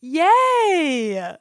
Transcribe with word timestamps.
Yay! 0.00 1.36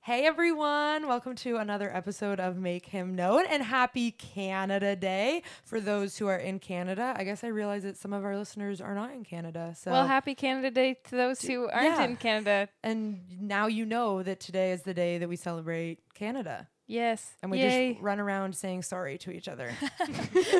Hey 0.00 0.24
everyone, 0.24 1.06
welcome 1.06 1.34
to 1.36 1.58
another 1.58 1.94
episode 1.94 2.40
of 2.40 2.56
Make 2.56 2.86
Him 2.86 3.14
Known 3.14 3.44
and 3.44 3.62
happy 3.62 4.12
Canada 4.12 4.96
Day 4.96 5.42
for 5.66 5.80
those 5.80 6.16
who 6.16 6.28
are 6.28 6.38
in 6.38 6.60
Canada. 6.60 7.12
I 7.14 7.24
guess 7.24 7.44
I 7.44 7.48
realize 7.48 7.82
that 7.82 7.98
some 7.98 8.14
of 8.14 8.24
our 8.24 8.38
listeners 8.38 8.80
are 8.80 8.94
not 8.94 9.12
in 9.12 9.22
Canada. 9.22 9.74
So 9.78 9.90
Well, 9.90 10.06
happy 10.06 10.34
Canada 10.34 10.70
Day 10.70 10.96
to 11.08 11.14
those 11.14 11.42
who 11.42 11.68
aren't 11.68 11.98
yeah. 11.98 12.04
in 12.04 12.16
Canada. 12.16 12.70
and 12.82 13.20
now 13.38 13.66
you 13.66 13.84
know 13.84 14.22
that 14.22 14.40
today 14.40 14.72
is 14.72 14.80
the 14.80 14.94
day 14.94 15.18
that 15.18 15.28
we 15.28 15.36
celebrate 15.36 15.98
Canada. 16.14 16.68
Yes. 16.88 17.34
And 17.42 17.50
we 17.50 17.58
Yay. 17.58 17.94
just 17.94 18.02
run 18.02 18.20
around 18.20 18.54
saying 18.54 18.82
sorry 18.82 19.18
to 19.18 19.30
each 19.30 19.48
other. 19.48 19.72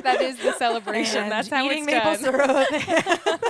that 0.02 0.18
is 0.20 0.36
the 0.38 0.52
celebration. 0.54 1.29
That's 1.29 1.48
how 1.48 1.64
eating 1.64 1.88
it's 1.88 1.92
maple 1.92 2.16
done. 2.16 2.66
syrup. 2.66 3.42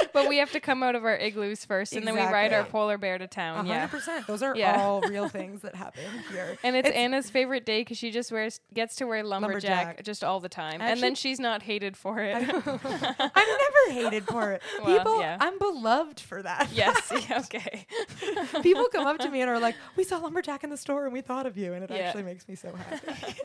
but 0.13 0.27
we 0.29 0.37
have 0.37 0.51
to 0.51 0.59
come 0.59 0.83
out 0.83 0.95
of 0.95 1.03
our 1.05 1.15
igloos 1.17 1.65
first, 1.65 1.93
and 1.93 2.07
then 2.07 2.15
we 2.15 2.21
ride 2.21 2.53
our 2.53 2.63
polar 2.63 2.97
bear 2.97 3.17
to 3.17 3.27
town. 3.27 3.65
Yeah. 3.65 3.87
100%. 3.87 4.25
Those 4.27 4.41
are 4.43 4.55
Yeah. 4.61 4.81
all 4.81 5.01
real 5.01 5.27
things 5.39 5.61
that 5.61 5.75
happen 5.75 6.03
here. 6.31 6.57
And 6.63 6.75
it's, 6.75 6.87
It's- 6.87 6.99
Anna's 7.01 7.29
favorite 7.29 7.65
day 7.65 7.81
because 7.81 7.97
she 7.97 8.11
just 8.11 8.31
wears 8.31 8.59
gets 8.73 8.95
to 8.97 9.05
wear 9.05 9.23
lumberjack, 9.23 9.69
Lumberjack. 9.85 10.03
just 10.05 10.23
all 10.23 10.39
the 10.39 10.49
time, 10.49 10.81
and 10.81 11.01
then 11.01 11.15
she's 11.15 11.39
not 11.39 11.63
hated 11.63 11.95
for 11.97 12.19
it. 12.19 12.35
I'm 12.35 13.33
never 13.33 13.91
hated 13.91 14.25
for 14.27 14.51
it. 14.53 14.61
Well, 14.83 14.97
People, 14.97 15.19
yeah. 15.19 15.37
I'm 15.39 15.57
beloved 15.59 16.19
for 16.19 16.41
that. 16.41 16.69
yes. 16.73 17.11
yeah, 17.29 17.39
Okay. 17.39 17.85
People 18.61 18.85
come 18.91 19.05
up 19.07 19.17
to 19.19 19.29
me 19.29 19.41
and 19.41 19.49
are 19.49 19.59
like, 19.59 19.75
"We 19.95 20.03
saw 20.03 20.17
lumberjack 20.17 20.63
in 20.63 20.69
the 20.69 20.77
store 20.77 21.05
and 21.05 21.13
we 21.13 21.21
thought 21.21 21.45
of 21.45 21.57
you," 21.57 21.73
and 21.73 21.83
it 21.83 21.89
Yeah. 21.91 21.97
actually 21.97 22.23
makes 22.23 22.47
me 22.47 22.55
so 22.55 22.73
happy. 22.75 23.35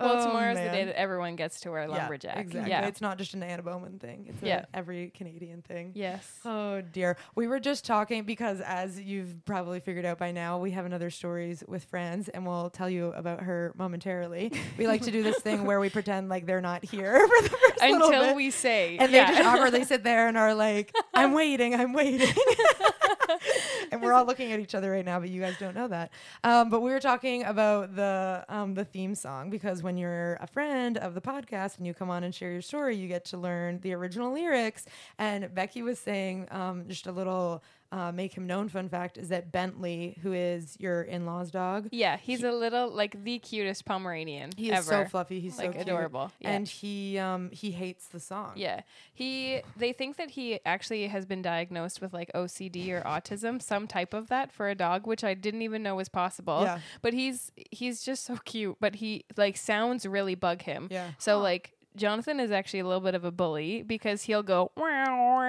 Well, 0.00 0.18
Oh, 0.20 0.26
tomorrow's 0.26 0.56
the 0.58 0.64
day 0.64 0.84
that 0.84 0.98
everyone 0.98 1.36
gets 1.36 1.60
to 1.60 1.70
wear 1.70 1.88
lumberjack. 1.88 2.34
Yeah, 2.36 2.40
exactly. 2.40 2.70
Yeah. 2.70 2.86
It's 2.86 3.00
not 3.00 3.18
just 3.18 3.34
an 3.34 3.42
Anna 3.42 3.62
Bowman 3.62 3.98
thing. 3.98 4.26
It's 4.28 4.42
Yeah. 4.42 4.64
a 4.72 4.76
every 4.76 5.10
Canadian 5.10 5.62
thing. 5.62 5.85
Yes. 5.94 6.26
Oh 6.44 6.80
dear. 6.80 7.16
We 7.34 7.46
were 7.46 7.60
just 7.60 7.84
talking 7.84 8.24
because 8.24 8.60
as 8.60 9.00
you've 9.00 9.44
probably 9.44 9.80
figured 9.80 10.04
out 10.04 10.18
by 10.18 10.32
now, 10.32 10.58
we 10.58 10.70
have 10.72 10.84
another 10.86 11.10
stories 11.10 11.62
with 11.66 11.84
friends 11.84 12.28
and 12.28 12.46
we'll 12.46 12.70
tell 12.70 12.88
you 12.90 13.12
about 13.12 13.40
her 13.42 13.72
momentarily. 13.76 14.52
we 14.78 14.86
like 14.86 15.02
to 15.02 15.10
do 15.10 15.22
this 15.22 15.38
thing 15.40 15.64
where 15.64 15.80
we 15.80 15.90
pretend 15.90 16.28
like 16.28 16.46
they're 16.46 16.60
not 16.60 16.84
here 16.84 17.18
for 17.28 17.48
the 17.48 17.56
Until 17.82 18.34
we 18.34 18.50
say. 18.50 18.96
and 18.98 19.12
yeah. 19.12 19.30
they 19.30 19.36
just 19.38 19.48
awkwardly 19.54 19.84
sit 19.84 20.02
there 20.04 20.28
and 20.28 20.36
are 20.36 20.54
like, 20.54 20.94
I'm 21.14 21.32
waiting, 21.32 21.74
I'm 21.74 21.92
waiting. 21.92 22.34
and 23.92 24.02
we're 24.02 24.12
all 24.12 24.24
looking 24.24 24.52
at 24.52 24.60
each 24.60 24.74
other 24.74 24.90
right 24.90 25.04
now, 25.04 25.20
but 25.20 25.28
you 25.28 25.40
guys 25.40 25.54
don't 25.58 25.74
know 25.74 25.88
that. 25.88 26.10
Um, 26.44 26.70
but 26.70 26.80
we 26.80 26.90
were 26.90 27.00
talking 27.00 27.44
about 27.44 27.94
the 27.94 28.44
um, 28.48 28.74
the 28.74 28.84
theme 28.84 29.14
song 29.14 29.50
because 29.50 29.82
when 29.82 29.96
you're 29.96 30.34
a 30.40 30.46
friend 30.46 30.98
of 30.98 31.14
the 31.14 31.20
podcast 31.20 31.78
and 31.78 31.86
you 31.86 31.94
come 31.94 32.10
on 32.10 32.24
and 32.24 32.34
share 32.34 32.52
your 32.52 32.62
story, 32.62 32.96
you 32.96 33.08
get 33.08 33.24
to 33.26 33.36
learn 33.36 33.80
the 33.80 33.92
original 33.92 34.32
lyrics. 34.32 34.86
And 35.18 35.52
Becky 35.54 35.82
was 35.82 35.98
saying 35.98 36.48
um, 36.50 36.84
just 36.88 37.06
a 37.06 37.12
little 37.12 37.62
uh, 37.92 38.12
make 38.12 38.34
him 38.34 38.46
known 38.46 38.68
fun 38.68 38.88
fact 38.88 39.16
is 39.18 39.28
that 39.28 39.52
Bentley, 39.52 40.18
who 40.22 40.32
is 40.32 40.76
your 40.78 41.02
in-laws 41.02 41.50
dog, 41.50 41.88
Yeah, 41.92 42.16
he's 42.16 42.42
a 42.42 42.50
little 42.52 42.90
like 42.90 43.22
the 43.24 43.38
cutest 43.38 43.84
Pomeranian 43.84 44.50
he 44.56 44.70
is 44.70 44.78
ever. 44.78 45.04
so 45.04 45.04
fluffy. 45.04 45.40
He's 45.40 45.58
like 45.58 45.68
so 45.68 45.72
cute. 45.72 45.82
adorable. 45.88 46.32
Yeah. 46.40 46.50
and 46.50 46.68
he 46.68 47.18
um, 47.18 47.50
he 47.52 47.70
hates 47.70 48.08
the 48.08 48.20
song. 48.20 48.52
Yeah. 48.56 48.82
He 49.14 49.60
they 49.76 49.92
think 49.92 50.16
that 50.16 50.30
he 50.30 50.58
actually 50.66 51.06
has 51.06 51.24
been 51.26 51.42
diagnosed 51.42 52.00
with 52.00 52.12
like 52.12 52.30
OCD 52.34 52.90
or 52.90 53.02
autism, 53.02 53.62
some 53.62 53.86
type 53.86 54.14
of 54.14 54.28
that 54.28 54.52
for 54.52 54.68
a 54.68 54.74
dog, 54.74 55.06
which 55.06 55.22
I 55.24 55.34
didn't 55.34 55.62
even 55.62 55.82
know 55.82 55.94
was 55.96 56.08
possible. 56.08 56.62
Yeah. 56.62 56.80
But 57.02 57.14
he's 57.14 57.52
he's 57.70 58.02
just 58.02 58.24
so 58.24 58.36
cute, 58.44 58.76
but 58.80 58.96
he 58.96 59.24
like 59.36 59.56
sounds 59.56 60.04
really 60.06 60.34
bug 60.34 60.62
him. 60.62 60.88
Yeah. 60.90 61.10
So 61.18 61.38
like 61.38 61.72
Jonathan 61.96 62.40
is 62.40 62.50
actually 62.50 62.80
a 62.80 62.86
little 62.86 63.00
bit 63.00 63.14
of 63.14 63.24
a 63.24 63.30
bully 63.30 63.82
because 63.82 64.22
he'll 64.22 64.42
go 64.42 64.70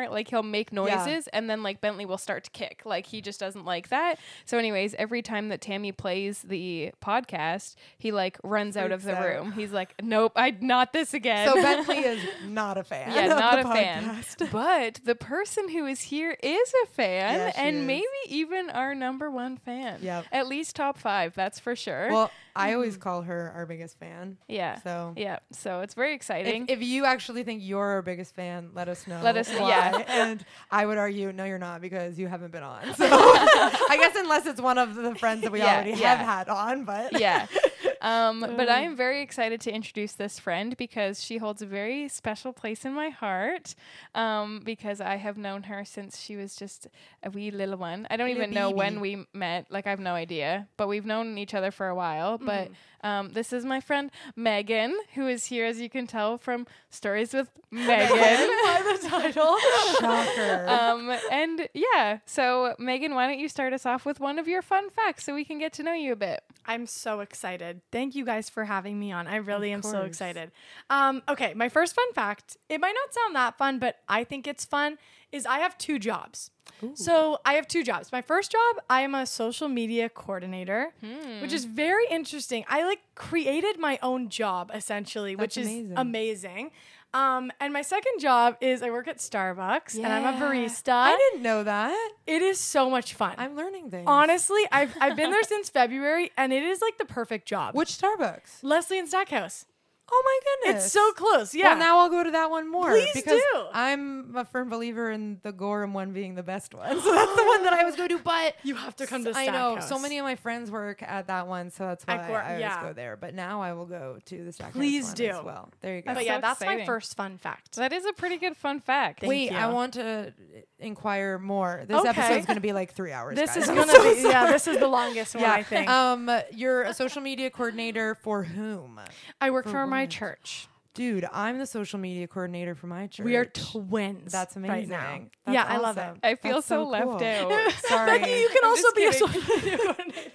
like 0.09 0.30
he'll 0.30 0.44
make 0.44 0.72
noises 0.72 1.28
and 1.34 1.50
then 1.50 1.64
like 1.64 1.81
Bentley 1.81 2.06
will 2.06 2.17
start 2.17 2.44
to 2.45 2.52
kick. 2.52 2.81
Like 2.86 3.06
he 3.06 3.22
just 3.22 3.39
doesn't 3.39 3.66
like 3.66 3.89
that. 3.89 4.20
So 4.45 4.58
anyways, 4.58 4.95
every 4.95 5.21
time 5.21 5.49
that 5.49 5.61
Tammy 5.61 5.92
plays 5.92 6.42
the 6.42 6.92
podcast, 7.04 7.76
he 7.98 8.11
like 8.11 8.38
runs 8.44 8.77
out 8.77 8.92
of 8.92 9.04
the 9.04 9.16
out. 9.16 9.23
room. 9.23 9.52
He's 9.52 9.71
like, 9.71 9.94
"Nope, 10.02 10.33
I 10.36 10.52
not 10.61 10.94
this 10.94 11.14
again." 11.14 11.48
So 11.48 11.55
Bentley 11.61 11.99
is 11.99 12.21
not 12.45 12.77
a 12.77 12.83
fan. 12.83 13.11
Yeah, 13.14 13.33
of 13.33 13.39
not 13.39 13.61
the 13.64 13.70
a 13.70 13.73
fan. 13.73 14.04
podcast. 14.04 14.52
But 14.58 15.02
the 15.04 15.16
person 15.16 15.70
who 15.70 15.86
is 15.86 16.02
here 16.02 16.36
is 16.42 16.73
a 16.83 16.88
fan, 16.88 17.36
Yeah, 17.36 17.52
and 17.55 17.77
is. 17.77 17.83
maybe 17.86 18.05
even 18.27 18.70
our 18.70 18.95
number 18.95 19.30
one 19.30 19.58
fan. 19.58 20.00
Yep. 20.02 20.26
At 20.32 20.48
least 20.48 20.76
top 20.76 20.98
five, 20.98 21.36
that's 21.36 21.60
for 21.60 21.76
sure. 21.76 22.10
Well, 22.11 22.32
I 22.55 22.73
always 22.73 22.98
mm. 22.98 23.02
call 23.02 23.21
her 23.23 23.52
our 23.55 23.66
biggest 23.66 24.00
fan. 24.00 24.38
yeah. 24.48 24.82
So 24.82 25.14
yeah. 25.16 25.39
So 25.52 25.82
it's 25.82 25.94
very 25.94 26.14
exciting. 26.16 26.36
If, 26.45 26.70
if 26.70 26.81
you 26.83 27.05
actually 27.05 27.43
think 27.43 27.61
you're 27.64 27.83
our 27.86 28.02
biggest 28.02 28.36
fan, 28.36 28.70
let 28.73 28.87
us 28.89 29.08
know. 29.08 29.21
Let 29.23 29.37
us 29.37 29.49
know, 29.49 29.67
yeah. 29.67 30.03
And 30.08 30.45
I 30.71 30.86
would 30.86 30.98
argue, 30.98 31.31
no, 31.31 31.45
you're 31.45 31.58
not 31.58 31.81
because 31.81 32.20
you 32.20 32.27
haven't 32.27 32.52
been 32.52 32.64
on. 32.64 32.93
So 32.95 33.05
I 33.11 33.98
guess 33.99 34.15
unless 34.15 34.45
it's 34.45 34.61
one 34.61 34.77
of 34.77 34.95
the 34.95 35.15
friends 35.15 35.42
that 35.43 35.52
we 35.52 35.59
Yeah, 35.59 35.76
already 35.76 35.92
yeah. 35.92 36.15
have 36.15 36.26
had 36.26 36.49
on, 36.49 36.83
but 36.86 37.20
yeah. 37.20 37.47
Um, 37.99 38.42
but 38.42 38.70
I 38.70 38.81
am 38.81 38.95
very 38.95 39.21
excited 39.23 39.59
to 39.61 39.71
introduce 39.73 40.14
this 40.14 40.37
friend 40.39 40.77
because 40.77 41.23
she 41.23 41.37
holds 41.39 41.64
a 41.64 41.65
very 41.65 42.08
special 42.09 42.53
place 42.53 42.86
in 42.86 42.93
my 42.93 43.09
heart. 43.09 43.73
Um, 44.14 44.61
because 44.64 45.02
I 45.02 45.15
have 45.15 45.36
known 45.36 45.64
her 45.64 45.83
since 45.83 46.20
she 46.20 46.36
was 46.36 46.55
just 46.55 46.87
a 47.23 47.31
wee 47.31 47.49
little 47.49 47.77
one. 47.77 48.05
I 48.11 48.15
don't 48.17 48.27
Little 48.27 48.43
even 48.43 48.53
know 48.53 48.70
when 48.70 48.99
we 48.99 49.26
met. 49.33 49.65
Like 49.71 49.87
I 49.87 49.89
have 49.89 49.99
no 49.99 50.14
idea. 50.14 50.67
But 50.77 50.87
we've 50.89 51.08
known 51.08 51.39
each 51.39 51.55
other 51.55 51.71
for 51.71 51.87
a 51.87 51.95
while. 51.95 52.37
But 52.37 52.70
um, 53.03 53.31
this 53.33 53.53
is 53.53 53.65
my 53.65 53.80
friend 53.80 54.11
Megan, 54.35 54.95
who 55.15 55.27
is 55.27 55.45
here, 55.45 55.65
as 55.65 55.80
you 55.80 55.89
can 55.89 56.08
tell 56.08 56.37
from 56.37 56.65
Stories 56.89 57.33
with 57.33 57.49
Megan. 57.71 58.08
by 58.09 58.81
the 59.02 59.08
title. 59.09 59.58
Shocker. 59.99 60.65
um, 60.67 61.17
and 61.31 61.67
yeah, 61.73 62.19
so 62.25 62.75
Megan, 62.80 63.13
why 63.13 63.27
don't 63.27 63.39
you 63.39 63.49
start 63.49 63.73
us 63.73 63.85
off 63.85 64.05
with 64.05 64.19
one 64.19 64.39
of 64.39 64.47
your 64.47 64.61
fun 64.61 64.89
facts 64.89 65.25
so 65.25 65.33
we 65.33 65.45
can 65.45 65.59
get 65.59 65.73
to 65.73 65.83
know 65.83 65.93
you 65.93 66.13
a 66.13 66.15
bit? 66.15 66.41
I'm 66.65 66.85
so 66.85 67.19
excited. 67.21 67.81
Thank 67.91 68.15
you 68.15 68.25
guys 68.25 68.49
for 68.49 68.65
having 68.65 68.99
me 68.99 69.11
on. 69.11 69.27
I 69.27 69.37
really 69.37 69.71
am 69.71 69.81
so 69.81 70.02
excited. 70.02 70.52
Um, 70.89 71.23
okay, 71.29 71.53
my 71.53 71.69
first 71.69 71.95
fun 71.95 72.11
fact, 72.14 72.58
it 72.69 72.81
might 72.81 72.93
not 72.93 73.14
sound 73.14 73.35
that 73.35 73.58
fun, 73.58 73.79
but 73.79 73.97
I 74.09 74.23
think 74.23 74.47
it's 74.47 74.65
fun, 74.65 74.97
is 75.31 75.45
I 75.45 75.59
have 75.59 75.77
two 75.77 75.97
jobs. 75.99 76.52
So 76.94 77.39
I 77.45 77.54
have 77.54 77.67
two 77.67 77.83
jobs. 77.83 78.11
My 78.11 78.22
first 78.22 78.52
job, 78.52 78.76
I 78.89 79.02
am 79.02 79.16
a 79.16 79.26
social 79.26 79.67
media 79.67 80.10
coordinator, 80.10 80.94
which 81.42 81.54
is 81.54 81.66
very 81.66 82.05
interesting. 82.10 82.66
I 82.70 82.83
like 82.86 83.00
created 83.16 83.80
my 83.80 83.98
own 84.04 84.30
job 84.30 84.72
essentially, 84.73 85.36
which 85.36 85.58
is 85.58 85.67
amazing. 85.67 85.94
amazing. 85.98 86.72
Um, 87.14 87.52
and 87.61 87.72
my 87.73 87.82
second 87.82 88.20
job 88.20 88.58
is 88.60 88.83
I 88.83 88.92
work 88.92 89.08
at 89.08 89.17
Starbucks 89.17 89.95
and 89.95 90.08
I'm 90.08 90.26
a 90.26 90.38
barista. 90.38 90.92
I 90.94 91.16
didn't 91.17 91.42
know 91.42 91.64
that. 91.64 92.11
it 92.27 92.42
is 92.42 92.60
so 92.60 92.89
much 92.89 93.14
fun. 93.14 93.33
I'm 93.38 93.56
learning 93.56 93.89
things. 93.89 94.04
Honestly, 94.08 94.61
I've 94.72 94.94
I've 95.00 95.16
been 95.16 95.32
there 95.32 95.44
since 95.56 95.70
February, 95.70 96.32
and 96.38 96.52
it 96.52 96.64
is 96.64 96.82
like 96.82 96.98
the 96.98 97.06
perfect 97.06 97.48
job. 97.48 97.76
Which 97.76 97.89
Starbucks? 97.89 98.60
Leslie 98.61 99.00
and 99.00 99.08
Stackhouse. 99.08 99.66
Oh 100.10 100.23
my 100.26 100.40
goodness. 100.70 100.86
It's 100.86 100.94
so 100.94 101.12
close. 101.14 101.54
Yeah. 101.54 101.70
Well, 101.72 101.78
now 101.80 102.00
I'll 102.00 102.10
go 102.10 102.23
to 102.23 102.32
that 102.32 102.50
one 102.50 102.72
more. 102.72 102.90
Please 102.92 103.10
because 103.14 103.42
do. 103.54 103.64
I'm 103.73 104.36
a 104.38 104.45
firm 104.45 104.70
believer 104.70 105.12
in 105.12 105.40
the 105.44 105.52
Gorham 105.52 105.94
one 105.94 106.14
being 106.14 106.36
the 106.36 106.44
best 106.44 106.73
one. 106.73 106.88
So 107.08 107.14
that's 107.14 107.36
the 107.36 107.44
one 107.45 107.64
that 107.64 107.73
I 107.73 107.84
was 107.84 107.95
going 107.95 108.10
to. 108.10 108.20
But 108.20 108.56
you 108.64 108.76
have 108.76 108.95
to 108.98 109.08
come 109.08 109.23
to 109.26 109.34
I 109.36 109.48
know 109.48 109.80
so 109.82 110.00
many 110.00 110.18
of 110.18 110.23
my 110.23 110.36
friends 110.36 110.72
work 110.72 111.02
at 111.04 111.28
that 111.28 111.48
one, 111.48 111.72
so 111.72 111.86
that's 111.86 112.06
why 112.06 112.16
At 112.16 112.28
Gor- 112.28 112.38
I 112.38 112.45
always 112.48 112.62
yeah. 112.62 112.82
go 112.82 112.94
there. 112.94 113.18
But 113.18 113.34
now 113.34 113.62
I 113.62 113.73
will 113.73 113.86
go 113.86 114.18
to 114.26 114.44
the 114.45 114.52
Stackhouse 114.52 114.73
Please 114.73 115.06
one 115.08 115.14
do. 115.16 115.28
as 115.30 115.44
well. 115.44 115.70
There 115.82 115.95
you 115.95 116.02
go. 116.02 116.08
But 116.12 116.14
That's 116.16 116.26
yeah, 116.26 116.36
so 116.38 116.42
that's 116.42 116.62
my 116.62 116.86
first 116.86 117.16
fun 117.18 117.38
fact. 117.38 117.76
That 117.76 117.92
is 117.94 118.06
a 118.06 118.14
pretty 118.14 118.38
good 118.38 118.56
fun 118.58 118.80
fact. 118.80 119.20
Thank 119.22 119.30
Wait, 119.30 119.52
I 119.52 119.68
want 119.68 119.94
to 119.95 120.34
inquire 120.80 121.38
more. 121.39 121.84
This 121.88 122.06
Okay. 122.06 122.39
is 122.39 122.45
going 122.45 122.56
to 122.56 122.62
be 122.62 122.74
like 122.74 122.94
three 122.94 123.12
hours. 123.12 123.36
This 123.36 123.56
guys. 123.56 123.64
is 123.64 123.68
gonna 123.76 123.88
so 123.88 124.04
be 124.04 124.22
sorry. 124.22 124.32
yeah. 124.34 124.52
This 124.52 124.68
is 124.68 124.78
the 124.78 124.88
longest 124.88 125.36
one 125.36 125.45
I 125.45 125.64
think. 125.64 125.89
Um, 125.89 126.30
you're 126.54 126.84
a 126.84 126.94
social 126.94 127.22
media 127.22 127.50
coordinator 127.50 128.16
for 128.16 128.44
whom? 128.44 129.00
I 129.42 129.51
work 129.51 129.66
for 129.66 129.72
for, 129.72 129.88
my 129.97 130.06
church. 130.06 130.68
Dude, 130.94 131.27
I'm 131.31 131.59
the 131.59 131.68
social 131.68 131.99
media 131.99 132.27
coordinator 132.27 132.73
for 132.73 132.88
my 132.88 133.05
church. 133.05 133.23
We 133.23 133.35
are 133.35 133.45
twins. 133.45 134.31
That's 134.31 134.55
right 134.57 134.65
amazing. 134.65 134.89
now. 134.89 135.19
That's 135.45 135.53
yeah, 135.53 135.63
I 135.65 135.77
love 135.77 135.97
it. 135.99 136.15
I 136.23 136.33
feel 136.33 136.55
That's 136.55 136.65
so, 136.65 136.85
left 136.85 137.03
cool. 137.03 137.23
out. 137.23 137.71
Sorry. 137.88 138.19
Becky, 138.19 138.31
you 138.31 138.49
can 138.49 138.63
I'm 138.63 138.69
also 138.71 138.91
be 138.95 139.05
a 139.05 139.13
social 139.13 139.41
media 139.55 139.77
coordinator. 139.83 140.29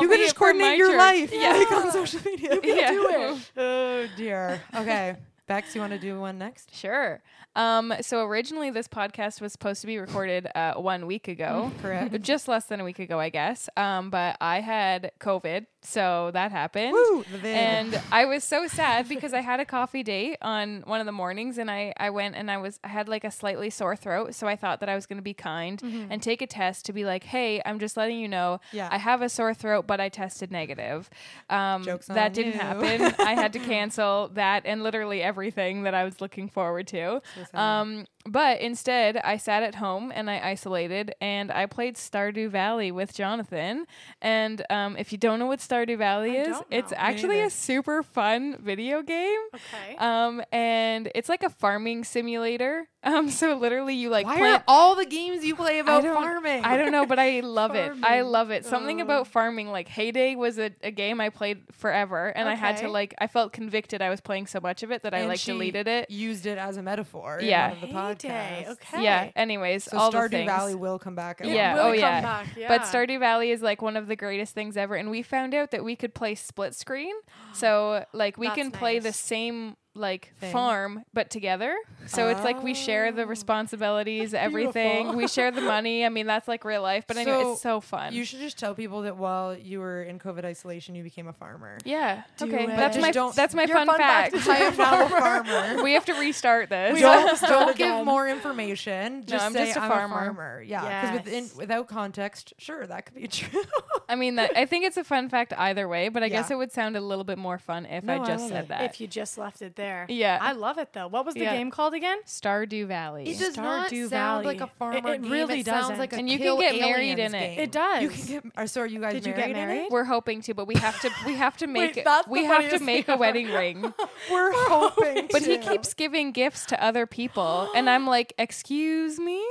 You 0.00 0.08
can 0.08 0.18
just 0.20 0.34
coordinate 0.36 0.78
your 0.78 0.88
church. 0.92 0.98
life 0.98 1.30
Yeah. 1.34 1.52
like 1.52 1.70
on 1.72 1.92
social 1.92 2.20
media. 2.24 2.54
you 2.62 2.74
Yeah. 2.74 2.90
do 2.92 3.08
it. 3.10 3.50
Oh 3.58 4.06
dear. 4.16 4.62
Okay. 4.74 5.16
Bex, 5.46 5.74
you 5.76 5.80
want 5.80 5.92
to 5.92 5.98
do 5.98 6.18
one 6.18 6.38
next? 6.38 6.74
Sure. 6.74 7.22
Um, 7.54 7.92
so 8.00 8.24
originally, 8.24 8.70
this 8.70 8.88
podcast 8.88 9.40
was 9.40 9.52
supposed 9.52 9.80
to 9.82 9.86
be 9.86 9.96
recorded 9.96 10.48
uh, 10.56 10.74
one 10.74 11.06
week 11.06 11.28
ago. 11.28 11.70
Correct. 11.80 12.20
Just 12.22 12.48
less 12.48 12.64
than 12.64 12.80
a 12.80 12.84
week 12.84 12.98
ago, 12.98 13.20
I 13.20 13.28
guess. 13.28 13.68
Um, 13.76 14.10
but 14.10 14.36
I 14.40 14.60
had 14.60 15.12
COVID, 15.20 15.66
so 15.86 16.30
that 16.32 16.50
happened. 16.50 16.92
Woo. 16.92 17.24
And 17.44 18.00
I 18.12 18.24
was 18.24 18.42
so 18.44 18.66
sad 18.66 19.08
because 19.08 19.32
I 19.32 19.40
had 19.40 19.60
a 19.60 19.64
coffee 19.64 20.02
date 20.02 20.38
on 20.42 20.82
one 20.86 21.00
of 21.00 21.06
the 21.06 21.12
mornings 21.12 21.58
and 21.58 21.70
I, 21.70 21.92
I 21.96 22.10
went 22.10 22.34
and 22.34 22.50
I 22.50 22.56
was 22.56 22.80
I 22.82 22.88
had 22.88 23.08
like 23.08 23.24
a 23.24 23.30
slightly 23.30 23.70
sore 23.70 23.94
throat. 23.96 24.34
So 24.34 24.46
I 24.46 24.56
thought 24.56 24.80
that 24.80 24.88
I 24.88 24.94
was 24.94 25.06
gonna 25.06 25.22
be 25.22 25.34
kind 25.34 25.80
and 26.10 26.22
take 26.22 26.42
a 26.42 26.46
test 26.46 26.86
to 26.86 26.92
be 26.92 27.04
like, 27.04 27.24
hey, 27.24 27.62
I'm 27.64 27.78
just 27.78 27.96
letting 27.96 28.18
you 28.18 28.28
know 28.28 28.60
Yeah. 28.72 28.88
I 28.90 28.98
have 28.98 29.22
a 29.22 29.28
sore 29.28 29.54
throat, 29.54 29.86
but 29.86 30.00
I 30.00 30.08
tested 30.08 30.50
negative. 30.50 31.08
Um, 31.48 31.84
that 32.08 32.34
didn't 32.34 32.54
you. 32.54 32.58
happen. 32.58 33.14
I 33.24 33.34
had 33.34 33.52
to 33.52 33.58
cancel 33.72 34.28
that 34.34 34.62
and 34.66 34.82
literally 34.82 35.22
everything 35.22 35.84
that 35.84 35.94
I 35.94 36.04
was 36.04 36.20
looking 36.20 36.48
forward 36.48 36.86
to. 36.88 37.22
sad. 37.52 37.54
Um, 37.54 38.06
but 38.28 38.60
instead, 38.60 39.16
I 39.18 39.36
sat 39.36 39.62
at 39.62 39.76
home 39.76 40.12
and 40.14 40.28
I 40.30 40.40
isolated 40.40 41.14
and 41.20 41.50
I 41.52 41.66
played 41.66 41.96
Stardew 41.96 42.50
Valley 42.50 42.90
with 42.92 43.14
Jonathan. 43.14 43.86
And 44.22 44.62
um, 44.70 44.96
if 44.96 45.12
you 45.12 45.18
don't 45.18 45.38
know 45.38 45.46
what 45.46 45.60
Stardew 45.60 45.98
Valley 45.98 46.38
I 46.38 46.42
is, 46.42 46.48
don't 46.48 46.66
it's. 46.70 46.90
Me 46.90 46.96
actually 46.98 47.34
neither. 47.36 47.46
a 47.46 47.50
super 47.50 48.02
fun 48.02 48.56
video 48.60 49.02
game. 49.02 49.40
Okay. 49.54 49.96
Um, 49.98 50.42
and 50.52 51.10
it's 51.14 51.28
like 51.28 51.42
a 51.42 51.50
farming 51.50 52.04
simulator. 52.04 52.88
Um, 53.06 53.30
so 53.30 53.54
literally 53.56 53.94
you 53.94 54.08
like 54.10 54.26
Why 54.26 54.36
plant 54.36 54.62
are 54.62 54.64
all 54.66 54.96
the 54.96 55.06
games 55.06 55.44
you 55.44 55.54
play 55.54 55.78
about 55.78 56.02
don't- 56.02 56.16
farming? 56.16 56.64
I 56.64 56.76
don't 56.76 56.90
know, 56.90 57.06
but 57.06 57.20
I 57.20 57.38
love 57.38 57.76
it. 57.76 57.92
I 57.92 58.18
Farming. 58.18 58.24
love 58.32 58.50
it. 58.50 58.64
Something 58.66 59.00
about 59.00 59.28
farming, 59.28 59.68
like 59.70 59.86
Hay 59.86 60.10
Day 60.10 60.34
was 60.34 60.58
a, 60.58 60.72
a 60.82 60.90
game 60.90 61.20
I 61.20 61.28
played 61.28 61.62
forever, 61.70 62.26
and 62.34 62.48
I 62.48 62.54
had 62.54 62.78
to 62.78 62.86
Okay. 62.86 62.92
like 62.92 63.14
I 63.18 63.28
felt 63.28 63.52
convicted 63.52 64.02
I 64.02 64.10
was 64.10 64.20
playing 64.20 64.48
so 64.48 64.58
much 64.58 64.82
of 64.82 64.90
it 64.90 65.04
that 65.04 65.14
I 65.14 65.18
And 65.18 65.28
like 65.28 65.38
she 65.38 65.52
deleted 65.52 65.86
it. 65.86 66.10
Used 66.10 66.46
it 66.46 66.58
as 66.58 66.78
a 66.78 66.82
metaphor. 66.82 67.38
in 67.38 67.46
Yeah. 67.46 67.68
one 67.68 67.76
of 67.76 67.80
the 67.88 67.94
Hay 68.22 68.28
Day, 68.28 68.64
podcasts. 68.68 68.72
okay. 68.72 69.02
Yeah. 69.04 69.30
Anyways, 69.36 69.84
So 69.84 69.96
all 69.98 70.10
the 70.10 70.18
Stardew 70.18 70.30
things. 70.30 70.50
Valley 70.50 70.74
will 70.74 70.98
come 70.98 71.14
back. 71.14 71.40
at 71.40 71.46
It 71.48 71.54
Yeah, 71.54 71.72
oh, 71.72 71.76
will 71.76 71.82
oh, 71.82 71.92
come 71.92 71.98
yeah. 72.00 72.20
back, 72.22 72.46
But. 72.68 72.80
Stardew 72.82 73.18
Valley 73.20 73.50
is 73.50 73.62
like 73.62 73.82
one 73.82 73.96
of 73.96 74.06
the 74.06 74.16
greatest 74.16 74.54
things 74.54 74.76
ever, 74.76 74.94
and 74.94 75.10
we 75.10 75.22
found 75.22 75.54
out 75.54 75.70
that 75.72 75.84
we 75.84 75.96
could 75.96 76.14
play 76.14 76.34
split 76.34 76.74
screen. 76.74 77.14
So 77.52 78.04
like 78.12 78.36
we 78.36 78.48
That's 78.48 78.58
can 78.58 78.70
play 78.70 78.98
the 78.98 79.12
same 79.12 79.76
like 79.96 80.32
Thing. 80.40 80.52
farm 80.52 81.04
but 81.12 81.30
together. 81.30 81.76
So 82.06 82.28
it's 82.28 82.44
like 82.44 82.62
we 82.62 82.74
share 82.74 83.10
the 83.12 83.22
Oh. 83.22 83.26
responsibilities, 83.26 84.32
everything. 84.34 84.96
beautiful. 84.98 85.16
we 85.16 85.26
share 85.36 85.50
the 85.50 85.60
money. 85.60 86.04
I 86.04 86.08
mean 86.08 86.26
that's 86.26 86.46
like 86.48 86.64
real 86.64 86.82
life. 86.82 87.04
But 87.06 87.16
anyway, 87.16 87.42
So 87.42 87.52
it's 87.52 87.62
so 87.62 87.80
fun. 87.80 88.12
You 88.14 88.24
should 88.24 88.38
just 88.40 88.58
tell 88.58 88.74
people 88.74 89.02
that 89.02 89.16
while 89.16 89.56
you 89.56 89.80
were 89.80 90.02
in 90.02 90.18
COVID 90.18 90.44
isolation, 90.44 90.94
you 90.94 91.02
became 91.02 91.26
a 91.28 91.32
farmer. 91.32 91.78
yeah. 91.84 92.22
Do 92.38 92.46
okay. 92.46 92.64
it. 92.64 92.66
That's 92.68 92.96
Just 92.96 93.06
my 93.06 93.10
don't- 93.12 93.34
that's 93.34 93.54
my 93.54 93.66
fun, 93.66 93.86
fun 93.86 93.96
fact. 93.98 94.36
fact 94.36 94.48
I 94.48 94.56
am 94.58 94.76
now 94.76 95.04
a 95.06 95.08
farmer. 95.08 95.82
we 95.82 95.94
have 95.94 96.04
to 96.06 96.14
restart 96.14 96.68
this. 96.68 96.94
We 96.94 97.00
don't 97.00 97.26
have 97.28 97.40
to 97.40 97.46
don't 97.46 97.76
give 97.76 98.04
more 98.04 98.28
information. 98.28 99.24
Just 99.26 99.44
I'm 99.44 99.52
say 99.52 99.66
just 99.66 99.76
a 99.76 99.80
I'm 99.82 99.88
farmer." 99.90 100.14
a 100.16 100.24
farmer. 100.26 100.62
Yeah, 100.66 100.82
because 101.10 101.24
within 101.24 101.44
Yes. 101.44 101.54
without 101.56 101.88
context, 101.88 102.54
sure 102.58 102.86
that 102.86 103.06
could 103.06 103.14
be 103.14 103.26
true. 103.28 103.62
I 104.08 104.14
mean 104.14 104.36
that 104.36 104.56
I 104.56 104.66
think 104.66 104.84
it's 104.84 104.96
a 104.96 105.04
fun 105.04 105.28
fact 105.28 105.52
either 105.56 105.88
way, 105.88 106.08
but 106.08 106.22
I 106.22 106.28
guess 106.28 106.50
it 106.50 106.56
would 106.56 106.72
sound 106.72 106.96
a 106.96 107.00
little 107.00 107.24
bit 107.24 107.38
more 107.38 107.58
fun 107.58 107.86
if 107.86 108.04
No, 108.04 108.14
I 108.14 108.16
I 108.22 108.26
just 108.26 108.42
love 108.42 108.50
said 108.50 108.64
it. 108.64 108.68
that. 108.68 108.82
if 108.84 109.00
you 109.00 109.06
just 109.06 109.36
left 109.38 109.62
it 109.62 109.74
there. 109.76 109.85
Yeah. 110.08 110.38
I 110.40 110.52
love 110.52 110.78
it 110.78 110.92
though. 110.92 111.08
What 111.08 111.24
was 111.24 111.34
the 111.34 111.40
Yeah. 111.40 111.56
game 111.56 111.70
called 111.70 111.94
again? 111.94 112.18
Stardew 112.26 112.86
Valley. 112.86 113.28
It 113.28 113.38
does 113.38 113.56
not 113.56 113.90
Stardew 113.90 114.08
sound 114.10 114.44
like 114.46 114.60
a 114.60 114.66
farmer 114.66 114.96
It- 114.98 115.04
it 115.04 115.22
game. 115.22 115.30
really 115.32 115.60
it 115.60 115.66
sounds 115.66 115.82
doesn't. 115.82 115.98
like 115.98 116.12
a 116.12 116.16
And 116.16 116.28
you 116.30 116.38
can 116.38 116.58
get 116.58 116.80
married 116.80 117.18
in 117.18 117.34
it. 117.34 117.38
game. 117.38 117.58
It 117.58 117.72
does. 117.72 118.02
You 118.02 118.08
can 118.08 118.26
get. 118.26 118.42
Or 118.58 118.66
so 118.66 118.80
are 118.82 118.86
you 118.86 119.00
guys 119.00 119.12
Did 119.14 119.26
you 119.26 119.32
married? 119.32 119.48
get 119.48 119.50
in 119.50 119.56
it? 119.56 119.66
married? 119.74 119.88
We're 119.90 120.04
hoping 120.04 120.40
to, 120.42 120.54
but 120.54 120.66
we 120.66 120.74
have 120.76 120.98
to 121.00 121.10
we 121.26 121.34
have 121.34 121.56
to 121.58 121.66
make 121.78 121.96
Wait, 121.96 122.06
it 122.06 122.28
we 122.28 122.44
have 122.44 122.70
to 122.70 122.78
make 122.78 123.06
thing 123.06 123.14
a 123.14 123.18
wedding 123.18 123.48
ring. 123.52 123.92
We're 124.30 124.52
hoping. 124.68 125.28
But 125.30 125.42
he 125.42 125.58
keeps 125.58 125.94
giving 125.94 126.32
gifts 126.32 126.64
to 126.66 126.82
other 126.82 127.06
people 127.06 127.70
and 127.74 127.88
I'm 127.90 128.06
like, 128.06 128.32
"Excuse 128.38 129.18
me?" 129.18 129.44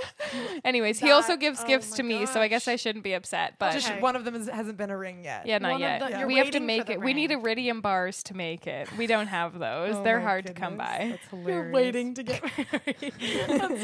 Anyways, 0.64 1.00
he 1.00 1.12
also 1.12 1.36
gives 1.38 1.62
oh 1.64 1.68
gifts 1.68 1.92
my 1.92 1.98
to 1.98 2.04
me, 2.04 2.26
so 2.26 2.42
I 2.42 2.48
guess 2.48 2.68
I 2.68 2.76
shouldn't 2.76 3.04
be 3.04 3.14
upset, 3.14 3.56
but 3.60 3.72
Just 3.74 3.94
one 4.00 4.16
of 4.16 4.26
them 4.26 4.36
is, 4.36 4.48
hasn't 4.50 4.78
been 4.78 4.90
a 4.90 4.98
ring 4.98 5.24
yet. 5.24 5.46
yeah, 5.46 5.58
not 5.60 5.74
One 5.74 5.82
yet. 5.82 6.00
the- 6.00 6.18
you're 6.20 6.28
we 6.28 6.38
have 6.38 6.52
to 6.52 6.60
make 6.60 6.86
the 6.88 6.94
it. 6.94 7.02
We 7.02 7.14
need 7.14 7.32
iridium 7.32 7.82
bars 7.82 8.24
to 8.24 8.36
make 8.36 8.68
it. 8.68 8.90
We 8.98 9.08
don't 9.08 9.28
have 9.28 9.60
those. 9.60 9.96
Oh 9.96 10.04
They're 10.04 10.20
hard 10.26 10.46
to 10.48 10.54
come 10.54 10.78
by. 10.78 11.12
That's 11.12 11.48
You're 11.48 11.72
waiting 11.72 12.14
to 12.16 12.24
get 12.24 12.44
married. 12.88 13.14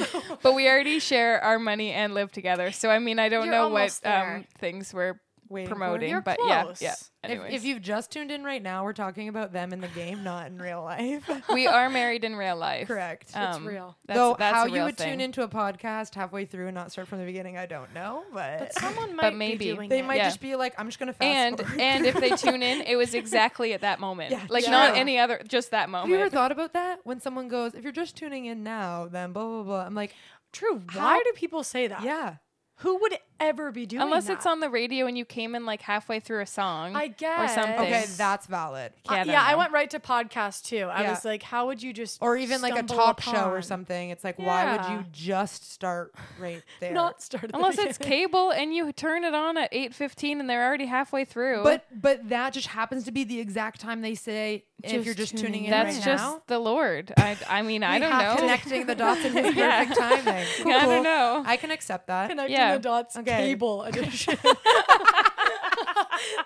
So 0.07 0.21
But 0.41 0.53
we 0.53 0.67
already 0.67 0.99
share 0.99 1.41
our 1.41 1.59
money 1.59 1.91
and 1.91 2.13
live 2.13 2.31
together. 2.31 2.71
So 2.71 2.89
I 2.89 2.99
mean, 2.99 3.19
I 3.19 3.29
don't 3.29 3.45
You're 3.45 3.53
know 3.53 3.69
what 3.69 3.99
um, 4.03 4.45
things 4.59 4.93
we're 4.93 5.19
Waiting 5.51 5.67
for 5.69 5.75
promoting, 5.75 6.09
You're 6.09 6.21
but 6.21 6.39
yeah, 6.45 6.63
close. 6.63 6.81
yeah. 6.81 6.95
If, 7.23 7.53
if 7.53 7.63
you've 7.65 7.81
just 7.81 8.09
tuned 8.09 8.31
in 8.31 8.43
right 8.43 8.63
now, 8.63 8.83
we're 8.83 8.93
talking 8.93 9.27
about 9.27 9.51
them 9.53 9.73
in 9.73 9.81
the 9.81 9.87
game, 9.89 10.23
not 10.23 10.47
in 10.47 10.57
real 10.57 10.81
life. 10.81 11.29
we 11.53 11.67
are 11.67 11.87
married 11.89 12.23
in 12.23 12.35
real 12.35 12.55
life. 12.55 12.87
Correct. 12.87 13.25
It's 13.25 13.35
Um, 13.35 13.67
real. 13.67 13.95
That's, 14.07 14.17
Though 14.17 14.35
that's 14.39 14.55
how 14.55 14.65
a 14.65 14.69
you 14.71 14.81
would 14.83 14.97
thing. 14.97 15.09
tune 15.11 15.21
into 15.21 15.43
a 15.43 15.47
podcast 15.47 16.15
halfway 16.15 16.45
through 16.45 16.67
and 16.67 16.73
not 16.73 16.91
start 16.91 17.07
from 17.09 17.19
the 17.19 17.25
beginning, 17.25 17.57
I 17.57 17.65
don't 17.67 17.93
know. 17.93 18.23
But, 18.33 18.59
But 18.59 18.73
someone 18.73 19.15
might 19.21 19.35
maybe. 19.35 19.57
be 19.69 19.73
doing 19.75 19.89
they 19.89 19.99
it. 19.99 20.05
might 20.05 20.15
Yeah. 20.15 20.29
just 20.29 20.39
be 20.41 20.55
like, 20.55 20.73
I'm 20.79 20.87
just 20.87 20.97
gonna 20.99 21.13
fast 21.13 21.25
and 21.27 21.59
forward. 21.59 21.79
and 21.81 22.05
if 22.07 22.15
they 22.15 22.29
tune 22.37 22.63
in, 22.63 22.81
it 22.81 22.95
was 22.95 23.13
exactly 23.13 23.73
at 23.73 23.81
that 23.81 23.99
moment. 23.99 24.31
Yeah, 24.31 24.45
like 24.49 24.63
yeah. 24.63 24.71
not 24.71 24.95
any 24.97 25.19
other, 25.19 25.41
just 25.47 25.71
that 25.71 25.89
moment. 25.89 26.09
Have 26.09 26.17
you 26.19 26.25
ever 26.25 26.33
thought 26.33 26.51
about 26.53 26.73
that? 26.73 27.01
When 27.03 27.19
someone 27.19 27.49
goes, 27.49 27.75
if 27.75 27.83
you're 27.83 27.91
just 27.91 28.15
tuning 28.15 28.45
in 28.45 28.63
now, 28.63 29.07
then 29.11 29.31
blah 29.33 29.43
blah 29.45 29.63
blah. 29.63 29.81
I'm 29.85 29.93
like, 29.95 30.15
True. 30.53 30.81
How- 30.87 30.99
Why 31.01 31.21
do 31.23 31.31
people 31.33 31.63
say 31.63 31.85
that? 31.87 32.01
yeah. 32.03 32.37
Who 32.77 32.97
would 32.97 33.15
ever 33.47 33.71
be 33.71 33.85
doing 33.85 34.01
Unless 34.03 34.27
that? 34.27 34.33
it's 34.33 34.45
on 34.45 34.59
the 34.59 34.69
radio 34.69 35.05
and 35.07 35.17
you 35.17 35.25
came 35.25 35.55
in 35.55 35.65
like 35.65 35.81
halfway 35.81 36.19
through 36.19 36.41
a 36.41 36.45
song. 36.45 36.95
I 36.95 37.05
or 37.05 37.07
guess. 37.09 37.55
something. 37.55 37.79
Okay, 37.79 38.05
that's 38.17 38.47
valid. 38.47 38.93
Uh, 39.09 39.13
Yeah, 39.13 39.21
I 39.21 39.23
yeah, 39.25 39.43
I 39.47 39.55
went 39.55 39.71
right 39.71 39.89
to 39.91 39.99
podcast 39.99 40.63
too. 40.65 40.85
I 40.91 41.01
Yeah. 41.03 41.09
was 41.11 41.25
like, 41.25 41.43
how 41.43 41.67
would 41.67 41.81
you 41.83 41.93
just 41.93 42.19
Or 42.21 42.37
even 42.37 42.61
like 42.61 42.73
a 42.73 42.77
stumble 42.77 42.95
talk 42.95 43.21
show 43.21 43.49
or 43.49 43.61
something. 43.61 44.09
It's 44.09 44.23
like, 44.23 44.37
why 44.39 44.75
would 44.77 44.85
you 44.91 45.05
just 45.11 45.71
start 45.71 46.13
right 46.39 46.61
there? 46.79 46.93
Not 46.93 47.21
start 47.21 47.45
at 47.45 47.51
the 47.51 47.55
Unless 47.57 47.77
it's 47.77 47.97
cable 47.97 48.51
and 48.51 48.73
you 48.73 48.91
turn 48.91 49.23
it 49.23 49.33
on 49.33 49.57
at 49.57 49.69
eight 49.71 49.93
fifteen 49.93 50.39
and 50.39 50.49
they're 50.49 50.65
already 50.65 50.85
halfway 50.85 51.25
through. 51.25 51.63
But 51.63 51.85
but 51.93 52.29
that 52.29 52.53
just 52.53 52.67
happens 52.67 53.03
to 53.05 53.11
be 53.11 53.23
the 53.23 53.39
exact 53.39 53.79
time 53.81 54.01
they 54.01 54.15
say 54.15 54.65
if 54.83 54.93
you're 55.05 55.13
Just 55.13 55.17
just 55.17 55.37
tuning 55.37 55.45
tuning 55.53 55.65
in 55.65 55.73
in 55.73 55.79
that's 55.85 55.95
right 55.97 56.05
just 56.05 56.23
now. 56.23 56.41
the 56.47 56.57
Lord. 56.57 57.13
I 57.17 57.37
I 57.47 57.61
mean 57.61 57.83
I 57.83 57.99
don't 57.99 58.09
know. 58.17 58.35
Connecting 58.37 58.87
the 58.87 58.95
dots 58.95 59.23
in 59.23 59.33
his 59.33 59.55
Yeah. 59.55 59.85
perfect 59.85 59.99
timing. 59.99 60.45
Cool, 60.63 60.73
I 60.73 60.85
don't 60.85 61.03
know. 61.03 61.43
I 61.45 61.57
can 61.57 61.69
accept 61.71 62.07
that. 62.07 62.29
connecting 62.29 62.55
Yeah. 62.55 62.73
the 62.73 62.79
dots 62.79 63.15
Okay. 63.17 63.30
Cable 63.37 63.83
edition. 63.83 64.37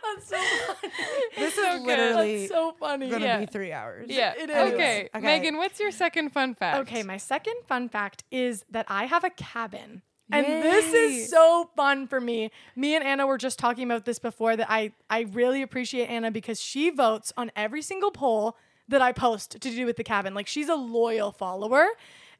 That's 0.03 0.29
so 0.29 0.37
funny. 0.37 0.93
This 1.37 1.53
so 1.55 1.61
is 1.61 1.77
good. 1.79 1.85
literally 1.85 2.37
That's 2.39 2.51
so 2.51 2.75
funny. 2.79 3.05
It's 3.05 3.13
gonna 3.13 3.25
Yeah. 3.25 3.39
be 3.39 3.45
three 3.45 3.71
hours. 3.71 4.07
yeah. 4.09 4.33
It 4.37 4.49
is. 4.49 4.73
Okay. 4.73 5.09
Okay. 5.13 5.25
Megan, 5.25 5.57
what's 5.57 5.79
your 5.79 5.91
second 5.91 6.29
fun 6.31 6.55
fact? 6.55 6.79
Okay, 6.87 7.03
my 7.03 7.17
second 7.17 7.55
fun 7.67 7.89
fact 7.89 8.23
is 8.31 8.63
that 8.71 8.85
I 8.89 9.05
have 9.05 9.23
a 9.23 9.29
cabin. 9.29 10.01
And 10.31 10.45
this 10.63 10.91
is 10.91 11.29
so 11.29 11.69
fun 11.75 12.07
for 12.07 12.19
me. 12.19 12.49
Me 12.75 12.95
and 12.95 13.03
Anna 13.03 13.27
were 13.27 13.37
just 13.37 13.59
talking 13.59 13.83
about 13.83 14.05
this 14.05 14.17
before 14.17 14.55
that 14.55 14.67
I 14.71 14.91
I 15.09 15.21
really 15.31 15.61
appreciate 15.61 16.07
Anna 16.07 16.31
because 16.31 16.59
she 16.59 16.89
votes 16.89 17.31
on 17.37 17.51
every 17.55 17.81
single 17.83 18.09
poll 18.11 18.57
that 18.87 19.01
I 19.01 19.11
post 19.11 19.51
to 19.51 19.59
do 19.59 19.85
with 19.85 19.97
the 19.97 20.03
cabin. 20.03 20.33
Like 20.33 20.47
she's 20.47 20.69
a 20.69 20.75
loyal 20.75 21.31
follower. 21.31 21.85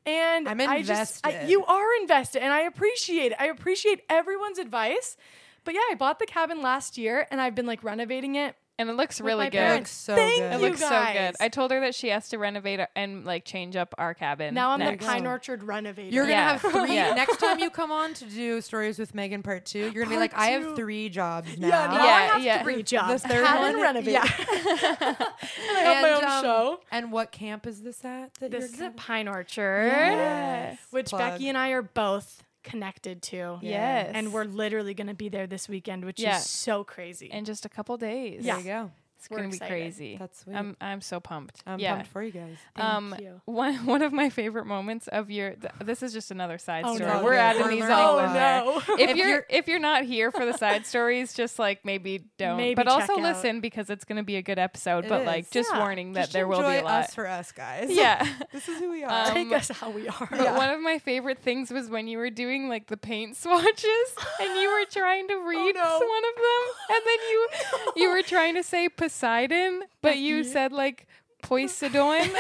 And 0.06 0.48
I'm 0.48 0.62
I 0.62 0.84
just, 0.84 1.26
I, 1.26 1.46
you 1.46 1.66
are 1.66 1.88
invested 2.02 2.44
and 2.44 2.54
I 2.54 2.62
appreciate 2.62 3.32
it. 3.32 3.38
I 3.40 3.48
appreciate 3.48 4.04
everyone's 4.10 4.60
advice. 4.60 5.18
But 5.64 5.74
yeah, 5.74 5.82
I 5.92 5.96
bought 5.96 6.20
the 6.20 6.28
cabin 6.28 6.62
last 6.62 6.98
year 6.98 7.28
and 7.32 7.42
I've 7.42 7.56
been 7.56 7.66
like 7.66 7.84
renovating 7.84 8.36
it. 8.36 8.56
And 8.78 8.90
it 8.90 8.94
looks 8.98 9.22
With 9.22 9.28
really 9.28 9.46
my 9.46 9.50
good. 9.50 9.58
It 9.58 9.62
parents. 9.62 9.80
looks 9.80 9.92
so 9.92 10.16
Thank 10.16 10.36
good. 10.38 10.52
It 10.52 10.60
you 10.62 10.68
looks 10.68 10.80
so 10.82 10.90
good. 10.90 11.36
I 11.40 11.48
told 11.48 11.72
her 11.72 11.80
that 11.80 11.96
she 11.96 12.10
has 12.10 12.28
to 12.30 12.38
renovate 12.38 12.82
it 12.82 12.90
and 12.94 13.24
like 13.24 13.46
change 13.46 13.78
up 13.78 13.96
our 13.98 14.14
cabin. 14.14 14.54
Now 14.54 14.72
I'm 14.72 14.80
next. 14.80 15.06
the 15.06 15.10
Pine 15.10 15.26
Orchard 15.26 15.64
renovator. 15.64 16.14
You're 16.14 16.26
gonna 16.26 16.34
Yeah. 16.34 16.58
have 16.58 16.62
three. 16.74 16.94
Yeah. 16.96 17.14
Next 17.14 17.38
time 17.38 17.60
you 17.60 17.70
come 17.70 17.92
on 17.94 18.14
to 18.16 18.26
do 18.26 18.60
stories 18.60 19.00
with 19.00 19.16
Megan 19.16 19.44
Part 19.44 19.66
Two, 19.66 19.80
you're 19.94 20.04
gonna 20.04 20.08
be 20.10 20.16
Part 20.16 20.20
like, 20.20 20.38
I 20.38 20.48
have 20.48 20.76
three 20.76 21.08
jobs 21.08 21.58
now. 21.58 21.68
Yeah, 21.70 21.88
now 21.88 22.02
I 22.02 22.06
Yeah, 22.06 22.28
have 22.34 22.44
yeah. 22.44 22.64
three 22.64 22.84
jobs. 22.84 23.24
The 23.24 23.30
third 23.30 23.46
cabin 23.46 23.62
one- 23.78 23.82
renovator. 23.82 24.12
yeah. 24.12 24.24
and 25.00 25.78
I 25.78 25.82
have 25.82 26.02
my 26.02 26.12
own 26.12 26.24
um, 26.26 26.44
show. 26.44 26.80
And 26.92 27.12
what 27.14 27.32
camp 27.32 27.66
is 27.68 27.82
this 27.82 28.04
at? 28.04 28.34
That 28.36 28.52
This 28.52 28.60
you're 28.60 28.66
is 28.66 28.72
gonna- 28.76 28.86
at 28.88 28.98
Pine 28.98 29.28
Orchard, 29.30 29.88
Yes. 29.88 30.80
which 30.92 31.08
Plug. 31.12 31.22
Becky 31.22 31.48
and 31.50 31.58
I 31.58 31.70
are 31.70 31.82
both 31.82 32.44
connected 32.66 33.22
to. 33.32 33.60
Yes. 33.62 34.12
And 34.14 34.34
we're 34.34 34.44
literally 34.44 34.94
going 34.94 35.08
to 35.08 35.14
be 35.14 35.30
there 35.30 35.48
this 35.48 35.70
weekend, 35.70 36.04
which 36.04 36.20
Yeah. 36.20 36.38
is 36.40 36.50
so 36.50 36.84
crazy. 36.84 37.28
in 37.28 37.46
just 37.46 37.66
a 37.66 37.70
couple 37.70 37.96
days. 37.98 38.44
There 38.44 38.58
you 38.58 38.64
go. 38.64 38.92
It's 39.26 39.32
We're 39.32 39.38
gonna 39.38 39.50
be 39.50 39.58
crazy. 39.60 40.18
That's 40.18 40.42
sweet. 40.42 40.56
I'm 40.56 40.78
I'm 40.80 41.02
so 41.02 41.20
pumped. 41.20 41.64
I'm 41.66 41.80
yeah. 41.80 41.96
pumped 41.96 42.08
for 42.12 42.22
you 42.22 42.32
guys. 42.32 42.58
Thank 42.76 42.88
um, 42.88 43.16
you. 43.20 43.42
one 43.46 43.74
one 43.86 44.02
of 44.04 44.14
my 44.14 44.30
favorite 44.30 44.66
moments 44.66 45.08
of 45.08 45.32
your 45.32 45.52
th- 45.54 45.74
this 45.84 46.04
is 46.04 46.14
just 46.14 46.30
another 46.32 46.58
side 46.60 46.84
Oh, 46.86 46.96
story. 46.96 47.10
no. 47.12 47.24
We're 47.24 47.34
Okay, 47.34 47.40
adding 47.42 47.62
we're 47.64 47.70
these 47.72 47.84
all 47.86 48.20
a 48.20 48.24
in 48.24 48.26
lot. 48.28 48.34
there. 48.34 48.64
no. 48.66 48.82
If, 49.00 49.10
If 49.10 49.18
you're, 49.18 49.28
you're- 49.28 49.44
if 49.50 49.68
you're 49.68 49.80
not 49.80 50.04
here 50.04 50.32
for 50.32 50.46
the 50.46 50.54
side 50.58 50.86
stories, 50.86 51.34
just 51.34 51.58
like 51.58 51.84
maybe 51.84 52.26
don't. 52.38 52.58
Maybe 52.58 52.76
but 52.76 52.88
also 52.88 53.14
out. 53.14 53.22
listen 53.22 53.62
because 53.62 53.90
it's 53.90 54.06
gonna 54.06 54.24
be 54.24 54.36
a 54.36 54.42
good 54.44 54.60
episode. 54.60 55.06
It 55.06 55.10
but 55.10 55.26
like 55.26 55.50
just 55.50 55.70
Yeah. 55.74 55.80
warning 55.80 56.14
that 56.14 56.22
Just 56.22 56.34
there 56.34 56.48
will 56.48 56.60
be 56.60 56.78
a 56.78 56.84
lot. 56.84 57.06
us 57.06 57.16
for 57.16 57.28
us 57.28 57.52
guys. 57.52 57.90
yeah. 57.92 58.26
this 58.52 58.68
is 58.70 58.78
who 58.80 58.92
we 58.92 59.04
are. 59.04 59.28
Um, 59.28 59.34
Take 59.34 59.52
us 59.52 59.70
how 59.70 59.90
we 59.90 60.08
are. 60.08 60.28
But 60.30 60.56
one 60.56 60.70
of 60.70 60.80
my 60.82 61.00
favorite 61.00 61.40
things 61.40 61.72
was 61.72 61.90
when 61.90 62.08
you 62.08 62.18
were 62.20 62.30
doing 62.30 62.70
like 62.70 62.88
the 62.88 62.98
paint 62.98 63.36
swatches 63.38 64.16
and 64.40 64.60
you 64.60 64.70
were 64.70 64.86
trying 64.92 65.28
to 65.28 65.36
read 65.36 65.74
no. 65.76 65.82
one 65.82 66.24
of 66.26 66.36
them 66.36 66.64
and 66.90 67.02
then 67.06 67.18
you 67.30 67.50
you 67.96 68.10
were 68.12 68.22
trying 68.22 68.56
to 68.56 68.64
say 68.64 68.90
Poseidon 69.16 69.84
but 70.02 70.18
you 70.18 70.44
said 70.44 70.74
like 70.74 71.08
Poseidon. 71.48 72.32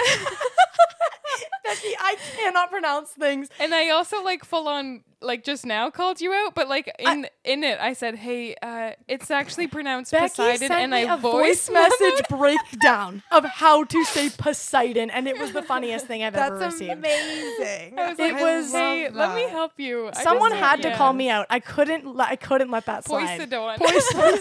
Becky, 1.63 1.95
I 1.99 2.15
cannot 2.37 2.69
pronounce 2.69 3.09
things. 3.09 3.49
And 3.59 3.73
I 3.73 3.89
also 3.89 4.23
like 4.23 4.45
full 4.45 4.67
on 4.67 5.03
like 5.19 5.43
just 5.43 5.65
now 5.65 5.89
called 5.89 6.21
you 6.21 6.31
out, 6.31 6.53
but 6.53 6.69
like 6.69 6.93
in 6.99 7.27
in 7.43 7.63
it 7.63 7.79
I 7.81 7.93
said, 7.93 8.13
"Hey, 8.15 8.55
uh, 8.61 8.91
it's 9.07 9.31
actually 9.31 9.65
pronounced 9.65 10.11
Becky 10.11 10.27
Poseidon," 10.27 10.57
sent 10.59 10.71
and 10.73 10.91
me 10.91 11.07
I 11.07 11.13
a 11.15 11.17
voice 11.17 11.67
voice 11.67 11.71
message 11.71 12.21
breakdown 12.29 13.23
of 13.31 13.45
how 13.45 13.83
to 13.83 14.03
say 14.05 14.29
Poseidon, 14.29 15.09
and 15.09 15.27
it 15.27 15.39
was 15.39 15.53
the 15.53 15.63
funniest 15.63 16.05
thing 16.05 16.23
I've 16.23 16.35
ever 16.35 16.59
That's 16.59 16.73
received. 16.75 16.91
amazing. 16.91 17.97
I 17.99 18.09
was 18.11 18.19
It 18.19 18.33
like, 18.33 18.41
was- 18.43 18.71
"Hey, 18.71 19.09
love 19.09 19.15
let 19.15 19.35
me 19.35 19.49
help 19.49 19.71
you." 19.77 20.09
I 20.15 20.21
Someone 20.23 20.51
just- 20.51 20.61
had 20.61 20.81
to 20.83 20.95
call 20.95 21.13
me 21.13 21.31
out. 21.31 21.47
I 21.49 21.59
couldn't. 21.59 22.05
Let, 22.15 22.29
I 22.29 22.35
couldn't 22.35 22.69
let 22.69 22.85
that 22.85 23.05
slide. 23.05 23.39
Poseidon. 23.39 23.79
Poseidon. 23.79 24.39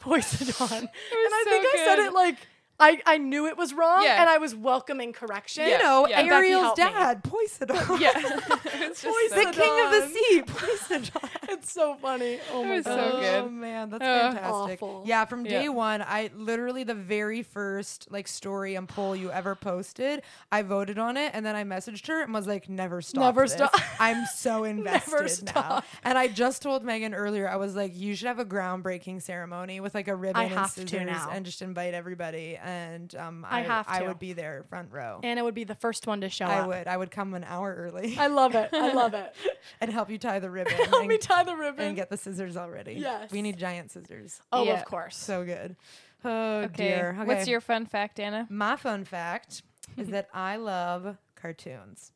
Poseidon. 0.00 0.78
And 0.80 0.88
I 1.32 1.42
so 1.44 1.50
think 1.50 1.66
I 1.66 1.76
said 1.84 1.98
it 2.00 2.12
like 2.12 2.36
I, 2.80 3.00
I 3.06 3.18
knew 3.18 3.46
it 3.46 3.56
was 3.56 3.72
wrong, 3.72 4.02
Yeah. 4.02 4.20
and 4.20 4.28
I 4.28 4.38
was 4.38 4.54
welcoming 4.54 5.12
correction. 5.12 5.68
You 5.68 5.78
know, 5.78 6.08
Yeah. 6.08 6.22
Ariel's 6.22 6.62
helped 6.64 6.78
me. 6.78 6.84
dad, 6.84 7.22
Poseidon. 7.24 7.76
yeah, 8.00 8.12
it 8.16 8.90
was 8.90 9.00
just 9.00 9.34
the 9.34 9.50
king 9.52 9.84
of 9.84 9.90
the 9.92 10.00
Poseidon. 10.00 10.10
sea, 10.12 10.42
Poseidon. 10.42 11.30
it's 11.50 11.72
so 11.72 11.94
funny. 11.94 12.40
Oh 12.52 12.64
my 12.64 12.76
was 12.76 12.84
so 12.84 12.96
god. 12.96 13.20
good. 13.20 13.44
Oh 13.44 13.48
man, 13.48 13.90
that's 13.90 14.02
Ugh. 14.04 14.32
fantastic. 14.34 14.82
Awful. 14.82 15.02
Yeah, 15.06 15.24
from 15.24 15.44
day 15.44 15.62
Yeah. 15.64 15.68
one, 15.68 16.02
I 16.02 16.30
literally 16.34 16.82
the 16.84 16.94
very 16.94 17.42
first 17.44 18.08
like 18.10 18.26
story 18.26 18.74
and 18.74 18.88
poll 18.88 19.14
you 19.14 19.30
ever 19.30 19.54
posted, 19.54 20.22
I 20.50 20.62
voted 20.62 20.98
on 20.98 21.16
it, 21.16 21.30
and 21.32 21.46
then 21.46 21.54
I 21.54 21.62
messaged 21.64 22.06
her 22.08 22.22
and 22.22 22.34
was 22.34 22.46
like, 22.48 22.68
"Never 22.68 23.00
stop, 23.02 23.22
Never 23.22 23.46
stop. 23.46 23.72
I'm 24.00 24.26
so 24.34 24.64
invested 24.64 25.44
now." 25.46 25.52
stop. 25.52 25.84
And 26.02 26.18
I 26.18 26.26
just 26.26 26.60
told 26.62 26.82
Megan 26.84 27.14
earlier, 27.14 27.48
I 27.48 27.54
was 27.56 27.76
like, 27.76 27.92
"You 27.96 28.16
should 28.16 28.26
have 28.28 28.40
a 28.40 28.44
groundbreaking 28.44 29.22
ceremony 29.22 29.78
with 29.78 29.94
like 29.94 30.08
a 30.08 30.16
ribbon 30.16 30.42
and 30.42 30.50
have 30.52 30.74
to 30.74 30.80
scissors, 30.88 31.06
now. 31.06 31.28
and 31.30 31.46
just 31.46 31.62
invite 31.62 31.94
everybody." 31.94 32.58
And 32.64 32.73
um, 33.18 33.46
I 33.48 33.62
have 33.62 33.86
I 33.88 34.00
to. 34.00 34.06
would 34.08 34.18
be 34.18 34.32
there 34.32 34.64
front 34.68 34.92
row. 34.92 35.20
And 35.22 35.38
it 35.38 35.42
would 35.42 35.54
be 35.54 35.64
the 35.64 35.74
first 35.74 36.06
one 36.06 36.20
to 36.22 36.28
show 36.28 36.44
I 36.46 36.60
up. 36.60 36.68
would. 36.68 36.86
I 36.88 36.96
would 36.96 37.10
come 37.10 37.34
an 37.34 37.44
hour 37.44 37.74
early 37.74 38.16
I 38.18 38.26
love 38.28 38.54
it. 38.54 38.70
I 38.72 38.92
love 38.92 39.14
it. 39.22 39.34
and 39.80 39.90
help 39.92 40.10
you 40.10 40.18
tie 40.18 40.38
the 40.38 40.50
ribbon. 40.50 40.72
Help 40.76 41.00
and, 41.00 41.08
me 41.08 41.18
tie 41.18 41.44
the 41.44 41.56
ribbon. 41.56 41.86
and 41.86 41.96
get 41.96 42.10
the 42.10 42.16
scissors 42.16 42.56
already. 42.56 42.94
Yes. 42.94 43.30
We 43.30 43.42
need 43.42 43.56
giant 43.58 43.90
scissors. 43.90 44.40
oh, 44.52 44.64
Yeah. 44.64 44.74
of 44.80 44.84
course. 44.84 45.16
So 45.16 45.44
good. 45.44 45.76
Oh 46.24 46.62
Okay. 46.62 46.88
dear. 46.88 47.16
Okay. 47.18 47.26
What's 47.26 47.48
your 47.48 47.60
fun 47.60 47.86
fact, 47.86 48.18
Anna? 48.20 48.46
my 48.50 48.76
fun 48.76 49.04
fact 49.04 49.62
is 49.96 50.08
that 50.08 50.28
I 50.34 50.56
love 50.56 51.16
cartoons. 51.36 52.12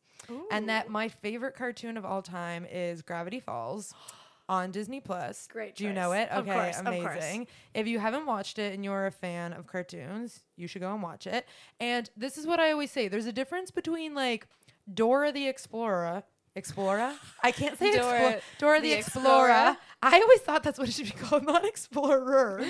And 0.50 0.68
that 0.68 0.90
my 0.90 1.08
favorite 1.08 1.54
cartoon 1.54 1.96
of 1.96 2.04
all 2.04 2.20
time 2.20 2.66
is 2.70 3.00
Gravity 3.02 3.40
Falls 3.40 3.94
on 4.48 4.70
Disney 4.70 5.00
Plus. 5.00 5.46
Great 5.50 5.74
Do 5.76 5.84
you 5.84 5.92
know 5.92 6.12
it? 6.12 6.28
Okay, 6.32 6.52
course. 6.52 6.78
amazing. 6.78 7.46
If 7.74 7.86
you 7.86 7.98
haven't 7.98 8.26
watched 8.26 8.58
it 8.58 8.74
and 8.74 8.84
you're 8.84 9.06
a 9.06 9.12
fan 9.12 9.52
of 9.52 9.66
cartoons, 9.66 10.42
you 10.56 10.66
should 10.66 10.82
go 10.82 10.92
and 10.92 11.02
watch 11.02 11.26
it. 11.26 11.46
And 11.80 12.08
this 12.16 12.38
is 12.38 12.46
what 12.46 12.58
I 12.60 12.72
always 12.72 12.90
say. 12.90 13.08
There's 13.08 13.26
a 13.26 13.32
difference 13.32 13.70
between 13.70 14.14
like 14.14 14.46
Dora 14.92 15.32
the 15.32 15.46
Explorer 15.46 16.22
Explorer. 16.58 17.14
I 17.42 17.52
can't 17.52 17.78
say 17.78 17.96
Dora 17.96 18.02
Dora, 18.20 18.40
Dora 18.58 18.80
the, 18.80 18.90
the 18.90 18.98
Explorer. 18.98 19.48
Explorer. 19.48 19.76
I 20.00 20.20
always 20.20 20.40
thought 20.42 20.62
that's 20.62 20.78
what 20.78 20.88
it 20.88 20.92
should 20.92 21.06
be 21.06 21.10
called, 21.12 21.44
not 21.44 21.64
Explorer. 21.64 22.64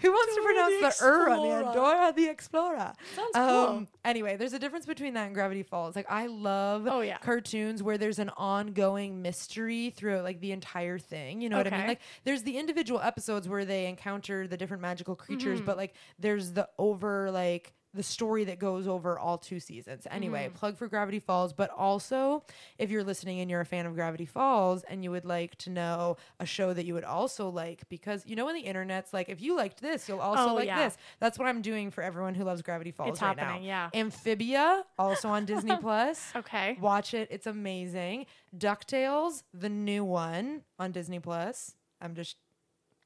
Who 0.00 0.10
wants 0.10 0.34
to 0.34 0.42
pronounce 0.42 0.98
the 0.98 1.04
the 1.04 1.06
er 1.08 1.30
on 1.30 1.42
the 1.42 1.54
end? 1.54 1.74
Dora 1.74 2.12
the 2.16 2.26
Explorer. 2.28 2.92
Sounds 3.14 3.36
Um, 3.36 3.42
cool. 3.44 3.86
Anyway, 4.04 4.36
there's 4.36 4.52
a 4.52 4.58
difference 4.58 4.86
between 4.86 5.14
that 5.14 5.26
and 5.26 5.34
Gravity 5.34 5.62
Falls. 5.62 5.94
Like 5.94 6.06
I 6.10 6.26
love 6.26 6.88
Oh, 6.90 7.00
yeah. 7.02 7.18
cartoons 7.18 7.82
where 7.82 7.98
there's 7.98 8.18
an 8.18 8.30
ongoing 8.36 9.22
mystery 9.22 9.90
throughout 9.90 10.24
like 10.24 10.40
the 10.40 10.52
entire 10.52 10.98
thing. 10.98 11.40
You 11.40 11.48
know 11.50 11.58
what 11.58 11.72
I 11.72 11.76
mean? 11.78 11.86
Like 11.86 12.00
there's 12.24 12.42
the 12.42 12.56
individual 12.58 13.00
episodes 13.00 13.48
where 13.48 13.64
they 13.64 13.86
encounter 13.86 14.46
the 14.48 14.56
different 14.56 14.82
magical 14.82 15.14
creatures, 15.14 15.58
Mm-hmm. 15.58 15.66
but 15.66 15.76
like 15.76 15.94
there's 16.18 16.52
the 16.52 16.68
over 16.78 17.30
like 17.30 17.72
the 17.94 18.02
story 18.02 18.44
that 18.44 18.58
goes 18.58 18.86
over 18.88 19.18
all 19.18 19.36
two 19.38 19.60
seasons. 19.60 20.06
Anyway, 20.10 20.46
Mm-hmm. 20.46 20.54
plug 20.56 20.76
for 20.78 20.88
Gravity 20.88 21.18
Falls, 21.18 21.52
but 21.52 21.70
also 21.70 22.42
if 22.78 22.90
you're 22.90 23.04
listening 23.04 23.40
and 23.40 23.50
you're 23.50 23.60
a 23.60 23.66
fan 23.66 23.84
of 23.86 23.94
Gravity 23.94 24.24
Falls 24.26 24.82
and 24.84 25.04
you 25.04 25.10
would 25.10 25.24
like 25.26 25.56
to 25.58 25.70
know 25.70 26.16
a 26.40 26.46
show 26.46 26.72
that 26.72 26.86
you 26.86 26.94
would 26.94 27.04
also 27.04 27.48
like 27.50 27.88
because 27.88 28.24
you 28.26 28.34
know 28.36 28.46
when 28.46 28.54
the 28.54 28.62
internet's 28.62 29.12
like 29.12 29.28
if 29.28 29.40
you 29.42 29.56
liked 29.56 29.80
this, 29.82 30.08
you'll 30.08 30.20
also 30.20 30.50
Oh, 30.52 30.54
like 30.54 30.66
yeah. 30.66 30.84
this. 30.84 30.96
That's 31.20 31.38
what 31.38 31.48
I'm 31.48 31.60
doing 31.62 31.90
for 31.90 32.02
everyone 32.02 32.34
who 32.34 32.44
loves 32.44 32.62
Gravity 32.62 32.92
Falls 32.92 33.10
It's 33.10 33.22
right 33.22 33.38
happening, 33.38 33.62
now. 33.62 33.88
yeah. 33.92 34.00
Amphibia, 34.00 34.84
also 34.98 35.28
on 35.28 35.44
Disney 35.44 35.76
Plus. 35.80 36.32
Okay. 36.34 36.78
Watch 36.80 37.12
it. 37.14 37.28
It's 37.30 37.46
amazing. 37.46 38.26
DuckTales, 38.56 39.42
the 39.52 39.68
new 39.68 40.04
one 40.04 40.62
on 40.78 40.92
Disney 40.92 41.20
Plus. 41.20 41.74
I'm 42.00 42.14
just 42.14 42.36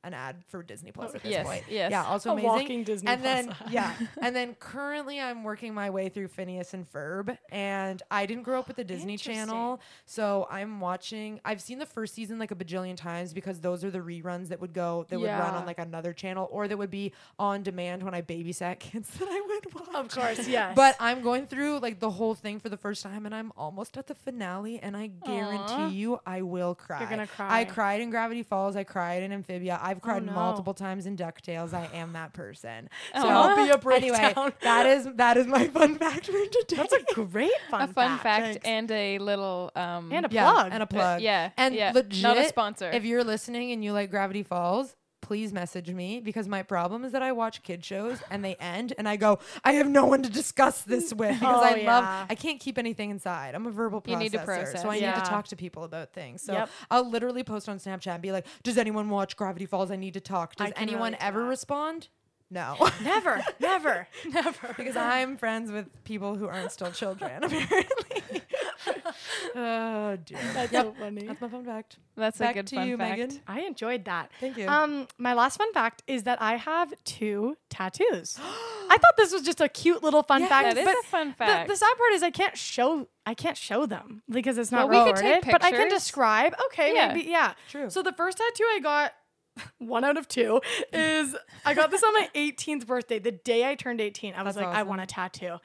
an 0.07 0.15
ad 0.15 0.37
for 0.49 0.63
Disney 0.63 0.93
Plus 0.93 1.15
at 1.15 1.23
this 1.23 1.31
Yes, 1.33 1.47
point. 1.47 1.65
yes. 1.69 1.91
Yeah, 1.91 2.05
also 2.05 2.31
A 2.31 2.33
amazing. 2.35 2.49
walking 2.51 2.85
Disney 2.85 3.11
and 3.11 3.21
Plus 3.21 3.35
then 3.45 3.51
ad. 3.51 3.73
yeah, 3.73 3.95
and 4.23 4.35
then 4.37 4.55
currently 4.55 5.21
I'm 5.21 5.43
working 5.45 5.75
my 5.75 5.91
way 5.91 6.09
through 6.09 6.29
Phineas 6.29 6.73
and 6.75 6.91
Ferb, 6.91 7.37
and 7.51 8.03
I 8.11 8.25
didn't 8.27 8.45
grow 8.45 8.59
up 8.61 8.69
with 8.69 8.77
the 8.77 8.85
Disney 8.85 9.17
Channel, 9.19 9.81
so 10.07 10.47
I'm 10.51 10.81
watching. 10.81 11.41
I've 11.45 11.61
seen 11.61 11.79
the 11.79 11.87
first 11.87 12.15
season 12.15 12.39
like 12.39 12.53
a 12.53 12.55
bajillion 12.55 12.97
times 12.97 13.33
because 13.35 13.61
those 13.61 13.85
are 13.85 13.91
the 13.91 13.99
reruns 13.99 14.49
that 14.49 14.61
would 14.61 14.73
go 14.73 15.05
that 15.09 15.19
would 15.19 15.29
run 15.29 15.55
on 15.55 15.67
like 15.67 15.79
another 15.81 16.13
channel 16.13 16.49
or 16.53 16.69
that 16.69 16.77
would 16.79 16.91
be 16.91 17.13
on 17.39 17.63
demand 17.63 18.03
when 18.05 18.15
I 18.15 18.23
babysat 18.23 18.79
kids 18.79 19.11
that 19.19 19.29
I 19.29 19.41
would 19.47 19.75
watch. 19.75 19.95
Of 19.95 20.09
course, 20.09 20.47
yes. 20.49 20.73
But 20.77 20.95
I'm 21.01 21.21
going 21.23 21.47
through 21.47 21.81
like 21.81 21.99
the 21.99 22.11
whole 22.11 22.35
thing 22.35 22.61
for 22.61 22.69
the 22.69 22.77
first 22.77 23.03
time, 23.03 23.27
and 23.27 23.35
I'm 23.35 23.53
almost 23.57 23.97
at 23.99 24.07
the 24.07 24.15
finale, 24.15 24.79
and 24.79 24.97
I 24.97 25.09
guarantee 25.09 25.73
Aw. 25.75 25.89
you, 25.89 26.21
I 26.27 26.43
will 26.43 26.75
cry. 26.75 27.01
You're 27.01 27.09
gonna 27.11 27.27
cry. 27.27 27.61
I 27.61 27.65
cried 27.65 28.01
in 28.01 28.11
Gravity 28.11 28.43
Falls. 28.43 28.77
I 28.77 28.85
cried 28.85 29.23
in 29.23 29.33
Amphibia. 29.33 29.79
I've 29.83 29.96
cried 30.01 30.25
no. 30.25 30.33
multiple 30.33 30.75
times 30.75 31.07
in 31.07 31.17
Ducktales. 31.17 31.73
I 31.73 31.89
am 31.95 32.13
that 32.13 32.33
person. 32.33 32.89
So. 33.17 33.23
There'll 33.23 33.57
be 33.57 33.71
a 33.71 33.95
anyway, 33.95 34.19
breakdown. 34.19 34.53
that 34.63 34.87
is 34.87 35.09
that 35.15 35.37
is 35.37 35.47
my 35.47 35.69
fun 35.69 35.97
fact 35.97 36.27
for 36.27 36.33
today. 36.33 36.77
That's 36.77 36.93
a 36.93 37.15
great 37.15 37.51
fun 37.71 37.83
a 37.91 37.93
fun 37.93 38.19
fact, 38.19 38.45
Thanks. 38.45 38.67
and 38.67 38.91
a 38.91 39.19
little 39.19 39.71
um 39.75 40.13
And 40.13 40.27
a 40.27 40.29
yeah, 40.31 40.51
plug. 40.53 40.73
and 40.73 40.83
a 40.83 40.85
uh, 40.85 40.87
plug. 40.87 41.21
yeah, 41.23 41.51
and 41.57 41.75
yeah. 41.75 41.93
legit, 41.93 42.23
not 42.23 42.37
a 42.37 42.45
sponsor. 42.49 42.91
If 42.91 43.05
you're 43.05 43.25
listening 43.25 43.73
and 43.73 43.83
you 43.85 43.93
like 43.93 44.11
Gravity 44.11 44.43
Falls. 44.43 44.95
Please 45.27 45.53
message 45.53 45.91
me 45.91 46.21
because 46.21 46.47
my 46.47 46.63
problem 46.63 47.05
is 47.05 47.11
that 47.11 47.21
I 47.21 47.33
watch 47.33 47.65
kid 47.65 47.85
shows 47.85 48.19
and 48.31 48.45
they 48.45 48.55
end 48.61 48.93
and 48.97 49.09
I 49.09 49.17
go, 49.17 49.41
I 49.65 49.73
have 49.73 49.89
no 49.91 50.07
one 50.07 50.23
to 50.23 50.31
discuss 50.31 50.83
this 50.83 51.13
with 51.13 51.33
because 51.41 51.63
Oh, 51.63 51.65
I 51.65 51.83
love. 51.83 52.27
I 52.31 52.37
can't 52.37 52.61
keep 52.61 52.79
anything 52.79 53.11
inside. 53.11 53.57
I'm 53.57 53.67
a 53.67 53.73
verbal 53.73 54.01
processor. 54.01 54.11
You 54.11 54.17
need 54.19 54.33
to 54.33 54.39
process. 54.45 54.83
So 54.83 54.89
I 54.89 55.01
need 55.01 55.15
to 55.17 55.21
talk 55.23 55.49
to 55.49 55.57
people 55.57 55.83
about 55.83 56.13
things. 56.13 56.43
So 56.43 56.53
Yep. 56.53 56.71
I'll 56.93 57.11
literally 57.11 57.43
post 57.43 57.69
on 57.69 57.79
Snapchat 57.81 58.07
and 58.13 58.23
be 58.23 58.31
like, 58.31 58.47
Does 58.63 58.79
anyone 58.79 59.11
watch 59.11 59.37
Gravity 59.37 59.67
Falls? 59.67 59.91
I 59.91 59.97
need 59.97 60.15
to 60.15 60.21
talk. 60.21 60.55
Does 60.55 60.71
anyone 60.77 61.13
to 61.13 61.25
ever 61.25 61.41
that. 61.43 61.49
respond? 61.49 62.07
No. 62.49 62.77
never, 63.03 63.43
never, 63.59 64.07
never. 64.29 64.75
because 64.77 64.95
I'm 64.95 65.37
friends 65.37 65.73
with 65.73 65.87
people 66.05 66.37
who 66.37 66.47
aren't 66.47 66.71
still 66.71 66.93
children, 66.93 67.43
apparently. 67.43 67.85
Oh 69.57 70.17
dear. 70.25 70.39
That's 70.55 70.73
Yep. 70.73 70.85
so 70.85 70.93
funny. 70.99 71.27
That's 71.27 71.41
my 71.41 71.49
fun 71.49 71.65
fact. 71.65 71.99
That's 72.17 72.39
Back 72.39 72.51
a 72.53 72.59
good 72.59 72.67
to 72.69 72.77
fun 72.77 72.89
you, 72.89 72.97
fact. 72.97 73.19
Megan. 73.19 73.41
I 73.49 73.61
enjoyed 73.63 74.05
that. 74.05 74.31
Thank 74.41 74.57
you. 74.57 74.69
Um, 74.69 75.09
my 75.19 75.35
last 75.35 75.57
fun 75.57 75.73
fact 75.73 76.03
is 76.07 76.25
that 76.25 76.41
I 76.41 76.57
have 76.57 76.93
two 77.05 77.57
tattoos. 77.71 78.39
I 78.89 78.99
thought 78.99 79.17
this 79.17 79.33
was 79.33 79.43
just 79.43 79.61
a 79.61 79.69
cute 79.69 80.03
little 80.03 80.23
fun 80.23 80.43
Yeah, 80.43 80.49
fact. 80.49 80.75
That 80.75 80.79
is 80.79 80.85
but 80.85 80.97
a 80.99 81.07
fun 81.07 81.33
fact. 81.35 81.69
the 81.69 81.77
sad 81.77 81.95
part 81.97 82.13
is 82.13 82.23
I 82.23 82.31
can't 82.31 82.57
show 82.57 83.09
I 83.25 83.35
can't 83.35 83.57
show 83.57 83.87
them 83.87 84.23
because 84.31 84.59
it's 84.59 84.71
not 84.71 84.89
Well, 84.89 85.05
we 85.07 85.11
could 85.13 85.19
recorded. 85.19 85.43
take 85.43 85.53
but 85.53 85.65
I 85.65 85.71
can 85.73 85.89
describe. 85.89 86.55
Okay, 86.67 86.95
Yeah. 86.95 87.09
maybe 87.15 87.29
yeah. 87.29 87.55
True. 87.69 87.91
So 87.91 88.03
the 88.03 88.13
first 88.13 88.39
tattoo 88.39 88.65
I 88.65 88.81
got, 88.81 89.13
one 89.79 90.05
out 90.05 90.17
of 90.19 90.29
two, 90.29 90.61
is 90.93 91.35
I 91.65 91.73
got 91.75 91.91
this 91.91 92.03
on 92.05 92.13
my 92.13 92.29
18th 92.35 92.87
birthday, 92.87 93.19
the 93.19 93.33
day 93.33 93.69
I 93.69 93.75
turned 93.75 94.01
18. 94.03 94.35
I 94.35 94.43
was 94.43 94.55
That's 94.55 94.67
like, 94.67 94.77
I 94.77 94.83
want 94.85 95.01
a 95.01 95.07
tattoo. 95.07 95.57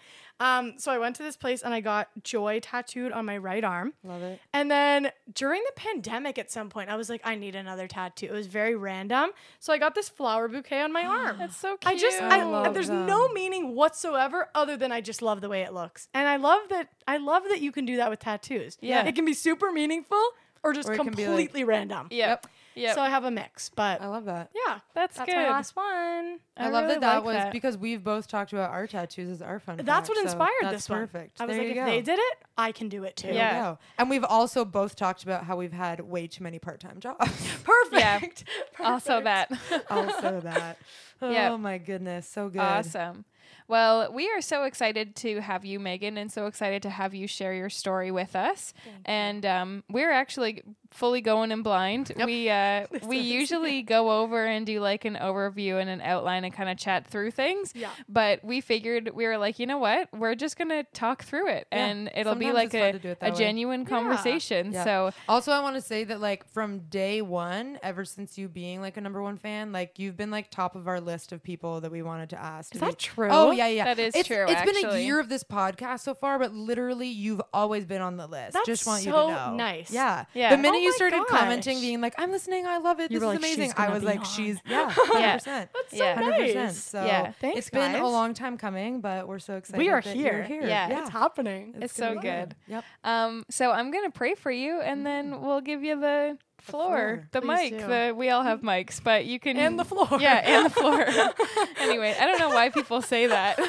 Um, 0.42 0.74
so 0.78 0.92
I 0.92 0.98
went 0.98 1.16
to 1.18 1.24
this 1.24 1.36
place 1.38 1.62
and 1.62 1.74
I 1.74 1.82
got 1.82 2.10
joy 2.24 2.60
tattooed 2.62 3.12
on 3.12 3.26
my 3.26 3.38
right 3.38 3.64
arm. 3.64 3.94
Love 4.04 4.24
it. 4.24 4.40
And 4.54 4.72
then 4.72 5.12
during 5.34 5.62
the 5.68 5.72
pandemic, 5.76 6.40
at 6.40 6.50
some 6.52 6.70
point, 6.70 6.90
I 6.90 6.96
was 6.96 7.10
like, 7.10 7.22
I 7.24 7.36
need 7.36 7.56
another 7.56 7.88
tattoo. 7.88 8.26
It 8.26 8.32
was 8.32 8.48
very 8.48 8.76
random. 8.76 9.30
So 9.60 9.72
I 9.72 9.78
got 9.78 9.94
this 9.94 10.10
flower 10.10 10.48
bouquet 10.48 10.82
on 10.82 10.92
my 10.92 11.06
arm. 11.18 11.38
That's 11.38 11.56
so 11.56 11.78
cute. 11.78 11.94
I 11.94 11.98
just, 11.98 12.20
I 12.22 12.40
I, 12.40 12.44
love 12.44 12.74
there's 12.74 12.90
no 12.90 13.30
meaning 13.30 13.76
whatsoever 13.76 14.50
other 14.56 14.76
than 14.78 14.92
I 14.92 15.00
just 15.02 15.22
love 15.22 15.42
the 15.42 15.50
way 15.50 15.62
it 15.62 15.74
looks. 15.74 16.08
And 16.14 16.28
I 16.28 16.38
love 16.38 16.62
that, 16.70 16.90
I 17.08 17.18
love 17.18 17.44
that 17.50 17.62
you 17.62 17.72
can 17.72 17.86
do 17.86 17.98
that 17.98 18.10
with 18.10 18.20
tattoos. 18.20 18.78
Yeah. 18.82 19.06
It 19.06 19.14
can 19.16 19.26
be 19.26 19.34
super 19.34 19.72
meaningful 19.72 20.22
or 20.64 20.74
just 20.74 20.90
Or 20.90 20.94
be, 20.94 20.98
like- 20.98 21.08
completely 21.16 21.64
random. 21.64 22.08
Yep. 22.10 22.30
Yep. 22.44 22.48
So 22.76 23.02
I 23.02 23.10
have 23.10 23.24
a 23.24 23.32
mix, 23.32 23.70
but 23.70 24.02
I 24.02 24.08
love 24.08 24.26
that. 24.26 24.50
yeah, 24.56 24.80
that's, 24.94 25.18
that's 25.18 25.30
good. 25.30 25.36
my 25.36 25.50
last 25.50 25.76
one. 25.76 26.40
I, 26.58 26.70
love 26.70 26.84
really 26.84 26.96
that 26.96 27.02
that 27.02 27.16
like 27.18 27.24
was 27.26 27.36
that. 27.36 27.52
because 27.52 27.78
we've 27.78 28.04
both 28.04 28.28
talked 28.28 28.54
about 28.54 28.70
our 28.72 28.88
tattoos 28.88 29.30
as 29.30 29.42
our 29.42 29.60
fun. 29.60 29.78
That's 29.84 30.08
what 30.10 30.18
fact, 30.18 30.30
so 30.30 30.34
inspired 30.34 30.52
that's 30.62 30.74
this 30.76 30.90
one. 30.90 31.00
perfect. 31.00 31.42
I 31.42 31.46
was 31.46 31.56
There 31.56 31.64
like, 31.68 31.76
if 31.78 31.84
go. 31.84 31.86
they 31.86 32.02
did 32.02 32.20
it, 32.20 32.38
I 32.58 32.72
can 32.72 32.88
do 32.90 33.04
it 33.04 33.16
too. 33.16 33.28
There 33.28 33.36
Yeah. 33.36 33.76
And 33.98 34.10
we've 34.10 34.24
also 34.24 34.64
both 34.66 34.96
talked 34.96 35.24
about 35.24 35.44
how 35.46 35.58
we've 35.58 35.74
had 35.74 36.00
way 36.02 36.28
too 36.28 36.44
many 36.44 36.60
part-time 36.60 37.00
jobs. 37.00 37.30
Perfect. 37.64 38.44
also 38.80 39.22
Perfect. 39.22 39.70
that. 39.70 39.86
also 39.92 40.40
that. 40.42 40.78
Oh 41.22 41.30
Yep. 41.32 41.60
my 41.60 41.78
goodness, 41.78 42.28
so 42.28 42.50
good. 42.50 42.60
Awesome. 42.62 43.26
Well, 43.68 44.12
we 44.12 44.30
are 44.32 44.42
so 44.42 44.64
excited 44.64 45.16
to 45.18 45.40
have 45.40 45.64
you, 45.64 45.80
Megan, 45.80 46.18
and 46.18 46.32
so 46.32 46.46
excited 46.48 46.82
to 46.84 46.90
have 46.90 47.14
you 47.14 47.26
share 47.28 47.54
your 47.54 47.70
story 47.70 48.12
with 48.12 48.36
us. 48.36 48.74
And 49.06 49.46
um, 49.46 49.84
we're 49.90 50.12
actually 50.12 50.62
fully 50.92 51.22
going 51.22 51.52
in 51.52 51.62
blind. 51.64 52.12
We 52.26 52.50
uh, 52.50 52.86
we 53.06 53.18
usually 53.20 53.82
go 53.82 54.22
over 54.22 54.46
and 54.46 54.66
do 54.66 54.80
like 54.80 55.06
an 55.06 55.16
overview 55.16 55.80
and 55.82 55.90
an 55.90 56.02
outline 56.02 56.44
and 56.44 56.54
kind 56.54 56.70
of 56.70 56.78
chat 56.78 57.08
through 57.08 57.32
things. 57.32 57.72
Yeah. 57.76 57.90
But 58.08 58.44
we 58.44 58.62
figured 58.62 59.12
we 59.14 59.26
were 59.26 59.38
like, 59.38 59.60
you 59.60 59.66
know 59.66 59.78
what? 59.78 60.10
We're 60.14 60.36
just 60.36 60.58
gonna 60.58 60.84
talk 60.94 61.24
through 61.24 61.50
it, 61.50 61.68
Yeah. 61.72 61.86
and 61.86 62.12
it'll 62.16 62.36
be 62.36 62.52
like 62.52 62.74
a, 62.74 62.96
it 62.96 63.18
a 63.22 63.32
way. 63.32 63.38
genuine 63.38 63.86
conversation. 63.86 64.72
Yeah. 64.74 64.84
So 64.84 65.12
Also, 65.28 65.52
I 65.52 65.62
want 65.62 65.76
to 65.76 65.82
say 65.82 66.04
that 66.04 66.20
like 66.20 66.48
from 66.50 66.80
day 66.90 67.22
one, 67.22 67.80
ever 67.82 68.06
since 68.06 68.38
you 68.38 68.48
being 68.50 68.82
like 68.82 68.98
a 68.98 69.02
number 69.02 69.22
one 69.22 69.38
fan, 69.38 69.72
like 69.72 69.98
you've 69.98 70.18
been 70.18 70.32
like 70.32 70.52
top 70.52 70.76
of 70.76 70.88
our 70.88 71.00
list 71.00 71.32
of 71.32 71.42
people 71.42 71.82
that 71.82 71.92
we 71.92 72.02
wanted 72.02 72.30
to 72.32 72.40
ask. 72.42 72.74
Is 72.76 72.80
to 72.80 72.86
be- 72.86 72.92
that 72.92 73.00
true? 73.00 73.30
Oh 73.32 73.52
yeah, 73.52 73.68
yeah. 73.68 73.86
That 73.86 74.00
is 74.00 74.16
it's, 74.16 74.28
true, 74.28 74.46
It's 74.48 74.62
been 74.82 74.92
a 74.92 75.00
year 75.00 75.20
of 75.20 75.30
this 75.30 75.44
podcast 75.44 76.02
so 76.02 76.14
far, 76.14 76.38
but 76.40 76.54
literally 76.54 77.08
you've 77.08 77.42
always 77.54 77.86
been 77.86 78.02
on 78.02 78.18
the 78.18 78.28
list. 78.28 78.54
That's 78.54 78.66
Just 78.66 78.86
want 78.88 79.06
you 79.06 79.12
to 79.12 79.18
know. 79.18 79.56
nice. 79.56 79.92
Yeah. 79.92 80.26
Yeah. 80.34 80.56
The 80.56 80.62
minute 80.62 80.81
Oh 80.82 80.84
you 80.84 80.90
my 80.90 80.96
started 80.96 81.24
commenting, 81.28 81.80
being 81.80 82.02
like, 82.02 82.16
"I'm 82.18 82.32
listening, 82.32 82.66
I 82.66 82.78
love 82.80 83.00
it. 83.00 83.12
You 83.12 83.20
this 83.20 83.24
is 83.28 83.28
like, 83.34 83.38
amazing," 83.40 83.74
I 83.78 83.90
was 83.90 84.04
like, 84.04 84.20
on. 84.20 84.26
"She's 84.26 84.60
yeah, 84.66 84.90
hundred 84.90 85.34
percent." 85.34 85.70
That's 85.74 85.98
so 85.98 86.04
Yeah. 86.04 86.16
Hundred 86.16 86.38
percent. 86.40 86.56
nice. 86.66 86.84
So 86.84 87.06
Yeah. 87.06 87.32
Thanks, 87.40 87.58
it's 87.60 87.70
been 87.70 87.92
guys. 87.94 88.02
a 88.02 88.06
long 88.06 88.34
time 88.34 88.58
coming, 88.58 89.02
but 89.02 89.28
we're 89.28 89.40
so 89.40 89.56
excited. 89.56 89.78
We 89.78 89.90
are 89.90 90.02
that 90.02 90.16
you're 90.16 90.44
here. 90.44 90.62
here. 90.62 90.68
Yeah. 90.68 91.00
It's 91.02 91.10
happening. 91.10 91.76
It's 91.80 91.98
gonna 91.98 92.16
so 92.16 92.22
be 92.22 92.28
fun. 92.28 92.40
good. 92.40 92.56
Yep. 92.68 92.84
Um, 93.04 93.46
so 93.50 93.72
I'm 93.72 93.92
gonna 93.92 94.12
pray 94.12 94.36
for 94.36 94.52
you, 94.52 94.82
and 94.82 95.06
then 95.06 95.42
we'll 95.42 95.62
give 95.62 95.84
you 95.84 96.00
the 96.00 96.38
floor, 96.60 96.88
floor. 96.90 97.28
the, 97.32 97.42
Please 97.42 97.72
mic. 97.72 97.80
do. 97.80 97.88
The 97.88 98.14
we 98.16 98.30
all 98.30 98.44
have 98.44 98.62
mics, 98.62 99.04
but 99.04 99.26
you 99.26 99.40
can 99.40 99.58
And 99.58 99.80
the 99.80 99.86
floor. 99.86 100.08
Yeah, 100.20 100.36
and 100.44 100.66
the 100.66 100.70
floor. 100.70 101.06
anyway, 101.80 102.16
I 102.20 102.26
don't 102.28 102.40
know 102.40 102.50
why 102.50 102.70
people 102.70 103.02
say 103.02 103.26
that. 103.28 103.60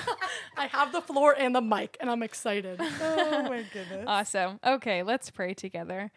I 0.59 0.67
have 0.67 0.93
the 0.93 1.01
floor 1.01 1.35
and 1.37 1.55
the 1.55 1.63
mic, 1.63 1.97
and 2.01 2.11
I'm 2.11 2.23
excited. 2.23 2.79
Oh 2.81 3.43
my 3.49 3.65
goodness. 3.73 4.05
Awesome. 4.07 4.61
Okay, 4.65 5.03
let's 5.03 5.31
pray 5.31 5.55
together. 5.55 6.11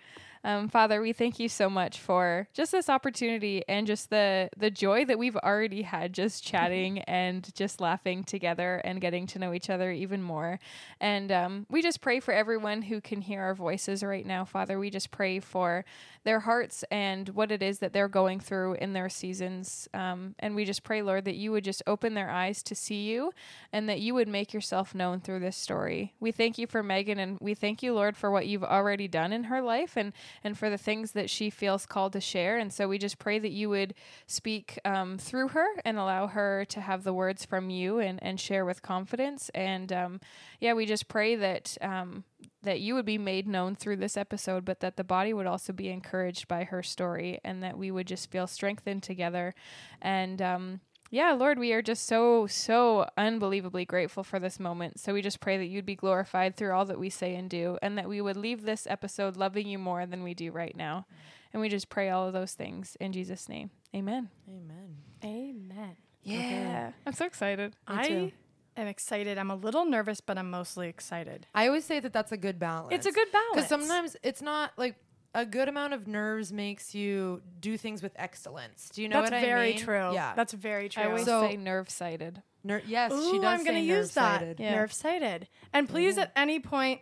Um, 0.46 0.70
Father, 0.70 1.02
we 1.02 1.12
thank 1.12 1.40
you 1.40 1.50
so 1.50 1.72
much 1.72 2.00
for 2.00 2.48
just 2.54 2.72
this 2.72 2.88
opportunity 2.88 3.64
and 3.68 3.88
just 3.88 4.12
the 4.12 4.48
the 4.56 4.70
joy 4.70 5.04
that 5.06 5.18
we've 5.18 5.36
already 5.38 5.82
had 5.82 6.14
just 6.14 6.44
chatting 6.46 7.00
and 7.00 7.52
just 7.56 7.82
laughing 7.82 8.24
together 8.24 8.80
and 8.86 9.02
getting 9.02 9.26
to 9.26 9.40
know 9.40 9.54
each 9.54 9.72
other 9.72 9.92
even 9.92 10.22
more. 10.22 10.60
And 11.02 11.32
um, 11.32 11.66
we 11.72 11.82
just 11.82 12.00
pray 12.00 12.20
for 12.20 12.32
everyone 12.32 12.84
who 12.84 13.02
can 13.02 13.22
hear 13.22 13.42
our 13.42 13.56
voices 13.56 14.04
right 14.04 14.24
now, 14.26 14.46
Father. 14.46 14.78
We 14.78 14.92
just 14.92 15.10
pray 15.10 15.40
for 15.40 15.84
their 16.26 16.42
hearts 16.42 16.84
and 16.90 17.30
what 17.30 17.52
it 17.52 17.64
is 17.64 17.80
that 17.80 17.94
they're 17.94 18.10
going 18.10 18.40
through 18.40 18.74
in 18.74 18.94
their 18.94 19.10
seasons. 19.10 19.88
Um, 19.94 20.36
and 20.40 20.56
we 20.56 20.66
just 20.66 20.84
pray, 20.84 21.02
Lord, 21.04 21.26
that 21.26 21.36
you 21.36 21.52
would 21.52 21.64
just 21.64 21.84
open 21.86 22.16
their 22.16 22.30
eyes 22.30 22.64
to 22.64 22.76
see 22.76 23.04
you 23.04 23.32
and 23.72 23.88
that 23.88 24.02
you 24.02 24.16
would 24.16 24.28
make 24.28 24.52
yourself 24.52 24.96
known 24.96 25.22
through 25.22 25.40
this 25.40 25.56
story. 25.56 26.14
We 26.20 26.32
thank 26.32 26.58
you 26.58 26.66
for 26.66 26.82
Megan 26.82 27.20
and 27.20 27.38
we 27.40 27.54
thank 27.54 27.84
you, 27.84 27.94
Lord, 27.94 28.18
for 28.18 28.32
what 28.32 28.48
you've 28.48 28.64
already 28.64 29.08
done 29.08 29.32
in 29.32 29.46
her 29.46 29.62
life 29.62 29.96
and, 29.96 30.14
and 30.44 30.58
for 30.58 30.70
the 30.70 30.80
things 30.80 31.12
that 31.12 31.30
she 31.30 31.52
feels 31.52 31.86
called 31.86 32.14
to 32.14 32.22
share. 32.22 32.58
And 32.58 32.74
so 32.74 32.88
we 32.88 32.98
just 32.98 33.20
pray 33.20 33.38
that 33.38 33.52
you 33.52 33.70
would 33.70 33.94
speak 34.26 34.80
um, 34.84 35.20
through 35.20 35.50
her 35.50 35.68
and 35.86 36.00
allow 36.00 36.26
her 36.28 36.66
to 36.66 36.82
have 36.82 37.04
the 37.04 37.14
words 37.14 37.46
from 37.46 37.70
you 37.70 38.00
and, 38.00 38.22
and 38.24 38.40
share 38.40 38.66
with 38.66 38.82
confidence. 38.82 39.50
And 39.54 39.94
um, 39.94 40.22
yeah, 40.60 40.74
we 40.74 40.88
just 40.88 41.08
pray 41.08 41.36
that. 41.36 41.78
Um, 41.82 42.24
that 42.64 42.82
you 42.82 42.96
would 42.96 43.06
be 43.06 43.18
made 43.18 43.48
known 43.48 43.76
through 43.76 43.98
this 43.98 44.18
episode, 44.18 44.66
but 44.66 44.80
that 44.80 44.98
the 44.98 45.04
body 45.04 45.34
would 45.34 45.48
also 45.48 45.74
be 45.74 45.90
encouraged 45.90 46.48
by 46.48 46.64
her 46.66 46.82
story 46.84 47.40
and 47.44 47.64
that 47.64 47.78
we 47.78 47.92
would 47.92 48.08
just 48.08 48.32
feel 48.32 48.48
strengthened 48.48 49.04
together. 49.04 49.54
And 50.02 50.42
um, 50.42 50.80
yeah, 51.12 51.34
Lord, 51.34 51.60
we 51.60 51.72
are 51.74 51.82
just 51.82 52.06
so, 52.06 52.48
so 52.48 53.08
unbelievably 53.18 53.86
grateful 53.86 54.24
for 54.24 54.40
this 54.40 54.60
moment. 54.60 55.00
So 55.00 55.14
we 55.14 55.22
just 55.22 55.40
pray 55.40 55.58
that 55.58 55.68
you'd 55.68 55.86
be 55.86 55.96
glorified 55.96 56.56
through 56.56 56.74
all 56.74 56.86
that 56.86 57.00
we 57.00 57.10
say 57.10 57.36
and 57.36 57.50
do, 57.50 57.78
and 57.82 57.98
that 57.98 58.10
we 58.10 58.22
would 58.22 58.38
leave 58.38 58.64
this 58.64 58.88
episode 58.90 59.38
loving 59.38 59.68
you 59.68 59.78
more 59.78 60.06
than 60.06 60.24
we 60.24 60.34
do 60.34 60.52
right 60.52 60.76
now. 60.76 61.06
And 61.54 61.62
we 61.62 61.70
just 61.70 61.90
pray 61.90 62.10
all 62.10 62.28
of 62.28 62.34
those 62.34 62.54
things 62.54 62.98
in 63.00 63.14
Jesus' 63.14 63.48
name. 63.48 63.70
Amen. 63.96 64.30
Amen. 64.50 64.98
Amen. 65.24 65.96
Yeah. 66.22 66.92
I'm 67.06 67.14
so 67.14 67.26
excited. 67.26 67.76
I 67.88 68.08
too. 68.08 68.32
Am 68.78 68.88
excited. 68.88 69.38
I'm 69.38 69.52
a 69.52 69.56
little 69.56 69.86
nervous, 69.86 70.22
but 70.22 70.38
I'm 70.38 70.50
mostly 70.50 70.88
excited. 70.88 71.48
I 71.56 71.68
always 71.68 71.86
say 71.86 72.00
that 72.00 72.14
that's 72.14 72.32
a 72.32 72.38
good 72.38 72.60
balance. 72.60 72.94
It's 72.94 73.06
a 73.06 73.12
good 73.12 73.32
balance. 73.32 73.56
because 73.56 73.70
sometimes 73.70 74.18
it's 74.24 74.42
not 74.42 74.72
like 74.78 74.96
a 75.34 75.46
good 75.46 75.68
amount 75.68 75.94
of 75.94 76.08
nerves 76.08 76.54
makes 76.54 76.96
you 76.96 77.42
do 77.60 77.78
things 77.78 78.02
with 78.02 78.14
excellence. 78.16 78.90
Do 78.94 79.02
you 79.02 79.10
know 79.10 79.22
that's 79.22 79.32
what 79.32 79.38
I 79.38 79.42
mean? 79.42 79.50
That's 79.50 79.84
very 79.84 80.00
true. 80.04 80.14
Yeah. 80.14 80.34
That's 80.36 80.54
very 80.54 80.90
true. 80.90 81.04
I 81.04 81.08
always 81.08 81.26
So- 81.26 81.42
say 81.48 81.58
nerve 81.58 81.90
sighted. 81.90 82.42
Ner- 82.64 82.82
yes, 82.88 83.12
Ooh, 83.12 83.32
she 83.32 83.38
does. 83.40 83.46
I'm 83.60 83.64
gonna 83.64 83.78
use 83.80 84.12
that. 84.16 84.42
nerve-sighted. 84.42 84.60
Yeah. 84.60 84.76
Nerve 84.76 84.92
sighted. 84.94 85.48
And 85.72 85.88
please, 85.88 86.18
at 86.18 86.32
any 86.36 86.60
point, 86.60 87.00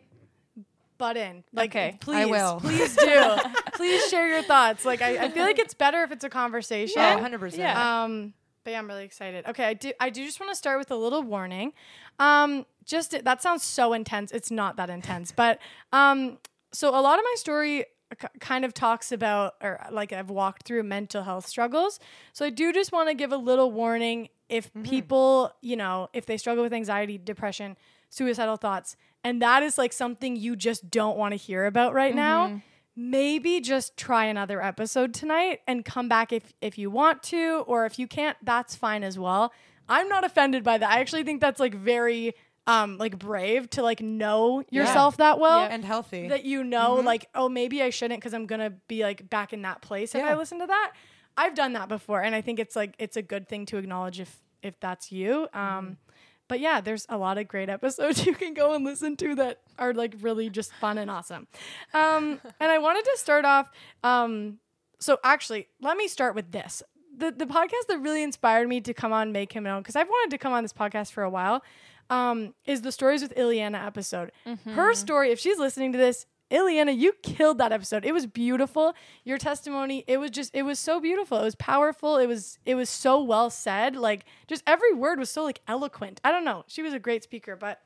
butt 0.98 1.16
in. 1.16 1.44
Like, 1.54 1.72
Okay. 1.72 1.98
please, 2.02 2.18
I 2.18 2.26
will. 2.26 2.60
please 2.60 2.96
do. 2.98 3.36
please 3.76 4.06
share 4.10 4.28
your 4.28 4.42
thoughts. 4.44 4.84
Like, 4.84 5.02
I, 5.02 5.26
I 5.26 5.30
feel 5.30 5.44
like 5.44 5.60
it's 5.60 5.74
better 5.74 6.04
if 6.04 6.12
it's 6.12 6.24
a 6.26 6.30
conversation. 6.30 7.02
Oh, 7.02 7.14
100 7.14 7.40
percent. 7.40 7.62
Yeah. 7.62 8.04
Um, 8.04 8.34
but 8.64 8.72
yeah, 8.72 8.80
I'm 8.80 8.88
really 8.88 9.06
excited. 9.06 9.46
Okay, 9.48 9.66
I 9.66 9.74
do. 9.74 9.92
I 10.00 10.10
do 10.10 10.26
just 10.26 10.40
want 10.40 10.52
to 10.52 10.56
start 10.56 10.80
with 10.80 10.92
a 10.92 10.96
little 10.96 11.24
warning. 11.24 11.74
Um, 12.20 12.66
just 12.86 13.24
that 13.24 13.42
sounds 13.42 13.64
so 13.64 13.94
intense. 13.94 14.32
It's 14.32 14.52
not 14.52 14.76
that 14.78 14.90
intense, 14.90 15.32
but 15.32 15.60
um, 15.92 16.38
so 16.72 16.90
a 16.90 17.02
lot 17.02 17.20
of 17.20 17.26
my 17.26 17.36
story 17.38 17.86
k- 18.20 18.28
kind 18.40 18.66
of 18.66 18.74
talks 18.74 19.12
about, 19.12 19.56
or 19.62 19.80
like 19.92 20.12
I've 20.14 20.30
walked 20.30 20.64
through 20.64 20.84
mental 20.84 21.24
health 21.24 21.46
struggles. 21.48 22.00
So 22.34 22.46
I 22.46 22.50
do 22.50 22.72
just 22.74 22.92
want 22.92 23.10
to 23.10 23.16
give 23.16 23.32
a 23.32 23.38
little 23.38 23.72
warning 23.72 24.30
if 24.50 24.72
people, 24.84 25.52
you 25.62 25.76
know, 25.76 26.10
if 26.14 26.26
they 26.26 26.38
struggle 26.38 26.64
with 26.64 26.74
anxiety, 26.74 27.18
depression, 27.18 27.76
suicidal 28.10 28.58
thoughts, 28.58 28.96
and 29.24 29.42
that 29.42 29.64
is 29.64 29.78
like 29.78 29.94
something 29.94 30.36
you 30.36 30.56
just 30.56 30.90
don't 30.92 31.18
want 31.18 31.32
to 31.32 31.38
hear 31.38 31.66
about 31.66 31.94
right 31.94 32.14
now 32.16 32.62
maybe 32.96 33.60
just 33.60 33.98
try 33.98 34.26
another 34.26 34.62
episode 34.62 35.14
tonight 35.14 35.62
and 35.68 35.84
come 35.84 36.08
back 36.08 36.32
if 36.32 36.54
if 36.62 36.78
you 36.78 36.90
want 36.90 37.24
to 37.24 37.64
or 37.68 37.86
if 37.86 37.98
you 37.98 38.08
can't 38.08 38.38
that's 38.44 38.76
fine 38.76 39.04
as 39.04 39.18
well. 39.18 39.52
I'm 39.90 40.08
not 40.08 40.24
offended 40.24 40.64
by 40.64 40.78
that. 40.78 40.90
I 40.90 41.00
actually 41.00 41.24
think 41.24 41.42
that's 41.42 41.60
like 41.60 41.74
very 41.74 42.34
um 42.66 42.98
like 42.98 43.18
brave 43.20 43.70
to 43.72 43.84
like 43.84 44.02
know 44.02 44.64
yourself 44.70 45.18
that 45.18 45.40
well. 45.40 45.62
Yeah. 45.62 45.74
and 45.74 45.84
healthy. 45.84 46.28
that 46.30 46.46
you 46.46 46.64
know 46.64 46.96
like 46.96 47.28
oh 47.36 47.50
maybe 47.50 47.82
i 47.82 47.90
shouldn't 47.90 48.20
because 48.22 48.34
i'm 48.34 48.46
gonna 48.46 48.72
be 48.88 49.04
like 49.04 49.30
back 49.30 49.52
in 49.54 49.64
that 49.64 49.82
place 49.82 50.16
if 50.16 50.24
i 50.24 50.36
listen 50.36 50.60
to 50.60 50.68
that. 50.68 50.94
I've 51.36 51.56
done 51.56 51.74
that 51.74 51.90
before 51.90 52.22
and 52.22 52.36
i 52.36 52.42
think 52.42 52.60
it's 52.60 52.76
like 52.76 52.96
it's 53.00 53.18
a 53.18 53.22
good 53.22 53.50
thing 53.50 53.66
to 53.68 53.78
acknowledge 53.78 54.20
if 54.20 54.40
if 54.62 54.80
that's 54.80 55.12
you. 55.12 55.48
Um 55.54 55.98
but 56.54 56.60
yeah 56.60 56.80
there's 56.82 57.08
a 57.10 57.18
lot 57.18 57.40
of 57.40 57.48
great 57.48 57.68
episodes 57.68 58.24
you 58.28 58.36
can 58.36 58.54
go 58.54 58.76
and 58.76 58.86
listen 58.86 59.18
to 59.18 59.34
that 59.34 59.58
are 59.80 59.92
like 59.92 60.14
really 60.22 60.52
just 60.52 60.72
fun 60.74 61.00
and 61.00 61.10
awesome. 61.10 61.48
Um 61.96 62.40
and 62.60 62.72
i 62.72 62.78
wanted 62.78 63.04
to 63.06 63.18
start 63.18 63.44
off 63.44 63.72
um 64.04 64.60
so 65.00 65.18
actually 65.24 65.68
let 65.82 65.98
me 65.98 66.08
start 66.08 66.36
with 66.36 66.52
this. 66.52 66.84
The, 67.18 67.32
the 67.32 67.48
podcast 67.48 67.88
that 67.90 67.98
really 68.02 68.22
inspired 68.22 68.68
me 68.68 68.82
to 68.82 68.94
come 68.94 69.12
on 69.12 69.32
make 69.32 69.52
him 69.52 69.64
known 69.64 69.82
because 69.82 69.96
i've 69.96 70.08
wanted 70.08 70.30
to 70.30 70.38
come 70.38 70.54
on 70.54 70.62
this 70.64 70.74
podcast 70.74 71.12
for 71.12 71.24
a 71.24 71.30
while 71.30 71.64
um, 72.12 72.54
is 72.66 72.82
the 72.82 72.92
stories 72.92 73.24
with 73.24 73.34
Ileana 73.36 73.84
episode. 73.84 74.32
Her 74.66 74.94
story, 74.94 75.32
if 75.32 75.40
she's 75.40 75.58
listening 75.58 75.94
to 75.94 75.98
this, 75.98 76.28
Ileana, 76.54 76.96
you 76.96 77.14
killed 77.24 77.58
that 77.58 77.72
episode. 77.72 78.06
It 78.06 78.14
was 78.14 78.28
beautiful. 78.28 78.94
Your 79.24 79.40
testimony, 79.40 80.04
it 80.08 80.18
was 80.18 80.30
just, 80.30 80.54
it 80.54 80.64
was 80.64 80.78
so 80.78 81.02
beautiful. 81.02 81.40
It 81.40 81.44
was 81.44 81.56
powerful. 81.56 82.18
It 82.18 82.28
was, 82.28 82.60
it 82.66 82.76
was 82.76 82.90
so 82.90 83.22
well 83.24 83.50
said. 83.50 83.96
Like, 83.96 84.26
just 84.48 84.64
every 84.68 84.94
word 84.94 85.18
was 85.18 85.32
so 85.32 85.44
like 85.44 85.62
eloquent. 85.68 86.22
I 86.24 86.32
don't 86.32 86.46
know. 86.46 86.64
She 86.68 86.84
was 86.84 86.94
a 86.94 87.00
great 87.00 87.24
speaker, 87.24 87.56
but 87.56 87.82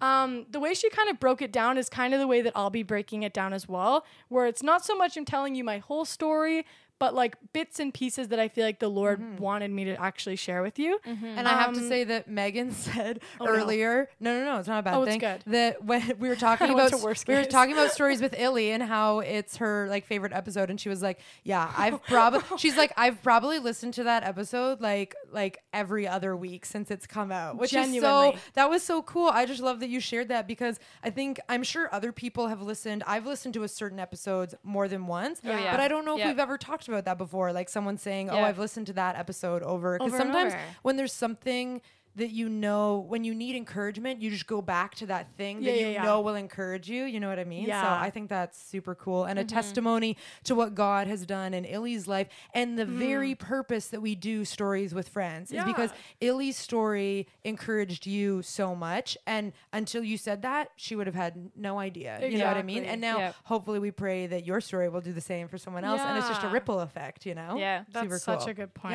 um, 0.00 0.46
the 0.50 0.60
way 0.60 0.74
she 0.74 0.90
kind 0.90 1.08
of 1.08 1.18
broke 1.18 1.42
it 1.42 1.52
down 1.52 1.78
is 1.78 1.88
kind 1.88 2.14
of 2.14 2.20
the 2.20 2.26
way 2.26 2.42
that 2.42 2.52
I'll 2.54 2.70
be 2.70 2.82
breaking 2.82 3.22
it 3.22 3.32
down 3.32 3.52
as 3.52 3.68
well, 3.68 4.04
where 4.28 4.46
it's 4.46 4.62
not 4.62 4.84
so 4.84 4.96
much 4.96 5.16
I'm 5.16 5.24
telling 5.24 5.54
you 5.54 5.64
my 5.64 5.78
whole 5.78 6.04
story, 6.04 6.64
but 7.00 7.12
like 7.14 7.34
bits 7.52 7.80
and 7.80 7.92
pieces 7.92 8.28
that 8.28 8.38
I 8.38 8.46
feel 8.46 8.64
like 8.64 8.78
the 8.78 8.88
Lord 8.88 9.40
wanted 9.40 9.72
me 9.72 9.84
to 9.86 10.00
actually 10.00 10.36
share 10.36 10.62
with 10.62 10.78
you. 10.78 11.00
And 11.04 11.48
I 11.48 11.60
have 11.60 11.72
to 11.74 11.80
Um, 11.80 11.88
say 11.88 12.04
that 12.04 12.28
Megan 12.28 12.70
said 12.86 13.18
Oh, 13.40 13.46
earlier, 13.48 14.08
no. 14.20 14.38
no, 14.38 14.44
no, 14.44 14.58
it's 14.60 14.68
not 14.68 14.78
a 14.78 14.82
bad 14.82 14.94
Oh, 14.94 15.02
it's 15.02 15.10
thing. 15.10 15.18
good. 15.18 15.42
That 15.46 15.82
when 15.84 16.14
we 16.20 16.28
were 16.28 16.36
talking 16.48 16.70
about 16.70 16.92
worst 17.02 17.26
we 17.26 17.34
were 17.34 17.44
talking 17.44 17.72
about 17.72 17.90
stories 17.98 18.20
with 18.22 18.38
Illy 18.38 18.70
and 18.70 18.82
how 18.82 19.18
it's 19.20 19.56
her 19.56 19.88
like 19.88 20.04
favorite 20.06 20.32
episode, 20.32 20.70
and 20.70 20.80
she 20.80 20.88
was 20.88 21.02
like, 21.02 21.18
"Yeah, 21.42 21.72
I've 21.76 22.00
probably," 22.04 22.42
she's 22.58 22.76
like, 22.76 22.92
"I've 22.96 23.20
probably 23.22 23.58
listened 23.58 23.94
to 23.94 24.04
that 24.04 24.22
episode 24.22 24.80
like 24.80 25.16
like 25.32 25.62
every 25.72 26.06
other 26.06 26.36
week 26.36 26.66
since 26.66 26.90
it's 26.90 27.06
come 27.06 27.32
out," 27.32 27.56
which 27.56 27.72
is 27.72 27.86
Genuinely. 27.86 28.32
so 28.34 28.38
that 28.54 28.68
was 28.70 28.82
so 28.82 29.00
cool. 29.02 29.28
I 29.28 29.46
just 29.46 29.62
love 29.62 29.80
that 29.80 29.88
you 29.88 30.00
shared 30.00 30.28
that 30.28 30.46
because 30.46 30.78
I 31.02 31.08
think 31.10 31.40
I'm 31.48 31.62
sure 31.62 31.88
other 31.92 32.12
people 32.12 32.48
have 32.48 32.60
listened. 32.60 33.02
I've 33.06 33.24
listened 33.26 33.54
to 33.54 33.62
a 33.62 33.68
certain 33.68 33.98
episodes 33.98 34.54
more 34.62 34.86
than 34.86 35.06
once, 35.06 35.40
Oh, 35.44 35.48
yeah. 35.50 35.70
but 35.70 35.80
I 35.80 35.88
don't 35.88 36.04
know 36.04 36.12
if 36.12 36.18
Yep. 36.18 36.26
we've 36.28 36.38
ever 36.38 36.58
talked 36.58 36.88
about 36.92 37.04
that 37.06 37.18
before. 37.18 37.52
Like 37.52 37.68
someone 37.68 37.96
saying, 37.96 38.30
"Oh, 38.30 38.34
Yeah. 38.36 38.46
I've 38.46 38.58
listened 38.58 38.86
to 38.88 38.92
that 38.94 39.16
episode 39.16 39.62
over," 39.62 39.94
because 39.98 40.12
Over 40.12 40.22
and 40.22 40.32
sometimes 40.32 40.52
over. 40.54 40.62
when 40.82 40.96
there's 40.96 41.12
something 41.12 41.80
that 42.16 42.30
you 42.30 42.48
know 42.48 42.98
when 43.08 43.22
you 43.24 43.34
need 43.34 43.54
encouragement, 43.54 44.20
you 44.20 44.30
just 44.30 44.46
go 44.46 44.60
back 44.60 44.94
to 44.96 45.06
that 45.06 45.28
thing 45.36 45.62
Yeah, 45.62 45.70
that 45.70 45.78
yeah, 45.80 45.86
you 45.86 45.92
yeah. 45.94 46.02
know 46.04 46.20
will 46.20 46.34
encourage 46.34 46.88
you. 46.90 47.04
You 47.04 47.20
know 47.20 47.28
what 47.28 47.38
I 47.38 47.44
mean? 47.44 47.64
So 47.64 47.68
Yeah. 47.68 47.84
Mm-hmm. 47.84 48.04
I 48.04 48.10
think 48.10 48.28
that's 48.28 48.60
super 48.60 48.94
cool 48.94 49.24
and 49.24 49.38
a 49.38 49.44
testimony 49.44 50.16
to 50.44 50.54
what 50.54 50.74
God 50.74 51.06
has 51.06 51.24
done 51.24 51.54
in 51.54 51.64
Illy's 51.64 52.08
life 52.08 52.26
and 52.52 52.78
the 52.78 52.84
very 52.84 53.34
purpose 53.34 53.88
that 53.88 54.00
we 54.02 54.14
do 54.16 54.44
stories 54.44 54.92
with 54.92 55.08
friends 55.08 55.52
is 55.52 55.64
because 55.64 55.90
Mm. 55.90 55.94
Illy's 56.20 56.56
story 56.56 57.26
encouraged 57.44 58.06
you 58.06 58.42
so 58.42 58.74
much. 58.74 59.16
And 59.26 59.52
until 59.72 60.02
you 60.04 60.16
said 60.18 60.42
that, 60.42 60.70
she 60.76 60.96
would 60.96 61.06
have 61.06 61.14
had 61.16 61.50
no 61.56 61.78
idea. 61.78 62.18
You 62.22 62.38
know 62.38 62.46
what 62.46 62.56
I 62.56 62.62
mean? 62.62 62.84
And 62.84 63.00
now 63.00 63.18
Yep. 63.18 63.34
hopefully 63.44 63.78
we 63.78 63.90
pray 63.92 64.26
that 64.26 64.44
your 64.46 64.60
story 64.60 64.88
will 64.88 65.00
do 65.00 65.12
the 65.12 65.20
same 65.20 65.48
for 65.48 65.58
someone 65.58 65.84
else. 65.84 66.00
And 66.00 66.18
it's 66.18 66.28
just 66.28 66.42
a 66.42 66.48
ripple 66.48 66.80
effect, 66.80 67.24
you 67.24 67.34
know? 67.34 67.56
Yeah. 67.56 67.84
That's 67.92 68.04
Super 68.04 68.18
such 68.18 68.38
cool. 68.40 68.48
a 68.48 68.54
good 68.54 68.74
point. 68.74 68.92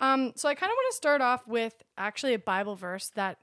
Um, 0.00 0.32
so 0.36 0.48
I 0.48 0.54
kind 0.54 0.70
of 0.70 0.74
want 0.74 0.92
to 0.92 0.96
start 0.96 1.20
off 1.20 1.46
with 1.46 1.82
actually 1.96 2.34
a 2.34 2.38
Bible 2.38 2.76
verse 2.76 3.08
that 3.16 3.38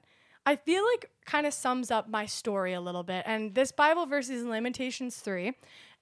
I 0.46 0.56
feel 0.56 0.84
like 0.84 1.10
kind 1.24 1.46
of 1.46 1.52
sums 1.52 1.90
up 1.90 2.08
my 2.08 2.24
story 2.24 2.72
a 2.72 2.80
little 2.80 3.02
bit. 3.02 3.24
And 3.26 3.54
this 3.54 3.72
Bible 3.72 4.06
verse 4.06 4.28
is 4.28 4.42
in 4.42 4.48
Lamentations 4.48 5.16
3. 5.16 5.52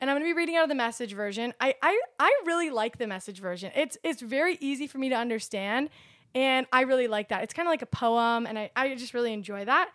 And 0.01 0.11
I'm 0.11 0.17
going 0.17 0.23
to 0.23 0.35
be 0.35 0.37
reading 0.37 0.57
out 0.57 0.65
of 0.65 0.69
the 0.69 0.75
message 0.75 1.15
version. 1.15 1.55
I, 1.61 1.75
I 1.83 2.01
I 2.19 2.41
really 2.45 2.69
like 2.69 2.99
the 2.99 3.07
message 3.07 3.41
version. 3.41 3.73
It's 3.75 3.97
it's 4.03 4.21
very 4.21 4.59
easy 4.61 4.87
for 4.87 4.99
me 4.99 5.09
to 5.09 5.15
understand. 5.15 5.89
And 6.35 6.67
I 6.73 6.83
really 6.83 7.07
like 7.07 7.29
that. 7.29 7.43
It's 7.45 7.55
kind 7.55 7.67
of 7.67 7.71
like 7.71 7.83
a 7.83 7.87
poem, 7.87 8.47
and 8.47 8.59
I, 8.59 8.71
I 8.75 8.95
just 8.97 9.15
really 9.15 9.33
enjoy 9.33 9.65
that. 9.65 9.91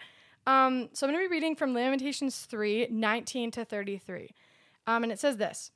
Um, 0.48 0.90
so 0.94 1.06
I'm 1.06 1.14
going 1.14 1.24
to 1.24 1.30
be 1.30 1.36
reading 1.36 1.56
from 1.56 1.74
Lamentations 1.74 2.40
3, 2.40 2.88
19 2.90 3.52
to 3.52 3.66
33. 3.66 4.30
Um, 4.88 5.04
and 5.04 5.12
it 5.12 5.20
says 5.20 5.38
this. 5.38 5.72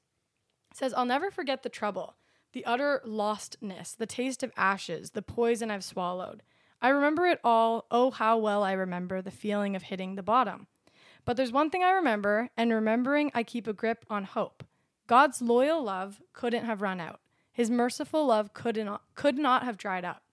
It 0.71 0.77
says, 0.77 0.93
I'll 0.93 1.05
never 1.05 1.29
forget 1.29 1.63
the 1.63 1.69
trouble, 1.69 2.15
the 2.53 2.65
utter 2.65 3.01
lostness, 3.05 3.95
the 3.95 4.05
taste 4.05 4.43
of 4.43 4.51
ashes, 4.55 5.11
the 5.11 5.21
poison 5.21 5.69
I've 5.69 5.83
swallowed. 5.83 6.43
I 6.81 6.89
remember 6.89 7.25
it 7.25 7.39
all. 7.43 7.85
Oh, 7.91 8.11
how 8.11 8.37
well 8.37 8.63
I 8.63 8.73
remember 8.73 9.21
the 9.21 9.31
feeling 9.31 9.75
of 9.75 9.83
hitting 9.83 10.15
the 10.15 10.23
bottom. 10.23 10.67
But 11.25 11.37
there's 11.37 11.51
one 11.51 11.69
thing 11.69 11.83
I 11.83 11.91
remember, 11.91 12.49
and 12.57 12.71
remembering 12.71 13.31
I 13.33 13.43
keep 13.43 13.67
a 13.67 13.73
grip 13.73 14.05
on 14.09 14.25
hope. 14.25 14.63
God's 15.07 15.41
loyal 15.41 15.83
love 15.83 16.21
couldn't 16.33 16.65
have 16.65 16.81
run 16.81 16.99
out. 16.99 17.19
His 17.51 17.69
merciful 17.69 18.25
love 18.27 18.53
could 18.53 18.77
not, 18.77 19.03
could 19.15 19.37
not 19.37 19.63
have 19.63 19.77
dried 19.77 20.05
up. 20.05 20.23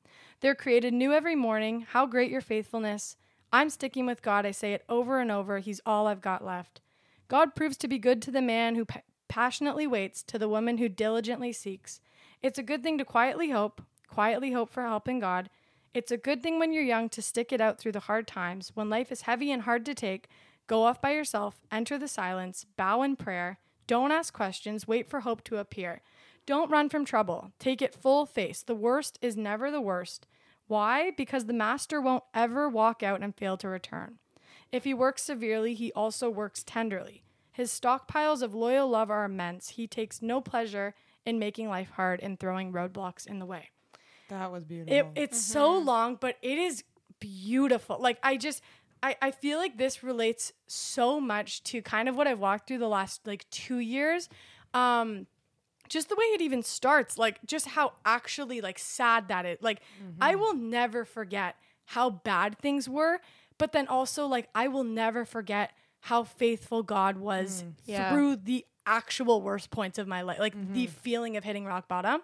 They're 0.40 0.54
created 0.54 0.94
new 0.94 1.12
every 1.12 1.36
morning. 1.36 1.86
How 1.90 2.06
great 2.06 2.30
your 2.30 2.40
faithfulness. 2.40 3.16
I'm 3.52 3.70
sticking 3.70 4.06
with 4.06 4.22
God. 4.22 4.46
I 4.46 4.52
say 4.52 4.72
it 4.72 4.84
over 4.88 5.20
and 5.20 5.30
over. 5.30 5.58
He's 5.58 5.80
all 5.84 6.06
I've 6.06 6.20
got 6.20 6.44
left. 6.44 6.80
God 7.28 7.54
proves 7.54 7.76
to 7.78 7.88
be 7.88 7.98
good 7.98 8.20
to 8.22 8.30
the 8.30 8.42
man 8.42 8.74
who 8.74 8.84
pa- 8.84 9.02
passionately 9.28 9.86
waits, 9.86 10.22
to 10.24 10.38
the 10.38 10.48
woman 10.48 10.78
who 10.78 10.88
diligently 10.88 11.52
seeks. 11.52 12.00
It's 12.42 12.58
a 12.58 12.62
good 12.62 12.82
thing 12.82 12.96
to 12.98 13.04
quietly 13.04 13.50
hope, 13.50 13.82
quietly 14.08 14.52
hope 14.52 14.70
for 14.70 14.82
help 14.82 15.08
in 15.08 15.20
God. 15.20 15.50
It's 15.92 16.10
a 16.10 16.16
good 16.16 16.42
thing 16.42 16.58
when 16.58 16.72
you're 16.72 16.82
young 16.82 17.08
to 17.10 17.20
stick 17.20 17.52
it 17.52 17.60
out 17.60 17.78
through 17.78 17.92
the 17.92 18.00
hard 18.00 18.26
times. 18.26 18.72
When 18.74 18.88
life 18.88 19.12
is 19.12 19.22
heavy 19.22 19.52
and 19.52 19.62
hard 19.62 19.84
to 19.86 19.94
take, 19.94 20.28
go 20.66 20.84
off 20.84 21.02
by 21.02 21.12
yourself, 21.12 21.60
enter 21.70 21.98
the 21.98 22.08
silence, 22.08 22.64
bow 22.76 23.02
in 23.02 23.16
prayer. 23.16 23.58
Don't 23.86 24.12
ask 24.12 24.32
questions, 24.32 24.88
wait 24.88 25.10
for 25.10 25.20
hope 25.20 25.44
to 25.44 25.58
appear. 25.58 26.00
Don't 26.46 26.70
run 26.70 26.88
from 26.88 27.04
trouble. 27.04 27.52
Take 27.58 27.82
it 27.82 27.94
full 27.94 28.24
face. 28.24 28.62
The 28.62 28.74
worst 28.74 29.18
is 29.20 29.36
never 29.36 29.70
the 29.70 29.80
worst. 29.80 30.26
Why? 30.66 31.10
Because 31.10 31.44
the 31.44 31.52
master 31.52 32.00
won't 32.00 32.24
ever 32.32 32.68
walk 32.68 33.02
out 33.02 33.20
and 33.20 33.36
fail 33.36 33.56
to 33.58 33.68
return. 33.68 34.18
If 34.72 34.84
he 34.84 34.94
works 34.94 35.22
severely, 35.22 35.74
he 35.74 35.92
also 35.92 36.30
works 36.30 36.62
tenderly. 36.62 37.24
His 37.52 37.70
stockpiles 37.70 38.40
of 38.40 38.54
loyal 38.54 38.88
love 38.88 39.10
are 39.10 39.24
immense. 39.24 39.70
He 39.70 39.86
takes 39.86 40.22
no 40.22 40.40
pleasure 40.40 40.94
in 41.26 41.38
making 41.38 41.68
life 41.68 41.90
hard 41.90 42.20
and 42.20 42.38
throwing 42.38 42.72
roadblocks 42.72 43.26
in 43.26 43.38
the 43.38 43.46
way. 43.46 43.70
That 44.28 44.50
was 44.50 44.64
beautiful. 44.64 44.94
It, 44.94 45.06
it's 45.16 45.40
so 45.40 45.76
mm-hmm. 45.76 45.86
long, 45.86 46.18
but 46.20 46.36
it 46.42 46.58
is 46.58 46.84
beautiful. 47.18 47.98
Like 48.00 48.18
I 48.22 48.36
just 48.36 48.62
I, 49.02 49.16
I 49.20 49.30
feel 49.30 49.58
like 49.58 49.78
this 49.78 50.02
relates 50.02 50.52
so 50.66 51.20
much 51.20 51.62
to 51.64 51.82
kind 51.82 52.08
of 52.08 52.16
what 52.16 52.26
I've 52.26 52.38
walked 52.38 52.68
through 52.68 52.78
the 52.78 52.88
last 52.88 53.26
like 53.26 53.48
two 53.50 53.78
years. 53.78 54.28
Um 54.74 55.26
just 55.88 56.08
the 56.08 56.14
way 56.14 56.24
it 56.26 56.40
even 56.40 56.62
starts, 56.62 57.18
like 57.18 57.40
just 57.44 57.66
how 57.66 57.92
actually 58.04 58.60
like 58.60 58.78
sad 58.78 59.28
that 59.28 59.44
is. 59.44 59.58
Like 59.60 59.80
I 60.20 60.32
mm-hmm. 60.32 60.40
will 60.40 60.54
never 60.54 61.04
forget 61.04 61.56
how 61.86 62.10
bad 62.10 62.58
things 62.60 62.88
were, 62.88 63.20
but 63.58 63.72
then 63.72 63.88
also 63.88 64.26
like 64.26 64.48
I 64.54 64.68
will 64.68 64.84
never 64.84 65.24
forget 65.24 65.72
how 66.02 66.22
faithful 66.24 66.82
God 66.82 67.18
was 67.18 67.64
mm. 67.64 67.72
Yeah. 67.84 68.10
through 68.10 68.36
the 68.36 68.64
actual 68.90 69.40
worst 69.40 69.70
points 69.70 69.98
of 69.98 70.08
my 70.08 70.22
life, 70.22 70.40
like 70.40 70.54
the 70.74 70.86
feeling 70.88 71.36
of 71.36 71.44
hitting 71.44 71.64
rock 71.64 71.86
bottom. 71.86 72.20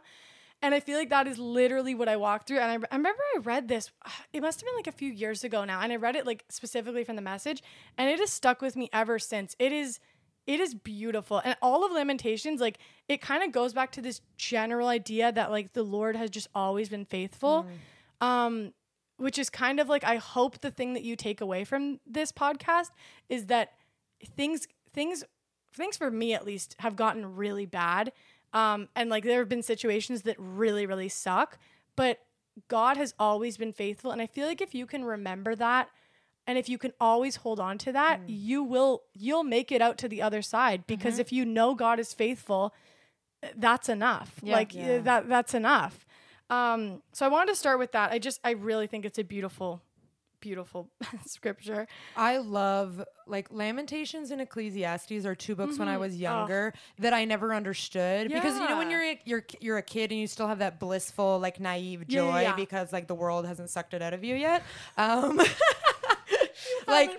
And 0.63 0.75
I 0.75 0.81
feel 0.81 0.99
like 0.99 1.11
that 1.11 1.29
is 1.29 1.39
literally 1.39 1.95
what 1.95 2.09
I 2.09 2.17
walked 2.17 2.49
through. 2.49 2.59
And 2.59 2.85
I, 2.85 2.87
I 2.91 2.97
remember 2.97 3.23
I 3.37 3.39
read 3.41 3.69
this, 3.69 3.91
it 4.33 4.41
must 4.41 4.61
have 4.61 4.67
been 4.67 4.75
like 4.75 4.87
a 4.87 4.93
few 4.93 5.13
years 5.13 5.45
ago 5.45 5.65
now. 5.65 5.81
And 5.81 5.93
I 5.93 5.97
read 5.97 6.17
it 6.17 6.27
like 6.27 6.45
specifically 6.49 7.05
from 7.05 7.17
the 7.17 7.23
message. 7.23 7.63
And 7.97 8.11
it 8.11 8.19
has 8.19 8.33
stuck 8.33 8.61
with 8.61 8.75
me 8.75 8.91
ever 8.93 9.19
since. 9.19 9.55
It 9.59 9.73
is, 9.73 10.01
it 10.47 10.59
is 10.59 10.75
beautiful. 10.75 11.41
And 11.45 11.57
all 11.63 11.85
of 11.85 11.93
Lamentations, 11.93 12.61
like 12.61 12.79
it 13.09 13.21
kind 13.21 13.45
of 13.45 13.53
goes 13.53 13.73
back 13.73 13.93
to 13.93 14.03
this 14.03 14.21
general 14.37 14.89
idea 14.89 15.31
that 15.31 15.51
like 15.51 15.73
the 15.73 15.83
Lord 15.85 16.17
has 16.17 16.31
just 16.31 16.49
always 16.55 16.89
been 16.89 17.05
faithful. 17.05 17.67
Um, 18.21 18.73
which 19.19 19.39
is 19.39 19.49
kind 19.49 19.81
of 19.81 19.89
like 19.89 20.05
I 20.05 20.17
hope 20.17 20.61
the 20.61 20.71
thing 20.71 20.95
that 20.95 21.03
you 21.03 21.17
take 21.17 21.41
away 21.41 21.65
from 21.65 22.01
this 22.07 22.33
podcast 22.33 22.91
is 23.29 23.47
that 23.47 23.73
things 24.37 24.67
things 24.93 25.25
things 25.77 25.97
for 25.97 26.11
me 26.11 26.35
at 26.35 26.45
least 26.45 26.77
have 26.81 26.97
gotten 26.97 27.37
really 27.37 27.67
bad. 27.67 28.13
Um, 28.53 28.89
and 28.97 29.11
like 29.11 29.25
there 29.25 29.41
have 29.41 29.49
been 29.49 29.63
situations 29.63 30.23
that 30.23 30.37
really, 30.39 30.87
really 30.87 31.09
suck, 31.09 31.59
but 31.95 32.21
God 32.69 32.97
has 32.97 33.15
always 33.19 33.57
been 33.57 33.73
faithful. 33.73 34.11
And 34.11 34.23
I 34.23 34.27
feel 34.27 34.47
like 34.47 34.61
if 34.61 34.75
you 34.75 34.87
can 34.87 35.05
remember 35.05 35.55
that 35.55 35.91
and 36.47 36.57
if 36.57 36.69
you 36.69 36.79
can 36.79 36.93
always 37.01 37.37
hold 37.37 37.61
on 37.61 37.77
to 37.79 37.93
that, 37.93 38.21
you 38.29 38.63
will 38.63 39.03
you'll 39.15 39.45
make 39.45 39.73
it 39.73 39.83
out 39.83 39.99
to 39.99 40.09
the 40.09 40.23
other 40.23 40.43
side 40.43 40.87
because 40.87 41.19
if 41.19 41.33
you 41.33 41.45
know 41.45 41.75
God 41.75 41.99
is 41.99 42.15
faithful, 42.15 42.73
that's 43.57 43.89
enough. 43.89 44.37
Yeah. 44.43 44.55
like 44.55 44.75
Yeah. 44.75 44.99
that 44.99 45.29
that's 45.29 45.55
enough. 45.55 46.07
Um, 46.49 47.03
so 47.13 47.27
I 47.27 47.29
wanted 47.29 47.51
to 47.51 47.57
start 47.57 47.79
with 47.81 47.93
that. 47.93 48.13
I 48.13 48.19
just 48.19 48.41
I 48.45 48.53
really 48.53 48.87
think 48.87 49.05
it's 49.05 49.19
a 49.19 49.25
beautiful, 49.25 49.83
beautiful 50.47 50.89
scripture. 51.27 51.89
I 52.17 52.39
love 52.39 53.03
like 53.27 53.49
Lamentations 53.51 54.31
and 54.31 54.41
Ecclesiastes 54.41 55.25
are 55.27 55.35
two 55.35 55.57
books 55.57 55.77
when 55.79 55.89
I 55.89 55.97
was 55.99 56.17
younger 56.17 56.73
that 57.01 57.13
I 57.13 57.25
never 57.25 57.53
understood 57.53 58.29
because 58.29 58.57
you 58.61 58.69
know 58.69 58.79
when 58.79 58.91
you're 58.91 59.03
a, 59.03 59.21
you're 59.25 59.45
you're 59.61 59.79
a 59.79 59.83
kid 59.83 60.13
and 60.13 60.21
you 60.21 60.29
still 60.29 60.47
have 60.47 60.61
that 60.61 60.79
blissful 60.79 61.41
like 61.41 61.59
naive 61.59 62.05
Yeah, 62.07 62.23
yeah, 62.23 62.31
joy 62.33 62.41
yeah. 62.43 62.55
because 62.55 62.93
like 62.93 63.09
the 63.09 63.15
world 63.17 63.45
hasn't 63.45 63.71
sucked 63.71 63.95
it 63.95 64.03
out 64.03 64.15
of 64.15 64.23
you 64.23 64.37
yet. 64.37 64.63
Um 64.97 65.41
like 66.89 67.11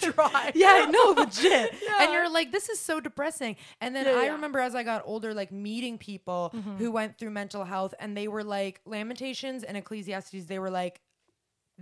dry. 0.00 0.52
yeah, 0.54 0.86
no, 0.90 1.14
legit. 1.16 1.74
Yeah. 1.82 2.02
And 2.02 2.12
you're 2.12 2.30
like, 2.30 2.52
this 2.52 2.68
is 2.68 2.78
so 2.78 3.00
depressing. 3.00 3.56
And 3.80 3.94
then 3.94 4.04
Yeah, 4.06 4.12
I 4.12 4.14
yeah. 4.14 4.20
Mm-hmm. 4.24 4.34
remember 4.34 4.58
as 4.60 4.74
I 4.74 4.82
got 4.82 5.02
older, 5.04 5.32
like 5.34 5.50
meeting 5.52 5.98
people 5.98 6.54
who 6.78 6.90
went 6.90 7.18
through 7.18 7.30
mental 7.30 7.64
health, 7.64 7.94
and 7.98 8.16
they 8.16 8.28
were 8.28 8.44
like, 8.44 8.80
Lamentations 8.84 9.62
and 9.62 9.76
Ecclesiastes, 9.76 10.44
they 10.46 10.58
were 10.58 10.70
like, 10.70 11.00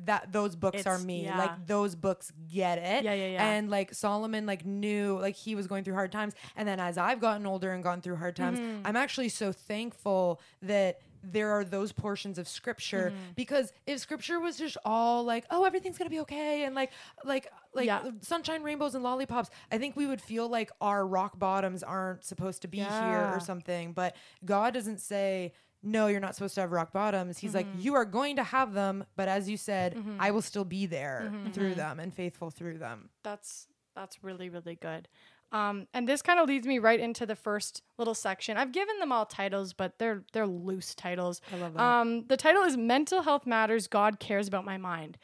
that 0.04 0.33
those 0.33 0.57
books 0.57 0.87
are 0.87 0.98
me. 0.98 1.24
yeah. 1.24 1.38
Like 1.38 1.66
those 1.66 1.94
books 1.94 2.33
get 2.52 2.78
it. 2.78 3.04
Yeah, 3.04 3.14
yeah, 3.14 3.26
yeah. 3.28 3.46
And 3.52 3.70
like 3.70 3.94
Solomon 3.94 4.44
like 4.46 4.64
knew 4.66 5.18
like 5.20 5.37
he 5.37 5.54
was 5.54 5.66
going 5.66 5.85
through 5.85 5.94
hard 5.94 6.11
times. 6.12 6.35
And 6.57 6.66
then 6.66 6.80
as 6.80 6.98
I've 6.98 7.20
gotten 7.20 7.46
older 7.46 7.72
and 7.72 7.83
gone 7.83 8.00
through 8.00 8.16
hard 8.16 8.35
times, 8.37 8.59
Mm-hmm. 8.59 8.87
I'm 8.87 8.96
actually 8.96 9.28
so 9.28 9.52
thankful 9.52 10.40
that 10.62 11.00
there 11.26 11.52
are 11.52 11.64
those 11.64 11.90
portions 11.90 12.37
of 12.38 12.46
scripture 12.46 13.11
Mm-hmm. 13.14 13.33
because 13.35 13.72
if 13.87 13.98
scripture 13.98 14.40
was 14.40 14.59
just 14.59 14.76
all 14.85 15.24
like 15.24 15.46
oh 15.50 15.64
everything's 15.64 15.96
gonna 15.96 16.11
be 16.11 16.20
okay 16.20 16.64
and 16.64 16.74
like 16.74 16.90
like 17.24 17.50
like 17.72 17.87
Yeah. 17.87 18.11
sunshine 18.20 18.62
rainbows 18.62 18.94
and 18.94 19.02
lollipops 19.02 19.48
i 19.72 19.78
think 19.78 19.96
we 19.96 20.07
would 20.07 20.20
feel 20.20 20.48
like 20.50 20.70
our 20.83 21.07
rock 21.07 21.38
bottoms 21.38 21.83
aren't 21.83 22.24
supposed 22.24 22.61
to 22.62 22.68
be 22.68 22.76
here 22.78 23.30
or 23.35 23.40
something 23.40 23.94
but 23.94 24.14
god 24.44 24.74
doesn't 24.74 25.00
say 25.00 25.54
no 25.85 26.07
you're 26.09 26.20
not 26.20 26.35
supposed 26.35 26.55
to 26.55 26.61
have 26.61 26.73
rock 26.73 26.92
bottoms 26.92 27.38
he's 27.38 27.55
like 27.55 27.66
you 27.79 27.94
are 27.94 28.05
going 28.05 28.37
to 28.37 28.42
have 28.42 28.73
them 28.75 29.05
but 29.16 29.29
as 29.29 29.49
you 29.49 29.57
said 29.57 29.97
i 30.18 30.31
will 30.31 30.42
still 30.42 30.64
be 30.64 30.87
there 30.87 31.31
through 31.53 31.75
them 31.75 32.01
and 32.01 32.12
faithful 32.14 32.51
through 32.51 32.79
them 32.79 33.11
That's 33.23 33.68
that's 33.94 34.25
really 34.25 34.49
really 34.49 34.75
good. 34.75 35.07
Um, 35.53 35.87
and 35.94 36.09
this 36.09 36.20
kind 36.20 36.40
of 36.40 36.49
leads 36.49 36.66
me 36.66 36.81
right 36.81 36.99
into 36.99 37.25
the 37.27 37.37
first 37.37 37.83
little 37.97 38.14
section. 38.14 38.57
I've 38.57 38.73
given 38.73 38.99
them 38.99 39.12
all 39.12 39.25
titles, 39.25 39.73
but 39.73 40.01
they're 40.01 40.25
they're 40.33 40.49
loose 40.49 40.97
titles. 40.97 41.40
I 41.53 41.57
love 41.59 41.75
that. 41.75 41.81
Um, 41.81 42.27
the 42.27 42.37
title 42.37 42.64
is 42.64 42.77
"Mental 42.77 43.23
Health 43.23 43.47
Matters. 43.47 43.87
God 43.87 44.18
Cares 44.18 44.49
About 44.49 44.64
My 44.64 44.79
Mind." 44.79 45.16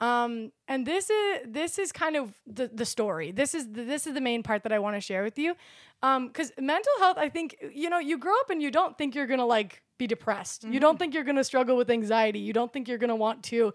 Um, 0.00 0.52
and 0.68 0.86
this 0.86 1.08
is 1.08 1.40
this 1.46 1.78
is 1.78 1.90
kind 1.90 2.16
of 2.16 2.34
the 2.46 2.68
the 2.68 2.84
story. 2.84 3.32
This 3.32 3.54
is 3.54 3.72
the, 3.72 3.82
this 3.84 4.06
is 4.06 4.12
the 4.12 4.20
main 4.20 4.42
part 4.42 4.62
that 4.64 4.72
I 4.72 4.78
want 4.78 4.96
to 4.96 5.00
share 5.00 5.22
with 5.22 5.38
you. 5.38 5.56
Um, 6.02 6.26
because 6.28 6.52
mental 6.58 6.92
health, 6.98 7.16
I 7.18 7.30
think 7.30 7.56
you 7.74 7.88
know, 7.88 7.98
you 7.98 8.18
grow 8.18 8.34
up 8.40 8.50
and 8.50 8.60
you 8.60 8.70
don't 8.70 8.98
think 8.98 9.14
you're 9.14 9.26
gonna 9.26 9.46
like 9.46 9.82
be 9.98 10.06
depressed. 10.06 10.64
You 10.64 10.80
don't 10.80 10.92
mm-hmm. 10.92 10.98
think 10.98 11.14
you're 11.14 11.24
gonna 11.24 11.44
struggle 11.44 11.76
with 11.76 11.90
anxiety. 11.90 12.38
You 12.38 12.52
don't 12.52 12.72
think 12.72 12.88
you're 12.88 12.98
gonna 12.98 13.16
want 13.16 13.42
to 13.44 13.74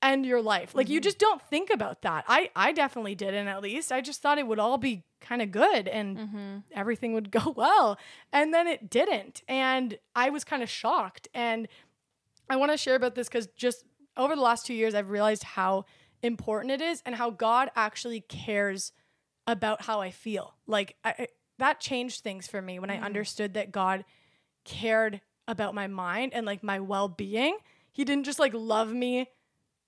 end 0.00 0.24
your 0.26 0.40
life. 0.40 0.74
Like 0.74 0.88
you 0.88 0.98
mm-hmm. 0.98 1.04
just 1.04 1.18
don't 1.18 1.42
think 1.42 1.70
about 1.70 2.02
that. 2.02 2.24
I 2.28 2.50
I 2.54 2.72
definitely 2.72 3.14
didn't 3.14 3.48
at 3.48 3.62
least. 3.62 3.92
I 3.92 4.00
just 4.00 4.22
thought 4.22 4.38
it 4.38 4.46
would 4.46 4.58
all 4.58 4.78
be 4.78 5.04
kind 5.20 5.42
of 5.42 5.50
good 5.50 5.88
and 5.88 6.16
mm-hmm. 6.16 6.56
everything 6.72 7.12
would 7.12 7.30
go 7.32 7.52
well. 7.56 7.98
And 8.32 8.54
then 8.54 8.66
it 8.66 8.88
didn't. 8.88 9.42
And 9.48 9.98
I 10.14 10.30
was 10.30 10.44
kind 10.44 10.62
of 10.62 10.70
shocked 10.70 11.28
and 11.34 11.68
I 12.48 12.56
want 12.56 12.72
to 12.72 12.76
share 12.76 12.96
about 12.96 13.14
this 13.14 13.28
cuz 13.28 13.48
just 13.56 13.84
over 14.16 14.34
the 14.34 14.42
last 14.42 14.66
two 14.66 14.74
years, 14.74 14.94
I've 14.94 15.10
realized 15.10 15.42
how 15.42 15.86
important 16.22 16.70
it 16.70 16.80
is 16.80 17.02
and 17.04 17.16
how 17.16 17.30
God 17.30 17.70
actually 17.74 18.20
cares 18.20 18.92
about 19.46 19.82
how 19.82 20.00
I 20.00 20.10
feel. 20.10 20.54
Like 20.66 20.96
I, 21.04 21.14
I- 21.18 21.28
that 21.58 21.80
changed 21.80 22.22
things 22.22 22.48
for 22.48 22.60
me 22.60 22.78
when 22.80 22.90
I 22.90 22.98
understood 22.98 23.54
that 23.54 23.70
God 23.70 24.04
cared 24.64 25.20
about 25.52 25.74
my 25.74 25.86
mind 25.86 26.32
and 26.34 26.44
like 26.44 26.64
my 26.64 26.80
well-being. 26.80 27.58
He 27.92 28.04
didn't 28.04 28.24
just 28.24 28.40
like 28.40 28.52
love 28.54 28.92
me 28.92 29.28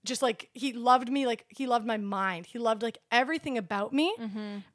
just 0.04 0.20
like 0.20 0.50
he 0.52 0.74
loved 0.74 1.10
me 1.10 1.24
like 1.26 1.46
he 1.48 1.66
loved 1.66 1.86
my 1.86 1.96
mind. 1.96 2.44
He 2.44 2.58
loved 2.58 2.82
like 2.82 2.98
everything 3.10 3.56
about 3.58 3.92
me. 3.92 4.14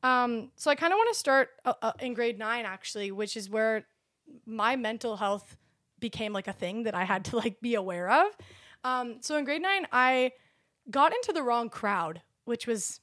Um 0.03 0.51
so 0.55 0.71
I 0.71 0.75
kind 0.75 0.91
of 0.91 0.97
want 0.97 1.13
to 1.13 1.19
start 1.19 1.49
uh, 1.63 1.73
uh, 1.81 1.91
in 1.99 2.15
grade 2.15 2.39
9 2.39 2.65
actually, 2.65 3.11
which 3.11 3.37
is 3.37 3.47
where 3.49 3.85
my 4.45 4.75
mental 4.75 5.17
health 5.17 5.55
became 5.99 6.33
like 6.33 6.47
a 6.47 6.53
thing 6.53 6.83
that 6.83 6.95
I 6.95 7.03
had 7.03 7.25
to 7.25 7.37
like 7.37 7.61
be 7.61 7.75
aware 7.75 8.09
of. 8.09 8.35
Um, 8.83 9.17
so 9.21 9.37
in 9.37 9.45
grade 9.45 9.61
nine, 9.61 9.87
I 9.91 10.31
got 10.89 11.13
into 11.13 11.33
the 11.33 11.43
wrong 11.43 11.69
crowd, 11.69 12.21
which 12.45 12.65
was 12.67 13.01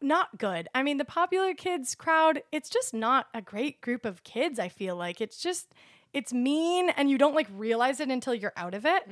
not 0.00 0.38
good. 0.38 0.68
I 0.74 0.82
mean, 0.82 0.98
the 0.98 1.04
popular 1.04 1.54
kids 1.54 1.94
crowd, 1.94 2.42
it's 2.52 2.68
just 2.68 2.92
not 2.92 3.26
a 3.32 3.40
great 3.40 3.80
group 3.80 4.04
of 4.04 4.22
kids, 4.22 4.58
I 4.58 4.68
feel 4.68 4.96
like. 4.96 5.20
It's 5.20 5.38
just 5.38 5.72
it's 6.14 6.32
mean 6.32 6.88
and 6.90 7.10
you 7.10 7.18
don't 7.18 7.34
like 7.34 7.48
realize 7.54 8.00
it 8.00 8.08
until 8.08 8.34
you're 8.34 8.52
out 8.56 8.72
of 8.74 8.86
it. 8.86 9.06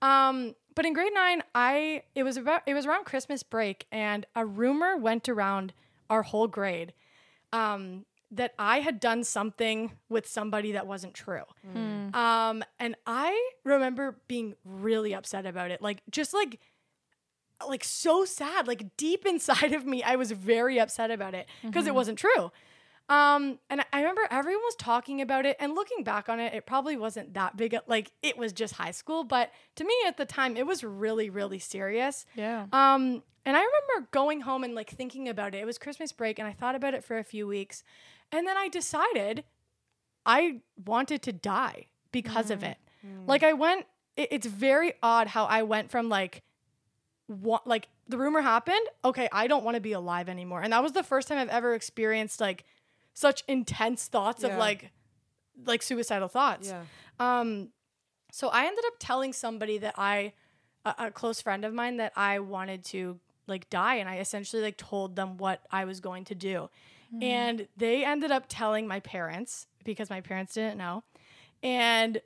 Um, 0.00 0.54
but 0.74 0.86
in 0.86 0.92
grade 0.92 1.12
9, 1.14 1.42
I 1.54 2.02
it 2.14 2.22
was 2.22 2.36
about 2.36 2.62
it 2.66 2.74
was 2.74 2.86
around 2.86 3.04
Christmas 3.04 3.42
break 3.42 3.86
and 3.92 4.24
a 4.34 4.46
rumor 4.46 4.96
went 4.96 5.28
around 5.28 5.72
our 6.08 6.22
whole 6.22 6.46
grade 6.48 6.92
um, 7.52 8.04
that 8.30 8.54
I 8.58 8.80
had 8.80 8.98
done 9.00 9.22
something 9.24 9.92
with 10.08 10.26
somebody 10.26 10.72
that 10.72 10.86
wasn't 10.86 11.14
true. 11.14 11.42
Um, 12.14 12.64
and 12.78 12.96
I 13.06 13.50
remember 13.64 14.16
being 14.28 14.54
really 14.64 15.14
upset 15.14 15.46
about 15.46 15.70
it. 15.70 15.80
Like 15.82 16.02
just 16.10 16.32
like 16.34 16.60
like 17.68 17.84
so 17.84 18.24
sad. 18.24 18.66
Like 18.66 18.96
deep 18.96 19.24
inside 19.26 19.72
of 19.72 19.86
me, 19.86 20.02
I 20.02 20.16
was 20.16 20.32
very 20.32 20.78
upset 20.80 21.10
about 21.10 21.34
it 21.34 21.46
because 21.62 21.86
it 21.86 21.94
wasn't 21.94 22.18
true. 22.18 22.50
Um, 23.08 23.58
and 23.68 23.82
I- 23.92 23.98
remember 24.00 24.22
everyone 24.30 24.62
was 24.64 24.76
talking 24.76 25.20
about 25.20 25.44
it, 25.46 25.56
and 25.60 25.74
looking 25.74 26.04
back 26.04 26.28
on 26.28 26.40
it, 26.40 26.54
it 26.54 26.64
probably 26.66 26.96
wasn't 26.96 27.34
that 27.34 27.56
big. 27.56 27.74
a- 27.74 27.82
Like 27.86 28.12
it 28.22 28.38
was 28.38 28.52
just 28.52 28.74
high 28.74 28.92
school, 28.92 29.24
but 29.24 29.50
to 29.76 29.84
me 29.84 29.94
at 30.06 30.16
the 30.16 30.24
time, 30.24 30.56
it 30.56 30.66
was 30.66 30.82
really, 30.82 31.28
really 31.30 31.58
serious. 31.58 32.24
Yeah. 32.34 32.66
Um, 32.72 33.22
and 33.46 33.56
I 33.58 33.60
remember 33.60 34.08
going 34.10 34.40
home 34.40 34.64
and 34.64 34.74
like 34.74 34.88
thinking 34.90 35.28
about 35.28 35.54
it. 35.54 35.58
It 35.58 35.66
was 35.66 35.76
Christmas 35.76 36.12
break, 36.12 36.38
and 36.38 36.48
I 36.48 36.52
thought 36.52 36.74
about 36.74 36.94
it 36.94 37.04
for 37.04 37.18
a 37.18 37.24
few 37.24 37.46
weeks, 37.46 37.82
and 38.32 38.46
then 38.46 38.56
I 38.56 38.68
decided 38.68 39.44
I 40.24 40.60
wanted 40.86 41.20
to 41.22 41.32
die 41.32 41.86
because 42.10 42.50
of 42.50 42.62
it. 42.62 42.78
Like 43.26 43.42
I 43.42 43.52
went. 43.52 43.86
It, 44.16 44.28
it's 44.30 44.46
very 44.46 44.94
odd 45.02 45.26
how 45.26 45.44
I 45.44 45.62
went 45.64 45.90
from 45.90 46.08
like, 46.08 46.42
what 47.26 47.66
like 47.66 47.88
the 48.08 48.16
rumor 48.18 48.40
happened. 48.40 48.86
Okay, 49.04 49.28
I 49.32 49.46
don't 49.46 49.64
want 49.64 49.74
to 49.74 49.80
be 49.80 49.92
alive 49.92 50.28
anymore, 50.30 50.62
and 50.62 50.72
that 50.72 50.82
was 50.82 50.92
the 50.92 51.02
first 51.02 51.28
time 51.28 51.36
I've 51.38 51.48
ever 51.50 51.74
experienced 51.74 52.40
like 52.40 52.64
such 53.14 53.42
intense 53.48 54.06
thoughts 54.06 54.42
Yeah. 54.42 54.50
of 54.50 54.58
like 54.58 54.90
like 55.64 55.82
suicidal 55.82 56.28
thoughts. 56.28 56.68
Yeah. 56.68 56.82
Um, 57.20 57.68
so 58.32 58.48
I 58.48 58.66
ended 58.66 58.84
up 58.86 58.94
telling 58.98 59.32
somebody 59.32 59.78
that 59.78 59.94
I, 59.96 60.32
a, 60.84 60.94
a 60.98 61.10
close 61.12 61.40
friend 61.40 61.64
of 61.64 61.72
mine, 61.72 61.96
that 61.98 62.12
I 62.16 62.40
wanted 62.40 62.84
to 62.86 63.20
like 63.46 63.70
die, 63.70 63.94
and 63.96 64.08
I 64.08 64.18
essentially 64.18 64.60
like 64.62 64.76
told 64.76 65.14
them 65.14 65.36
what 65.36 65.62
I 65.70 65.84
was 65.84 66.00
going 66.00 66.24
to 66.26 66.34
do, 66.34 66.68
and 67.22 67.68
they 67.76 68.04
ended 68.04 68.32
up 68.32 68.46
telling 68.48 68.88
my 68.88 68.98
parents 68.98 69.68
because 69.84 70.10
my 70.10 70.20
parents 70.20 70.54
didn't 70.54 70.76
know, 70.76 71.04
and 71.62 72.20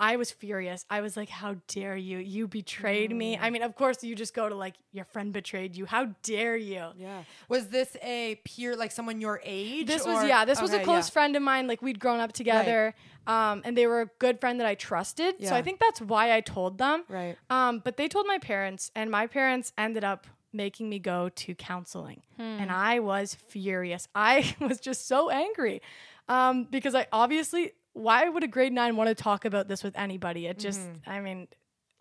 I 0.00 0.16
was 0.16 0.30
furious. 0.30 0.86
I 0.88 1.02
was 1.02 1.16
like, 1.16 1.28
"How 1.28 1.56
dare 1.68 1.96
you? 1.96 2.18
You 2.18 2.48
betrayed 2.48 3.14
me!" 3.14 3.36
I 3.36 3.50
mean, 3.50 3.62
of 3.62 3.74
course, 3.74 4.02
you 4.02 4.14
just 4.14 4.32
go 4.32 4.48
to 4.48 4.54
like 4.54 4.74
your 4.92 5.04
friend 5.04 5.32
betrayed 5.32 5.76
you. 5.76 5.84
How 5.84 6.06
dare 6.22 6.56
you? 6.56 6.86
Yeah. 6.96 7.24
Was 7.48 7.68
this 7.68 7.96
a 8.02 8.36
peer, 8.44 8.74
like 8.74 8.90
someone 8.90 9.20
your 9.20 9.40
age? 9.44 9.86
This 9.86 10.06
was 10.06 10.26
yeah. 10.26 10.44
This 10.44 10.62
was 10.62 10.72
a 10.72 10.82
close 10.82 11.08
yeah. 11.08 11.12
friend 11.12 11.36
of 11.36 11.42
mine. 11.42 11.66
Like 11.66 11.82
we'd 11.82 12.00
grown 12.00 12.20
up 12.20 12.32
together, 12.32 12.94
um, 13.26 13.62
and 13.64 13.76
they 13.76 13.86
were 13.86 14.00
a 14.00 14.10
good 14.18 14.40
friend 14.40 14.58
that 14.60 14.66
I 14.66 14.74
trusted. 14.74 15.36
So 15.44 15.54
I 15.54 15.60
think 15.60 15.78
that's 15.78 16.00
why 16.00 16.34
I 16.34 16.40
told 16.40 16.78
them. 16.78 17.04
Right. 17.08 17.36
Um, 17.50 17.82
but 17.84 17.98
they 17.98 18.08
told 18.08 18.26
my 18.26 18.38
parents, 18.38 18.90
and 18.94 19.10
my 19.10 19.26
parents 19.26 19.72
ended 19.76 20.04
up 20.04 20.26
making 20.52 20.88
me 20.88 20.98
go 20.98 21.28
to 21.28 21.54
counseling, 21.54 22.22
and 22.38 22.70
I 22.70 23.00
was 23.00 23.34
furious. 23.34 24.08
I 24.14 24.54
was 24.60 24.80
just 24.80 25.06
so 25.06 25.28
angry 25.28 25.82
um, 26.28 26.64
because 26.64 26.94
I 26.94 27.06
obviously. 27.12 27.72
Why 27.96 28.28
would 28.28 28.44
a 28.44 28.48
grade 28.48 28.72
nine 28.72 28.96
want 28.96 29.08
to 29.08 29.14
talk 29.14 29.44
about 29.46 29.68
this 29.68 29.82
with 29.82 29.96
anybody? 29.96 30.46
It 30.46 30.58
just, 30.58 30.80
I 31.06 31.20
mean, 31.20 31.48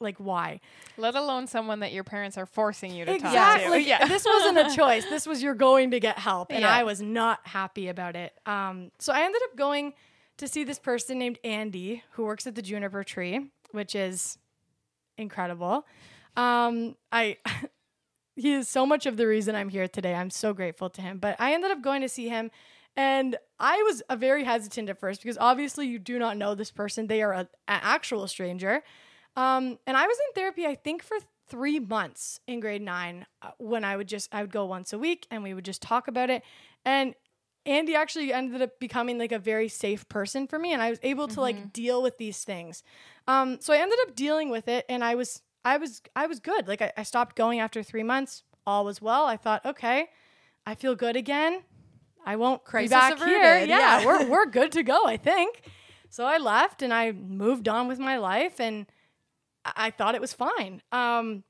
like 0.01 0.17
why? 0.17 0.59
Let 0.97 1.15
alone 1.15 1.47
someone 1.47 1.79
that 1.79 1.93
your 1.93 2.03
parents 2.03 2.37
are 2.37 2.45
forcing 2.45 2.93
you 2.93 3.05
to 3.05 3.13
Exactly. 3.13 3.37
talk 3.39 3.61
to. 3.63 3.69
Like, 3.69 3.87
yeah. 3.87 4.05
this 4.05 4.25
wasn't 4.25 4.57
a 4.57 4.75
choice. 4.75 5.05
This 5.05 5.25
was 5.25 5.41
you're 5.41 5.53
going 5.55 5.91
to 5.91 5.99
get 6.01 6.19
help, 6.19 6.51
and 6.51 6.61
Yeah. 6.61 6.69
I 6.75 6.83
was 6.83 7.01
not 7.01 7.39
happy 7.47 7.87
about 7.87 8.15
it. 8.17 8.33
Um, 8.45 8.91
so 8.99 9.13
I 9.13 9.23
ended 9.23 9.41
up 9.49 9.55
going 9.55 9.93
to 10.37 10.49
see 10.49 10.65
this 10.65 10.79
person 10.79 11.17
named 11.17 11.39
Andy 11.45 12.03
who 12.11 12.25
works 12.25 12.45
at 12.45 12.55
the 12.55 12.61
Juniper 12.61 13.05
Tree, 13.05 13.51
which 13.71 13.95
is 13.95 14.37
incredible. 15.17 15.85
Um, 16.35 16.97
I 17.13 17.37
he 18.35 18.51
is 18.51 18.67
so 18.67 18.85
much 18.85 19.05
of 19.05 19.15
the 19.15 19.27
reason 19.27 19.55
I'm 19.55 19.69
here 19.69 19.87
today. 19.87 20.13
I'm 20.13 20.29
so 20.29 20.53
grateful 20.53 20.89
to 20.89 21.01
him. 21.01 21.19
But 21.19 21.37
I 21.39 21.53
ended 21.53 21.71
up 21.71 21.81
going 21.81 22.01
to 22.01 22.09
see 22.09 22.27
him 22.27 22.51
and 22.97 23.37
I 23.59 23.81
was 23.83 24.01
uh, 24.09 24.15
very 24.15 24.43
hesitant 24.43 24.89
at 24.89 24.99
first 24.99 25.21
because 25.21 25.37
obviously 25.39 25.87
you 25.87 25.99
do 25.99 26.19
not 26.19 26.37
know 26.37 26.55
this 26.55 26.71
person. 26.71 27.07
They 27.07 27.21
are 27.21 27.33
a, 27.33 27.39
an 27.39 27.79
actual 27.81 28.27
stranger. 28.27 28.83
Um, 29.35 29.79
and 29.87 29.97
I 29.97 30.05
was 30.05 30.17
in 30.27 30.33
therapy, 30.33 30.65
I 30.65 30.75
think, 30.75 31.03
for 31.03 31.17
three 31.47 31.79
months 31.79 32.39
in 32.47 32.59
grade 32.59 32.81
nine 32.81 33.25
uh, 33.41 33.51
when 33.57 33.83
I 33.83 33.95
would 33.95 34.07
just, 34.07 34.33
I 34.33 34.41
would 34.41 34.51
go 34.51 34.65
once 34.65 34.93
a 34.93 34.97
week 34.97 35.27
and 35.29 35.43
we 35.43 35.53
would 35.53 35.65
just 35.65 35.81
talk 35.81 36.07
about 36.07 36.29
it. 36.29 36.43
And 36.83 37.15
Andy 37.65 37.95
actually 37.95 38.31
ended 38.31 38.61
up 38.61 38.79
becoming 38.79 39.17
like 39.17 39.31
a 39.31 39.39
very 39.39 39.67
safe 39.67 40.07
person 40.09 40.47
for 40.47 40.59
me. 40.59 40.73
And 40.73 40.81
I 40.81 40.89
was 40.89 40.99
able 41.01 41.27
to 41.29 41.41
like 41.41 41.73
deal 41.73 42.01
with 42.01 42.17
these 42.17 42.43
things. 42.43 42.83
Um, 43.27 43.59
so 43.59 43.73
I 43.73 43.77
ended 43.77 43.97
up 44.03 44.15
dealing 44.15 44.49
with 44.49 44.67
it 44.67 44.85
and 44.87 45.03
I 45.03 45.15
was, 45.15 45.41
I 45.63 45.77
was, 45.77 46.01
I 46.15 46.27
was 46.27 46.39
good. 46.39 46.67
Like 46.67 46.81
I, 46.81 46.91
I 46.97 47.03
stopped 47.03 47.35
going 47.35 47.59
after 47.59 47.81
three 47.81 48.03
months. 48.03 48.43
All 48.67 48.85
was 48.85 49.01
well. 49.01 49.25
I 49.25 49.37
thought, 49.37 49.65
okay, 49.65 50.09
I 50.65 50.75
feel 50.75 50.95
good 50.95 51.15
again. 51.15 51.63
I 52.25 52.35
won't 52.35 52.63
Crisis 52.63 52.89
be 52.89 52.95
back 52.95 53.17
here. 53.19 53.59
Yeah, 53.59 53.65
yeah. 53.65 54.05
we're 54.05 54.29
we're 54.29 54.45
good 54.49 54.71
to 54.73 54.83
go, 54.83 55.05
I 55.05 55.17
think. 55.17 55.61
So 56.09 56.25
I 56.25 56.37
left 56.37 56.81
and 56.81 56.93
I 56.93 57.11
moved 57.11 57.67
on 57.67 57.87
with 57.87 57.99
my 57.99 58.17
life, 58.17 58.59
and 58.59 58.85
I, 59.63 59.71
I 59.75 59.91
thought 59.91 60.15
it 60.15 60.21
was 60.21 60.33
fine. 60.33 60.81
Um, 60.91 61.43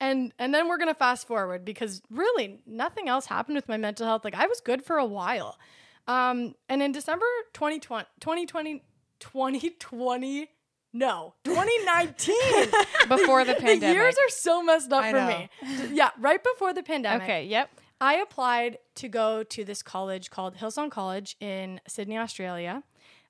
and 0.00 0.32
and 0.38 0.52
then 0.54 0.68
we're 0.68 0.78
gonna 0.78 0.94
fast 0.94 1.26
forward 1.26 1.64
because 1.64 2.02
really 2.10 2.60
nothing 2.66 3.08
else 3.08 3.26
happened 3.26 3.56
with 3.56 3.68
my 3.68 3.76
mental 3.76 4.06
health. 4.06 4.24
Like 4.24 4.34
I 4.34 4.46
was 4.46 4.60
good 4.60 4.84
for 4.84 4.98
a 4.98 5.06
while. 5.06 5.58
Um, 6.06 6.54
and 6.68 6.82
in 6.82 6.92
December 6.92 7.24
2020, 7.54 8.06
2020, 8.20 8.82
2020 9.20 10.48
no, 10.96 11.34
2019. 11.42 12.36
Before 13.08 13.44
the 13.44 13.54
the 13.54 13.60
pandemic. 13.60 13.96
years 13.96 14.14
are 14.14 14.28
so 14.28 14.62
messed 14.62 14.92
up 14.92 15.02
I 15.02 15.10
for 15.10 15.18
know. 15.18 15.26
me. 15.26 15.96
Yeah, 15.96 16.10
right 16.20 16.40
before 16.42 16.72
the 16.72 16.84
pandemic. 16.84 17.24
okay. 17.24 17.44
Yep. 17.46 17.68
I 18.00 18.16
applied 18.16 18.78
to 18.96 19.08
go 19.08 19.42
to 19.42 19.64
this 19.64 19.82
college 19.82 20.30
called 20.30 20.56
Hillsong 20.56 20.90
College 20.90 21.36
in 21.40 21.80
Sydney, 21.88 22.18
Australia. 22.18 22.82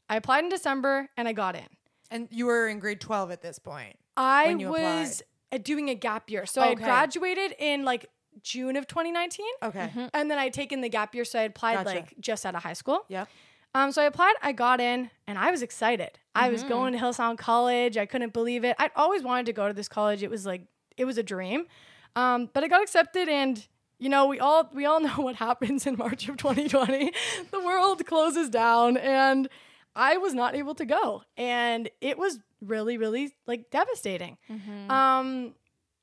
I 0.09 0.17
applied 0.17 0.45
in 0.45 0.51
December 0.51 1.11
and 1.17 1.29
I 1.29 1.33
got 1.33 1.55
in. 1.55 1.67
And 2.11 2.29
you 2.31 2.47
were 2.47 2.69
in 2.69 2.79
grade 2.79 3.01
12 3.01 3.31
at 3.31 3.43
this 3.43 3.59
point. 3.59 3.97
I 4.17 4.55
was 4.55 5.23
uh, 5.53 5.59
doing 5.59 5.91
a 5.91 5.95
gap 5.95 6.31
year. 6.31 6.47
So 6.47 6.61
I 6.63 6.75
graduated 6.75 7.55
in 7.59 7.85
like 7.85 8.07
June 8.43 8.77
of 8.77 8.87
2019. 8.87 9.47
Okay. 9.63 9.91
And 10.13 10.31
then 10.31 10.39
I 10.39 10.45
had 10.45 10.55
taken 10.55 10.81
the 10.81 10.89
gap 10.89 11.15
year. 11.15 11.25
So 11.25 11.39
I 11.39 11.43
applied 11.43 11.85
Gotcha. 11.85 11.97
like 11.97 12.15
just 12.21 12.45
out 12.47 12.55
of 12.55 12.63
high 12.63 12.73
school. 12.73 13.05
Yep. 13.09 13.29
Um, 13.75 13.91
so 13.91 14.03
I 14.03 14.05
applied, 14.05 14.35
I 14.41 14.53
got 14.53 14.81
in, 14.81 15.11
and 15.27 15.37
I 15.37 15.51
was 15.51 15.61
excited. 15.61 16.21
I 16.37 16.49
was 16.49 16.63
going 16.63 16.93
to 16.93 16.99
Hillsong 16.99 17.37
College. 17.37 17.97
I 17.97 18.07
couldn't 18.07 18.33
believe 18.33 18.65
it. 18.65 18.77
I'd 18.79 18.93
always 18.95 19.25
wanted 19.25 19.47
to 19.47 19.53
go 19.53 19.67
to 19.67 19.75
this 19.75 19.89
college. 19.89 20.23
It 20.23 20.31
was 20.31 20.47
like 20.47 20.63
it 20.97 21.05
was 21.05 21.19
a 21.19 21.25
dream. 21.25 21.67
Um, 22.15 22.49
but 22.53 22.63
I 22.63 22.69
got 22.69 22.83
accepted, 22.83 23.29
and 23.29 23.67
you 24.05 24.11
know 24.15 24.27
we 24.27 24.39
all 24.39 24.69
we 24.75 24.85
all 24.91 25.01
know 25.09 25.19
what 25.27 25.37
happens 25.37 25.87
in 25.87 25.97
March 25.97 26.29
of 26.29 26.37
2020. 26.37 27.13
the 27.51 27.61
world 27.61 28.05
closes 28.07 28.49
down, 28.51 28.97
and 28.99 29.49
I 29.97 30.17
was 30.25 30.35
not 30.35 30.55
able 30.55 30.75
to 30.77 30.85
go, 30.99 31.23
and 31.37 31.89
it 32.01 32.17
was 32.19 32.39
really 32.61 32.97
really 32.99 33.25
like 33.47 33.71
devastating. 33.71 34.37
Um, 34.91 35.55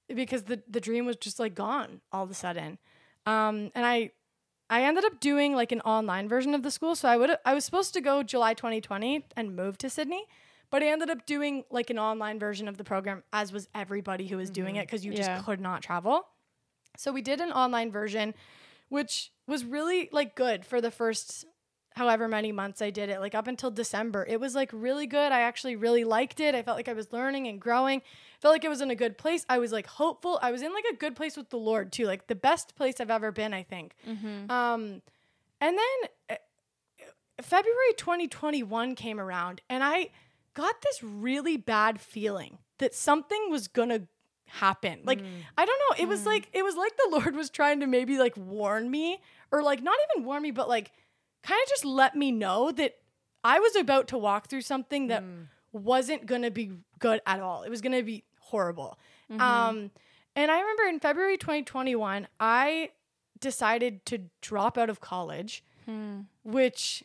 because 0.07 0.43
the 0.43 0.61
the 0.69 0.81
dream 0.81 1.05
was 1.05 1.15
just 1.27 1.39
like 1.39 1.55
gone 1.55 2.01
all 2.11 2.23
of 2.23 2.31
a 2.31 2.33
sudden. 2.33 2.77
Um, 3.25 3.71
and 3.75 3.85
I 3.85 4.11
I 4.69 4.83
ended 4.83 5.05
up 5.05 5.19
doing 5.19 5.53
like 5.55 5.71
an 5.71 5.81
online 5.81 6.27
version 6.27 6.53
of 6.53 6.63
the 6.63 6.71
school. 6.71 6.95
So 6.95 7.07
I 7.07 7.17
would 7.17 7.31
I 7.45 7.53
was 7.53 7.63
supposed 7.65 7.93
to 7.93 8.01
go 8.01 8.23
July 8.23 8.53
2020 8.53 9.25
and 9.37 9.55
move 9.55 9.77
to 9.79 9.89
Sydney, 9.89 10.25
but 10.69 10.81
I 10.83 10.87
ended 10.87 11.09
up 11.09 11.25
doing 11.25 11.63
like 11.69 11.89
an 11.89 11.99
online 11.99 12.39
version 12.39 12.67
of 12.67 12.77
the 12.77 12.83
program 12.83 13.23
as 13.31 13.53
was 13.53 13.67
everybody 13.75 14.27
who 14.27 14.37
was 14.37 14.49
doing 14.49 14.75
it 14.77 14.87
because 14.87 15.05
you 15.05 15.11
Yeah. 15.13 15.17
just 15.35 15.45
could 15.45 15.61
not 15.61 15.81
travel. 15.81 16.25
So 16.97 17.11
we 17.11 17.21
did 17.21 17.41
an 17.41 17.51
online 17.51 17.91
version 17.91 18.33
which 18.89 19.31
was 19.47 19.63
really 19.63 20.09
like 20.11 20.35
good 20.35 20.65
for 20.65 20.81
the 20.81 20.91
first 20.91 21.45
however 21.95 22.27
many 22.27 22.51
months 22.51 22.81
I 22.81 22.89
did 22.89 23.09
it, 23.09 23.19
like 23.21 23.33
up 23.33 23.47
until 23.47 23.71
December. 23.71 24.25
It 24.27 24.39
was 24.39 24.53
like 24.53 24.69
really 24.73 25.07
good. 25.07 25.31
I 25.31 25.41
actually 25.41 25.77
really 25.77 26.03
liked 26.03 26.41
it. 26.41 26.55
I 26.55 26.61
felt 26.61 26.75
like 26.77 26.89
I 26.89 26.93
was 26.93 27.11
learning 27.13 27.47
and 27.47 27.59
growing. 27.59 28.01
Felt 28.41 28.53
like 28.53 28.65
it 28.65 28.69
was 28.69 28.81
in 28.81 28.91
a 28.91 28.95
good 28.95 29.17
place. 29.17 29.45
I 29.47 29.59
was 29.59 29.71
like 29.71 29.87
hopeful. 29.87 30.39
I 30.41 30.51
was 30.51 30.61
in 30.61 30.73
like 30.73 30.83
a 30.91 30.95
good 30.95 31.15
place 31.15 31.37
with 31.37 31.49
the 31.49 31.57
Lord 31.57 31.91
too, 31.93 32.05
like 32.05 32.27
the 32.27 32.35
best 32.35 32.75
place 32.75 32.99
I've 32.99 33.09
ever 33.09 33.31
been, 33.31 33.53
I 33.53 33.63
think. 33.63 33.95
Um, 34.51 35.01
and 35.61 35.77
then 35.77 36.09
uh, 36.29 36.35
February 37.41 37.93
2021 37.97 38.95
came 38.95 39.19
around 39.21 39.61
and 39.69 39.83
I 39.83 40.09
got 40.53 40.81
this 40.81 41.01
really 41.01 41.55
bad 41.55 42.01
feeling 42.01 42.57
that 42.79 42.93
something 42.93 43.49
was 43.49 43.67
gonna 43.69 44.01
happen. 44.51 45.01
Like 45.03 45.21
mm. 45.21 45.27
I 45.57 45.65
don't 45.65 45.79
know, 45.79 46.03
it 46.03 46.07
was 46.07 46.21
mm. 46.21 46.27
like 46.27 46.49
it 46.53 46.63
was 46.63 46.75
like 46.75 46.95
the 46.97 47.09
Lord 47.11 47.35
was 47.35 47.49
trying 47.49 47.79
to 47.79 47.87
maybe 47.87 48.17
like 48.17 48.35
warn 48.37 48.89
me 48.89 49.19
or 49.51 49.63
like 49.63 49.81
not 49.81 49.97
even 50.11 50.25
warn 50.25 50.43
me 50.43 50.51
but 50.51 50.67
like 50.67 50.91
kind 51.43 51.59
of 51.63 51.69
just 51.69 51.85
let 51.85 52.15
me 52.15 52.31
know 52.31 52.71
that 52.71 52.95
I 53.43 53.59
was 53.59 53.75
about 53.75 54.07
to 54.09 54.17
walk 54.17 54.47
through 54.47 54.61
something 54.61 55.07
that 55.07 55.23
mm. 55.23 55.47
wasn't 55.71 56.25
going 56.25 56.43
to 56.43 56.51
be 56.51 56.73
good 56.99 57.21
at 57.25 57.39
all. 57.39 57.63
It 57.63 57.69
was 57.69 57.81
going 57.81 57.97
to 57.97 58.03
be 58.03 58.23
horrible. 58.39 58.97
Mm-hmm. 59.31 59.41
Um 59.41 59.91
and 60.35 60.51
I 60.51 60.59
remember 60.59 60.83
in 60.83 60.99
February 60.99 61.37
2021 61.37 62.27
I 62.39 62.89
decided 63.39 64.05
to 64.05 64.19
drop 64.41 64.77
out 64.77 64.89
of 64.89 65.01
college, 65.01 65.63
hmm. 65.85 66.21
which 66.43 67.03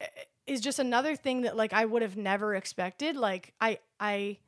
eh, 0.00 0.06
is 0.46 0.60
just 0.60 0.78
another 0.78 1.14
thing 1.16 1.42
that 1.42 1.56
like 1.56 1.72
I 1.72 1.84
would 1.84 2.00
have 2.00 2.16
never 2.16 2.54
expected. 2.54 3.16
Like 3.16 3.52
I 3.60 3.78
I 4.00 4.38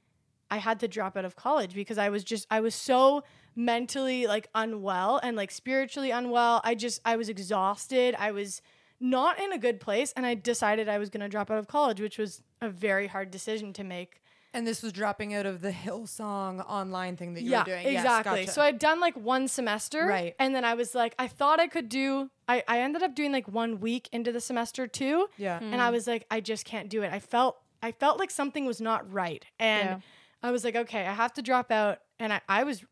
I 0.54 0.58
had 0.58 0.78
to 0.80 0.88
drop 0.88 1.16
out 1.16 1.24
of 1.24 1.34
college 1.34 1.74
because 1.74 1.98
I 1.98 2.10
was 2.10 2.22
just 2.22 2.46
I 2.48 2.60
was 2.60 2.76
so 2.76 3.24
mentally 3.56 4.28
like 4.28 4.46
unwell 4.54 5.18
and 5.20 5.36
like 5.36 5.50
spiritually 5.50 6.12
unwell. 6.12 6.60
I 6.62 6.76
just 6.76 7.00
I 7.04 7.16
was 7.16 7.28
exhausted. 7.28 8.14
I 8.16 8.30
was 8.30 8.62
not 9.00 9.40
in 9.40 9.52
a 9.52 9.58
good 9.58 9.80
place 9.80 10.12
and 10.14 10.24
I 10.24 10.34
decided 10.34 10.88
I 10.88 10.98
was 10.98 11.10
going 11.10 11.22
to 11.22 11.28
drop 11.28 11.50
out 11.50 11.58
of 11.58 11.66
college, 11.66 12.00
which 12.00 12.18
was 12.18 12.40
a 12.62 12.68
very 12.68 13.08
hard 13.08 13.32
decision 13.32 13.72
to 13.72 13.82
make. 13.82 14.22
And 14.52 14.64
this 14.64 14.80
was 14.80 14.92
dropping 14.92 15.34
out 15.34 15.44
of 15.44 15.60
the 15.60 15.72
Hillsong 15.72 16.64
online 16.68 17.16
thing 17.16 17.34
that 17.34 17.42
you 17.42 17.50
yeah, 17.50 17.62
were 17.62 17.64
doing. 17.64 17.86
Yes, 17.86 18.04
exactly. 18.04 18.42
gotcha. 18.42 18.52
So 18.52 18.62
I'd 18.62 18.78
done 18.78 19.00
like 19.00 19.16
one 19.16 19.48
semester, 19.48 20.06
Right. 20.06 20.36
And 20.38 20.54
then 20.54 20.64
I 20.64 20.74
was 20.74 20.94
like, 20.94 21.16
I 21.18 21.26
thought 21.26 21.58
I 21.58 21.66
could 21.66 21.88
do. 21.88 22.30
I 22.46 22.62
I 22.68 22.78
ended 22.82 23.02
up 23.02 23.16
doing 23.16 23.32
like 23.32 23.48
one 23.48 23.80
week 23.80 24.08
into 24.12 24.30
the 24.30 24.40
semester 24.40 24.86
too, 24.86 25.26
yeah. 25.36 25.58
and 25.60 25.82
I 25.82 25.90
was 25.90 26.06
like, 26.06 26.26
I 26.30 26.40
just 26.40 26.64
can't 26.64 26.88
do 26.88 27.02
it. 27.02 27.12
I 27.12 27.18
felt 27.18 27.56
I 27.82 27.90
felt 27.90 28.20
like 28.20 28.30
something 28.30 28.64
was 28.64 28.80
not 28.80 29.12
right, 29.12 29.44
and 29.58 29.88
Yeah. 29.88 29.98
I 30.44 30.50
was 30.50 30.62
like, 30.62 30.76
okay, 30.76 31.06
I 31.06 31.12
have 31.14 31.32
to 31.34 31.42
drop 31.42 31.72
out, 31.72 31.98
and 32.18 32.32
I 32.32 32.40
I 32.48 32.64
was 32.64 32.84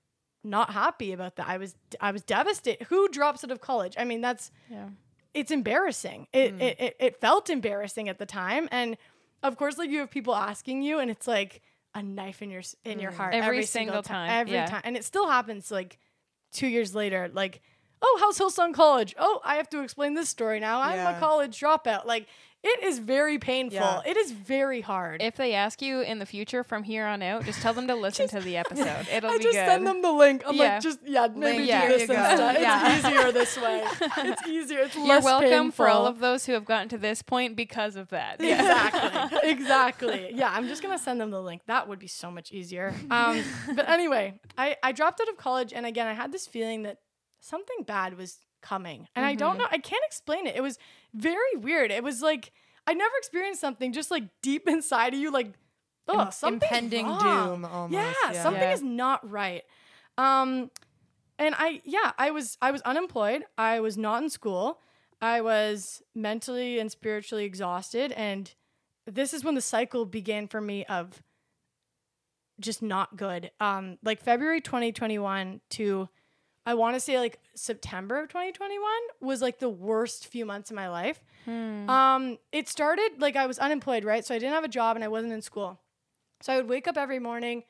not 0.42 0.70
happy 0.70 1.12
about 1.12 1.36
that. 1.36 1.46
I 1.48 1.58
was 1.58 1.76
I 2.00 2.10
was 2.10 2.22
devastated. 2.22 2.86
Who 2.86 3.08
drops 3.08 3.44
out 3.44 3.50
of 3.50 3.60
college? 3.60 3.94
I 3.98 4.04
mean, 4.04 4.22
that's 4.22 4.50
Yeah. 4.70 4.88
it's 5.34 5.50
embarrassing. 5.50 6.28
It, 6.32 6.56
mm. 6.56 6.62
it, 6.62 6.80
it 6.80 6.96
it 6.98 7.20
felt 7.20 7.50
embarrassing 7.50 8.08
at 8.08 8.18
the 8.18 8.26
time, 8.26 8.68
and 8.72 8.96
of 9.42 9.56
course, 9.56 9.76
like 9.76 9.90
you 9.90 9.98
have 9.98 10.10
people 10.10 10.34
asking 10.34 10.82
you, 10.82 10.98
and 10.98 11.10
it's 11.10 11.28
like 11.28 11.60
a 11.94 12.02
knife 12.02 12.40
in 12.40 12.50
your 12.50 12.62
in 12.84 12.98
your 12.98 13.12
mm. 13.12 13.16
heart 13.16 13.34
Every 13.34 13.64
single 13.64 14.02
ti- 14.02 14.08
time, 14.08 14.30
every 14.30 14.54
yeah. 14.54 14.66
time, 14.66 14.80
and 14.84 14.96
it 14.96 15.04
still 15.04 15.28
happens. 15.28 15.70
Like 15.70 15.98
two 16.52 16.66
years 16.68 16.94
later, 16.94 17.30
like 17.32 17.60
oh, 18.02 18.18
how's 18.20 18.38
Hillsong 18.38 18.74
College? 18.74 19.14
Oh, 19.18 19.40
I 19.44 19.56
have 19.56 19.68
to 19.70 19.82
explain 19.82 20.14
this 20.14 20.28
story 20.28 20.58
now. 20.58 20.80
I'm 20.80 20.96
Yeah. 20.96 21.16
a 21.16 21.20
college 21.20 21.58
dropout. 21.60 22.04
Like 22.04 22.26
it 22.64 22.82
is 22.84 22.98
very 23.00 23.38
painful. 23.38 23.76
Yeah. 23.80 24.00
It 24.06 24.16
is 24.16 24.30
very 24.30 24.80
hard. 24.80 25.20
If 25.20 25.36
they 25.36 25.54
ask 25.54 25.82
you 25.82 26.00
in 26.02 26.18
the 26.20 26.26
future 26.26 26.62
from 26.62 26.84
here 26.84 27.04
on 27.06 27.20
out, 27.22 27.44
just 27.44 27.60
tell 27.60 27.74
them 27.74 27.88
to 27.88 27.94
listen 27.94 28.28
to 28.28 28.40
the 28.40 28.56
episode. 28.64 29.06
It'll 29.12 29.30
I 29.30 29.38
be 29.38 29.42
just 29.44 29.54
good. 29.56 29.66
send 29.66 29.86
them 29.86 30.00
the 30.02 30.12
link. 30.12 30.42
I'm 30.46 30.54
Yeah. 30.54 30.74
like, 30.74 30.82
just 30.82 31.00
yeah, 31.04 31.26
maybe 31.34 31.66
Link, 31.66 31.82
do 31.82 31.88
this 31.88 32.08
you 32.08 32.14
instead. 32.14 32.54
go. 32.54 32.60
Yeah. 32.60 32.96
It's 32.96 33.04
easier 33.06 33.32
this 33.32 33.56
way. 33.60 33.84
It's 34.18 34.46
easier. 34.46 34.78
It's 34.80 34.94
You're 34.94 35.06
less 35.06 35.24
welcome 35.24 35.72
for 35.72 35.88
all 35.88 36.06
of 36.06 36.20
those 36.20 36.46
who 36.46 36.52
have 36.52 36.64
gotten 36.64 36.88
to 36.90 36.98
this 36.98 37.20
point 37.22 37.56
because 37.56 37.96
of 37.96 38.08
that. 38.10 38.40
Exactly. 38.40 39.50
exactly. 39.50 40.30
Yeah, 40.34 40.50
I'm 40.52 40.68
just 40.68 40.82
gonna 40.82 40.98
send 40.98 41.20
them 41.20 41.30
the 41.30 41.42
link. 41.42 41.62
That 41.66 41.88
would 41.88 41.98
be 41.98 42.06
so 42.06 42.30
much 42.30 42.52
easier. 42.52 42.94
Um, 43.10 43.42
but 43.74 43.88
anyway, 43.88 44.40
I 44.56 44.76
I 44.82 44.92
dropped 44.92 45.20
out 45.20 45.28
of 45.28 45.36
college, 45.36 45.72
and 45.72 45.84
again, 45.86 46.06
I 46.06 46.12
had 46.14 46.32
this 46.32 46.46
feeling 46.46 46.82
that 46.84 46.98
something 47.40 47.82
bad 47.86 48.16
was 48.16 48.38
coming, 48.62 49.08
and 49.14 49.24
I 49.26 49.34
don't 49.34 49.58
know. 49.58 49.66
I 49.70 49.78
can't 49.78 50.04
explain 50.06 50.46
it. 50.46 50.56
It 50.56 50.62
was 50.62 50.78
very 51.12 51.56
weird. 51.56 51.90
It 51.90 52.02
was 52.02 52.22
like 52.22 52.52
I 52.86 52.94
never 52.94 53.14
experienced 53.18 53.60
something 53.60 53.92
just 53.92 54.10
like 54.10 54.24
deep 54.42 54.66
inside 54.76 55.12
of 55.14 55.20
you, 55.20 55.30
like 55.30 55.52
oh, 56.08 56.22
Im- 56.26 56.30
something 56.32 56.68
impending 56.68 57.06
doom 57.06 57.64
almost, 57.64 57.92
Yeah, 57.92 58.12
yeah. 58.32 58.42
something 58.42 58.62
Yeah. 58.62 58.72
is 58.72 58.82
not 58.82 59.28
right. 59.28 59.62
Um, 60.18 60.70
and 61.38 61.54
I 61.58 61.80
yeah, 61.84 62.12
I 62.18 62.30
was 62.30 62.56
I 62.62 62.70
was 62.70 62.82
unemployed. 62.82 63.44
I 63.58 63.80
was 63.80 63.96
not 63.98 64.22
in 64.22 64.30
school. 64.30 64.80
I 65.20 65.40
was 65.40 66.02
mentally 66.14 66.78
and 66.78 66.90
spiritually 66.90 67.44
exhausted 67.44 68.10
and 68.12 68.52
this 69.06 69.32
is 69.32 69.42
when 69.44 69.54
the 69.54 69.60
cycle 69.60 70.04
began 70.04 70.46
for 70.48 70.60
me 70.60 70.84
of 70.86 71.22
just 72.60 72.82
not 72.82 73.16
good. 73.16 73.50
Um 73.60 73.98
like 74.02 74.20
February 74.20 74.60
2021 74.60 75.60
to 75.70 76.08
I 76.64 76.74
want 76.74 76.94
to 76.94 77.00
say 77.00 77.18
like 77.18 77.40
September 77.54 78.20
of 78.20 78.28
2021 78.28 78.80
was 79.20 79.42
like 79.42 79.58
the 79.58 79.68
worst 79.68 80.26
few 80.26 80.44
months 80.46 80.70
of 80.70 80.76
my 80.76 80.88
life. 80.88 81.20
Um 81.88 82.38
it 82.52 82.68
started 82.68 83.10
like 83.18 83.34
I 83.36 83.46
was 83.46 83.58
unemployed, 83.58 84.04
right? 84.04 84.24
So 84.24 84.34
I 84.34 84.38
didn't 84.38 84.54
have 84.54 84.64
a 84.64 84.68
job 84.68 84.96
and 84.96 85.04
I 85.04 85.08
wasn't 85.08 85.32
in 85.32 85.42
school. 85.42 85.80
So 86.40 86.52
I 86.52 86.56
would 86.56 86.68
wake 86.68 86.86
up 86.88 86.96
every 86.96 87.18
morning. 87.18 87.64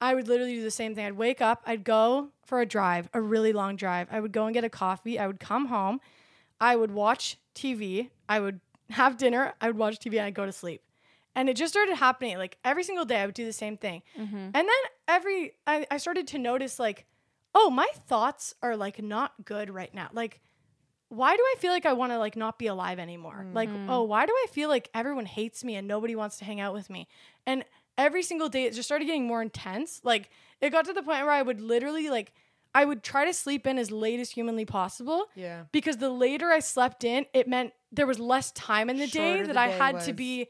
I 0.00 0.14
would 0.14 0.28
literally 0.28 0.54
do 0.54 0.62
the 0.62 0.70
same 0.70 0.94
thing. 0.94 1.04
I'd 1.06 1.14
wake 1.14 1.40
up, 1.40 1.62
I'd 1.66 1.82
go 1.84 2.28
for 2.46 2.60
a 2.60 2.66
drive, 2.66 3.08
a 3.12 3.20
really 3.20 3.52
long 3.52 3.76
drive. 3.76 4.06
I 4.12 4.20
would 4.20 4.32
go 4.32 4.46
and 4.46 4.54
get 4.54 4.64
a 4.64 4.70
coffee. 4.70 5.18
I 5.18 5.26
would 5.26 5.40
come 5.40 5.66
home. 5.66 6.00
I 6.60 6.76
would 6.76 6.92
watch 6.92 7.36
TV. 7.54 8.10
I 8.28 8.38
would 8.40 8.60
have 8.90 9.16
dinner. 9.18 9.54
I 9.60 9.66
would 9.66 9.76
watch 9.76 9.98
TV 9.98 10.14
and 10.18 10.26
I'd 10.26 10.34
go 10.34 10.46
to 10.46 10.52
sleep. 10.52 10.82
And 11.34 11.48
it 11.48 11.56
just 11.56 11.72
started 11.72 11.96
happening. 11.96 12.38
Like 12.38 12.58
every 12.64 12.84
single 12.84 13.04
day, 13.04 13.20
I 13.20 13.26
would 13.26 13.34
do 13.34 13.44
the 13.44 13.52
same 13.52 13.76
thing. 13.76 14.02
And 14.54 14.54
then 14.54 14.82
every, 15.08 15.52
I, 15.66 15.86
I 15.90 15.96
started 15.98 16.26
to 16.28 16.38
notice, 16.38 16.78
like, 16.78 17.04
oh, 17.54 17.70
my 17.70 17.88
thoughts 18.06 18.54
are 18.62 18.76
like 18.76 19.02
not 19.02 19.32
good 19.44 19.70
right 19.70 19.92
now. 19.92 20.08
Like, 20.12 20.40
why 21.08 21.36
do 21.36 21.42
I 21.42 21.54
feel 21.58 21.72
like 21.72 21.86
I 21.86 21.94
want 21.94 22.12
to 22.12 22.18
like 22.18 22.36
not 22.36 22.58
be 22.58 22.66
alive 22.66 22.98
anymore? 22.98 23.46
Like, 23.52 23.70
oh, 23.88 24.02
why 24.02 24.26
do 24.26 24.32
I 24.32 24.46
feel 24.50 24.68
like 24.68 24.90
everyone 24.92 25.26
hates 25.26 25.64
me 25.64 25.74
and 25.76 25.88
nobody 25.88 26.14
wants 26.14 26.36
to 26.38 26.44
hang 26.44 26.60
out 26.60 26.74
with 26.74 26.90
me? 26.90 27.08
And 27.46 27.64
every 27.96 28.22
single 28.22 28.48
day 28.48 28.64
it 28.64 28.74
just 28.74 28.86
started 28.86 29.06
getting 29.06 29.26
more 29.26 29.42
intense. 29.42 30.00
Like 30.04 30.30
it 30.60 30.70
got 30.70 30.84
to 30.84 30.92
the 30.92 31.02
point 31.02 31.22
where 31.24 31.30
I 31.30 31.42
would 31.42 31.60
literally 31.60 32.10
like 32.10 32.32
I 32.74 32.84
would 32.84 33.02
try 33.02 33.24
to 33.24 33.32
sleep 33.32 33.66
in 33.66 33.78
as 33.78 33.90
late 33.90 34.20
as 34.20 34.30
humanly 34.30 34.66
possible. 34.66 35.26
Yeah. 35.34 35.64
Because 35.72 35.96
the 35.96 36.10
later 36.10 36.48
I 36.50 36.60
slept 36.60 37.02
in, 37.02 37.26
it 37.32 37.48
meant 37.48 37.72
there 37.90 38.06
was 38.06 38.18
less 38.18 38.52
time 38.52 38.90
in 38.90 38.98
the 38.98 39.06
day 39.06 39.42
that 39.42 39.54
the 39.54 39.58
I 39.58 39.68
day 39.68 39.78
had 39.78 40.00
to 40.02 40.12
be 40.12 40.48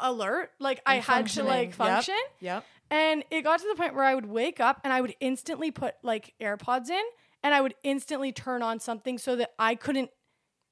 alert. 0.00 0.50
Like 0.58 0.82
I 0.84 0.96
had 0.96 1.28
to 1.28 1.44
like 1.44 1.74
Functioning. 1.74 1.76
Yep. 1.78 1.94
function. 2.04 2.22
Yep. 2.40 2.64
And 2.92 3.24
it 3.30 3.40
got 3.42 3.58
to 3.58 3.66
the 3.68 3.74
point 3.74 3.94
where 3.94 4.04
I 4.04 4.14
would 4.14 4.26
wake 4.26 4.60
up 4.60 4.80
and 4.84 4.92
I 4.92 5.00
would 5.00 5.14
instantly 5.18 5.70
put 5.70 5.94
like 6.02 6.34
AirPods 6.40 6.90
in 6.90 7.02
and 7.42 7.54
I 7.54 7.60
would 7.62 7.74
instantly 7.82 8.32
turn 8.32 8.62
on 8.62 8.80
something 8.80 9.16
so 9.16 9.34
that 9.36 9.52
I 9.58 9.74
couldn't 9.74 10.10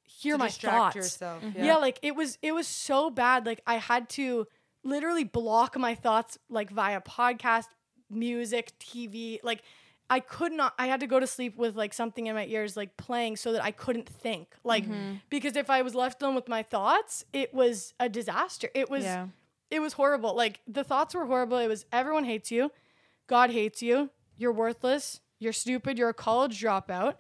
hear 0.05 0.35
To 0.35 0.39
my 0.39 0.49
thoughts. 0.49 0.97
yourself. 0.97 1.43
Mm-hmm. 1.43 1.65
Yeah. 1.65 1.77
like 1.77 1.99
it 2.03 2.15
was 2.15 2.37
it 2.43 2.53
was 2.53 2.67
so 2.67 3.09
bad. 3.09 3.47
Like 3.47 3.63
I 3.67 3.77
had 3.77 4.11
to 4.11 4.47
literally 4.85 5.25
block 5.25 5.79
my 5.79 5.95
thoughts 5.95 6.37
like 6.51 6.71
via 6.71 7.01
podcast, 7.01 7.69
music, 8.11 8.73
TV. 8.79 9.39
Like 9.43 9.63
I 10.11 10.21
could 10.21 10.53
not 10.53 10.75
I 10.79 10.89
had 10.89 11.01
to 11.01 11.07
go 11.07 11.21
to 11.21 11.27
sleep 11.27 11.57
with 11.57 11.75
like 11.75 11.95
something 11.95 12.27
in 12.27 12.35
my 12.35 12.45
ears 12.47 12.77
like 12.77 12.97
playing 12.99 13.37
so 13.37 13.53
that 13.53 13.65
I 13.65 13.71
couldn't 13.71 14.09
think. 14.09 14.55
Like 14.63 14.85
mm-hmm. 14.85 15.15
because 15.31 15.57
if 15.57 15.71
I 15.71 15.81
was 15.81 15.95
left 15.95 16.21
alone 16.23 16.35
with 16.35 16.49
my 16.49 16.63
thoughts, 16.63 17.25
it 17.33 17.55
was 17.55 17.95
a 17.99 18.11
disaster. 18.11 18.69
It 18.75 18.91
was 18.91 19.05
Yeah. 19.05 19.29
It 19.71 19.81
was 19.81 19.95
horrible. 19.95 20.35
Like 20.35 20.61
the 20.67 20.85
thoughts 20.85 21.15
were 21.15 21.27
horrible. 21.27 21.59
It 21.59 21.69
was 21.69 21.87
everyone 21.93 22.25
hates 22.25 22.51
you. 22.51 22.71
God 23.27 23.51
hates 23.51 23.83
you. 23.83 24.11
You're 24.37 24.53
worthless. 24.53 25.21
You're 25.39 25.53
stupid. 25.53 25.99
You're 25.99 26.09
a 26.09 26.15
college 26.15 26.61
dropout. 26.61 27.15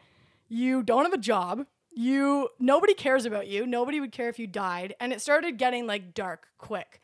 You 0.49 0.83
don't 0.83 1.05
have 1.05 1.13
a 1.13 1.19
job. 1.19 1.67
You 1.93 2.49
nobody 2.59 2.95
cares 2.95 3.25
about 3.25 3.47
you. 3.49 3.67
Nobody 3.67 4.01
would 4.01 4.13
care 4.13 4.29
if 4.29 4.39
you 4.39 4.47
died. 4.47 4.95
And 5.01 5.13
it 5.13 5.21
started 5.21 5.59
getting 5.59 5.87
like 5.87 6.15
dark 6.15 6.49
quick. 6.59 7.01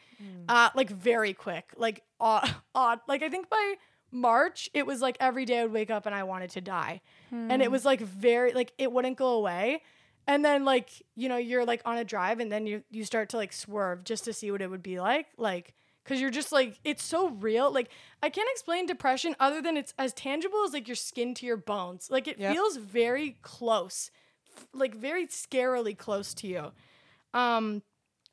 Uh 0.48 0.70
like 0.74 0.90
very 0.90 1.32
quick. 1.34 1.72
Like 1.76 2.02
odd, 2.20 2.50
odd. 2.74 3.00
Like 3.08 3.22
I 3.22 3.28
think 3.28 3.48
by 3.50 3.74
March 4.12 4.70
it 4.72 4.86
was 4.86 5.00
like 5.02 5.16
every 5.20 5.44
day 5.44 5.58
I 5.60 5.62
would 5.64 5.72
wake 5.72 5.90
up 5.90 6.06
and 6.06 6.14
I 6.14 6.22
wanted 6.22 6.50
to 6.50 6.60
die. 6.60 7.00
And 7.50 7.60
it 7.62 7.70
was 7.70 7.84
like 7.84 8.00
very 8.00 8.52
like 8.52 8.72
it 8.78 8.90
wouldn't 8.92 9.16
go 9.18 9.28
away. 9.30 9.82
And 10.26 10.44
then 10.44 10.64
like, 10.64 10.90
you 11.14 11.28
know, 11.28 11.36
you're 11.36 11.64
like 11.64 11.82
on 11.84 11.98
a 11.98 12.04
drive 12.04 12.40
and 12.40 12.50
then 12.50 12.66
you 12.66 12.82
you 12.90 13.04
start 13.04 13.28
to 13.30 13.36
like 13.36 13.52
swerve 13.52 14.04
just 14.04 14.24
to 14.24 14.32
see 14.32 14.50
what 14.50 14.60
it 14.62 14.68
would 14.70 14.82
be 14.82 14.98
like. 15.00 15.26
Like 15.36 15.74
cuz 16.04 16.20
you're 16.20 16.30
just 16.30 16.52
like 16.52 16.78
it's 16.84 17.04
so 17.04 17.28
real. 17.30 17.70
Like 17.72 17.90
I 18.22 18.30
can't 18.30 18.48
explain 18.50 18.86
depression 18.86 19.36
other 19.38 19.62
than 19.62 19.76
it's 19.76 19.94
as 19.98 20.12
tangible 20.12 20.64
as 20.66 20.72
like 20.72 20.88
your 20.88 20.96
skin 20.96 21.34
to 21.34 21.46
your 21.46 21.56
bones. 21.56 22.10
Like 22.10 22.26
it 22.26 22.38
Yep. 22.40 22.52
feels 22.52 22.76
very 22.76 23.38
close. 23.42 24.10
f- 24.56 24.66
Like 24.72 24.94
very 24.94 25.26
scarily 25.28 25.96
close 25.96 26.34
to 26.34 26.46
you. 26.48 26.72
Um 27.34 27.82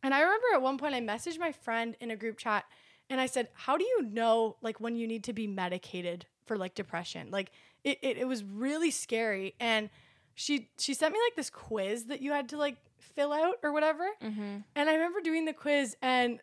and 0.02 0.14
I 0.14 0.22
remember 0.22 0.48
at 0.54 0.62
one 0.62 0.78
point 0.78 0.96
I 0.96 1.02
messaged 1.02 1.40
my 1.40 1.52
friend 1.52 1.96
in 2.02 2.12
a 2.12 2.16
group 2.16 2.38
chat 2.38 2.66
and 3.10 3.22
I 3.22 3.26
said, 3.28 3.50
How 3.54 3.78
do 3.78 3.84
you 3.84 4.02
know 4.02 4.58
like 4.62 4.80
when 4.80 4.96
you 4.96 5.08
need 5.08 5.24
to 5.26 5.34
be 5.34 5.48
medicated 5.48 6.26
for 6.46 6.58
like 6.58 6.74
depression? 6.76 7.30
Like 7.32 7.52
it, 7.84 8.00
it, 8.02 8.18
it 8.18 8.28
was 8.28 8.44
really 8.44 8.92
scary. 8.92 9.56
And 9.60 9.90
she 10.36 10.69
she 10.78 10.93
sent 10.93 11.13
me 11.13 11.19
like 11.26 11.36
this 11.36 11.50
quiz 11.50 12.06
that 12.06 12.22
you 12.22 12.32
had 12.32 12.50
to 12.50 12.58
like 12.58 12.78
fill 13.00 13.34
out 13.34 13.56
or 13.63 13.72
whatever. 13.72 14.08
Mm-hmm. 14.24 14.58
And 14.76 14.89
I 14.89 14.93
remember 14.93 15.22
doing 15.22 15.46
the 15.46 15.54
quiz 15.54 15.96
and 16.02 16.39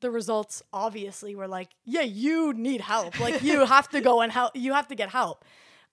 the 0.00 0.10
results 0.10 0.62
obviously 0.72 1.34
were 1.34 1.48
like, 1.48 1.70
yeah, 1.84 2.02
you 2.02 2.52
need 2.52 2.82
help. 2.82 3.18
Like 3.18 3.42
you 3.42 3.64
have 3.64 3.88
to 3.90 4.00
go 4.00 4.20
and 4.20 4.30
help. 4.30 4.52
You 4.54 4.74
have 4.74 4.88
to 4.88 4.94
get 4.94 5.08
help. 5.08 5.44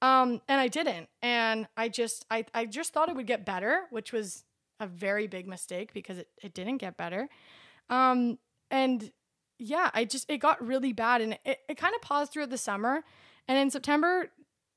Um, 0.01 0.41
and 0.47 0.59
I 0.59 0.67
didn't. 0.67 1.07
And 1.21 1.67
I 1.77 1.87
just, 1.89 2.25
I, 2.29 2.45
I 2.53 2.65
just 2.65 2.91
thought 2.91 3.07
it 3.07 3.15
would 3.15 3.27
get 3.27 3.45
better, 3.45 3.83
which 3.89 4.11
was 4.11 4.43
a 4.79 4.87
very 4.87 5.27
big 5.27 5.47
mistake 5.47 5.93
because 5.93 6.17
it, 6.17 6.27
it 6.41 6.53
didn't 6.53 6.77
get 6.77 6.97
better. 6.97 7.29
Um, 7.89 8.39
and 8.69 9.11
yeah, 9.59 9.91
I 9.93 10.05
just, 10.05 10.29
it 10.29 10.39
got 10.39 10.65
really 10.65 10.91
bad 10.91 11.21
and 11.21 11.37
it, 11.45 11.59
it 11.69 11.77
kind 11.77 11.93
of 11.93 12.01
paused 12.01 12.33
throughout 12.33 12.49
the 12.49 12.57
summer. 12.57 13.03
And 13.47 13.57
in 13.57 13.69
September 13.69 14.29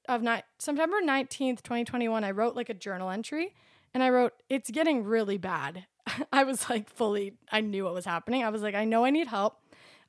of 0.09 0.23
ni- 0.23 0.43
September 0.59 0.99
19th, 1.03 1.63
2021, 1.63 2.25
I 2.25 2.31
wrote 2.31 2.55
like 2.55 2.69
a 2.69 2.75
journal 2.75 3.11
entry 3.11 3.55
and 3.93 4.03
I 4.03 4.11
wrote, 4.11 4.35
it's 4.49 4.71
getting 4.71 5.05
really 5.05 5.39
bad. 5.39 5.87
I 6.33 6.45
was 6.45 6.69
like 6.69 6.91
fully, 6.91 7.35
I 7.51 7.61
knew 7.61 7.85
what 7.85 7.95
was 7.95 8.05
happening. 8.05 8.45
I 8.45 8.51
was 8.51 8.63
like, 8.63 8.75
I 8.75 8.85
know 8.85 9.05
I 9.05 9.11
need 9.11 9.29
help. 9.29 9.59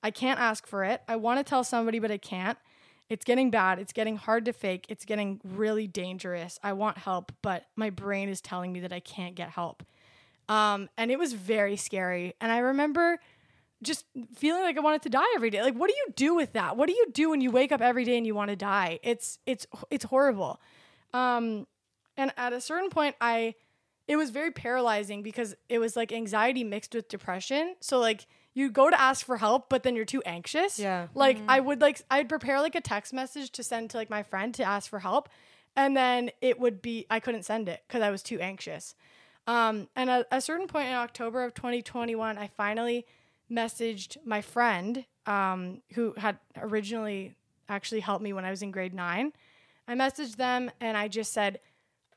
I 0.04 0.12
can't 0.12 0.40
ask 0.40 0.68
for 0.68 0.84
it. 0.84 1.02
I 1.08 1.16
want 1.16 1.40
to 1.40 1.44
tell 1.44 1.64
somebody, 1.64 2.00
but 2.00 2.12
I 2.12 2.18
can't. 2.18 2.58
It's 3.10 3.24
getting 3.24 3.52
bad. 3.52 3.80
It's 3.80 3.94
getting 3.94 4.18
hard 4.18 4.46
to 4.46 4.54
fake. 4.54 4.86
It's 4.90 5.06
getting 5.06 5.40
really 5.44 5.88
dangerous. 5.88 6.60
I 6.64 6.74
want 6.74 6.98
help, 6.98 7.32
but 7.42 7.66
my 7.76 7.90
brain 7.90 8.30
is 8.30 8.42
telling 8.42 8.74
me 8.74 8.80
that 8.82 8.92
I 8.92 9.00
can't 9.00 9.36
get 9.36 9.50
help. 9.50 9.84
Um, 10.50 10.90
and 10.98 11.12
it 11.12 11.20
was 11.20 11.34
very 11.34 11.76
scary. 11.76 12.34
And 12.42 12.52
I 12.52 12.60
remember 12.60 13.20
just 13.84 14.06
feeling 14.36 14.64
like 14.64 14.78
I 14.78 14.82
wanted 14.82 15.02
to 15.04 15.10
die 15.10 15.26
every 15.36 15.50
day. 15.50 15.62
Like, 15.62 15.76
what 15.76 15.90
do 15.90 15.96
you 15.96 16.14
do 16.16 16.36
with 16.36 16.54
that? 16.54 16.78
What 16.78 16.88
do 16.88 16.94
you 16.94 17.08
do 17.12 17.30
when 17.30 17.42
you 17.42 17.52
wake 17.52 17.72
up 17.72 17.82
every 17.82 18.06
day 18.06 18.18
and 18.18 18.26
you 18.26 18.36
want 18.36 18.50
to 18.50 18.56
die? 18.56 19.00
It's 19.04 19.40
it's 19.46 19.68
it's 19.90 20.06
horrible. 20.06 20.60
Um, 21.14 21.68
and 22.18 22.32
at 22.38 22.54
a 22.54 22.62
certain 22.62 22.90
point, 22.90 23.16
I 23.22 23.56
it 24.08 24.18
was 24.18 24.30
very 24.30 24.52
paralyzing 24.52 25.24
because 25.24 25.56
it 25.70 25.80
was 25.80 25.96
like 25.96 26.12
anxiety 26.12 26.64
mixed 26.64 26.94
with 26.94 27.10
depression. 27.10 27.76
So 27.80 28.00
like 28.00 28.28
you 28.54 28.70
go 28.70 28.90
to 28.90 29.00
ask 29.00 29.26
for 29.26 29.38
help, 29.38 29.70
but 29.70 29.84
then 29.84 29.96
you're 29.96 30.06
too 30.06 30.22
anxious. 30.26 30.80
Yeah. 30.80 31.08
Like 31.14 31.40
I 31.48 31.60
would 31.60 31.82
like 31.82 32.02
I'd 32.10 32.30
prepare 32.30 32.62
like 32.62 32.76
a 32.76 32.82
text 32.82 33.14
message 33.14 33.52
to 33.52 33.64
send 33.64 33.90
to 33.92 33.98
like 33.98 34.10
my 34.10 34.24
friend 34.24 34.54
to 34.56 34.64
ask 34.64 34.90
for 34.90 35.00
help, 35.00 35.30
and 35.76 35.96
then 35.96 36.32
it 36.42 36.60
would 36.60 36.82
be 36.82 37.06
I 37.10 37.20
couldn't 37.20 37.44
send 37.44 37.68
it 37.68 37.84
because 37.88 38.02
I 38.02 38.12
was 38.12 38.24
too 38.24 38.40
anxious. 38.40 38.96
Um, 39.48 39.90
and 39.96 40.10
at 40.10 40.28
a 40.32 40.42
certain 40.42 40.68
point 40.68 40.88
in 40.88 40.96
October 40.96 41.44
of 41.44 41.54
2021, 41.54 42.38
I 42.38 42.48
finally 42.48 43.06
messaged 43.52 44.18
my 44.26 44.42
friend 44.42 45.06
um, 45.26 45.82
who 45.94 46.14
had 46.18 46.38
originally 46.58 47.36
actually 47.70 48.02
helped 48.02 48.24
me 48.24 48.34
when 48.34 48.46
I 48.46 48.50
was 48.50 48.62
in 48.62 48.72
grade 48.72 48.94
nine. 48.94 49.34
I 49.88 49.94
messaged 49.94 50.36
them 50.38 50.72
and 50.82 50.98
I 50.98 51.08
just 51.08 51.32
said, 51.34 51.60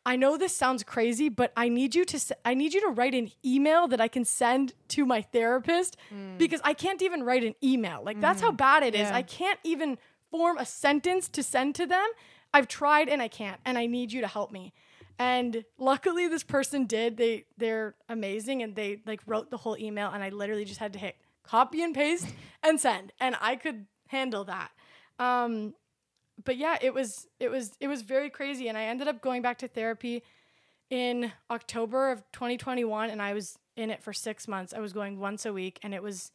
I 0.06 0.16
know 0.16 0.38
this 0.38 0.56
sounds 0.56 0.82
crazy, 0.84 1.28
but 1.28 1.52
I 1.54 1.68
need 1.68 1.94
you 1.94 2.04
to 2.06 2.36
I 2.44 2.54
need 2.54 2.72
you 2.72 2.80
to 2.80 2.88
write 2.88 3.14
an 3.14 3.30
email 3.44 3.88
that 3.88 4.00
I 4.00 4.08
can 4.08 4.24
send 4.24 4.72
to 4.88 5.04
my 5.04 5.20
therapist 5.20 5.98
because 6.38 6.62
I 6.64 6.72
can't 6.72 7.02
even 7.02 7.24
write 7.24 7.44
an 7.44 7.54
email. 7.62 8.02
Like 8.02 8.18
that's 8.20 8.40
how 8.40 8.52
bad 8.52 8.82
it 8.82 8.94
is. 8.94 9.02
Yeah. 9.10 9.16
I 9.16 9.22
can't 9.22 9.58
even 9.64 9.98
form 10.30 10.56
a 10.56 10.64
sentence 10.64 11.28
to 11.30 11.42
send 11.42 11.74
to 11.74 11.86
them. 11.86 12.06
I've 12.54 12.68
tried 12.68 13.10
and 13.10 13.20
I 13.20 13.28
can't 13.28 13.60
and 13.66 13.76
I 13.76 13.84
need 13.86 14.12
you 14.12 14.22
to 14.22 14.26
help 14.28 14.50
me. 14.50 14.72
And 15.18 15.64
luckily 15.78 16.28
this 16.28 16.44
person 16.44 16.86
did. 16.86 17.16
They 17.16 17.44
they're 17.56 17.94
amazing 18.08 18.62
and 18.62 18.74
they 18.76 19.00
like 19.06 19.20
wrote 19.26 19.50
the 19.50 19.56
whole 19.56 19.76
email 19.76 20.10
and 20.10 20.22
I 20.22 20.28
literally 20.28 20.64
just 20.64 20.78
had 20.78 20.92
to 20.92 20.98
hit 20.98 21.16
copy 21.42 21.82
and 21.82 21.94
paste 21.94 22.28
and 22.62 22.80
send 22.80 23.12
and 23.20 23.36
I 23.40 23.56
could 23.56 23.86
handle 24.08 24.44
that. 24.44 24.70
Um 25.18 25.74
but 26.44 26.56
yeah, 26.56 26.78
it 26.80 26.94
was 26.94 27.26
it 27.40 27.50
was 27.50 27.72
it 27.80 27.88
was 27.88 28.02
very 28.02 28.30
crazy 28.30 28.68
and 28.68 28.78
I 28.78 28.84
ended 28.84 29.08
up 29.08 29.20
going 29.20 29.42
back 29.42 29.58
to 29.58 29.68
therapy 29.68 30.22
in 30.88 31.32
October 31.50 32.12
of 32.12 32.22
2021 32.32 33.10
and 33.10 33.20
I 33.20 33.34
was 33.34 33.58
in 33.76 33.90
it 33.90 34.02
for 34.02 34.12
6 34.12 34.48
months. 34.48 34.72
I 34.72 34.78
was 34.78 34.92
going 34.92 35.18
once 35.18 35.44
a 35.44 35.52
week 35.52 35.80
and 35.82 35.94
it 35.94 36.02
was 36.02 36.30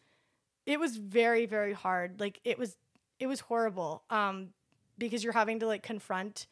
it 0.65 0.77
was 0.77 0.97
very 0.97 1.45
very 1.45 1.73
hard. 1.73 2.19
Like 2.19 2.41
it 2.43 2.59
was 2.59 2.75
it 3.17 3.27
was 3.27 3.39
horrible. 3.39 4.03
Um 4.09 4.49
because 5.05 5.23
you're 5.23 5.33
having 5.33 5.59
to 5.59 5.67
like 5.67 5.83
confront 5.83 6.47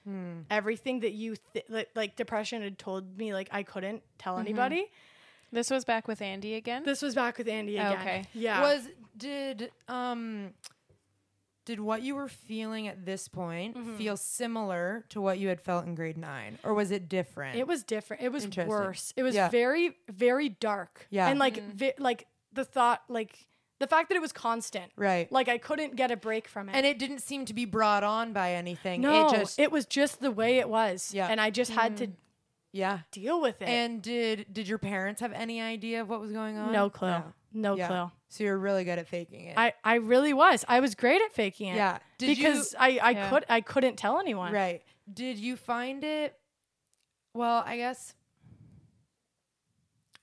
everything 0.50 1.00
that 1.02 1.12
you 1.14 1.36
th- 1.54 1.66
like, 1.70 1.90
like 1.96 2.16
depression 2.16 2.62
had 2.62 2.78
told 2.78 3.18
me 3.18 3.34
like 3.34 3.50
I 3.52 3.64
couldn't 3.64 4.04
tell 4.18 4.38
anybody. 4.38 4.86
This 5.54 5.70
was 5.70 5.84
back 5.84 6.08
with 6.08 6.22
Andy 6.22 6.56
again. 6.56 6.84
This 6.86 7.02
was 7.02 7.14
back 7.16 7.38
with 7.38 7.48
Andy 7.48 7.78
again. 7.78 7.98
Okay. 8.00 8.24
Yeah. 8.34 8.62
Was 8.62 8.88
did 9.18 9.72
um 9.88 10.52
did 11.66 11.80
what 11.80 12.02
you 12.02 12.16
were 12.16 12.28
feeling 12.28 12.88
at 12.88 13.06
this 13.06 13.28
point 13.28 13.78
Mm-hmm. 13.78 13.96
feel 13.98 14.18
similar 14.18 15.06
to 15.10 15.22
what 15.22 15.38
you 15.40 15.48
had 15.50 15.62
felt 15.62 15.86
in 15.86 15.94
grade 15.96 16.18
nine, 16.18 16.58
or 16.64 16.74
was 16.74 16.90
it 16.92 17.08
different? 17.08 17.58
It 17.58 17.68
was 17.68 17.84
different. 17.84 18.24
It 18.24 18.32
was 18.32 18.48
worse. 18.66 19.14
It 19.16 19.24
was 19.24 19.36
Yeah. 19.36 19.50
very, 19.50 19.96
very 20.10 20.50
dark. 20.50 21.06
Yeah. 21.12 21.28
And 21.28 21.38
like, 21.40 21.62
vi- 21.74 21.94
like 22.00 22.26
the 22.54 22.66
thought, 22.66 23.04
like 23.10 23.46
the 23.82 23.88
fact 23.88 24.10
that 24.10 24.16
it 24.16 24.22
was 24.22 24.32
constant. 24.32 24.92
right. 24.96 25.30
Like 25.32 25.50
I 25.50 25.58
couldn't 25.58 25.96
get 25.96 26.12
a 26.12 26.16
break 26.16 26.48
from 26.48 26.70
it. 26.70 26.76
and 26.76 26.86
it 26.86 26.98
didn't 26.98 27.20
seem 27.20 27.46
to 27.46 27.54
be 27.54 27.66
brought 27.66 28.04
on 28.04 28.32
by 28.32 28.54
anything. 28.54 29.02
no, 29.02 29.28
it 29.28 29.32
just 29.32 29.60
it 29.60 29.72
was 29.72 29.86
just 29.86 30.22
the 30.22 30.32
way 30.32 30.60
it 30.60 30.70
was. 30.70 31.14
Yeah. 31.14 31.28
And 31.28 31.42
I 31.42 31.50
just 31.50 31.72
had 31.72 31.98
to 31.98 32.08
yeah. 32.72 33.00
deal 33.12 33.42
with 33.42 33.62
it. 33.62 33.68
And 33.68 34.02
did 34.02 34.46
did 34.54 34.68
your 34.68 34.78
parents 34.78 35.20
have 35.22 35.34
any 35.34 35.62
idea 35.62 36.02
of 36.02 36.10
what 36.10 36.22
was 36.22 36.32
going 36.32 36.58
on? 36.58 36.72
no 36.72 36.90
clue. 36.90 37.10
Yeah. 37.10 37.24
No 37.54 37.76
Yeah. 37.76 37.88
clue. 37.88 38.12
So 38.30 38.46
you're 38.46 38.58
really 38.58 38.86
good 38.86 38.98
at 38.98 39.10
faking 39.10 39.48
it. 39.48 39.58
I, 39.58 39.74
I 39.84 39.96
really 39.96 40.32
was. 40.32 40.64
I 40.70 40.80
was 40.80 40.96
great 40.96 41.22
at 41.22 41.34
faking 41.34 41.68
it. 41.68 41.76
Yeah. 41.76 41.98
Did 42.18 42.38
you- 42.38 42.48
because 42.48 42.74
I, 42.80 42.98
I 43.02 43.10
Yeah. 43.12 43.30
could 43.30 43.46
I 43.50 43.60
couldn't 43.62 43.98
tell 43.98 44.20
anyone. 44.20 44.54
Right. 44.54 44.82
Did 45.14 45.38
you 45.38 45.58
find 45.58 46.04
it? 46.04 46.38
Well, 47.34 47.64
I 47.66 47.78
guess 47.78 48.14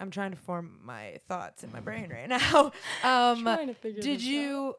I'm 0.01 0.11
trying 0.11 0.31
to 0.31 0.37
form 0.37 0.79
my 0.85 1.19
thoughts 1.29 1.65
in 1.65 1.73
my 1.73 1.81
brain 1.81 2.11
right 2.11 2.29
now. 2.29 2.73
Um, 3.03 3.43
Trying 3.43 3.67
to 3.69 3.75
figure 3.75 4.01
did 4.03 4.23
you? 4.23 4.75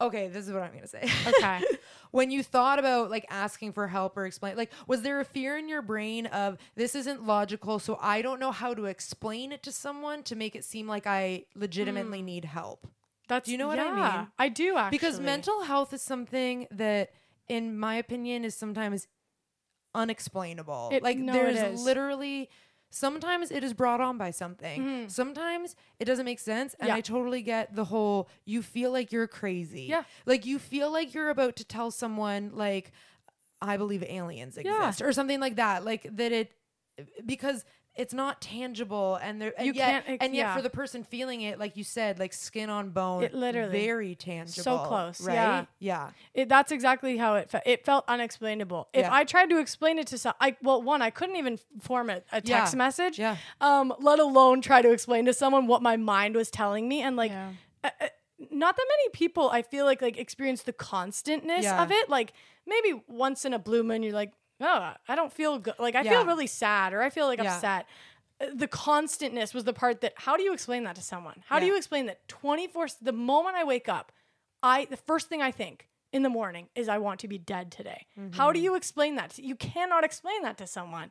Okay, 0.00 0.26
this 0.28 0.46
is 0.48 0.52
what 0.52 0.62
I'm 0.62 0.72
gonna 0.74 0.88
say. 0.88 1.08
Okay. 1.26 1.62
when 2.10 2.30
you 2.30 2.42
thought 2.42 2.78
about 2.78 3.10
like 3.10 3.26
asking 3.30 3.72
for 3.72 3.86
help 3.86 4.16
or 4.16 4.26
explain, 4.26 4.56
like, 4.56 4.72
was 4.88 5.02
there 5.02 5.20
a 5.20 5.24
fear 5.24 5.56
in 5.56 5.68
your 5.68 5.82
brain 5.82 6.26
of 6.26 6.58
this 6.74 6.94
isn't 6.94 7.24
logical, 7.24 7.78
so 7.78 7.98
I 8.00 8.20
don't 8.22 8.40
know 8.40 8.50
how 8.50 8.74
to 8.74 8.86
explain 8.86 9.52
it 9.52 9.62
to 9.64 9.72
someone 9.72 10.22
to 10.24 10.34
make 10.34 10.56
it 10.56 10.64
seem 10.64 10.88
like 10.88 11.06
I 11.06 11.44
legitimately 11.54 12.22
need 12.22 12.44
help? 12.44 12.88
That's 13.28 13.46
Do 13.46 13.52
you 13.52 13.58
know 13.58 13.68
what 13.68 13.78
I 13.78 13.84
yeah, 13.84 14.16
mean? 14.18 14.28
I 14.38 14.48
do 14.48 14.76
actually. 14.76 14.98
because 14.98 15.20
mental 15.20 15.62
health 15.62 15.92
is 15.92 16.02
something 16.02 16.66
that 16.72 17.10
in 17.48 17.78
my 17.78 17.94
opinion 17.96 18.44
is 18.44 18.54
sometimes 18.56 19.06
unexplainable 19.94 20.90
It- 20.92 21.02
like 21.02 21.18
no, 21.18 21.32
there's 21.32 21.58
is. 21.74 21.84
literally 21.84 22.50
sometimes 22.94 23.50
it 23.50 23.64
is 23.64 23.74
brought 23.74 24.00
on 24.00 24.16
by 24.16 24.30
something 24.30 24.80
Mhm. 24.82 25.10
sometimes 25.10 25.74
it 25.98 26.04
doesn't 26.04 26.24
make 26.24 26.38
sense 26.38 26.74
and 26.78 26.88
Yeah. 26.88 26.94
i 26.94 27.00
totally 27.00 27.42
get 27.42 27.74
the 27.74 27.86
whole 27.86 28.28
you 28.44 28.62
feel 28.62 28.92
like 28.92 29.10
you're 29.10 29.26
crazy 29.26 29.82
Yeah. 29.82 30.04
like 30.26 30.46
you 30.46 30.58
feel 30.60 30.92
like 30.92 31.12
you're 31.12 31.30
about 31.30 31.56
to 31.56 31.64
tell 31.64 31.90
someone 31.90 32.50
like 32.54 32.92
i 33.60 33.76
believe 33.76 34.02
aliens 34.04 34.56
Yeah. 34.62 34.76
exist 34.88 35.02
or 35.02 35.12
something 35.12 35.40
like 35.40 35.56
that 35.56 35.84
like 35.84 36.06
that 36.16 36.30
it 36.30 36.52
because 37.26 37.64
it's 37.96 38.12
not 38.12 38.40
tangible 38.40 39.16
and 39.22 39.40
there 39.40 39.52
and 39.56 39.66
You 39.66 39.72
yet, 39.72 40.04
can't 40.06 40.22
and 40.22 40.34
yet 40.34 40.46
yeah. 40.46 40.56
for 40.56 40.62
the 40.62 40.70
person 40.70 41.04
feeling 41.04 41.42
it 41.42 41.58
like 41.58 41.76
you 41.76 41.84
said 41.84 42.18
like 42.18 42.32
skin 42.32 42.68
on 42.70 42.90
bone 42.90 43.22
It 43.22 43.32
literally- 43.34 43.70
very 43.86 44.14
tangible 44.16 44.62
so 44.64 44.78
close, 44.78 45.20
right 45.20 45.34
yeah. 45.34 45.64
yeah 45.78 46.10
It, 46.34 46.48
that's 46.48 46.72
exactly 46.72 47.16
how 47.16 47.36
it 47.36 47.50
felt. 47.50 47.62
It 47.66 47.84
felt 47.84 48.04
unexplainable. 48.08 48.88
If 48.92 49.02
Yeah. 49.04 49.14
I 49.14 49.24
tried 49.24 49.50
to 49.50 49.58
explain 49.58 49.98
it 49.98 50.06
to 50.08 50.18
some, 50.18 50.34
I 50.40 50.56
well, 50.62 50.82
one, 50.82 51.02
I 51.02 51.10
couldn't 51.10 51.36
even 51.36 51.58
form 51.80 52.10
a, 52.10 52.16
a 52.32 52.42
Yeah. 52.44 52.58
text 52.60 52.74
message. 52.76 53.18
Yeah. 53.18 53.36
Um, 53.60 53.94
let 54.00 54.18
alone 54.18 54.60
try 54.60 54.82
to 54.82 54.90
explain 54.90 55.24
to 55.26 55.32
someone 55.32 55.66
what 55.66 55.80
my 55.82 55.96
mind 55.96 56.34
was 56.34 56.50
telling 56.50 56.88
me, 56.88 57.00
and 57.02 57.16
like, 57.16 57.30
Yeah. 57.30 57.50
uh, 57.84 57.90
uh, 58.00 58.06
not 58.50 58.76
that 58.76 58.86
many 58.88 59.08
people 59.12 59.48
I 59.50 59.62
feel 59.62 59.84
like 59.84 60.02
like 60.02 60.18
experience 60.18 60.62
the 60.62 60.72
constantness 60.72 61.62
Yeah. 61.64 61.82
of 61.82 61.90
it. 61.92 62.08
Like 62.10 62.32
maybe 62.66 63.02
once 63.08 63.44
in 63.44 63.54
a 63.54 63.58
blue 63.58 63.84
moon, 63.84 64.02
you're 64.02 64.12
like, 64.12 64.32
oh, 64.60 64.94
I 65.08 65.14
don't 65.14 65.32
feel 65.32 65.58
good. 65.58 65.74
Like 65.78 65.94
I 65.94 66.02
Yeah. 66.02 66.10
feel 66.10 66.26
really 66.26 66.46
sad, 66.46 66.92
or 66.92 67.02
I 67.02 67.10
feel 67.10 67.26
like 67.26 67.38
Yeah. 67.40 67.54
upset. 67.54 67.86
Uh, 68.40 68.46
The 68.54 68.68
constantness 68.68 69.54
was 69.54 69.64
the 69.64 69.72
part 69.72 70.00
that. 70.00 70.12
How 70.16 70.36
do 70.36 70.42
you 70.42 70.52
explain 70.52 70.84
that 70.84 70.96
to 70.96 71.02
someone? 71.02 71.42
How 71.46 71.58
do 71.58 71.66
you 71.66 71.76
explain 71.76 72.06
that 72.06 72.26
24 72.28 72.86
the 73.00 73.12
moment 73.12 73.56
I 73.56 73.64
wake 73.64 73.88
up, 73.88 74.12
I 74.62 74.86
the 74.86 74.96
first 74.96 75.28
thing 75.28 75.40
I 75.42 75.50
think 75.50 75.88
in 76.12 76.22
the 76.22 76.28
morning 76.28 76.68
is 76.76 76.88
I 76.88 76.98
want 76.98 77.18
to 77.20 77.28
be 77.28 77.38
dead 77.38 77.70
today. 77.72 78.06
How 78.32 78.52
do 78.52 78.60
you 78.60 78.74
explain 78.76 79.16
that? 79.16 79.36
You 79.38 79.56
cannot 79.56 80.04
explain 80.04 80.42
that 80.42 80.56
to 80.58 80.66
someone. 80.66 81.10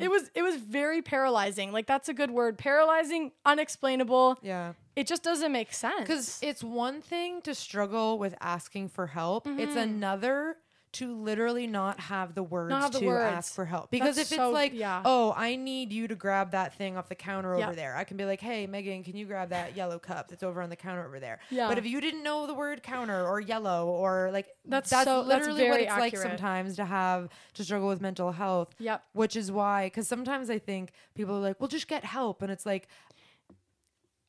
It 0.00 0.08
was 0.10 0.30
it 0.34 0.42
was 0.42 0.56
very 0.56 1.02
paralyzing. 1.02 1.72
Like 1.72 1.86
that's 1.86 2.08
a 2.08 2.14
good 2.14 2.30
word. 2.30 2.58
Paralyzing, 2.58 3.32
unexplainable. 3.44 4.38
yeah 4.42 4.74
It 4.96 5.06
just 5.06 5.22
doesn't 5.22 5.50
make 5.52 5.72
sense. 5.72 6.00
because 6.00 6.38
it's 6.42 6.62
one 6.62 7.00
thing 7.02 7.42
to 7.42 7.54
struggle 7.54 8.18
with 8.18 8.34
asking 8.40 8.88
for 8.90 9.06
help 9.08 9.46
it's 9.46 9.74
Mm-hmm. 9.74 9.78
another 9.78 10.56
to 10.94 11.14
literally 11.14 11.66
not 11.66 12.00
have 12.00 12.34
the 12.34 12.42
words 12.42 12.72
have 12.74 12.92
the 12.92 13.00
to 13.00 13.06
words. 13.06 13.32
ask 13.32 13.54
for 13.54 13.64
help. 13.64 13.90
Because 13.90 14.16
That's 14.16 14.32
if 14.32 14.36
so- 14.36 14.46
it's 14.48 14.54
like, 14.54 14.72
yeah. 14.74 15.02
oh, 15.04 15.32
I 15.36 15.56
need 15.56 15.92
you 15.92 16.08
to 16.08 16.14
grab 16.14 16.50
that 16.52 16.74
thing 16.74 16.96
off 16.96 17.08
the 17.08 17.14
counter 17.14 17.56
Yeah. 17.58 17.66
over 17.66 17.76
there, 17.76 17.96
I 17.96 18.04
can 18.04 18.16
be 18.16 18.24
like, 18.24 18.40
hey, 18.40 18.66
Megan, 18.66 19.04
can 19.04 19.16
you 19.16 19.26
grab 19.26 19.50
that 19.50 19.76
yellow 19.76 19.98
cup 19.98 20.28
that's 20.28 20.42
over 20.42 20.62
on 20.62 20.70
the 20.70 20.76
counter 20.76 21.04
over 21.06 21.20
there? 21.20 21.38
Yeah. 21.50 21.68
But 21.68 21.78
if 21.78 21.86
you 21.86 22.00
didn't 22.00 22.22
know 22.22 22.46
the 22.46 22.54
word 22.54 22.82
counter 22.82 23.26
or 23.26 23.40
yellow 23.40 23.86
or 23.88 24.30
like, 24.32 24.46
That's 24.64 24.90
that's 24.90 25.04
so- 25.04 25.24
that's 25.24 25.46
literally 25.46 25.64
what 25.68 25.74
very 25.74 25.84
it's 25.84 25.92
like 25.92 26.14
accurate. 26.14 26.28
sometimes 26.38 26.76
to 26.76 26.84
have 26.84 27.28
to 27.54 27.64
struggle 27.64 27.88
with 27.88 28.00
mental 28.00 28.32
health. 28.32 28.74
Yep. 28.78 29.02
Which 29.12 29.36
is 29.36 29.52
why, 29.52 29.86
because 29.86 30.08
sometimes 30.08 30.50
I 30.50 30.58
think 30.58 30.92
people 31.14 31.36
are 31.36 31.40
like, 31.40 31.60
well, 31.60 31.68
just 31.68 31.88
get 31.88 32.04
help. 32.04 32.42
And 32.42 32.50
it's 32.50 32.64
like, 32.66 32.88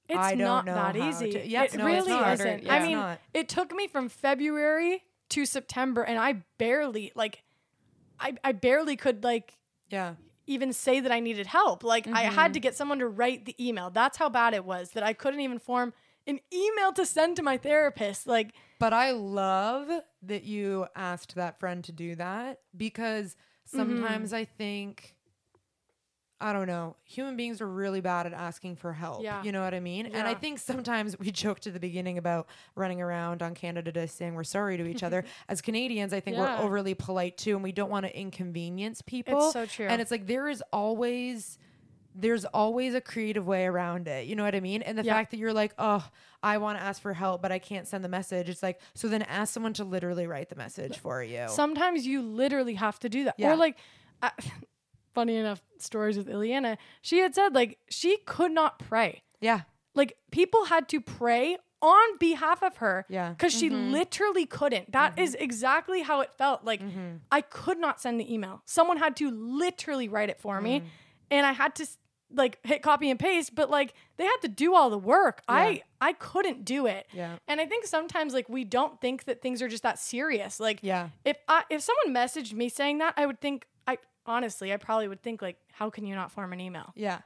It's 0.08 0.20
I 0.20 0.32
don't 0.36 0.40
not 0.40 0.66
know 0.66 0.76
that 0.76 0.96
how 0.96 1.10
easy. 1.10 1.32
to- 1.32 1.48
Yep, 1.48 1.74
it 1.74 1.78
no, 1.78 1.88
it's 1.88 2.08
really 2.08 2.20
not. 2.22 2.34
isn't. 2.34 2.64
Yeah. 2.64 2.74
I 2.74 2.78
It's 2.78 2.86
mean, 2.88 2.98
not. 2.98 3.20
it 3.34 3.50
took 3.50 3.74
me 3.74 3.88
from 3.88 4.08
February 4.10 5.04
to 5.30 5.46
September, 5.46 6.04
and 6.04 6.18
I 6.20 6.44
barely 6.58 7.12
like, 7.16 7.44
I 8.20 8.34
I 8.44 8.52
barely 8.52 8.96
could 8.96 9.24
like 9.24 9.58
yeah. 9.90 10.16
even 10.48 10.74
say 10.74 11.00
that 11.00 11.12
I 11.12 11.20
needed 11.20 11.48
help. 11.48 11.84
Like 11.84 12.08
I 12.08 12.26
Mm-hmm. 12.26 12.36
had 12.36 12.54
to 12.54 12.60
get 12.60 12.76
someone 12.76 13.00
to 13.00 13.08
write 13.08 13.46
the 13.46 13.56
email. 13.60 13.90
That's 13.90 14.18
how 14.18 14.30
bad 14.30 14.54
it 14.54 14.66
was 14.66 14.92
that 14.92 15.04
I 15.04 15.14
couldn't 15.14 15.40
even 15.42 15.60
form 15.60 15.94
an 16.28 16.40
email 16.54 16.92
to 16.94 17.06
send 17.06 17.36
to 17.38 17.44
my 17.44 17.58
therapist. 17.58 18.28
Like 18.28 18.54
But 18.80 18.94
I 18.94 19.12
love 19.12 19.90
that 20.24 20.44
you 20.44 20.88
asked 20.96 21.36
that 21.36 21.60
friend 21.60 21.84
to 21.86 21.92
do 21.92 22.16
that 22.16 22.60
because 22.76 23.36
sometimes 23.66 24.32
Mm-hmm. 24.32 24.36
I 24.36 24.46
think 24.46 25.15
I 26.42 26.52
don't 26.52 26.68
know, 26.68 26.98
human 27.06 27.38
beings 27.38 27.62
are 27.62 27.68
really 27.68 28.02
bad 28.02 28.26
at 28.26 28.34
asking 28.34 28.76
for 28.76 28.92
help. 28.92 29.24
Yeah. 29.24 29.42
You 29.42 29.52
know 29.54 29.64
what 29.64 29.74
I 29.74 29.80
mean? 29.80 30.06
And 30.08 30.28
I 30.28 30.34
think 30.34 30.60
sometimes 30.60 31.18
we 31.18 31.32
joked 31.32 31.66
at 31.66 31.74
the 31.74 31.80
beginning 31.80 32.18
about 32.18 32.48
running 32.76 33.02
around 33.02 33.42
on 33.42 33.56
Canada 33.56 33.92
Day 33.92 34.06
saying 34.08 34.34
we're 34.36 34.44
sorry 34.44 34.76
to 34.78 34.86
each 34.86 35.02
other. 35.02 35.24
As 35.50 35.62
Canadians, 35.62 36.12
I 36.14 36.20
think 36.20 36.36
Yeah. 36.36 36.60
we're 36.60 36.66
overly 36.66 36.94
polite 36.94 37.38
too 37.38 37.56
and 37.56 37.64
we 37.64 37.72
don't 37.72 37.90
want 37.90 38.06
to 38.06 38.18
inconvenience 38.20 39.02
people. 39.02 39.52
so 39.52 39.66
true. 39.66 39.88
And 39.88 40.02
it's 40.02 40.12
like 40.12 40.28
there 40.28 40.50
is 40.50 40.62
always 40.74 41.58
there's 42.18 42.46
always 42.46 42.96
a 42.96 43.02
creative 43.02 43.46
way 43.46 43.66
around 43.66 44.08
it. 44.08 44.26
You 44.26 44.38
know 44.38 44.44
what 44.46 44.56
I 44.56 44.62
mean? 44.62 44.82
And 44.82 44.98
the 44.98 45.04
Yeah. 45.04 45.14
fact 45.16 45.32
that 45.32 45.38
you're 45.38 45.52
like, 45.54 45.74
oh, 45.78 46.06
I 46.42 46.60
want 46.60 46.78
to 46.80 46.84
ask 46.84 47.02
for 47.02 47.14
help, 47.14 47.42
but 47.42 47.52
I 47.52 47.60
can't 47.60 47.86
send 47.88 48.06
the 48.06 48.10
message. 48.10 48.48
It's 48.48 48.64
like, 48.64 48.80
so 48.94 49.10
then 49.10 49.22
ask 49.24 49.54
someone 49.54 49.74
to 49.74 49.84
literally 49.84 50.26
write 50.26 50.48
the 50.48 50.56
message 50.56 50.98
for 50.98 51.22
you. 51.22 51.46
sometimes 51.50 52.08
you 52.08 52.22
literally 52.22 52.76
have 52.76 53.00
to 53.02 53.10
do 53.10 53.26
that. 53.26 53.36
Yeah. 53.38 53.52
Or 53.52 53.58
like, 53.58 53.78
I, 54.22 54.32
funny 55.16 55.38
enough, 55.38 55.64
stories 55.80 56.18
with 56.18 56.28
Ileana. 56.28 56.78
She 57.02 57.20
had 57.20 57.34
said 57.34 57.56
like 57.56 57.80
she 57.90 58.18
could 58.26 58.52
not 58.52 58.78
pray. 58.78 59.24
yeah. 59.42 59.62
Like 59.96 60.18
people 60.30 60.66
had 60.66 60.90
to 60.90 61.00
pray 61.00 61.58
on 61.82 62.18
behalf 62.18 62.62
of 62.64 62.78
her. 62.78 63.06
Yeah. 63.08 63.30
Because 63.30 63.54
she 63.54 63.70
mm-hmm. 63.70 63.92
literally 63.92 64.46
couldn't. 64.46 64.92
That 64.92 65.14
mm-hmm. 65.14 65.22
is 65.22 65.36
exactly 65.36 66.02
how 66.02 66.22
it 66.22 66.34
felt. 66.34 66.66
Like 66.66 66.82
mm-hmm. 66.82 67.18
I 67.32 67.42
could 67.42 67.80
not 67.80 68.02
send 68.02 68.20
the 68.20 68.32
email. 68.34 68.62
Someone 68.66 68.98
had 68.98 69.16
to 69.18 69.32
literally 69.32 70.08
write 70.10 70.30
it 70.30 70.40
for 70.40 70.60
me. 70.60 70.82
Mm. 70.82 70.84
And 71.32 71.46
I 71.46 71.54
had 71.54 71.76
to 71.76 71.88
like 72.34 72.60
hit 72.64 72.82
copy 72.82 73.10
and 73.10 73.20
paste, 73.20 73.56
but 73.56 73.70
like 73.70 73.94
they 74.18 74.26
had 74.26 74.38
to 74.42 74.48
do 74.48 74.76
all 74.76 74.90
the 74.90 74.98
work. 74.98 75.42
I 75.48 75.84
I 76.02 76.14
couldn't 76.14 76.66
do 76.66 76.88
it. 76.88 77.08
Yeah. 77.14 77.38
And 77.48 77.62
I 77.62 77.66
think 77.66 77.86
sometimes 77.86 78.34
like 78.34 78.50
we 78.50 78.64
don't 78.64 79.00
think 79.00 79.26
that 79.26 79.42
things 79.42 79.62
are 79.62 79.68
just 79.68 79.84
that 79.84 80.00
serious. 80.00 80.60
Like 80.60 80.80
Yeah. 80.82 81.10
if 81.24 81.38
I 81.48 81.64
if 81.70 81.82
someone 81.82 82.16
messaged 82.16 82.54
me 82.54 82.70
saying 82.70 82.98
that, 82.98 83.14
I 83.16 83.26
would 83.26 83.40
think 83.40 83.68
I 83.68 83.75
honestly 84.26 84.74
I 84.74 84.78
probably 84.78 85.08
would 85.08 85.22
think 85.22 85.42
like 85.42 85.58
how 85.74 85.90
can 85.90 86.06
you 86.06 86.16
not 86.16 86.32
form 86.32 86.54
an 86.54 86.60
email? 86.60 86.92
Yeah. 86.96 87.20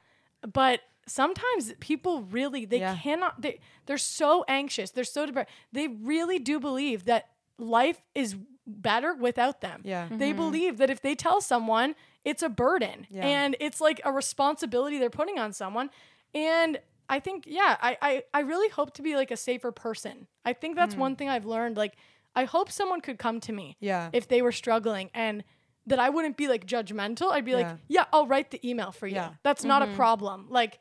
but 0.52 0.80
sometimes 1.06 1.72
people 1.80 2.22
really 2.22 2.64
they 2.64 2.78
Yeah. 2.80 2.96
cannot 2.96 3.40
they 3.40 3.60
they're 3.86 3.98
so 3.98 4.44
anxious 4.48 4.90
they're 4.90 5.04
so 5.04 5.26
depressed 5.26 5.48
they 5.72 5.88
really 5.88 6.38
do 6.38 6.60
believe 6.60 7.04
that 7.06 7.28
life 7.58 8.00
is 8.14 8.36
better 8.66 9.14
without 9.14 9.60
them 9.60 9.80
Yeah. 9.84 10.08
they 10.10 10.32
believe 10.32 10.78
that 10.78 10.90
if 10.90 11.00
they 11.02 11.14
tell 11.14 11.40
someone 11.40 11.94
it's 12.24 12.42
a 12.42 12.48
burden 12.48 13.06
Yeah. 13.10 13.26
and 13.26 13.56
it's 13.60 13.80
like 13.80 14.00
a 14.04 14.12
responsibility 14.12 14.98
they're 14.98 15.10
putting 15.10 15.38
on 15.38 15.52
someone 15.52 15.90
and 16.34 16.78
i 17.08 17.18
think 17.18 17.44
yeah 17.46 17.76
I, 17.80 17.98
I 18.00 18.22
i 18.32 18.40
really 18.40 18.68
hope 18.68 18.94
to 18.94 19.02
be 19.02 19.16
like 19.16 19.30
a 19.30 19.36
safer 19.36 19.72
person 19.72 20.26
i 20.44 20.52
think 20.52 20.76
that's 20.76 20.94
Hmm. 20.94 21.00
one 21.00 21.16
thing 21.16 21.28
i've 21.28 21.46
learned 21.46 21.76
like 21.76 21.94
i 22.36 22.44
hope 22.44 22.70
someone 22.70 23.00
could 23.00 23.18
come 23.18 23.40
to 23.40 23.52
me 23.52 23.76
Yeah. 23.80 24.10
if 24.12 24.28
they 24.28 24.42
were 24.42 24.52
struggling 24.52 25.10
and 25.12 25.42
that 25.90 25.98
I 26.00 26.08
wouldn't 26.08 26.36
be 26.36 26.48
like 26.48 26.66
judgmental. 26.66 27.30
I'd 27.30 27.44
be 27.44 27.50
Yeah. 27.52 27.56
like, 27.58 27.76
yeah, 27.88 28.04
I'll 28.12 28.26
write 28.26 28.50
the 28.50 28.60
email 28.68 28.90
for 28.90 29.06
you. 29.06 29.14
Yeah. 29.16 29.34
That's 29.42 29.62
not 29.64 29.82
a 29.82 29.86
problem. 29.88 30.46
Like, 30.48 30.78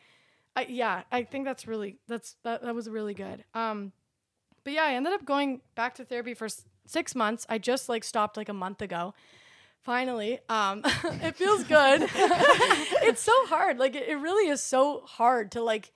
I, 0.56 0.66
yeah, 0.70 1.04
I 1.12 1.24
think 1.24 1.46
that's 1.46 1.68
really 1.68 1.98
that's 2.08 2.36
that 2.44 2.64
that 2.64 2.74
was 2.74 2.90
really 2.90 3.14
good. 3.14 3.44
Um, 3.54 3.92
but 4.64 4.74
yeah, 4.74 4.84
I 4.84 4.94
ended 4.96 5.14
up 5.14 5.26
going 5.26 5.62
back 5.76 5.96
to 5.96 6.06
therapy 6.06 6.34
for 6.34 6.46
s- 6.46 6.64
six 6.86 7.14
months. 7.16 7.46
I 7.50 7.58
just 7.60 7.88
like 7.90 8.04
stopped 8.04 8.36
like 8.38 8.50
a 8.50 8.54
month 8.54 8.82
ago. 8.82 9.14
Finally, 9.82 10.40
um, 10.50 10.82
it 11.24 11.36
feels 11.38 11.64
good. 11.64 12.02
it's 12.14 13.22
so 13.22 13.32
hard. 13.46 13.78
Like, 13.80 13.96
it, 13.96 14.10
it 14.10 14.16
really 14.18 14.50
is 14.50 14.62
so 14.62 15.02
hard 15.06 15.52
to 15.54 15.62
like 15.62 15.92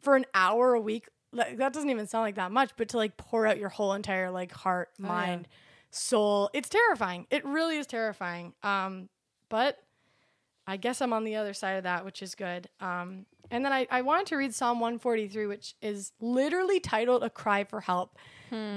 for 0.00 0.16
an 0.16 0.26
hour 0.34 0.74
a 0.74 0.80
week. 0.80 1.08
Like, 1.32 1.58
that 1.58 1.72
doesn't 1.72 1.88
even 1.90 2.06
sound 2.08 2.22
like 2.22 2.34
that 2.36 2.50
much, 2.50 2.70
but 2.76 2.88
to 2.90 2.96
like 2.96 3.16
pour 3.16 3.46
out 3.46 3.58
your 3.58 3.68
whole 3.68 3.92
entire 3.92 4.30
like 4.30 4.52
heart, 4.52 4.88
yeah. 4.98 5.06
mind, 5.06 5.48
soul. 5.96 6.50
It's 6.52 6.68
terrifying. 6.68 7.26
It 7.30 7.44
really 7.44 7.78
is 7.78 7.86
terrifying. 7.86 8.54
Um, 8.62 9.08
but 9.48 9.78
I 10.66 10.76
guess 10.76 11.00
I'm 11.00 11.12
on 11.12 11.24
the 11.24 11.36
other 11.36 11.54
side 11.54 11.76
of 11.76 11.84
that, 11.84 12.04
which 12.04 12.22
is 12.22 12.34
good. 12.34 12.68
Um, 12.80 13.26
and 13.50 13.64
then 13.64 13.72
I, 13.72 13.86
I 13.90 14.02
wanted 14.02 14.26
to 14.26 14.36
read 14.36 14.54
Psalm 14.54 14.80
143, 14.80 15.46
which 15.46 15.74
is 15.80 16.12
literally 16.20 16.80
titled 16.80 17.22
A 17.22 17.30
Cry 17.30 17.64
for 17.64 17.80
Help. 17.80 18.18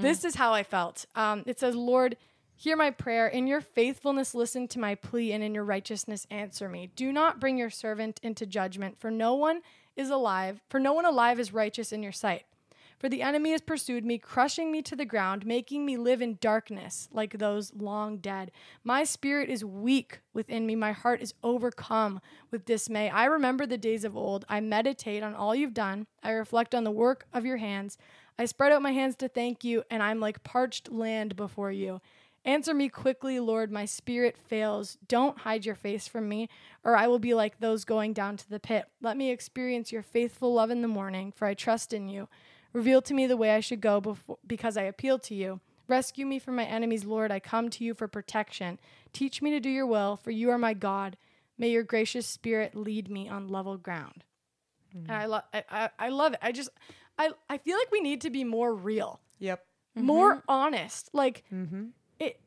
This 0.01 0.23
is 0.23 0.35
how 0.35 0.53
I 0.53 0.63
felt. 0.63 1.05
Um, 1.15 1.43
it 1.47 1.59
says, 1.59 1.75
Lord, 1.75 2.17
hear 2.55 2.75
my 2.75 2.91
prayer. 2.91 3.27
In 3.27 3.47
your 3.47 3.61
faithfulness, 3.61 4.35
listen 4.35 4.67
to 4.69 4.79
my 4.79 4.93
plea, 4.95 5.31
and 5.31 5.43
in 5.43 5.55
your 5.55 5.63
righteousness, 5.63 6.27
answer 6.29 6.69
me. 6.69 6.91
Do 6.95 7.11
not 7.11 7.39
bring 7.39 7.57
your 7.57 7.69
servant 7.71 8.19
into 8.21 8.45
judgment, 8.45 8.99
for 8.99 9.09
no 9.09 9.33
one 9.33 9.61
is 9.95 10.09
alive, 10.09 10.61
for 10.69 10.79
no 10.79 10.93
one 10.93 11.05
alive 11.05 11.39
is 11.39 11.53
righteous 11.53 11.91
in 11.91 12.03
your 12.03 12.11
sight. 12.11 12.45
For 12.99 13.07
the 13.07 13.21
enemy 13.21 13.51
has 13.51 13.61
pursued 13.61 14.03
me, 14.03 14.17
crushing 14.17 14.73
me 14.73 14.81
to 14.81 14.95
the 14.95 15.05
ground, 15.05 15.45
making 15.45 15.85
me 15.85 15.95
live 15.95 16.21
in 16.21 16.37
darkness 16.41 17.07
like 17.13 17.37
those 17.37 17.73
long 17.73 18.17
dead. 18.17 18.51
My 18.83 19.05
spirit 19.05 19.49
is 19.49 19.63
weak 19.63 20.19
within 20.33 20.65
me. 20.65 20.75
My 20.75 20.91
heart 20.91 21.21
is 21.21 21.33
overcome 21.41 22.19
with 22.51 22.65
dismay. 22.65 23.09
I 23.09 23.23
remember 23.23 23.65
the 23.65 23.77
days 23.77 24.03
of 24.03 24.17
old. 24.17 24.43
I 24.49 24.59
meditate 24.59 25.23
on 25.23 25.33
all 25.33 25.55
you've 25.55 25.73
done. 25.73 26.07
I 26.21 26.31
reflect 26.31 26.75
on 26.75 26.83
the 26.83 26.91
work 26.91 27.25
of 27.31 27.45
your 27.45 27.55
hands. 27.57 27.97
I 28.37 28.43
spread 28.43 28.73
out 28.73 28.81
my 28.81 28.91
hands 28.91 29.15
to 29.17 29.29
thank 29.29 29.63
you, 29.63 29.83
and 29.89 30.03
I'm 30.03 30.19
like 30.19 30.43
parched 30.43 30.91
land 30.91 31.37
before 31.37 31.71
you. 31.71 32.01
Answer 32.43 32.73
me 32.73 32.89
quickly, 32.89 33.39
Lord. 33.39 33.71
My 33.71 33.85
spirit 33.85 34.37
fails. 34.37 34.97
Don't 35.07 35.39
hide 35.39 35.65
your 35.65 35.75
face 35.75 36.07
from 36.07 36.27
me, 36.27 36.49
or 36.83 36.97
I 36.97 37.07
will 37.07 37.19
be 37.19 37.33
like 37.33 37.59
those 37.59 37.85
going 37.85 38.11
down 38.11 38.35
to 38.37 38.49
the 38.49 38.59
pit. 38.59 38.85
Let 39.01 39.15
me 39.15 39.31
experience 39.31 39.91
your 39.91 40.03
faithful 40.03 40.53
love 40.53 40.69
in 40.69 40.81
the 40.81 40.87
morning, 40.89 41.31
for 41.33 41.45
I 41.45 41.53
trust 41.53 41.93
in 41.93 42.09
you. 42.09 42.27
Reveal 42.73 43.01
to 43.03 43.13
me 43.13 43.25
the 43.27 43.37
way 43.37 43.51
I 43.51 43.59
should 43.59 43.81
go 43.81 43.99
before, 43.99 44.37
because 44.45 44.77
I 44.77 44.83
appeal 44.83 45.17
to 45.19 45.35
you. 45.35 45.59
Rescue 45.87 46.25
me 46.25 46.37
from 46.37 46.55
my 46.55 46.65
enemies, 46.65 47.03
Lord. 47.03 47.31
I 47.31 47.39
come 47.39 47.69
to 47.71 47.83
you 47.83 47.93
for 47.95 48.07
protection. 48.07 48.77
Teach 49.11 49.41
me 49.41 49.49
to 49.51 49.59
do 49.59 49.69
your 49.69 49.87
will, 49.87 50.17
for 50.17 50.29
you 50.31 50.51
are 50.51 50.57
my 50.59 50.73
God. 50.75 51.17
May 51.57 51.69
your 51.71 51.83
gracious 51.83 52.27
spirit 52.27 52.75
lead 52.75 53.09
me 53.09 53.27
on 53.27 53.47
level 53.47 53.75
ground. 53.77 54.23
And 54.93 55.11
I 55.11 55.25
love 55.25 55.43
I, 55.53 55.63
I, 55.69 55.89
I 55.99 56.09
love 56.09 56.33
it. 56.33 56.39
I 56.41 56.51
just 56.51 56.69
I 57.17 57.31
I 57.49 57.57
feel 57.57 57.77
like 57.77 57.91
we 57.91 58.01
need 58.01 58.21
to 58.21 58.29
be 58.29 58.43
more 58.43 58.73
real, 58.73 59.19
Yep. 59.39 59.63
more 59.95 60.43
honest. 60.47 61.09
Like 61.13 61.43
Mm-hmm. 61.53 61.85
it 62.19 62.39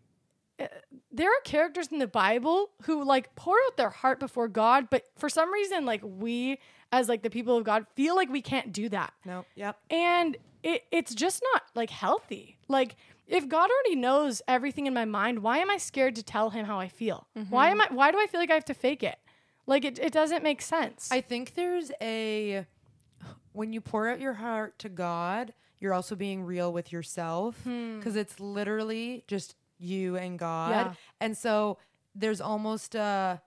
uh, 0.61 0.67
there 1.13 1.29
are 1.29 1.41
characters 1.45 1.89
in 1.89 1.99
the 1.99 2.07
Bible 2.09 2.71
who 2.83 3.05
like 3.05 3.35
pour 3.37 3.57
out 3.67 3.77
their 3.77 3.91
heart 3.91 4.19
before 4.21 4.49
God, 4.49 4.89
but 4.91 5.05
for 5.17 5.29
some 5.29 5.53
reason 5.53 5.85
like 5.85 6.01
we 6.05 6.59
as 6.93 7.09
like 7.09 7.23
the 7.23 7.31
people 7.31 7.57
of 7.57 7.65
God 7.65 7.87
feel 7.95 8.15
like 8.15 8.31
we 8.31 8.43
can't 8.43 8.73
do 8.73 8.89
that. 8.91 9.13
No. 9.25 9.45
Yep. 9.57 9.79
And 9.91 10.37
it 10.63 10.85
it's 10.93 11.15
just 11.15 11.43
not 11.53 11.63
like 11.75 11.91
healthy. 11.91 12.59
Like 12.69 12.97
if 13.27 13.49
God 13.49 13.71
already 13.71 13.97
knows 13.97 14.43
everything 14.47 14.87
in 14.87 14.95
my 14.95 15.07
mind, 15.07 15.43
why 15.43 15.59
am 15.59 15.71
I 15.71 15.79
scared 15.79 16.15
to 16.17 16.23
tell 16.23 16.51
him 16.51 16.67
how 16.67 16.79
I 16.79 16.89
feel? 16.89 17.27
Mm-hmm. 17.37 17.51
Why 17.51 17.71
am 17.71 17.81
I 17.81 17.87
why 17.91 18.13
do 18.13 18.19
I 18.21 18.27
feel 18.27 18.41
like 18.41 18.51
I 18.51 18.55
have 18.55 18.65
to 18.67 18.75
fake 18.75 19.03
it? 19.03 19.17
Like 19.67 19.85
it, 19.85 19.99
it 19.99 20.13
doesn't 20.13 20.43
make 20.43 20.61
sense. 20.61 21.09
I 21.11 21.21
think 21.21 21.55
there's 21.55 21.91
a 22.01 22.67
when 23.53 23.73
you 23.73 23.81
pour 23.81 24.09
out 24.09 24.21
your 24.21 24.35
heart 24.35 24.79
to 24.81 24.89
God, 24.89 25.55
you're 25.79 25.95
also 25.95 26.15
being 26.15 26.45
real 26.45 26.73
with 26.73 26.93
yourself 26.93 27.57
hmm. 27.65 27.99
because 27.99 28.17
it's 28.17 28.39
literally 28.39 29.25
just 29.27 29.55
you 29.79 30.17
and 30.17 30.39
God. 30.39 30.71
Yeah. 30.71 30.93
And 31.21 31.37
so 31.37 31.79
there's 32.15 32.41
almost 32.41 32.95
a 32.95 33.41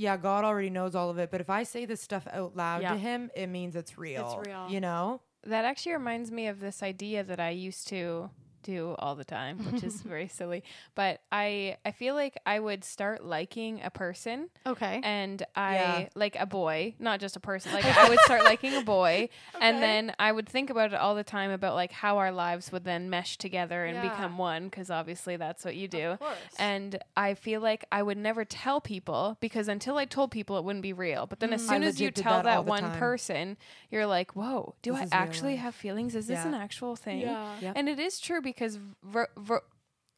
yeah, 0.00 0.16
God 0.16 0.44
already 0.44 0.70
knows 0.70 0.94
all 0.94 1.10
of 1.10 1.18
it, 1.18 1.30
but 1.30 1.42
if 1.42 1.50
I 1.50 1.62
say 1.62 1.84
this 1.84 2.00
stuff 2.00 2.26
out 2.32 2.56
loud 2.56 2.80
Yeah. 2.80 2.92
to 2.94 2.98
him, 2.98 3.30
it 3.36 3.48
means 3.48 3.76
it's 3.76 3.98
real. 3.98 4.38
It's 4.38 4.48
real. 4.48 4.66
You 4.70 4.80
know? 4.80 5.20
That 5.44 5.66
actually 5.66 5.92
reminds 5.92 6.30
me 6.32 6.46
of 6.46 6.58
this 6.60 6.82
idea 6.82 7.22
that 7.24 7.38
I 7.38 7.50
used 7.50 7.86
to 7.88 8.30
do 8.62 8.94
all 8.98 9.14
the 9.14 9.24
time, 9.24 9.58
which 9.70 9.82
is 9.82 10.02
very 10.02 10.28
silly. 10.28 10.62
But 10.94 11.20
I 11.32 11.76
I 11.84 11.90
feel 11.92 12.14
like 12.14 12.38
I 12.46 12.58
would 12.60 12.84
start 12.84 13.24
liking 13.24 13.80
a 13.82 13.90
person 13.90 14.48
Okay. 14.66 15.00
and 15.02 15.42
I 15.54 15.74
Yeah. 15.74 16.08
like 16.14 16.36
a 16.38 16.46
boy, 16.46 16.94
not 16.98 17.20
just 17.20 17.36
a 17.36 17.40
person. 17.40 17.72
Like 17.72 17.84
I 17.84 18.08
would 18.08 18.20
start 18.20 18.44
liking 18.44 18.74
a 18.76 18.82
boy, 18.98 19.28
and 19.60 19.82
then 19.82 20.12
I 20.18 20.32
would 20.32 20.48
think 20.48 20.70
about 20.70 20.92
it 20.92 20.96
all 20.98 21.14
the 21.14 21.24
time 21.24 21.50
about 21.50 21.74
like 21.74 21.92
how 21.92 22.18
our 22.18 22.32
lives 22.32 22.70
would 22.72 22.84
then 22.84 23.10
mesh 23.10 23.36
together 23.38 23.84
and 23.84 23.96
Yeah. 23.96 24.10
become 24.10 24.38
one, 24.38 24.64
because 24.64 24.90
obviously 24.90 25.36
that's 25.36 25.64
what 25.64 25.76
you 25.76 25.88
do. 25.88 26.16
course. 26.18 26.36
And 26.56 26.98
I 27.16 27.34
feel 27.34 27.60
like 27.60 27.84
I 27.92 28.02
would 28.02 28.18
never 28.18 28.44
tell 28.44 28.80
people 28.80 29.36
because 29.40 29.68
until 29.68 29.96
I 29.98 30.04
told 30.04 30.30
people, 30.30 30.56
it 30.58 30.64
wouldn't 30.64 30.82
be 30.82 30.92
real. 30.92 31.26
But 31.26 31.40
then 31.40 31.52
as 31.52 31.62
Mm. 31.66 31.70
I 31.70 31.74
soon 31.74 31.82
as 31.84 32.00
you 32.00 32.10
tell 32.10 32.42
that 32.42 32.44
that 32.44 32.64
one 32.66 32.82
time. 32.82 32.98
person, 32.98 33.56
you're 33.90 34.06
like, 34.06 34.34
whoa, 34.36 34.74
do 34.82 34.92
This 34.92 35.12
I 35.12 35.16
actually 35.16 35.56
have 35.56 35.74
feelings? 35.74 36.14
Is 36.14 36.26
this 36.26 36.44
an 36.44 36.54
actual 36.54 36.96
thing? 36.96 37.20
Yeah. 37.20 37.56
Yep. 37.60 37.72
And 37.76 37.88
it 37.88 37.98
is 37.98 38.20
true 38.20 38.40
because 38.50 38.78
ver- 39.02 39.28
ver- 39.36 39.62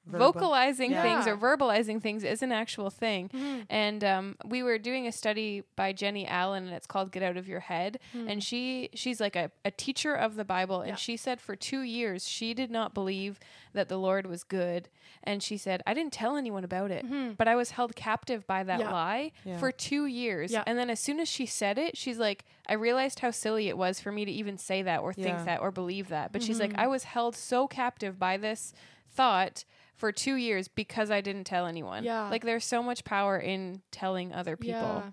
Verbal. 0.05 0.33
vocalizing 0.33 0.91
things 0.93 1.29
or 1.29 1.37
verbalizing 1.37 2.03
things 2.03 2.25
is 2.25 2.43
an 2.43 2.51
actual 2.51 2.91
thing. 2.91 3.29
Mm-hmm. 3.29 3.61
And 3.71 4.03
um, 4.03 4.37
we 4.45 4.63
were 4.65 4.77
doing 4.77 5.07
a 5.07 5.13
study 5.13 5.63
by 5.77 5.93
Jennie 5.93 6.27
Allen, 6.27 6.65
and 6.67 6.75
it's 6.75 6.89
called 6.89 7.13
"Get 7.13 7.23
Out 7.23 7.37
of 7.37 7.47
Your 7.47 7.61
Head." 7.61 8.01
And 8.13 8.43
she 8.43 8.91
she's 8.95 9.21
like 9.21 9.37
a, 9.37 9.53
a 9.65 9.71
teacher 9.71 10.15
of 10.15 10.35
the 10.35 10.45
Bible, 10.45 10.81
and. 10.81 10.89
Yeah. 10.91 10.97
she 10.97 11.17
said 11.17 11.41
for 11.41 11.55
two 11.57 11.83
years 11.83 12.27
she 12.29 12.53
did 12.53 12.71
not 12.71 12.95
believe 12.95 13.39
that 13.75 13.89
the 13.89 13.97
Lord 13.97 14.27
was 14.27 14.43
good, 14.43 14.89
and 15.23 15.41
she 15.43 15.57
said 15.57 15.83
I 15.87 15.95
didn't 15.95 16.13
tell 16.13 16.37
anyone 16.37 16.65
about 16.65 16.91
it, 16.91 17.07
but 17.39 17.47
I 17.47 17.55
was 17.55 17.71
held 17.71 17.95
captive 17.95 18.45
by 18.47 18.65
that 18.65 18.81
Mm-hmm. 18.81 18.89
Yeah. 18.89 18.93
lie 18.93 19.33
Yeah. 19.45 19.59
for 19.59 19.71
two 19.71 20.07
years. 20.07 20.51
Yeah. 20.53 20.65
And 20.67 20.77
then 20.77 20.91
as 20.91 20.99
soon 20.99 21.21
as 21.21 21.29
she 21.29 21.47
said 21.47 21.79
it, 21.79 21.97
she's 21.97 22.19
like, 22.19 22.45
I 22.69 22.75
realized 22.75 23.21
how 23.21 23.31
silly 23.31 23.69
it 23.69 23.79
was 23.79 24.01
for 24.01 24.11
me 24.11 24.25
to 24.25 24.33
even 24.33 24.59
say 24.59 24.83
that 24.83 25.01
or 25.01 25.15
Yeah. 25.17 25.25
think 25.25 25.45
that 25.47 25.61
or 25.61 25.71
believe 25.71 26.09
that. 26.09 26.33
But 26.33 26.43
she's 26.43 26.59
Mm-hmm. 26.59 26.73
like, 26.73 26.79
I 26.83 26.89
was 26.89 27.05
held 27.05 27.37
so 27.37 27.69
captive 27.69 28.19
by 28.19 28.37
this 28.37 28.73
thought 29.15 29.65
for 30.03 30.11
two 30.11 30.35
years 30.35 30.67
because 30.67 31.13
I 31.13 31.21
didn't 31.21 31.45
tell 31.45 31.65
anyone. 31.65 32.03
Yeah. 32.03 32.29
Like 32.29 32.45
there's 32.45 32.65
so 32.65 32.83
much 32.83 33.05
power 33.05 33.39
in 33.39 33.83
telling 33.93 34.33
other 34.33 34.57
people. 34.57 35.05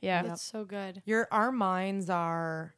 Yeah. 0.00 0.22
yeah. 0.22 0.22
That's 0.22 0.40
so 0.40 0.64
good. 0.64 1.02
your 1.04 1.28
our 1.30 1.52
minds 1.52 2.08
are 2.08 2.74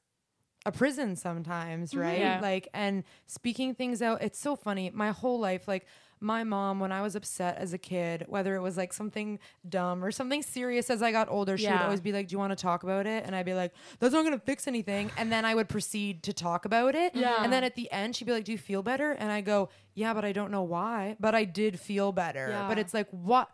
a 0.66 0.72
prison 0.72 1.14
sometimes, 1.14 1.92
mm-hmm. 1.92 2.00
right? 2.00 2.18
Yeah. 2.18 2.40
Like 2.42 2.66
and 2.74 3.04
speaking 3.28 3.76
things 3.76 4.02
out. 4.02 4.20
It's 4.20 4.40
so 4.40 4.56
funny. 4.56 4.90
My 4.90 5.12
whole 5.12 5.38
life, 5.38 5.68
like 5.68 5.86
my 6.20 6.44
mom, 6.44 6.80
when 6.80 6.92
I 6.92 7.02
was 7.02 7.14
upset 7.16 7.58
as 7.58 7.72
a 7.72 7.78
kid, 7.78 8.24
whether 8.28 8.54
it 8.54 8.60
was 8.60 8.76
like 8.76 8.92
something 8.92 9.38
dumb 9.68 10.04
or 10.04 10.10
something 10.10 10.42
serious 10.42 10.90
as 10.90 11.02
I 11.02 11.12
got 11.12 11.28
older, 11.30 11.56
she 11.58 11.66
would 11.68 11.80
always 11.82 12.00
be 12.00 12.12
like, 12.12 12.28
Do 12.28 12.32
you 12.34 12.38
want 12.38 12.50
to 12.50 12.56
talk 12.62 12.82
about 12.82 13.06
it? 13.06 13.24
And 13.26 13.34
I'd 13.36 13.46
be 13.46 13.54
like, 13.54 13.72
That's 14.00 14.12
not 14.14 14.24
gonna 14.24 14.38
fix 14.38 14.66
anything. 14.66 15.10
And 15.16 15.30
then 15.32 15.44
I 15.44 15.54
would 15.54 15.68
proceed 15.68 16.22
to 16.24 16.32
talk 16.32 16.64
about 16.64 16.94
it. 16.94 17.14
Yeah. 17.14 17.42
And 17.42 17.52
then 17.52 17.64
at 17.64 17.74
the 17.74 17.90
end, 17.92 18.16
she'd 18.16 18.24
be 18.26 18.32
like, 18.32 18.44
Do 18.44 18.52
you 18.52 18.58
feel 18.58 18.82
better? 18.82 19.12
And 19.12 19.30
I 19.30 19.40
go, 19.40 19.68
Yeah, 19.94 20.14
but 20.14 20.24
I 20.24 20.32
don't 20.32 20.50
know 20.50 20.62
why. 20.62 21.16
But 21.20 21.34
I 21.34 21.44
did 21.44 21.78
feel 21.80 22.12
better. 22.12 22.64
But 22.68 22.78
it's 22.78 22.94
like, 22.94 23.08
what? 23.10 23.50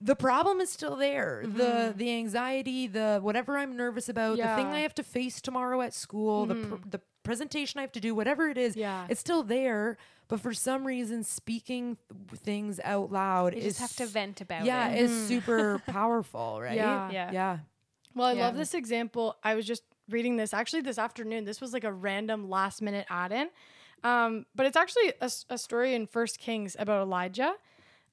The 0.00 0.16
problem 0.16 0.60
is 0.60 0.70
still 0.70 0.96
there. 0.96 1.42
The 1.46 1.94
the 1.96 2.10
anxiety, 2.12 2.86
the 2.86 3.20
whatever 3.22 3.56
I'm 3.56 3.76
nervous 3.76 4.08
about, 4.08 4.36
the 4.36 4.42
thing 4.42 4.44
Mm-hmm. 4.44 4.58
Yeah. 4.58 4.64
Mm-hmm. 4.66 4.74
I 4.74 4.80
have 4.80 4.94
to 4.96 5.02
face 5.02 5.40
tomorrow 5.40 5.80
at 5.80 5.94
school, 5.94 6.46
the 6.46 6.54
pr- 6.56 6.88
the 6.90 7.00
presentation 7.22 7.78
I 7.78 7.82
have 7.82 7.92
to 7.92 8.00
do, 8.00 8.14
whatever 8.14 8.48
it 8.50 8.58
is, 8.58 8.76
Yeah. 8.76 9.06
it's 9.08 9.20
still 9.20 9.42
there. 9.42 9.96
But 10.28 10.40
for 10.40 10.54
some 10.54 10.86
reason, 10.86 11.22
speaking 11.22 11.96
th- 12.30 12.40
things 12.40 12.80
out 12.82 13.12
loud 13.12 13.54
You 13.54 13.60
is 13.60 13.78
just 13.78 13.98
have 13.98 14.06
to 14.06 14.12
vent 14.12 14.40
about 14.40 14.64
yeah, 14.64 14.88
it. 14.88 15.00
is 15.02 15.28
super 15.28 15.78
powerful, 15.86 16.60
right? 16.60 16.74
Yeah. 16.76 17.10
Yeah. 17.10 17.30
yeah. 17.32 17.58
Well, 18.14 18.28
I 18.28 18.32
Yeah. 18.32 18.46
love 18.46 18.56
this 18.56 18.74
example. 18.74 19.36
I 19.42 19.54
was 19.54 19.66
just 19.66 19.82
reading 20.08 20.36
this 20.36 20.54
actually 20.54 20.82
this 20.82 20.98
afternoon. 20.98 21.44
This 21.44 21.60
was 21.60 21.72
like 21.72 21.84
a 21.84 21.92
random 21.92 22.48
last 22.48 22.80
minute 22.82 23.06
add 23.10 23.32
in. 23.32 23.48
Um, 24.02 24.44
but 24.54 24.66
it's 24.66 24.76
actually 24.76 25.12
a 25.20 25.58
story 25.58 25.94
in 25.94 26.06
First 26.06 26.38
Kings 26.38 26.76
about 26.78 27.02
Elijah. 27.02 27.54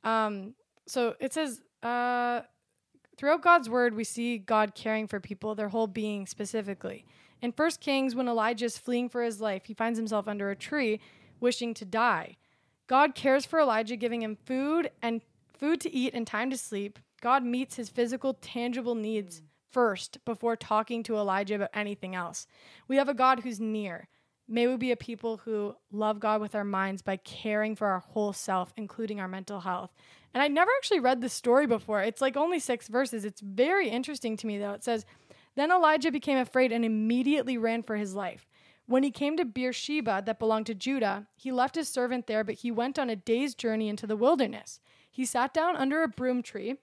Um, 0.04 0.54
so 0.88 1.16
it 1.20 1.34
says, 1.34 1.62
uh, 1.84 2.42
throughout 3.18 3.42
God's 3.42 3.70
word, 3.70 3.94
we 3.96 4.04
see 4.06 4.38
God 4.38 4.74
caring 4.74 5.08
for 5.08 5.20
people, 5.20 5.54
their 5.54 5.70
whole 5.70 5.88
being 5.88 6.26
specifically. 6.28 7.06
In 7.42 7.52
First 7.52 7.82
Kings, 7.82 8.16
when 8.16 8.28
Elijah 8.28 8.66
is 8.66 8.78
fleeing 8.78 9.10
for 9.10 9.22
his 9.22 9.42
life, 9.42 9.66
he 9.66 9.74
finds 9.74 9.98
himself 10.00 10.28
under 10.28 10.50
a 10.50 10.56
tree, 10.56 11.00
wishing 11.42 11.74
to 11.74 11.86
die. 11.86 12.38
God 12.88 13.16
cares 13.16 13.46
for 13.46 13.60
Elijah, 13.60 13.96
giving 13.98 14.22
him 14.22 14.38
food 14.46 14.92
and 15.02 15.22
food 15.58 15.82
to 15.82 15.94
eat 15.94 16.14
and 16.14 16.26
time 16.26 16.50
to 16.50 16.58
sleep. 16.58 17.00
God 17.22 17.44
meets 17.44 17.76
his 17.76 17.90
physical, 17.90 18.34
tangible 18.36 18.96
needs 18.96 19.42
first 19.72 20.24
before 20.26 20.56
talking 20.56 21.04
to 21.04 21.16
Elijah 21.16 21.56
about 21.56 21.70
anything 21.74 22.16
else. 22.16 22.48
We 22.88 22.98
have 22.98 23.10
a 23.10 23.14
God 23.14 23.42
who's 23.42 23.60
near. 23.60 24.08
May 24.48 24.68
we 24.68 24.76
be 24.76 24.92
a 24.92 24.98
people 24.98 25.38
who 25.38 25.76
love 25.92 26.20
God 26.20 26.42
with 26.42 26.56
our 26.56 26.66
minds 26.66 27.02
by 27.02 27.16
caring 27.18 27.76
for 27.76 27.88
our 27.88 28.00
whole 28.00 28.34
self, 28.34 28.74
including 28.76 29.20
our 29.20 29.28
mental 29.28 29.62
health. 29.62 29.92
And 30.34 30.44
I 30.44 30.50
never 30.50 30.72
actually 30.78 31.00
read 31.00 31.22
this 31.22 31.34
story 31.34 31.68
before. 31.68 32.02
It's 32.02 32.22
like 32.22 32.36
only 32.36 32.60
six 32.60 32.88
verses. 32.88 33.24
It's 33.24 33.42
very 33.42 33.90
interesting 33.90 34.36
to 34.38 34.48
me, 34.48 34.58
though. 34.58 34.74
It 34.74 34.84
says, 34.84 35.06
Then 35.56 35.72
Elijah 35.72 36.12
became 36.12 36.38
afraid 36.38 36.72
and 36.74 36.84
immediately 36.84 37.58
ran 37.58 37.84
for 37.84 37.96
his 37.96 38.14
life. 38.14 38.46
When 38.92 39.04
he 39.04 39.12
came 39.12 39.38
to 39.38 39.46
Beersheba, 39.46 40.22
that 40.26 40.38
belonged 40.38 40.66
to 40.66 40.76
Judah, 40.76 41.26
he 41.38 41.50
left 41.50 41.76
his 41.76 41.88
servant 41.88 42.28
there, 42.28 42.44
but 42.44 42.56
he 42.56 42.72
went 42.72 43.00
on 43.00 43.10
a 43.10 43.16
day's 43.16 43.56
journey 43.56 43.88
into 43.88 44.06
the 44.06 44.18
wilderness. 44.18 44.82
He 45.10 45.24
sat 45.24 45.54
down 45.54 45.78
under 45.78 46.04
a 46.04 46.10
broom 46.10 46.44
tree 46.44 46.76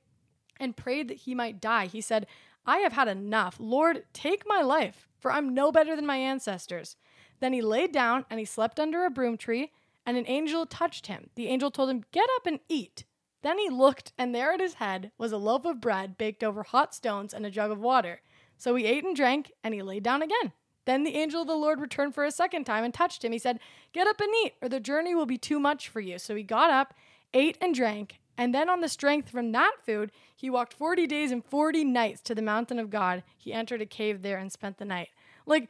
and 0.58 0.74
prayed 0.74 1.08
that 1.08 1.18
he 1.18 1.34
might 1.34 1.60
die. 1.60 1.84
He 1.84 2.00
said, 2.00 2.26
I 2.64 2.78
have 2.78 2.94
had 2.94 3.08
enough. 3.08 3.56
Lord, 3.60 4.04
take 4.14 4.44
my 4.46 4.62
life, 4.62 5.06
for 5.18 5.30
I'm 5.30 5.52
no 5.52 5.70
better 5.70 5.94
than 5.94 6.06
my 6.06 6.16
ancestors. 6.16 6.96
Then 7.40 7.52
he 7.52 7.60
laid 7.60 7.92
down 7.92 8.24
and 8.30 8.40
he 8.40 8.46
slept 8.46 8.80
under 8.80 9.04
a 9.04 9.10
broom 9.10 9.36
tree, 9.36 9.70
and 10.06 10.16
an 10.16 10.24
angel 10.28 10.64
touched 10.64 11.08
him. 11.08 11.28
The 11.34 11.48
angel 11.48 11.70
told 11.70 11.90
him, 11.90 12.04
Get 12.10 12.30
up 12.36 12.46
and 12.46 12.60
eat. 12.70 13.04
Then 13.42 13.58
he 13.58 13.68
looked, 13.68 14.14
and 14.16 14.34
there 14.34 14.52
at 14.52 14.60
his 14.60 14.74
head 14.74 15.12
was 15.18 15.32
a 15.32 15.36
loaf 15.36 15.66
of 15.66 15.82
bread 15.82 16.16
baked 16.16 16.42
over 16.42 16.62
hot 16.62 16.94
stones 16.94 17.34
and 17.34 17.44
a 17.44 17.50
jug 17.50 17.70
of 17.70 17.80
water. 17.80 18.22
So 18.56 18.74
he 18.76 18.86
ate 18.86 19.04
and 19.04 19.14
drank, 19.14 19.52
and 19.62 19.74
he 19.74 19.82
lay 19.82 20.00
down 20.00 20.22
again. 20.22 20.52
Then 20.88 21.04
the 21.04 21.16
angel 21.16 21.42
of 21.42 21.46
the 21.46 21.54
Lord 21.54 21.82
returned 21.82 22.14
for 22.14 22.24
a 22.24 22.30
second 22.30 22.64
time 22.64 22.82
and 22.82 22.94
touched 22.94 23.22
him. 23.22 23.32
He 23.32 23.38
said, 23.38 23.60
Get 23.92 24.06
up 24.06 24.22
and 24.22 24.30
eat, 24.42 24.54
or 24.62 24.70
the 24.70 24.80
journey 24.80 25.14
will 25.14 25.26
be 25.26 25.36
too 25.36 25.60
much 25.60 25.86
for 25.86 26.00
you. 26.00 26.18
So 26.18 26.34
he 26.34 26.42
got 26.42 26.70
up, 26.70 26.94
ate 27.34 27.58
and 27.60 27.74
drank, 27.74 28.20
and 28.38 28.54
then 28.54 28.70
on 28.70 28.80
the 28.80 28.88
strength 28.88 29.28
from 29.28 29.52
that 29.52 29.74
food, 29.84 30.10
he 30.34 30.48
walked 30.48 30.72
40 30.72 31.06
days 31.06 31.30
and 31.30 31.44
40 31.44 31.84
nights 31.84 32.22
to 32.22 32.34
the 32.34 32.40
mountain 32.40 32.78
of 32.78 32.88
God. 32.88 33.22
He 33.36 33.52
entered 33.52 33.82
a 33.82 33.86
cave 33.86 34.22
there 34.22 34.38
and 34.38 34.50
spent 34.50 34.78
the 34.78 34.86
night. 34.86 35.08
Like, 35.44 35.68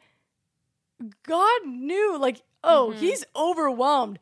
God 1.23 1.65
knew, 1.65 2.17
like, 2.17 2.41
oh, 2.63 2.91
mm-hmm. 2.91 3.01
he's 3.01 3.25
overwhelmed. 3.35 4.19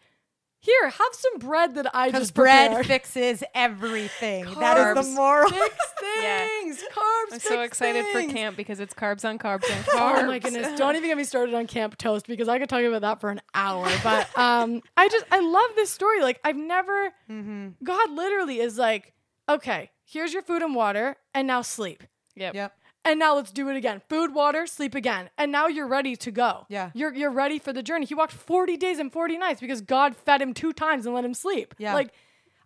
Here, 0.67 0.89
have 0.89 1.13
some 1.13 1.39
bread 1.39 1.75
that 1.75 1.95
I 1.95 2.07
Because 2.07 2.23
just 2.23 2.33
bread 2.33 2.71
prepared. 2.75 2.85
fix 2.87 3.15
everything. 3.55 4.43
that 4.59 4.77
is 4.77 4.83
Carbs. 4.83 4.95
the 4.95 5.09
moral. 5.15 5.49
fix 5.49 5.75
Yeah. 6.21 6.45
things. 6.45 6.83
Carbs. 6.93 7.33
I'm 7.33 7.39
so 7.39 7.49
fix 7.61 7.67
excited 7.67 8.05
for 8.11 8.21
camp 8.33 8.57
because 8.57 8.79
it's 8.81 8.93
carbs 8.93 9.23
on 9.27 9.39
carbs 9.39 9.63
on 9.71 9.83
carbs. 9.83 10.23
Oh 10.23 10.27
my 10.27 10.39
goodness! 10.39 10.77
Don't 10.77 10.95
even 10.97 11.07
get 11.09 11.15
me 11.17 11.23
started 11.23 11.55
on 11.55 11.67
Camp 11.67 11.97
Toast 11.97 12.27
because 12.27 12.47
I 12.49 12.59
could 12.59 12.67
talk 12.69 12.81
about 12.83 13.01
that 13.01 13.21
for 13.21 13.29
an 13.29 13.39
hour. 13.53 13.87
But 14.03 14.27
um, 14.37 14.81
I 14.97 15.07
just 15.09 15.25
I 15.31 15.39
love 15.39 15.69
this 15.75 15.89
story. 15.89 16.21
Like 16.21 16.39
I've 16.43 16.57
never. 16.57 17.13
Mm-hmm. 17.31 17.67
God 17.83 18.11
literally 18.11 18.59
is 18.59 18.77
like, 18.77 19.13
okay, 19.47 19.89
here's 20.03 20.33
your 20.33 20.41
food 20.41 20.61
and 20.61 20.75
water, 20.75 21.15
and 21.33 21.47
now 21.47 21.61
sleep. 21.61 22.03
Yep. 22.35 22.55
Yep. 22.55 22.73
And 23.07 23.19
now 23.19 23.35
let's 23.35 23.51
do 23.51 23.69
it 23.69 23.77
again. 23.77 24.01
Food, 24.09 24.33
water, 24.33 24.67
sleep 24.67 24.93
again. 24.93 25.29
And 25.37 25.49
now 25.49 25.67
you're 25.67 25.87
ready 25.87 26.17
to 26.17 26.29
go. 26.29 26.65
Yeah. 26.67 26.91
You're 26.93 27.13
you're 27.13 27.31
ready 27.31 27.57
for 27.57 27.71
the 27.71 27.81
journey. 27.81 28.05
He 28.05 28.13
walked 28.13 28.33
40 28.33 28.75
days 28.75 28.99
and 28.99 29.11
40 29.13 29.37
nights 29.37 29.61
because 29.61 29.79
God 29.79 30.15
fed 30.15 30.41
him 30.41 30.53
two 30.53 30.73
times 30.73 31.05
and 31.05 31.15
let 31.15 31.23
him 31.23 31.33
sleep. 31.33 31.73
Yeah. 31.77 31.93
Like 31.93 32.09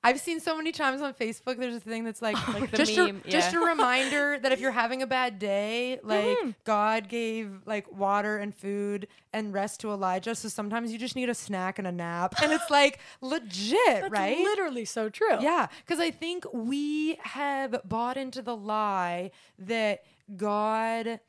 I've 0.03 0.19
seen 0.19 0.39
so 0.39 0.57
many 0.57 0.71
times 0.71 0.99
on 1.03 1.13
Facebook. 1.13 1.57
There's 1.59 1.75
a 1.75 1.79
thing 1.79 2.03
that's 2.03 2.23
like, 2.23 2.35
Like 2.59 2.71
the 2.71 2.77
just 2.77 2.97
meme, 2.97 3.21
a, 3.23 3.29
just 3.29 3.53
a 3.53 3.59
reminder 3.73 4.39
that 4.39 4.51
if 4.51 4.59
you're 4.59 4.71
having 4.71 5.03
a 5.03 5.07
bad 5.07 5.37
day, 5.37 5.99
like 6.01 6.25
Mm-hmm. 6.25 6.49
God 6.63 7.07
gave 7.07 7.51
like 7.67 7.91
water 7.91 8.37
and 8.37 8.55
food 8.55 9.07
and 9.31 9.53
rest 9.53 9.79
to 9.81 9.91
Elijah. 9.91 10.33
So 10.33 10.49
sometimes 10.49 10.91
you 10.91 10.97
just 10.97 11.15
need 11.15 11.29
a 11.29 11.35
snack 11.35 11.77
and 11.77 11.87
a 11.87 11.91
nap, 11.91 12.33
and 12.41 12.51
it's 12.51 12.69
like 12.71 12.99
legit, 13.21 13.77
that's 13.85 14.11
right? 14.11 14.39
literally 14.39 14.85
so 14.85 15.07
true. 15.09 15.37
Yeah, 15.39 15.67
because 15.85 15.99
I 15.99 16.09
think 16.09 16.45
we 16.51 17.17
have 17.21 17.79
bought 17.85 18.17
into 18.17 18.41
the 18.41 18.55
lie 18.55 19.29
that 19.59 20.03
God, 20.36 21.19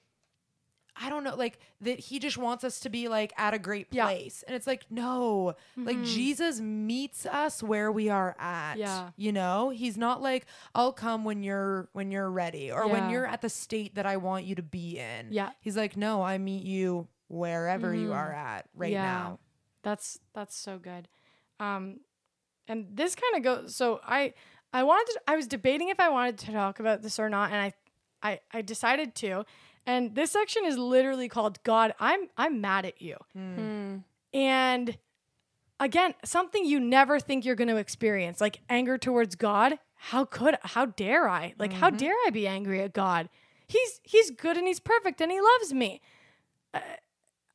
I 0.95 1.09
don't 1.09 1.25
know, 1.25 1.35
like 1.37 1.59
that 1.81 1.99
He 1.99 2.19
just 2.19 2.37
wants 2.37 2.65
us 2.65 2.81
to 2.81 2.91
be 2.91 3.09
like 3.09 3.33
at 3.39 3.55
a 3.55 3.59
great 3.59 3.87
Yeah. 3.91 4.05
place. 4.05 4.45
And 4.47 4.55
it's 4.55 4.67
like, 4.67 4.85
no, 4.91 5.55
like 5.77 6.03
Jesus 6.05 6.61
meets 6.61 7.25
us 7.25 7.63
where 7.63 7.91
we 7.91 8.11
are 8.11 8.37
at. 8.39 8.77
Yeah. 8.77 9.11
You 9.17 9.33
know, 9.33 9.71
He's 9.71 9.97
not 9.97 10.21
like, 10.21 10.47
I'll 10.75 10.93
come 10.93 11.25
when 11.25 11.43
you're 11.43 11.89
when 11.93 12.11
you're 12.11 12.31
ready 12.31 12.71
or 12.71 12.87
when 12.89 13.09
you're 13.11 13.27
at 13.27 13.41
the 13.41 13.49
state 13.49 13.95
that 13.95 14.05
I 14.07 14.19
want 14.19 14.45
you 14.45 14.55
to 14.57 14.63
be 14.63 14.99
in. 14.99 15.29
Yeah. 15.31 15.51
He's 15.61 15.77
like, 15.77 15.97
no, 15.97 16.23
I 16.23 16.37
meet 16.39 16.63
you 16.65 17.09
wherever 17.29 17.95
you 17.95 18.13
are 18.13 18.33
at 18.33 18.69
right 18.75 18.93
Yeah. 18.93 19.03
now. 19.03 19.39
That's 19.83 20.19
that's 20.35 20.55
so 20.55 20.79
good. 20.79 21.09
Um 21.59 22.01
and 22.69 22.87
this 22.95 23.15
kind 23.15 23.35
of 23.37 23.43
goes 23.43 23.75
so 23.75 24.01
I 24.07 24.35
I 24.75 24.83
wanted 24.83 25.11
to 25.15 25.21
I 25.27 25.37
was 25.37 25.47
debating 25.47 25.89
if 25.89 25.99
I 25.99 26.11
wanted 26.11 26.39
to 26.39 26.53
talk 26.53 26.81
about 26.81 27.01
this 27.03 27.19
or 27.19 27.29
not 27.31 27.51
and 27.51 27.61
I 27.61 27.73
I 28.23 28.41
I 28.53 28.63
decided 28.63 29.15
to. 29.17 29.45
And 29.85 30.15
this 30.15 30.31
section 30.31 30.65
is 30.65 30.79
literally 30.79 31.29
called 31.29 31.63
God, 31.65 31.95
I'm 31.99 32.29
I'm 32.37 32.61
mad 32.61 32.87
at 32.87 33.03
you. 33.03 33.17
Hmm. 33.33 33.97
And 34.33 34.97
again, 35.81 36.15
something 36.25 36.65
you 36.65 36.81
never 36.81 37.19
think 37.19 37.45
you're 37.45 37.57
going 37.57 37.69
to 37.69 37.77
experience, 37.77 38.41
like 38.41 38.61
anger 38.69 38.97
towards 38.97 39.35
God. 39.35 39.79
How 39.95 40.25
could 40.25 40.57
how 40.63 40.87
dare 40.87 41.29
I? 41.29 41.55
Like 41.59 41.73
how 41.73 41.91
dare 41.91 42.15
I 42.27 42.31
be 42.31 42.47
angry 42.47 42.83
at 42.83 42.93
God? 42.93 43.29
He's 43.69 44.01
he's 44.03 44.31
good 44.31 44.57
and 44.57 44.67
he's 44.67 44.81
perfect 44.81 45.21
and 45.21 45.31
he 45.31 45.41
loves 45.41 45.73
me. 45.73 46.01
Uh, 46.75 46.81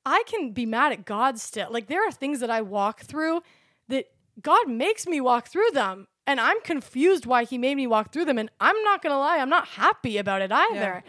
I 0.05 0.24
can 0.26 0.51
be 0.51 0.65
mad 0.65 0.93
at 0.93 1.05
God 1.05 1.39
still. 1.39 1.68
Like 1.70 1.88
there 1.88 2.07
are 2.07 2.11
things 2.11 2.39
that 2.39 2.49
I 2.49 2.61
walk 2.61 3.01
through 3.01 3.41
that 3.89 4.05
God 4.41 4.70
makes 4.70 5.05
me 5.07 5.20
walk 5.20 5.47
through 5.47 5.72
them 5.74 6.07
and 6.28 6.40
I'm 6.40 6.62
confused 6.62 7.26
why 7.26 7.46
he 7.46 7.58
made 7.58 7.76
me 7.76 7.88
walk 7.88 8.12
through 8.14 8.26
them 8.26 8.38
and 8.38 8.52
I'm 8.60 8.80
not 8.84 9.02
going 9.02 9.14
to 9.14 9.18
lie, 9.18 9.38
I'm 9.40 9.50
not 9.50 9.68
happy 9.70 10.18
about 10.18 10.42
it 10.42 10.52
either. 10.52 11.04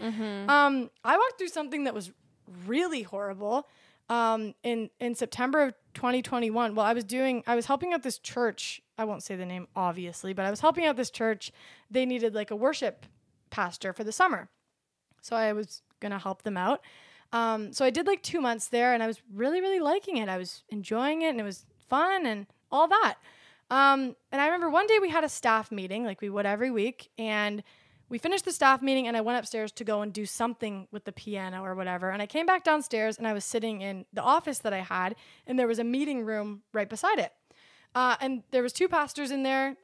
Um 0.49 0.91
I 1.05 1.17
walked 1.19 1.37
through 1.39 1.49
something 1.49 1.85
that 1.85 1.93
was 1.95 2.11
really 2.67 3.03
horrible 3.03 3.69
um 4.09 4.55
in 4.63 4.89
in 5.01 5.15
September 5.15 5.63
of 5.65 5.75
2021. 5.95 6.75
Well, 6.75 6.87
I 6.87 6.93
was 6.95 7.05
doing 7.05 7.43
I 7.47 7.55
was 7.57 7.67
helping 7.67 7.93
out 7.93 8.03
this 8.03 8.19
church. 8.19 8.81
I 8.97 9.05
won't 9.05 9.23
say 9.23 9.37
the 9.37 9.45
name 9.47 9.69
obviously, 9.77 10.33
but 10.33 10.45
I 10.47 10.51
was 10.51 10.61
helping 10.61 10.87
out 10.87 10.97
this 10.97 11.11
church. 11.11 11.53
They 11.91 12.07
needed 12.07 12.35
like 12.35 12.51
a 12.51 12.57
worship 12.57 13.05
pastor 13.51 13.93
for 13.93 14.05
the 14.05 14.13
summer. 14.13 14.49
So 15.21 15.37
I 15.37 15.53
was 15.53 15.83
going 16.01 16.13
to 16.13 16.19
help 16.19 16.43
them 16.43 16.57
out. 16.57 16.81
Um, 17.33 17.73
so 17.73 17.85
I 17.85 17.91
did 17.91 18.07
like 18.07 18.23
two 18.23 18.41
months 18.41 18.69
there 18.69 18.95
and 18.95 19.03
I 19.03 19.07
was 19.07 19.21
really, 19.35 19.61
really 19.61 19.81
liking 19.81 20.17
it. 20.17 20.29
I 20.29 20.39
was 20.39 20.63
enjoying 20.71 21.23
it 21.23 21.29
and 21.31 21.41
it 21.41 21.45
was 21.45 21.67
fun 21.89 22.25
and 22.25 22.47
all 22.71 22.89
that. 22.89 23.17
Um, 23.71 24.17
and 24.33 24.41
I 24.41 24.47
remember 24.47 24.71
one 24.71 24.87
day 24.87 24.99
we 25.01 25.11
had 25.11 25.25
a 25.25 25.29
staff 25.29 25.71
meeting, 25.71 26.05
like 26.05 26.21
we 26.21 26.31
would 26.31 26.47
every 26.47 26.71
week, 26.71 27.11
and 27.19 27.63
we 28.09 28.19
finished 28.19 28.45
the 28.45 28.53
staff 28.53 28.81
meeting 28.81 29.07
and 29.07 29.17
I 29.17 29.21
went 29.21 29.39
upstairs 29.39 29.71
to 29.73 29.85
go 29.85 30.01
and 30.01 30.13
do 30.13 30.25
something 30.25 30.89
with 30.91 31.05
the 31.05 31.13
piano 31.13 31.63
or 31.63 31.75
whatever. 31.75 32.11
And 32.11 32.23
I 32.23 32.27
came 32.27 32.47
back 32.47 32.65
downstairs 32.65 33.19
and 33.19 33.27
I 33.27 33.35
was 33.35 33.45
sitting 33.45 33.83
in 33.83 34.07
the 34.13 34.23
office 34.23 34.59
that 34.61 34.73
I 34.73 34.81
had, 34.81 35.15
and 35.47 35.59
there 35.59 35.67
was 35.67 35.79
a 35.79 35.85
meeting 35.85 36.25
room 36.25 36.63
right 36.73 36.89
beside 36.89 37.19
it. 37.19 37.33
Uh, 37.95 38.17
and 38.21 38.43
there 38.51 38.63
was 38.63 38.73
two 38.73 38.89
pastors 38.89 39.31
in 39.31 39.43
there 39.43 39.77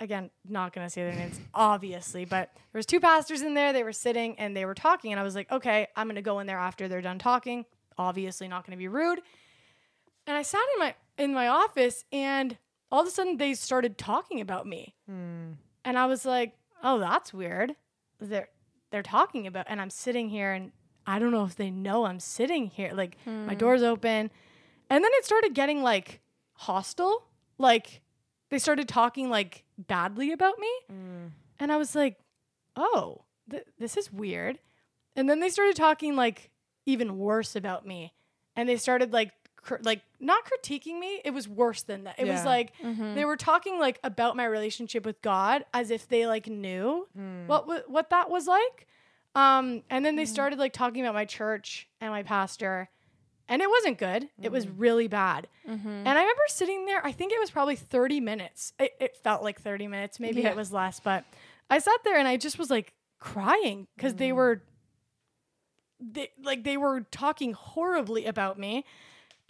again 0.00 0.30
not 0.48 0.72
gonna 0.72 0.90
say 0.90 1.02
their 1.04 1.14
names 1.14 1.38
obviously 1.54 2.24
but 2.24 2.50
there 2.54 2.78
was 2.78 2.86
two 2.86 2.98
pastors 2.98 3.40
in 3.40 3.54
there 3.54 3.72
they 3.72 3.84
were 3.84 3.92
sitting 3.92 4.36
and 4.38 4.56
they 4.56 4.64
were 4.64 4.74
talking 4.74 5.12
and 5.12 5.20
i 5.20 5.22
was 5.22 5.34
like 5.34 5.50
okay 5.52 5.86
i'm 5.96 6.08
gonna 6.08 6.20
go 6.20 6.40
in 6.40 6.46
there 6.46 6.58
after 6.58 6.88
they're 6.88 7.00
done 7.00 7.18
talking 7.18 7.64
obviously 7.98 8.48
not 8.48 8.66
gonna 8.66 8.76
be 8.76 8.88
rude 8.88 9.20
and 10.26 10.36
i 10.36 10.42
sat 10.42 10.64
in 10.74 10.80
my 10.80 10.94
in 11.18 11.32
my 11.32 11.46
office 11.46 12.04
and 12.10 12.58
all 12.92 13.00
of 13.00 13.08
a 13.08 13.10
sudden 13.10 13.38
they 13.38 13.54
started 13.54 13.98
talking 13.98 14.40
about 14.40 14.66
me. 14.66 14.94
Hmm. 15.08 15.52
And 15.84 15.98
i 15.98 16.06
was 16.06 16.24
like 16.24 16.54
oh 16.84 16.98
that's 16.98 17.34
weird. 17.34 17.74
They're 18.20 18.48
they're 18.90 19.02
talking 19.02 19.46
about 19.46 19.66
and 19.68 19.80
i'm 19.80 19.90
sitting 19.90 20.28
here 20.28 20.52
and 20.52 20.70
i 21.06 21.18
don't 21.18 21.32
know 21.32 21.44
if 21.44 21.56
they 21.56 21.70
know 21.70 22.04
i'm 22.04 22.20
sitting 22.20 22.66
here. 22.68 22.92
Like 22.94 23.16
my 23.26 23.54
hmm. 23.54 23.58
door's 23.58 23.82
open. 23.82 24.30
And 24.90 25.02
then 25.02 25.10
it 25.14 25.24
started 25.24 25.54
getting 25.54 25.82
like 25.82 26.20
hostile. 26.52 27.26
Like 27.58 28.02
they 28.50 28.58
started 28.58 28.86
talking 28.86 29.30
like 29.30 29.64
badly 29.78 30.32
about 30.32 30.58
me. 30.58 30.70
Hmm. 30.88 31.26
And 31.58 31.72
I 31.72 31.76
was 31.76 31.94
like, 31.94 32.18
oh, 32.76 33.22
th- 33.50 33.64
this 33.78 33.96
is 33.96 34.12
weird. 34.12 34.58
And 35.16 35.28
then 35.28 35.40
they 35.40 35.48
started 35.48 35.76
talking 35.76 36.16
like 36.16 36.50
even 36.86 37.18
worse 37.18 37.56
about 37.56 37.86
me. 37.86 38.12
And 38.56 38.68
they 38.68 38.76
started 38.76 39.12
like, 39.12 39.32
like 39.82 40.02
not 40.20 40.44
critiquing 40.44 40.98
me. 40.98 41.20
It 41.24 41.32
was 41.32 41.48
worse 41.48 41.82
than 41.82 42.04
that. 42.04 42.16
It 42.18 42.26
was 42.26 42.40
Yeah. 42.40 42.44
like 42.44 42.72
mm-hmm. 42.78 43.14
they 43.14 43.24
were 43.24 43.36
talking 43.36 43.78
like 43.78 43.98
about 44.02 44.36
my 44.36 44.44
relationship 44.44 45.04
with 45.04 45.20
God 45.22 45.64
as 45.72 45.90
if 45.90 46.08
they 46.08 46.26
like 46.26 46.46
knew 46.46 47.06
hmm. 47.14 47.46
what 47.46 47.62
w- 47.66 47.84
what 47.86 48.10
that 48.10 48.30
was 48.30 48.46
like. 48.46 48.86
Um, 49.34 49.82
and 49.88 50.04
then 50.04 50.16
they 50.16 50.24
mm-hmm. 50.24 50.32
started 50.32 50.58
like 50.58 50.72
talking 50.72 51.02
about 51.02 51.14
my 51.14 51.24
church 51.24 51.88
and 52.00 52.10
my 52.10 52.22
pastor, 52.22 52.90
and 53.48 53.62
it 53.62 53.70
wasn't 53.70 53.98
good. 53.98 54.28
It 54.40 54.52
was 54.52 54.66
mm-hmm. 54.66 54.78
really 54.78 55.08
bad. 55.08 55.48
And 55.64 56.08
I 56.08 56.20
remember 56.20 56.42
sitting 56.48 56.86
there. 56.86 57.04
I 57.04 57.12
think 57.12 57.32
it 57.32 57.40
was 57.40 57.50
probably 57.50 57.76
thirty 57.76 58.20
minutes. 58.20 58.72
It, 58.78 58.92
it 59.00 59.16
felt 59.16 59.42
like 59.42 59.60
thirty 59.60 59.88
minutes. 59.88 60.20
Maybe 60.20 60.42
Yeah. 60.42 60.50
it 60.50 60.56
was 60.56 60.72
less, 60.72 61.00
but 61.00 61.24
I 61.70 61.78
sat 61.78 62.04
there 62.04 62.18
and 62.18 62.28
I 62.28 62.36
just 62.36 62.58
was 62.58 62.68
like 62.68 62.92
crying 63.18 63.86
because 63.96 64.14
they 64.16 64.30
mm. 64.30 64.36
were, 64.36 64.62
they 66.00 66.30
like 66.42 66.64
they 66.64 66.76
were 66.76 67.02
talking 67.10 67.54
horribly 67.54 68.26
about 68.26 68.58
me. 68.58 68.84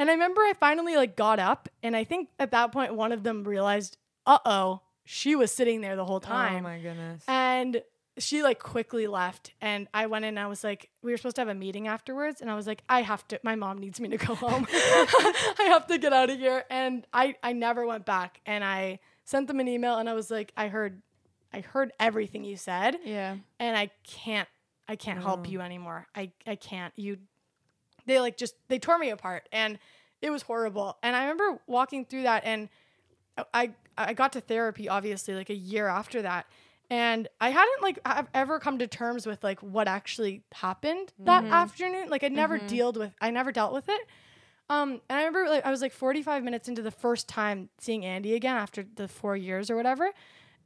And 0.03 0.11
I 0.11 0.15
remember 0.15 0.41
I 0.41 0.53
finally 0.59 0.97
like 0.97 1.15
got 1.15 1.39
up, 1.39 1.69
and 1.81 1.95
I 1.95 2.03
think 2.03 2.29
at 2.41 2.51
that 2.51 2.73
point 2.73 2.95
one 2.97 3.13
of 3.13 3.23
them 3.23 3.45
realized, 3.45 3.97
uh 4.27 4.39
oh, 4.45 4.81
she 5.05 5.37
was 5.37 5.53
sitting 5.53 5.81
there 5.81 5.95
the 5.95 6.05
whole 6.05 6.19
time. 6.19 6.57
Oh 6.59 6.63
my 6.63 6.79
goodness. 6.81 7.23
And 7.29 7.83
she 8.19 8.43
like 8.43 8.59
quickly 8.59 9.07
left 9.07 9.53
and 9.61 9.87
I 9.95 10.07
went 10.07 10.25
in 10.25 10.31
and 10.31 10.41
I 10.41 10.47
was 10.49 10.65
like, 10.65 10.91
we 11.03 11.13
were 11.13 11.17
supposed 11.17 11.37
to 11.37 11.41
have 11.43 11.49
a 11.49 11.55
meeting 11.55 11.87
afterwards 11.87 12.41
and 12.41 12.51
I 12.51 12.57
was 12.57 12.67
like, 12.67 12.83
I 12.89 13.03
have 13.03 13.27
to 13.29 13.39
my 13.45 13.55
mom 13.55 13.79
needs 13.79 14.01
me 14.01 14.09
to 14.09 14.17
go 14.17 14.35
home. 14.35 14.67
I 14.73 15.67
have 15.69 15.87
to 15.87 15.99
get 15.99 16.13
out 16.13 16.31
of 16.31 16.39
here. 16.39 16.65
And 16.69 17.07
I 17.13 17.37
I 17.43 17.53
never 17.53 17.87
went 17.87 18.05
back 18.05 18.41
and 18.45 18.65
I 18.65 18.99
sent 19.25 19.47
them 19.47 19.61
an 19.61 19.69
email 19.69 19.99
and 19.99 20.09
I 20.09 20.15
was 20.15 20.33
like, 20.33 20.53
I 20.57 20.67
heard 20.67 21.01
I 21.53 21.61
heard 21.61 21.93
everything 22.01 22.43
you 22.45 22.57
said 22.57 22.97
Yeah. 23.05 23.37
and 23.61 23.77
I 23.77 23.91
can't 24.03 24.49
I 24.89 24.97
can't 24.97 25.23
help 25.23 25.49
you 25.49 25.61
anymore. 25.61 26.09
I 26.15 26.33
I 26.45 26.57
can't. 26.57 26.93
You 26.97 27.19
they 28.07 28.21
like 28.21 28.37
just 28.37 28.55
they 28.69 28.79
tore 28.79 28.99
me 28.99 29.11
apart 29.11 29.49
and 29.53 29.79
it 30.21 30.31
was 30.31 30.43
horrible. 30.43 30.99
And 31.03 31.17
I 31.17 31.23
remember 31.23 31.61
walking 31.67 32.05
through 32.05 32.23
that 32.23 32.45
and 32.45 32.69
I 33.53 33.73
I 33.97 34.15
got 34.15 34.33
to 34.35 34.41
therapy 34.41 34.89
obviously 34.89 35.35
like 35.35 35.51
a 35.51 35.55
year 35.55 35.89
after 35.89 36.23
that. 36.23 36.47
And 36.91 37.29
I 37.41 37.51
hadn't 37.51 37.83
like 37.83 37.99
I've 38.05 38.29
ever 38.35 38.59
come 38.59 38.79
to 38.79 38.87
terms 38.87 39.27
with 39.27 39.43
like 39.43 39.61
what 39.61 39.89
actually 39.89 40.43
happened 40.53 41.13
that 41.21 41.45
afternoon. 41.53 42.09
Like 42.11 42.23
I 42.25 42.29
never 42.29 42.59
dealt 42.59 42.97
with 42.97 43.13
I 43.21 43.31
never 43.31 43.53
dealt 43.53 43.73
with 43.73 43.89
it. 43.89 44.01
Um, 44.69 45.01
and 45.09 45.19
I 45.19 45.25
remember 45.25 45.49
like 45.51 45.67
I 45.67 45.71
was 45.71 45.83
like 45.83 45.93
45 45.93 46.43
minutes 46.45 46.69
into 46.69 46.83
the 46.83 46.91
first 46.91 47.29
time 47.29 47.69
seeing 47.79 48.05
Andy 48.05 48.35
again 48.35 48.57
after 48.57 48.85
the 48.95 49.09
four 49.09 49.37
years 49.37 49.71
or 49.71 49.77
whatever. 49.77 50.11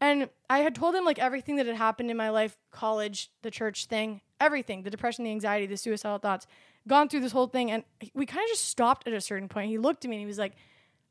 And 0.01 0.29
I 0.51 0.59
had 0.59 0.75
told 0.75 0.95
him 0.95 1.05
like 1.05 1.19
everything 1.19 1.57
that 1.57 1.67
had 1.67 1.77
happened 1.77 2.11
in 2.11 2.17
my 2.17 2.29
life, 2.31 2.57
college, 2.71 3.31
the 3.43 3.51
church 3.51 3.87
thing, 3.87 4.21
everything, 4.41 4.83
the 4.83 4.91
depression, 4.91 5.25
the 5.25 5.31
anxiety, 5.31 5.67
the 5.67 5.77
suicidal 5.77 6.19
thoughts, 6.19 6.47
gone 6.89 7.09
through 7.09 7.21
this 7.21 7.33
whole 7.33 7.47
thing. 7.47 7.71
And 7.71 7.85
we 8.15 8.27
kind 8.27 8.43
of 8.43 8.49
just 8.49 8.67
stopped 8.67 9.07
at 9.07 9.13
a 9.13 9.21
certain 9.21 9.49
point. 9.49 9.69
He 9.69 9.79
looked 9.79 10.05
at 10.05 10.09
me 10.09 10.17
and 10.17 10.21
he 10.21 10.27
was 10.27 10.39
like, 10.39 10.55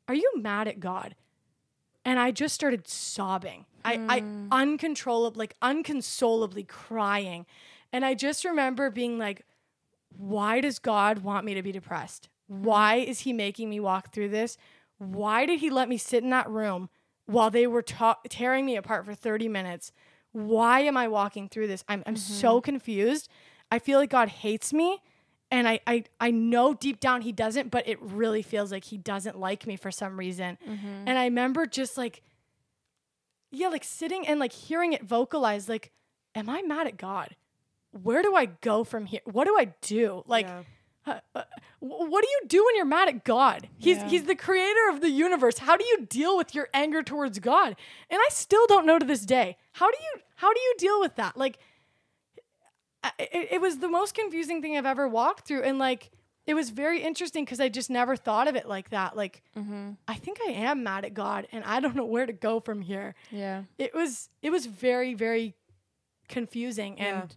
Are 0.08 0.14
you 0.14 0.32
mad 0.36 0.68
at 0.68 0.80
God? 0.80 1.14
And 2.04 2.18
I 2.20 2.30
just 2.30 2.54
started 2.54 2.86
sobbing. 2.86 3.66
I, 3.84 3.94
I 4.08 4.20
mm. 4.20 4.48
uncontrollably, 4.50 5.38
like 5.38 5.56
unconsolably 5.60 6.64
crying. 6.64 7.46
And 7.92 8.04
I 8.04 8.14
just 8.14 8.44
remember 8.44 8.90
being 8.90 9.18
like, 9.18 9.44
why 10.16 10.60
does 10.60 10.78
God 10.78 11.20
want 11.20 11.44
me 11.44 11.54
to 11.54 11.62
be 11.62 11.72
depressed? 11.72 12.28
Why 12.48 12.96
is 12.96 13.20
he 13.20 13.32
making 13.32 13.70
me 13.70 13.80
walk 13.80 14.12
through 14.12 14.30
this? 14.30 14.56
Why 14.98 15.46
did 15.46 15.60
he 15.60 15.70
let 15.70 15.88
me 15.88 15.98
sit 15.98 16.22
in 16.22 16.30
that 16.30 16.48
room 16.48 16.88
while 17.26 17.50
they 17.50 17.66
were 17.66 17.82
ta- 17.82 18.18
tearing 18.28 18.64
me 18.64 18.76
apart 18.76 19.04
for 19.04 19.14
30 19.14 19.48
minutes? 19.48 19.92
Why 20.32 20.80
am 20.80 20.96
I 20.96 21.08
walking 21.08 21.48
through 21.48 21.68
this? 21.68 21.84
I'm, 21.88 22.02
I'm 22.06 22.16
so 22.16 22.56
mm-hmm. 22.56 22.64
confused. 22.64 23.28
I 23.70 23.78
feel 23.78 23.98
like 23.98 24.10
God 24.10 24.28
hates 24.28 24.72
me. 24.72 25.00
And 25.50 25.68
I, 25.68 25.78
I, 25.86 26.04
I 26.20 26.30
know 26.32 26.74
deep 26.74 26.98
down 26.98 27.20
he 27.22 27.30
doesn't, 27.32 27.70
but 27.70 27.86
it 27.88 28.00
really 28.02 28.42
feels 28.42 28.72
like 28.72 28.84
he 28.84 28.96
doesn't 28.98 29.38
like 29.38 29.66
me 29.66 29.76
for 29.76 29.90
some 29.92 30.18
reason. 30.18 30.58
And 31.06 31.16
I 31.18 31.24
remember 31.24 31.66
just 31.66 31.96
like, 31.96 32.22
yeah, 33.50 33.68
like 33.68 33.84
sitting 33.84 34.26
and 34.26 34.40
like 34.40 34.52
hearing 34.52 34.92
it 34.92 35.04
vocalized, 35.04 35.68
like, 35.68 35.92
am 36.34 36.48
I 36.48 36.62
mad 36.62 36.86
at 36.86 36.96
God? 36.96 37.36
Where 38.02 38.22
do 38.22 38.34
I 38.34 38.46
go 38.46 38.84
from 38.84 39.06
here? 39.06 39.20
What 39.24 39.46
do 39.46 39.56
I 39.56 39.66
do? 39.80 40.22
Like, 40.26 40.46
Yeah. 40.46 40.62
uh, 41.06 41.20
uh, 41.34 41.42
what 41.78 42.22
do 42.22 42.28
you 42.28 42.40
do 42.48 42.64
when 42.64 42.76
you're 42.76 42.84
mad 42.84 43.08
at 43.08 43.24
God? 43.24 43.68
He's 43.78 43.98
Yeah. 43.98 44.08
he's 44.08 44.24
the 44.24 44.34
creator 44.34 44.88
of 44.90 45.00
the 45.00 45.10
universe. 45.10 45.58
How 45.58 45.76
do 45.76 45.84
you 45.84 46.04
deal 46.06 46.36
with 46.36 46.54
your 46.54 46.68
anger 46.74 47.02
towards 47.02 47.38
God? 47.38 47.76
And 48.10 48.18
I 48.20 48.28
still 48.30 48.66
don't 48.66 48.84
know 48.84 48.98
to 48.98 49.06
this 49.06 49.24
day. 49.24 49.56
How 49.74 49.90
do 49.90 49.96
you 49.96 50.22
how 50.36 50.52
do 50.52 50.60
you 50.60 50.74
deal 50.76 51.00
with 51.00 51.14
that? 51.14 51.36
Like 51.36 51.58
it, 53.18 53.48
it 53.52 53.60
was 53.60 53.78
the 53.78 53.88
most 53.88 54.14
confusing 54.14 54.62
thing 54.62 54.76
I've 54.76 54.86
ever 54.86 55.08
walked 55.08 55.46
through 55.46 55.62
and 55.62 55.78
like 55.78 56.10
it 56.46 56.54
was 56.54 56.70
very 56.70 57.02
interesting 57.02 57.44
because 57.44 57.60
I 57.60 57.68
just 57.68 57.90
never 57.90 58.14
thought 58.14 58.46
of 58.46 58.54
it 58.54 58.68
like 58.68 58.90
that. 58.90 59.16
Like 59.16 59.42
mm-hmm. 59.56 59.92
I 60.06 60.14
think 60.14 60.38
I 60.46 60.52
am 60.52 60.84
mad 60.84 61.04
at 61.04 61.12
God 61.12 61.48
and 61.52 61.64
I 61.64 61.80
don't 61.80 61.96
know 61.96 62.06
where 62.06 62.26
to 62.26 62.32
go 62.32 62.60
from 62.60 62.82
here. 62.82 63.14
Yeah. 63.30 63.64
It 63.78 63.94
was 63.94 64.28
it 64.42 64.50
was 64.50 64.66
very 64.66 65.14
very 65.14 65.54
confusing 66.28 66.98
Yeah. 66.98 67.22
and 67.22 67.36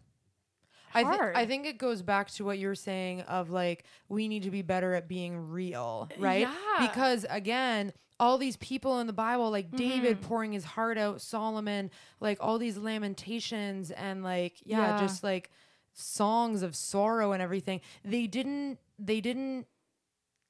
I, 0.91 1.03
th- 1.03 1.21
I 1.35 1.45
think 1.45 1.67
it 1.67 1.77
goes 1.77 2.01
back 2.01 2.31
to 2.31 2.45
what 2.45 2.57
you're 2.57 2.73
saying 2.73 3.21
of 3.21 3.51
like 3.51 3.85
we 4.07 4.27
need 4.27 4.43
to 4.43 4.51
be 4.51 4.63
better 4.63 4.95
at 4.95 5.07
being 5.07 5.49
real, 5.49 6.09
right? 6.17 6.47
Yeah. 6.47 6.87
Because 6.87 7.27
again, 7.29 7.93
all 8.19 8.37
these 8.37 8.57
people 8.57 8.99
in 8.99 9.07
the 9.07 9.13
Bible, 9.13 9.49
like 9.51 9.71
David 9.71 10.17
Mm-hmm. 10.17 10.27
pouring 10.27 10.51
his 10.51 10.63
heart 10.65 10.97
out, 10.97 11.21
Solomon, 11.21 11.89
like 12.19 12.37
all 12.41 12.57
these 12.57 12.77
lamentations 12.77 13.91
and 13.91 14.23
like 14.23 14.55
yeah, 14.65 14.95
Yeah. 14.95 14.99
just 14.99 15.23
like 15.23 15.49
songs 15.93 16.61
of 16.61 16.75
sorrow 16.75 17.31
and 17.31 17.41
everything. 17.41 17.81
They 18.03 18.27
didn't 18.27 18.79
they 18.97 19.21
didn't 19.21 19.65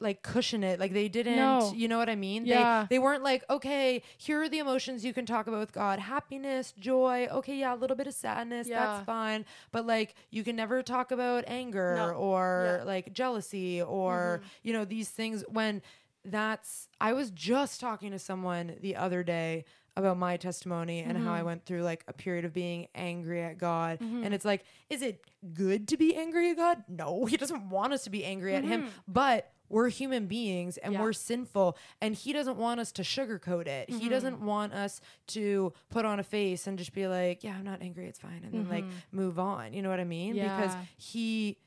like 0.02 0.22
cushion 0.24 0.64
it 0.64 0.80
like 0.80 0.94
they 0.94 1.10
didn't 1.10 1.36
No. 1.36 1.74
you 1.76 1.90
know 1.90 1.98
what 1.98 2.08
i 2.10 2.16
mean 2.16 2.46
Yeah. 2.46 2.86
they 2.90 2.96
they 2.96 3.00
weren't 3.00 3.22
like 3.22 3.44
okay 3.50 4.02
here 4.18 4.42
are 4.42 4.48
the 4.48 4.60
emotions 4.60 5.04
you 5.04 5.14
can 5.14 5.26
talk 5.26 5.46
about 5.48 5.60
with 5.60 5.74
god 5.74 6.00
happiness 6.00 6.74
joy 6.80 7.28
okay 7.30 7.58
yeah 7.58 7.74
a 7.74 7.76
little 7.76 7.98
bit 7.98 8.08
of 8.08 8.14
sadness 8.14 8.66
Yeah. 8.66 8.80
that's 8.80 9.06
fine 9.06 9.44
but 9.74 9.86
like 9.86 10.16
you 10.30 10.46
can 10.46 10.56
never 10.56 10.82
talk 10.84 11.12
about 11.12 11.44
anger 11.48 11.96
No. 11.98 12.10
or 12.12 12.64
Yeah. 12.66 12.78
Mm-hmm. 12.78 12.88
like 12.88 13.14
jealousy 13.14 13.82
or 13.82 14.40
you 14.64 14.72
know 14.72 14.86
these 14.86 15.10
things 15.10 15.44
when 15.50 15.82
that's 16.26 16.88
I 17.00 17.14
was 17.14 17.32
just 17.32 17.80
talking 17.80 18.12
to 18.12 18.20
someone 18.20 18.76
the 18.82 18.96
other 18.96 19.24
day 19.24 19.66
about 19.96 20.18
my 20.18 20.38
testimony 20.38 21.02
and 21.02 21.18
how 21.18 21.34
I 21.34 21.38
mm-hmm. 21.38 21.46
went 21.46 21.66
through 21.66 21.84
like 21.84 22.04
a 22.08 22.14
period 22.14 22.46
of 22.46 22.54
being 22.54 22.88
angry 22.96 23.44
at 23.44 23.58
God. 23.58 24.00
Mm-hmm. 24.00 24.24
And 24.24 24.34
it's 24.34 24.46
like, 24.46 24.64
is 24.90 25.02
it 25.02 25.24
good 25.54 25.88
to 25.90 25.98
be 25.98 26.16
angry 26.16 26.52
at 26.52 26.58
God? 26.58 26.84
No, 26.88 27.26
He 27.30 27.38
doesn't 27.38 27.70
want 27.70 27.94
us 27.94 28.04
to 28.06 28.10
be 28.10 28.24
angry 28.24 28.56
at 28.56 28.64
Him, 28.64 28.84
mm-hmm. 28.84 28.90
but 29.08 29.52
we're 29.70 29.90
human 29.90 30.26
beings 30.26 30.78
and 30.78 30.94
Yeah. 30.94 31.02
we're 31.02 31.14
sinful 31.14 31.78
and 32.02 32.16
he 32.16 32.34
doesn't 32.34 32.58
want 32.58 32.80
us 32.80 32.92
to 32.94 33.04
sugarcoat 33.04 33.68
it. 33.68 33.90
He 33.90 34.10
doesn't 34.10 34.42
want 34.42 34.74
us 34.74 35.00
to 35.28 35.74
put 35.90 36.06
on 36.06 36.20
a 36.20 36.24
face 36.24 36.66
and 36.66 36.78
just 36.78 36.92
be 36.92 37.08
like, 37.08 37.44
yeah, 37.44 37.54
I'm 37.56 37.64
not 37.64 37.84
angry, 37.84 38.08
it's 38.08 38.18
fine 38.18 38.42
and 38.44 38.52
then 38.52 38.68
like 38.68 38.86
move 39.12 39.38
on. 39.38 39.74
You 39.74 39.84
know 39.84 39.90
what 39.90 40.00
I 40.00 40.06
mean? 40.06 40.34
Because 40.34 40.76
he 40.98 41.58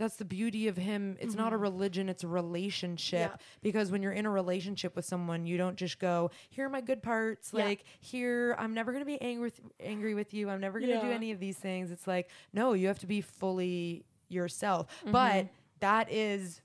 that's 0.00 0.16
the 0.16 0.24
beauty 0.24 0.66
of 0.66 0.76
him. 0.76 1.16
It's 1.20 1.34
not 1.34 1.52
a 1.52 1.56
religion, 1.56 2.08
it's 2.08 2.24
a 2.24 2.28
relationship. 2.28 3.30
Yeah. 3.32 3.36
Because 3.62 3.92
when 3.92 4.02
you're 4.02 4.12
in 4.12 4.24
a 4.24 4.30
relationship 4.30 4.96
with 4.96 5.04
someone, 5.04 5.46
you 5.46 5.58
don't 5.58 5.76
just 5.76 5.98
go, 5.98 6.30
"Here 6.48 6.66
are 6.66 6.70
my 6.70 6.80
good 6.80 7.02
parts." 7.02 7.52
Yeah. 7.52 7.64
Like, 7.64 7.84
"Here, 8.00 8.56
I'm 8.58 8.72
never 8.72 8.92
going 8.92 9.02
to 9.02 9.06
be 9.06 9.20
angry 9.20 9.44
with 9.44 9.60
angry 9.78 10.14
with 10.14 10.32
you. 10.32 10.48
I'm 10.48 10.60
never 10.60 10.80
going 10.80 10.92
to 10.92 11.06
do 11.06 11.12
any 11.12 11.30
of 11.32 11.38
these 11.38 11.58
things." 11.58 11.90
It's 11.90 12.06
like, 12.06 12.30
"No, 12.52 12.72
you 12.72 12.88
have 12.88 12.98
to 13.00 13.06
be 13.06 13.20
fully 13.20 14.06
yourself." 14.28 14.88
Mm-hmm. 15.02 15.12
But 15.12 15.48
that 15.80 16.10
is 16.10 16.62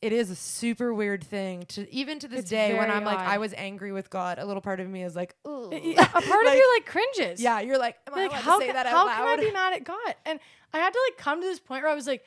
it 0.00 0.12
is 0.12 0.30
a 0.30 0.36
super 0.36 0.94
weird 0.94 1.24
thing 1.24 1.64
to 1.68 1.92
even 1.92 2.18
to 2.20 2.28
this 2.28 2.40
It's 2.40 2.50
day 2.50 2.74
when 2.74 2.90
I'm 2.90 3.04
like 3.04 3.18
odd. 3.18 3.26
I 3.26 3.38
was 3.38 3.52
angry 3.56 3.90
with 3.92 4.10
God, 4.10 4.38
a 4.38 4.44
little 4.44 4.60
part 4.60 4.78
of 4.80 4.88
me 4.88 5.02
is 5.02 5.16
like. 5.16 5.34
Yeah, 5.44 6.04
a 6.04 6.22
part 6.22 6.46
of 6.46 6.54
you 6.54 6.72
like 6.76 6.86
cringes. 6.86 7.40
Yeah, 7.42 7.60
you're 7.60 7.78
like, 7.78 7.96
am 8.06 8.14
like 8.14 8.30
allowed 8.30 8.40
how 8.40 8.58
to 8.58 8.62
say 8.62 8.66
can, 8.66 8.74
that 8.76 8.86
out 8.86 8.92
how 8.92 9.06
loud? 9.06 9.16
can 9.16 9.26
I 9.26 9.36
be 9.36 9.50
mad 9.52 9.72
at 9.74 9.84
God? 9.84 10.14
And 10.24 10.38
I 10.72 10.78
had 10.78 10.92
to 10.92 10.98
like 11.08 11.18
come 11.18 11.40
to 11.40 11.46
this 11.46 11.58
point 11.60 11.82
where 11.82 11.90
I 11.90 11.94
was 11.96 12.06
like, 12.06 12.24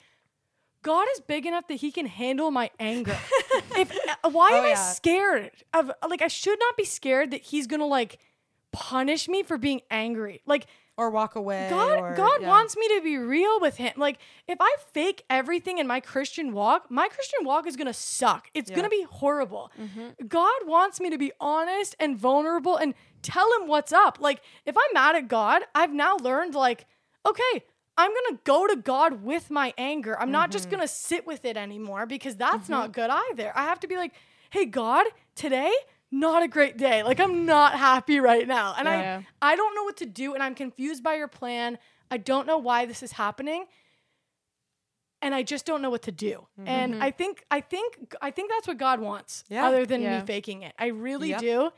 God 0.83 1.05
is 1.13 1.21
big 1.21 1.45
enough 1.45 1.67
that 1.67 1.75
He 1.75 1.91
can 1.91 2.07
handle 2.07 2.51
my 2.51 2.71
anger. 2.79 3.17
if 3.77 3.91
uh, 4.23 4.29
why 4.29 4.49
Oh, 4.51 4.57
am 4.57 4.63
I 4.65 4.73
scared 4.73 5.51
of 5.73 5.91
like 6.09 6.21
I 6.21 6.27
should 6.27 6.59
not 6.59 6.75
be 6.75 6.85
scared 6.85 7.31
that 7.31 7.41
He's 7.41 7.67
gonna 7.67 7.85
like 7.87 8.19
punish 8.73 9.29
me 9.29 9.43
for 9.43 9.57
being 9.57 9.81
angry. 9.89 10.41
Like 10.45 10.65
or 11.01 11.09
walk 11.09 11.35
away. 11.35 11.67
God, 11.67 11.97
or- 11.97 12.13
God 12.13 12.41
yeah. 12.41 12.47
wants 12.47 12.77
me 12.77 12.87
to 12.89 13.01
be 13.01 13.17
real 13.17 13.59
with 13.59 13.77
Him. 13.77 13.93
Like 13.97 14.19
if 14.47 14.59
I 14.61 14.75
fake 14.93 15.23
everything 15.31 15.79
in 15.79 15.87
my 15.87 15.99
Christian 15.99 16.53
walk, 16.53 16.91
my 16.91 17.07
Christian 17.07 17.43
walk 17.43 17.65
is 17.65 17.75
gonna 17.75 17.91
suck. 17.91 18.49
It's 18.53 18.69
Yeah. 18.69 18.75
gonna 18.75 18.89
be 18.89 19.07
horrible. 19.09 19.71
Mm-hmm. 19.81 20.27
God 20.27 20.67
wants 20.67 20.99
me 20.99 21.09
to 21.09 21.17
be 21.17 21.31
honest 21.39 21.95
and 21.99 22.17
vulnerable 22.17 22.77
and 22.77 22.93
tell 23.23 23.51
Him 23.55 23.67
what's 23.67 23.91
up. 23.91 24.19
Like 24.21 24.41
if 24.65 24.77
I'm 24.77 24.93
mad 24.93 25.15
at 25.15 25.27
God, 25.27 25.63
I've 25.73 25.91
now 25.91 26.17
learned 26.17 26.53
like, 26.53 26.85
okay. 27.27 27.63
I'm 27.97 28.09
gonna 28.09 28.39
go 28.45 28.67
to 28.67 28.77
God 28.77 29.21
with 29.21 29.51
my 29.51 29.73
anger. 29.77 30.17
I'm 30.19 30.31
not 30.31 30.49
just 30.49 30.65
mm-hmm. 30.65 30.77
gonna 30.77 30.87
sit 30.87 31.27
with 31.27 31.43
it 31.43 31.57
anymore 31.57 32.05
because 32.05 32.35
that's 32.35 32.69
not 32.69 32.91
mm-hmm. 32.91 33.01
good 33.01 33.09
either. 33.09 33.51
I 33.53 33.63
have 33.63 33.81
to 33.81 33.87
be 33.87 33.97
like, 33.97 34.13
hey, 34.49 34.65
God, 34.65 35.05
today, 35.35 35.73
not 36.11 36.43
a 36.43 36.47
great 36.47 36.77
day. 36.77 37.03
Like 37.03 37.19
I'm 37.19 37.45
not 37.45 37.73
happy 37.75 38.19
right 38.19 38.47
now. 38.47 38.75
And 38.77 38.87
Yeah. 38.87 39.21
I 39.41 39.53
I 39.53 39.55
don't 39.55 39.73
know 39.75 39.83
what 39.83 39.97
to 39.97 40.05
do 40.05 40.33
and 40.33 40.43
I'm 40.43 40.55
confused 40.55 41.03
by 41.03 41.15
your 41.15 41.27
plan. 41.27 41.77
I 42.09 42.17
don't 42.17 42.45
know 42.45 42.57
why 42.57 42.85
this 42.85 43.01
is 43.01 43.13
happening. 43.13 43.65
And 45.21 45.35
I 45.35 45.43
just 45.43 45.65
don't 45.65 45.81
know 45.81 45.89
what 45.91 46.01
to 46.03 46.11
do. 46.11 46.47
And 46.65 46.93
mm-hmm. 46.95 47.03
I 47.03 47.11
think 47.11 47.45
I 47.51 47.61
think 47.61 48.13
I 48.21 48.31
think 48.31 48.49
that's 48.51 48.67
what 48.67 48.77
God 48.77 48.99
wants 48.99 49.43
Yeah. 49.49 49.65
other 49.67 49.85
than 49.85 50.01
Yeah. 50.01 50.19
me 50.19 50.25
faking 50.25 50.63
it. 50.63 50.73
I 50.79 50.87
really 50.87 51.29
Yep. 51.29 51.39
do. 51.41 51.69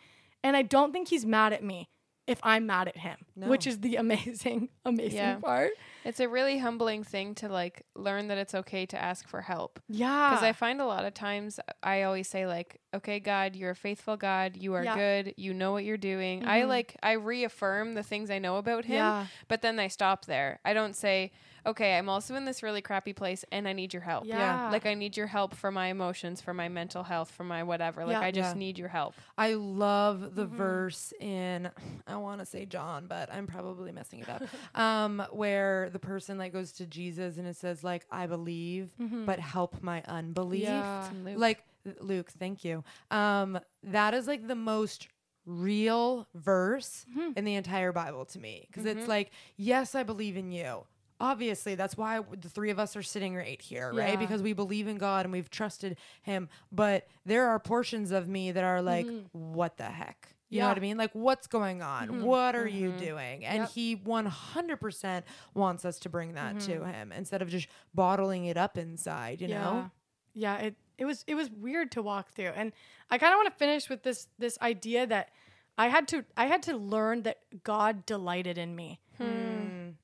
And 0.44 0.58
I 0.58 0.62
don't 0.62 0.92
think 0.92 1.10
he's 1.10 1.26
mad 1.26 1.54
at 1.54 1.64
me 1.64 1.90
if 2.26 2.40
I'm 2.44 2.66
mad 2.66 2.88
at 2.88 2.98
him, 2.98 3.18
No. 3.36 3.48
which 3.48 3.68
is 3.68 3.82
the 3.82 3.96
amazing 4.04 4.70
amazing 4.86 5.42
part. 5.42 5.72
It's 6.06 6.20
a 6.20 6.28
really 6.28 6.58
humbling 6.58 7.04
thing 7.04 7.34
to 7.36 7.50
like 7.50 7.86
learn 7.96 8.28
that 8.28 8.38
it's 8.38 8.54
okay 8.56 8.86
to 8.88 9.02
ask 9.02 9.28
for 9.28 9.42
help. 9.42 9.80
Yeah. 9.88 10.30
Because 10.30 10.44
I 10.44 10.52
find 10.54 10.82
a 10.82 10.86
lot 10.86 11.06
of 11.06 11.14
times 11.14 11.60
I 11.82 12.04
always 12.04 12.28
say 12.28 12.46
like, 12.46 12.80
okay, 12.94 13.20
God, 13.20 13.56
you're 13.56 13.72
a 13.72 13.76
faithful 13.76 14.18
God. 14.18 14.58
You 14.58 14.74
are 14.76 14.84
Yeah. 14.84 14.96
good. 14.96 15.34
You 15.38 15.54
know 15.54 15.72
what 15.72 15.84
you're 15.86 15.98
doing. 15.98 16.46
I 16.46 16.62
Mhm. 16.62 16.68
like 16.68 16.96
I 17.02 17.14
reaffirm 17.14 17.94
the 17.94 18.04
things 18.04 18.30
I 18.30 18.40
know 18.40 18.58
about 18.58 18.86
Him, 18.86 18.98
Yeah. 18.98 19.26
but 19.48 19.62
then 19.62 19.80
I 19.80 19.88
stop 19.88 20.26
there. 20.26 20.60
I 20.66 20.74
don't 20.74 20.96
say, 20.96 21.32
okay, 21.66 21.98
I'm 21.98 22.10
also 22.10 22.36
in 22.36 22.46
this 22.46 22.62
really 22.64 22.82
crappy 22.82 23.14
place 23.14 23.46
and 23.52 23.68
I 23.68 23.74
need 23.74 23.94
your 23.94 24.02
help. 24.02 24.26
Yeah. 24.26 24.70
Like 24.72 24.86
I 24.86 24.94
need 24.94 25.16
your 25.18 25.28
help 25.28 25.56
for 25.56 25.72
my 25.72 25.88
emotions, 25.88 26.42
for 26.42 26.54
my 26.54 26.68
mental 26.70 27.04
health, 27.04 27.32
for 27.32 27.44
my 27.44 27.64
whatever. 27.64 28.06
Like 28.06 28.14
Yeah. 28.20 28.28
I 28.28 28.32
just 28.32 28.56
Yeah. 28.56 28.60
need 28.60 28.78
your 28.78 28.90
help. 28.90 29.14
I 29.38 29.54
love 29.54 30.36
the 30.36 30.46
Mhm. 30.46 30.50
verse 30.58 31.14
in 31.20 31.70
I 32.08 32.16
want 32.18 32.40
to 32.42 32.46
say 32.46 32.66
John, 32.66 33.08
but 33.08 33.32
I'm 33.34 33.48
probably 33.48 33.92
messing 33.92 34.20
it 34.20 34.30
up. 34.30 34.44
um, 34.76 35.26
where 35.32 35.90
the 35.90 36.00
person 36.00 36.38
like 36.38 36.54
goes 36.54 36.72
to 36.74 36.86
Jesus 36.86 37.38
and 37.38 37.48
it 37.48 37.56
says 37.56 37.84
like 37.84 38.06
I 38.12 38.28
believe, 38.28 38.92
Mhm. 39.00 39.26
but 39.26 39.40
help 39.40 39.82
my 39.82 40.02
unbelief. 40.04 40.64
Yeah. 40.64 41.10
Luke. 41.24 41.38
Like 41.40 41.64
Luke, 42.00 42.30
thank 42.32 42.64
you. 42.64 42.84
Um, 43.12 43.60
that 43.84 44.14
is 44.14 44.28
like 44.28 44.48
the 44.48 44.56
most 44.56 45.08
real 45.46 46.26
verse 46.34 47.06
Mhm. 47.14 47.38
in 47.38 47.44
the 47.46 47.56
entire 47.56 47.92
Bible 47.92 48.24
to 48.26 48.40
me 48.40 48.66
because 48.68 48.86
Mhm. 48.86 48.96
it's 48.98 49.08
like, 49.10 49.32
yes, 49.58 49.94
I 49.94 50.04
believe 50.04 50.38
in 50.38 50.52
you. 50.52 50.86
Obviously, 51.24 51.76
that's 51.76 51.96
why 51.96 52.20
the 52.40 52.50
three 52.50 52.70
of 52.70 52.80
us 52.80 52.98
are 52.98 53.02
sitting 53.02 53.34
right 53.34 53.62
here, 53.62 53.94
right? 53.94 54.10
Yeah. 54.14 54.16
Because 54.18 54.42
we 54.42 54.52
believe 54.52 54.88
in 54.90 54.98
God 54.98 55.26
and 55.26 55.32
we've 55.32 55.50
trusted 55.50 55.96
Him. 56.22 56.50
But 56.70 57.08
there 57.26 57.48
are 57.48 57.60
portions 57.60 58.12
of 58.12 58.28
me 58.28 58.52
that 58.52 58.64
are 58.64 58.82
like, 58.82 59.06
Mhm. 59.06 59.30
what 59.32 59.78
the 59.78 59.86
heck? 59.86 60.36
You 60.50 60.60
know 60.60 60.68
what 60.68 60.78
I 60.78 60.82
mean? 60.82 60.98
Like, 60.98 61.12
what's 61.14 61.48
going 61.48 61.82
on? 61.82 62.10
Mhm. 62.10 62.22
What 62.24 62.56
are 62.56 62.68
you 62.68 62.92
Mhm. 62.92 63.00
doing? 63.00 63.46
And 63.46 63.60
Yep. 63.62 63.70
He 63.72 63.96
100% 63.96 65.26
wants 65.56 65.86
us 65.86 65.98
to 66.00 66.10
bring 66.10 66.34
that 66.34 66.60
to 66.62 66.80
Mhm. 66.82 66.94
Him 66.94 67.12
instead 67.12 67.42
of 67.42 67.50
just 67.50 67.68
bottling 67.96 68.46
it 68.46 68.58
up 68.58 68.78
inside, 68.78 69.42
you 69.42 69.48
know? 69.48 69.90
Yeah, 70.34 70.58
it 70.58 70.76
it 71.00 71.06
was 71.06 71.24
it 71.26 71.34
was 71.36 71.50
weird 71.50 71.92
to 71.94 72.04
walk 72.04 72.30
through. 72.32 72.50
And 72.56 72.72
I 73.10 73.18
kind 73.18 73.34
of 73.34 73.38
want 73.38 73.48
to 73.50 73.58
finish 73.58 73.90
with 73.90 74.04
this 74.04 74.28
this 74.38 74.60
idea 74.62 75.08
that 75.08 75.32
I 75.78 75.88
had 75.88 76.08
to 76.10 76.24
I 76.38 76.46
had 76.46 76.62
to 76.64 76.78
learn 76.78 77.24
that 77.24 77.64
God 77.64 78.06
delighted 78.06 78.58
in 78.60 78.76
me. 78.76 79.00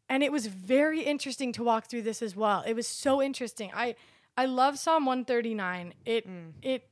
And 0.10 0.24
it 0.24 0.32
was 0.32 0.48
very 0.48 1.02
interesting 1.02 1.54
to 1.54 1.64
walk 1.64 1.86
through 1.86 2.02
this 2.02 2.22
as 2.22 2.36
well. 2.36 2.64
It 2.66 2.76
was 2.76 2.88
so 2.88 3.22
interesting. 3.22 3.72
I 3.74 3.96
I 4.36 4.46
love 4.46 4.80
Psalm 4.80 5.06
139. 5.06 5.94
It 6.06 6.28
Mm. 6.28 6.54
it 6.62 6.90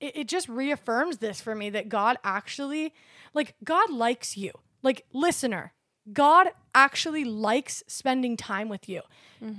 it, 0.00 0.16
it 0.16 0.28
just 0.28 0.48
reaffirms 0.48 1.18
this 1.18 1.40
for 1.40 1.54
me 1.54 1.70
that 1.70 1.88
God 1.88 2.18
actually 2.24 2.92
like 3.34 3.54
God 3.62 3.90
likes 3.90 4.36
you. 4.36 4.52
Like 4.82 5.06
listener, 5.12 5.72
God 6.12 6.48
actually 6.74 7.24
likes 7.24 7.82
spending 7.86 8.36
time 8.36 8.68
with 8.68 8.88
you. 8.88 9.02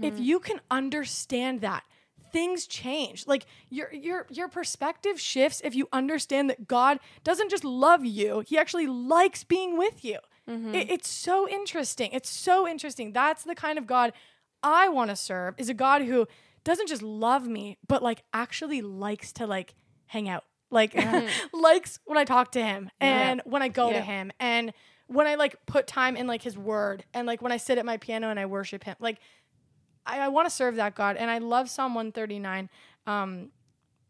If 0.01 0.20
you 0.20 0.39
can 0.39 0.60
understand 0.70 1.62
that, 1.62 1.84
things 2.32 2.68
change. 2.68 3.28
Like 3.28 3.45
your 3.70 3.93
your 3.93 4.26
your 4.30 4.47
perspective 4.47 5.20
shifts 5.20 5.62
if 5.64 5.76
you 5.76 5.88
understand 5.93 6.49
that 6.49 6.68
God 6.68 6.99
doesn't 7.24 7.49
just 7.49 7.64
love 7.64 8.05
you, 8.05 8.41
he 8.41 8.57
actually 8.57 8.88
likes 8.88 9.43
being 9.43 9.78
with 9.78 10.03
you. 10.03 10.20
It- 10.76 10.89
it's 10.89 11.10
so 11.10 11.47
interesting. 11.47 12.10
It's 12.12 12.30
so 12.30 12.68
interesting. 12.68 13.14
That's 13.14 13.43
the 13.43 13.56
kind 13.56 13.78
of 13.78 13.86
God 13.88 14.14
I 14.64 14.89
want 14.89 15.10
to 15.10 15.16
serve 15.16 15.56
is 15.58 15.70
a 15.70 15.74
God 15.74 16.02
who 16.04 16.28
doesn't 16.64 16.88
just 16.88 17.02
love 17.02 17.47
me, 17.47 17.78
but 17.88 18.02
like 18.04 18.24
actually 18.34 18.82
likes 18.82 19.32
to 19.34 19.47
like 19.47 19.76
hang 20.08 20.28
out. 20.28 20.43
Like 20.72 20.93
likes 21.54 22.00
when 22.06 22.18
I 22.18 22.26
talk 22.26 22.52
to 22.54 22.62
him 22.64 22.89
and 23.00 23.41
when 23.45 23.62
I 23.62 23.70
go 23.70 23.89
to 23.91 24.02
him 24.02 24.32
and 24.39 24.74
when 25.08 25.26
I 25.28 25.36
like 25.36 25.56
put 25.66 25.88
time 25.88 26.16
in 26.18 26.28
like 26.28 26.41
his 26.43 26.58
word 26.58 27.04
and 27.14 27.26
like 27.26 27.41
when 27.41 27.52
I 27.52 27.58
sit 27.58 27.78
at 27.78 27.86
my 27.86 27.97
piano 27.97 28.30
and 28.30 28.39
I 28.39 28.45
worship 28.45 28.84
him. 28.84 28.95
Like 29.00 29.20
I, 30.06 30.20
I 30.20 30.28
want 30.28 30.47
to 30.47 30.50
serve 30.54 30.76
that 30.76 30.93
God 30.95 31.16
and 31.16 31.30
I 31.32 31.38
love 31.39 31.70
Psalm 31.70 31.93
139. 31.95 32.70
Um 33.08 33.50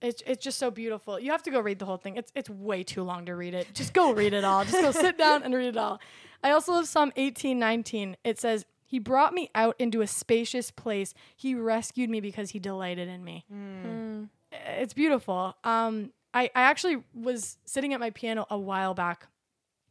it's, 0.01 0.23
it's 0.25 0.41
just 0.41 0.57
so 0.57 0.71
beautiful. 0.71 1.19
You 1.19 1.31
have 1.31 1.43
to 1.43 1.51
go 1.51 1.59
read 1.59 1.77
the 1.77 1.85
whole 1.85 1.97
thing. 1.97 2.15
It's 2.15 2.31
it's 2.33 2.49
way 2.49 2.83
too 2.83 3.03
long 3.03 3.25
to 3.25 3.35
read 3.35 3.53
it. 3.53 3.67
Just 3.73 3.93
go 3.93 4.13
read 4.13 4.33
it 4.33 4.43
all. 4.45 4.63
Just 4.65 4.81
go 4.81 4.91
sit 4.91 5.17
down 5.25 5.43
and 5.43 5.53
read 5.53 5.67
it 5.67 5.77
all. 5.77 5.99
I 6.43 6.51
also 6.51 6.73
love 6.73 6.87
Psalm 6.87 7.11
18, 7.15 7.57
19. 7.59 8.17
It 8.23 8.39
says, 8.39 8.65
He 8.85 8.99
brought 8.99 9.33
me 9.33 9.49
out 9.55 9.75
into 9.79 10.01
a 10.01 10.07
spacious 10.07 10.71
place. 10.71 11.13
He 11.35 11.55
rescued 11.55 12.09
me 12.09 12.21
because 12.21 12.51
he 12.51 12.59
delighted 12.59 13.07
in 13.07 13.23
me. 13.23 13.45
Mm. 13.53 14.29
It's 14.51 14.93
beautiful. 14.93 15.55
Um, 15.63 16.11
I, 16.33 16.45
I 16.55 16.61
actually 16.61 17.03
was 17.13 17.57
sitting 17.65 17.93
at 17.93 17.99
my 17.99 18.09
piano 18.09 18.45
a 18.49 18.57
while 18.57 18.93
back 18.93 19.27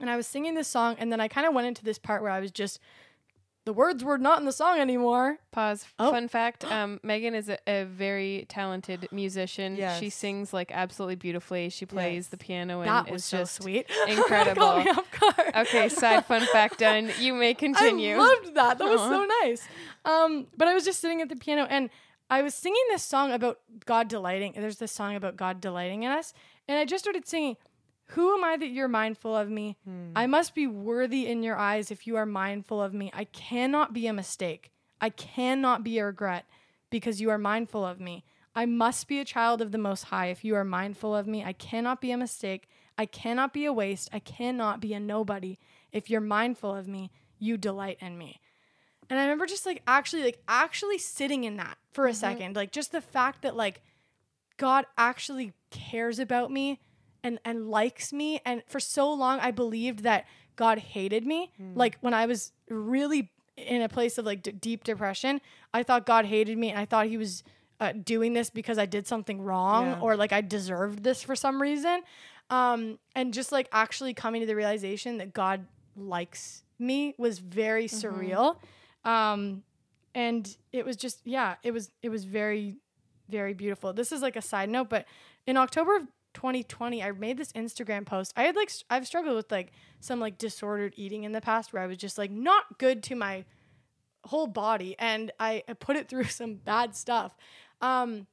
and 0.00 0.08
I 0.08 0.16
was 0.16 0.26
singing 0.26 0.54
this 0.54 0.68
song, 0.68 0.96
and 0.98 1.10
then 1.10 1.20
I 1.20 1.28
kind 1.28 1.46
of 1.46 1.54
went 1.54 1.66
into 1.66 1.84
this 1.84 1.98
part 1.98 2.22
where 2.22 2.30
I 2.30 2.40
was 2.40 2.50
just, 2.50 2.78
the 3.68 3.74
words 3.74 4.02
were 4.02 4.16
not 4.16 4.38
in 4.40 4.46
the 4.46 4.52
song 4.52 4.78
anymore. 4.80 5.36
Pause. 5.52 5.84
Oh. 5.98 6.10
Fun 6.10 6.26
fact: 6.26 6.64
um, 6.72 7.00
Megan 7.02 7.34
is 7.34 7.50
a, 7.50 7.58
a 7.66 7.84
very 7.84 8.46
talented 8.48 9.06
musician. 9.12 9.78
She 10.00 10.08
sings 10.08 10.54
like 10.54 10.70
absolutely 10.72 11.16
beautifully. 11.16 11.68
She 11.68 11.84
plays 11.84 12.14
Yes. 12.24 12.26
the 12.28 12.38
piano 12.38 12.80
and 12.80 12.88
that 12.88 13.10
was 13.10 13.20
is 13.20 13.26
so 13.26 13.36
just 13.40 13.56
sweet. 13.56 13.86
incredible. 14.08 14.78
Me 14.78 14.88
off 14.88 15.20
guard. 15.20 15.52
okay. 15.54 15.90
Side 15.90 16.24
fun 16.24 16.46
fact 16.52 16.78
done. 16.78 17.10
You 17.20 17.34
may 17.34 17.52
continue. 17.52 18.14
I 18.14 18.18
loved 18.18 18.54
that. 18.54 18.78
That 18.78 18.88
was 18.88 19.00
Aw. 19.02 19.10
so 19.10 19.26
nice. 19.42 19.68
Um, 20.06 20.46
but 20.56 20.66
I 20.66 20.72
was 20.72 20.86
just 20.86 21.00
sitting 21.00 21.20
at 21.20 21.28
the 21.28 21.36
piano 21.36 21.66
and 21.68 21.90
I 22.30 22.40
was 22.40 22.54
singing 22.54 22.82
this 22.88 23.02
song 23.02 23.32
about 23.32 23.58
God 23.84 24.08
delighting. 24.08 24.54
There's 24.56 24.78
this 24.78 24.92
song 24.92 25.14
about 25.14 25.36
God 25.36 25.60
delighting 25.60 26.04
in 26.04 26.10
us. 26.10 26.32
And 26.66 26.78
I 26.78 26.86
just 26.86 27.04
started 27.04 27.28
singing, 27.28 27.58
Who 28.12 28.34
am 28.34 28.42
I 28.42 28.56
that 28.56 28.68
you're 28.68 28.88
mindful 28.88 29.36
of 29.36 29.50
me? 29.50 29.76
Hmm. 29.84 30.12
I 30.16 30.26
must 30.26 30.54
be 30.54 30.66
worthy 30.66 31.26
in 31.26 31.42
your 31.42 31.56
eyes 31.56 31.90
if 31.90 32.06
you 32.06 32.16
are 32.16 32.26
mindful 32.26 32.82
of 32.82 32.94
me. 32.94 33.10
I 33.12 33.24
cannot 33.24 33.92
be 33.92 34.06
a 34.06 34.12
mistake. 34.12 34.72
I 35.00 35.10
cannot 35.10 35.84
be 35.84 35.98
a 35.98 36.06
regret 36.06 36.46
because 36.90 37.20
you 37.20 37.30
are 37.30 37.38
mindful 37.38 37.84
of 37.84 38.00
me. 38.00 38.24
I 38.54 38.66
must 38.66 39.08
be 39.08 39.20
a 39.20 39.24
child 39.24 39.60
of 39.60 39.72
the 39.72 39.78
Most 39.78 40.04
High 40.04 40.26
if 40.26 40.42
you 40.42 40.54
are 40.56 40.64
mindful 40.64 41.14
of 41.14 41.26
me. 41.26 41.44
I 41.44 41.52
cannot 41.52 42.00
be 42.00 42.10
a 42.10 42.16
mistake. 42.16 42.68
I 42.96 43.04
cannot 43.06 43.52
be 43.52 43.66
a 43.66 43.72
waste. 43.72 44.08
I 44.12 44.18
cannot 44.20 44.80
be 44.80 44.94
a 44.94 45.00
nobody. 45.00 45.58
If 45.92 46.08
you're 46.08 46.20
mindful 46.20 46.74
of 46.74 46.88
me, 46.88 47.10
you 47.38 47.56
delight 47.56 47.98
in 48.00 48.16
me. 48.16 48.40
And 49.10 49.18
I 49.18 49.22
remember 49.22 49.46
just 49.46 49.66
like 49.66 49.82
actually, 49.86 50.24
like 50.24 50.42
actually 50.48 50.98
sitting 50.98 51.44
in 51.44 51.56
that 51.58 51.78
for 51.92 52.06
a 52.06 52.10
mm-hmm. 52.10 52.16
second. 52.16 52.56
Like 52.56 52.72
just 52.72 52.90
the 52.90 53.00
fact 53.00 53.42
that 53.42 53.54
like 53.54 53.82
God 54.56 54.86
actually 54.96 55.52
cares 55.70 56.18
about 56.18 56.50
me 56.50 56.80
and 57.22 57.38
and 57.44 57.68
likes 57.68 58.12
me. 58.12 58.40
And 58.44 58.62
for 58.66 58.80
so 58.80 59.12
long, 59.12 59.38
I 59.40 59.50
believed 59.50 60.00
that 60.04 60.26
God 60.56 60.78
hated 60.78 61.26
me. 61.26 61.52
Like 61.74 61.98
when 62.00 62.14
I 62.14 62.26
was 62.26 62.52
really 62.68 63.30
in 63.56 63.82
a 63.82 63.88
place 63.88 64.18
of 64.18 64.24
like 64.26 64.42
d- 64.42 64.52
deep 64.52 64.84
depression, 64.84 65.40
I 65.74 65.82
thought 65.82 66.06
God 66.06 66.24
hated 66.26 66.56
me, 66.58 66.70
and 66.70 66.78
I 66.78 66.84
thought 66.84 67.06
He 67.06 67.16
was 67.16 67.42
uh, 67.80 67.92
doing 67.92 68.32
this 68.34 68.50
because 68.50 68.78
I 68.78 68.86
did 68.86 69.06
something 69.06 69.40
wrong 69.42 69.86
Yeah. 69.86 70.00
or 70.00 70.16
like 70.16 70.32
I 70.32 70.40
deserved 70.40 71.02
this 71.04 71.22
for 71.22 71.36
some 71.36 71.60
reason. 71.62 72.02
Um, 72.50 72.98
and 73.14 73.32
just 73.34 73.52
like 73.52 73.68
actually 73.72 74.14
coming 74.14 74.40
to 74.40 74.46
the 74.46 74.56
realization 74.56 75.18
that 75.18 75.32
God 75.32 75.66
likes 75.96 76.62
me 76.78 77.14
was 77.18 77.38
very 77.40 77.86
surreal. 77.88 78.56
Um, 79.04 79.62
and 80.14 80.56
it 80.72 80.84
was 80.84 80.96
just 80.96 81.20
yeah, 81.24 81.56
it 81.62 81.72
was 81.72 81.90
it 82.02 82.08
was 82.08 82.24
very 82.24 82.76
very 83.28 83.54
beautiful. 83.54 83.92
This 83.92 84.10
is 84.12 84.22
like 84.22 84.36
a 84.36 84.42
side 84.42 84.70
note, 84.70 84.88
but 84.88 85.04
in 85.46 85.56
October 85.56 85.96
of 85.96 86.02
2020, 86.34 87.02
I 87.02 87.12
made 87.12 87.38
this 87.38 87.52
Instagram 87.52 88.06
post. 88.06 88.32
I 88.36 88.42
had 88.42 88.56
like 88.56 88.70
I've 88.90 89.06
struggled 89.06 89.36
with 89.36 89.50
like 89.50 89.72
some 90.00 90.20
like 90.20 90.38
disordered 90.38 90.94
eating 90.96 91.24
in 91.24 91.32
the 91.32 91.40
past 91.40 91.72
where 91.72 91.82
I 91.82 91.86
was 91.86 91.96
just 91.96 92.18
like 92.18 92.30
not 92.30 92.78
good 92.78 93.02
to 93.04 93.14
my 93.14 93.44
whole 94.24 94.46
body 94.46 94.94
and 94.98 95.32
I, 95.38 95.62
I 95.68 95.72
put 95.74 95.96
it 95.96 96.08
through 96.08 96.24
some 96.40 96.54
bad 96.54 96.94
stuff. 96.94 97.36
Um 97.80 98.26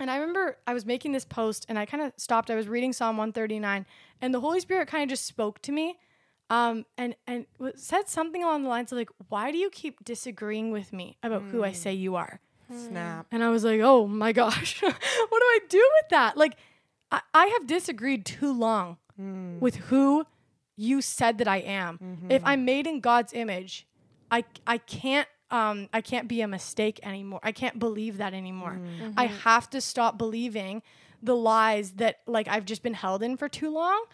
and 0.00 0.10
I 0.10 0.16
remember 0.18 0.58
I 0.66 0.74
was 0.74 0.86
making 0.86 1.12
this 1.12 1.24
post 1.24 1.66
and 1.68 1.78
I 1.78 1.84
kind 1.84 2.02
of 2.02 2.12
stopped. 2.16 2.50
I 2.50 2.54
was 2.54 2.68
reading 2.68 2.92
Psalm 2.92 3.16
139 3.16 3.84
and 4.20 4.34
the 4.34 4.40
Holy 4.40 4.60
Spirit 4.60 4.86
kind 4.86 5.02
of 5.02 5.08
just 5.08 5.26
spoke 5.26 5.60
to 5.62 5.72
me. 5.72 5.98
Um, 6.50 6.86
and 6.96 7.14
and 7.26 7.44
said 7.74 8.08
something 8.08 8.42
along 8.42 8.62
the 8.62 8.70
lines 8.70 8.90
of 8.90 8.96
like, 8.96 9.10
"Why 9.28 9.52
do 9.52 9.58
you 9.58 9.68
keep 9.68 10.02
disagreeing 10.02 10.70
with 10.70 10.94
me 10.94 11.18
about 11.22 11.42
who 11.42 11.62
I 11.62 11.72
say 11.72 11.92
you 11.92 12.16
are?" 12.16 12.40
Snap. 12.70 13.26
And 13.30 13.42
I 13.42 13.48
was 13.48 13.64
like, 13.64 13.80
oh 13.80 14.06
my 14.06 14.32
gosh, 14.40 14.82
what 14.82 14.90
do 14.90 14.96
I 15.46 15.58
do 15.68 15.78
with 15.78 16.10
that? 16.10 16.36
Like, 16.36 16.56
I, 17.10 17.20
I 17.34 17.46
have 17.46 17.66
disagreed 17.66 18.24
too 18.24 18.52
long 18.52 18.98
hmm. 19.16 19.58
with 19.60 19.76
who 19.76 20.26
you 20.76 21.02
said 21.02 21.38
that 21.38 21.48
I 21.48 21.58
am. 21.58 21.98
Mm-hmm. 21.98 22.30
If 22.30 22.42
I'm 22.44 22.64
made 22.64 22.86
in 22.86 23.00
God's 23.00 23.32
image, 23.32 23.86
I 24.30 24.44
I 24.66 24.78
can't 24.78 25.28
um 25.50 25.88
I 25.92 26.00
can't 26.00 26.28
be 26.28 26.40
a 26.40 26.48
mistake 26.48 27.00
anymore. 27.02 27.40
I 27.42 27.52
can't 27.52 27.78
believe 27.78 28.18
that 28.18 28.32
anymore. 28.32 28.78
Mm. 28.78 29.00
Mm-hmm. 29.00 29.18
I 29.18 29.26
have 29.26 29.68
to 29.70 29.80
stop 29.80 30.16
believing 30.18 30.82
the 31.22 31.34
lies 31.34 31.92
that 31.92 32.20
like 32.26 32.46
I've 32.48 32.64
just 32.64 32.82
been 32.82 32.94
held 32.94 33.22
in 33.22 33.36
for 33.36 33.48
too 33.48 33.70
long. 33.70 34.04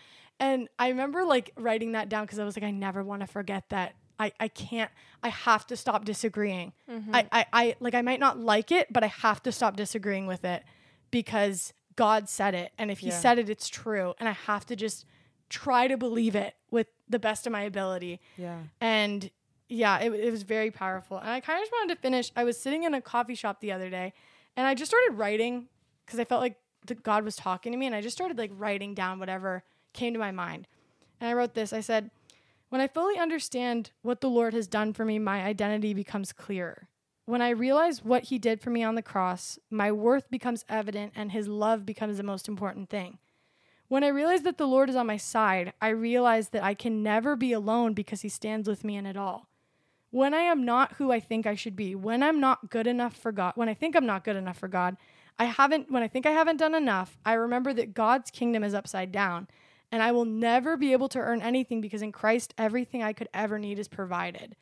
And 0.40 0.68
I 0.78 0.88
remember 0.88 1.24
like 1.24 1.52
writing 1.56 1.92
that 1.92 2.08
down 2.08 2.24
because 2.24 2.38
I 2.38 2.44
was 2.44 2.56
like, 2.56 2.64
I 2.64 2.70
never 2.70 3.04
want 3.04 3.20
to 3.20 3.26
forget 3.26 3.68
that. 3.68 3.94
I, 4.18 4.32
I 4.38 4.48
can't 4.48 4.90
I 5.22 5.28
have 5.28 5.66
to 5.66 5.76
stop 5.76 6.04
disagreeing. 6.04 6.72
Mm-hmm. 6.90 7.14
I, 7.14 7.26
I, 7.30 7.46
I 7.52 7.76
like 7.80 7.94
I 7.94 8.02
might 8.02 8.20
not 8.20 8.38
like 8.38 8.72
it, 8.72 8.92
but 8.92 9.04
I 9.04 9.08
have 9.08 9.42
to 9.42 9.52
stop 9.52 9.76
disagreeing 9.76 10.26
with 10.26 10.44
it 10.44 10.62
because 11.10 11.72
God 11.96 12.28
said 12.28 12.54
it. 12.54 12.72
And 12.78 12.90
if 12.90 13.00
he 13.00 13.08
Yeah. 13.08 13.18
said 13.20 13.38
it, 13.38 13.48
it's 13.48 13.68
true. 13.68 14.14
And 14.18 14.28
I 14.28 14.32
have 14.32 14.66
to 14.66 14.76
just 14.76 15.06
try 15.48 15.86
to 15.88 15.96
believe 15.96 16.34
it 16.34 16.54
with 16.70 16.88
the 17.08 17.18
best 17.18 17.46
of 17.46 17.52
my 17.52 17.62
ability. 17.62 18.20
Yeah. 18.36 18.60
And 18.80 19.30
yeah, 19.68 19.98
it, 20.00 20.12
it 20.12 20.30
was 20.30 20.42
very 20.42 20.70
powerful. 20.70 21.18
And 21.18 21.30
I 21.30 21.40
kind 21.40 21.58
of 21.58 21.62
just 21.62 21.72
wanted 21.72 21.94
to 21.94 22.00
finish. 22.00 22.32
I 22.36 22.44
was 22.44 22.58
sitting 22.60 22.82
in 22.84 22.94
a 22.94 23.00
coffee 23.00 23.34
shop 23.34 23.60
the 23.60 23.72
other 23.72 23.90
day 23.90 24.12
and 24.56 24.66
I 24.66 24.74
just 24.74 24.90
started 24.90 25.14
writing 25.16 25.68
because 26.04 26.18
I 26.18 26.24
felt 26.24 26.40
like 26.40 26.56
the, 26.86 26.94
God 26.94 27.24
was 27.24 27.36
talking 27.36 27.72
to 27.72 27.78
me. 27.78 27.86
And 27.86 27.94
I 27.94 28.00
just 28.00 28.16
started 28.16 28.36
like 28.38 28.50
writing 28.54 28.94
down 28.94 29.18
whatever 29.18 29.62
came 29.92 30.12
to 30.12 30.18
my 30.18 30.32
mind. 30.32 30.66
And 31.20 31.30
I 31.30 31.32
wrote 31.34 31.54
this 31.54 31.72
I 31.72 31.80
said, 31.80 32.10
When 32.68 32.80
I 32.80 32.88
fully 32.88 33.18
understand 33.18 33.90
what 34.02 34.20
the 34.20 34.28
Lord 34.28 34.52
has 34.54 34.66
done 34.66 34.92
for 34.92 35.04
me, 35.04 35.18
my 35.18 35.42
identity 35.44 35.94
becomes 35.94 36.32
clearer. 36.32 36.88
When 37.26 37.40
I 37.40 37.50
realize 37.50 38.04
what 38.04 38.24
he 38.24 38.38
did 38.38 38.60
for 38.60 38.70
me 38.70 38.82
on 38.82 38.96
the 38.96 39.02
cross, 39.02 39.58
my 39.70 39.90
worth 39.90 40.30
becomes 40.30 40.64
evident 40.68 41.12
and 41.16 41.32
his 41.32 41.48
love 41.48 41.86
becomes 41.86 42.18
the 42.18 42.22
most 42.22 42.48
important 42.48 42.90
thing. 42.90 43.18
When 43.88 44.04
I 44.04 44.08
realize 44.08 44.42
that 44.42 44.58
the 44.58 44.66
Lord 44.66 44.90
is 44.90 44.96
on 44.96 45.06
my 45.06 45.16
side, 45.16 45.72
I 45.80 45.88
realize 45.88 46.50
that 46.50 46.62
I 46.62 46.74
can 46.74 47.02
never 47.02 47.34
be 47.34 47.52
alone 47.52 47.94
because 47.94 48.20
he 48.20 48.28
stands 48.28 48.68
with 48.68 48.84
me 48.84 48.96
in 48.96 49.06
it 49.06 49.16
all. 49.16 49.48
When 50.10 50.34
I 50.34 50.40
am 50.40 50.64
not 50.64 50.94
who 50.94 51.10
I 51.10 51.18
think 51.18 51.46
I 51.46 51.54
should 51.54 51.76
be, 51.76 51.94
when 51.94 52.22
I'm 52.22 52.40
not 52.40 52.70
good 52.70 52.86
enough 52.86 53.16
for 53.16 53.32
God, 53.32 53.52
when 53.56 53.68
I 53.68 53.74
think 53.74 53.96
I'm 53.96 54.06
not 54.06 54.24
good 54.24 54.36
enough 54.36 54.58
for 54.58 54.68
God, 54.68 54.96
I 55.38 55.46
haven't 55.46 55.90
when 55.90 56.02
I 56.02 56.08
think 56.08 56.26
I 56.26 56.30
haven't 56.30 56.58
done 56.58 56.74
enough, 56.74 57.18
I 57.24 57.32
remember 57.32 57.72
that 57.72 57.94
God's 57.94 58.30
kingdom 58.30 58.62
is 58.62 58.74
upside 58.74 59.10
down 59.10 59.48
and 59.90 60.02
I 60.02 60.12
will 60.12 60.24
never 60.24 60.76
be 60.76 60.92
able 60.92 61.08
to 61.10 61.18
earn 61.18 61.40
anything 61.40 61.80
because 61.80 62.02
in 62.02 62.12
Christ 62.12 62.54
everything 62.58 63.02
I 63.02 63.12
could 63.12 63.28
ever 63.32 63.58
need 63.58 63.78
is 63.78 63.88
provided. 63.88 64.56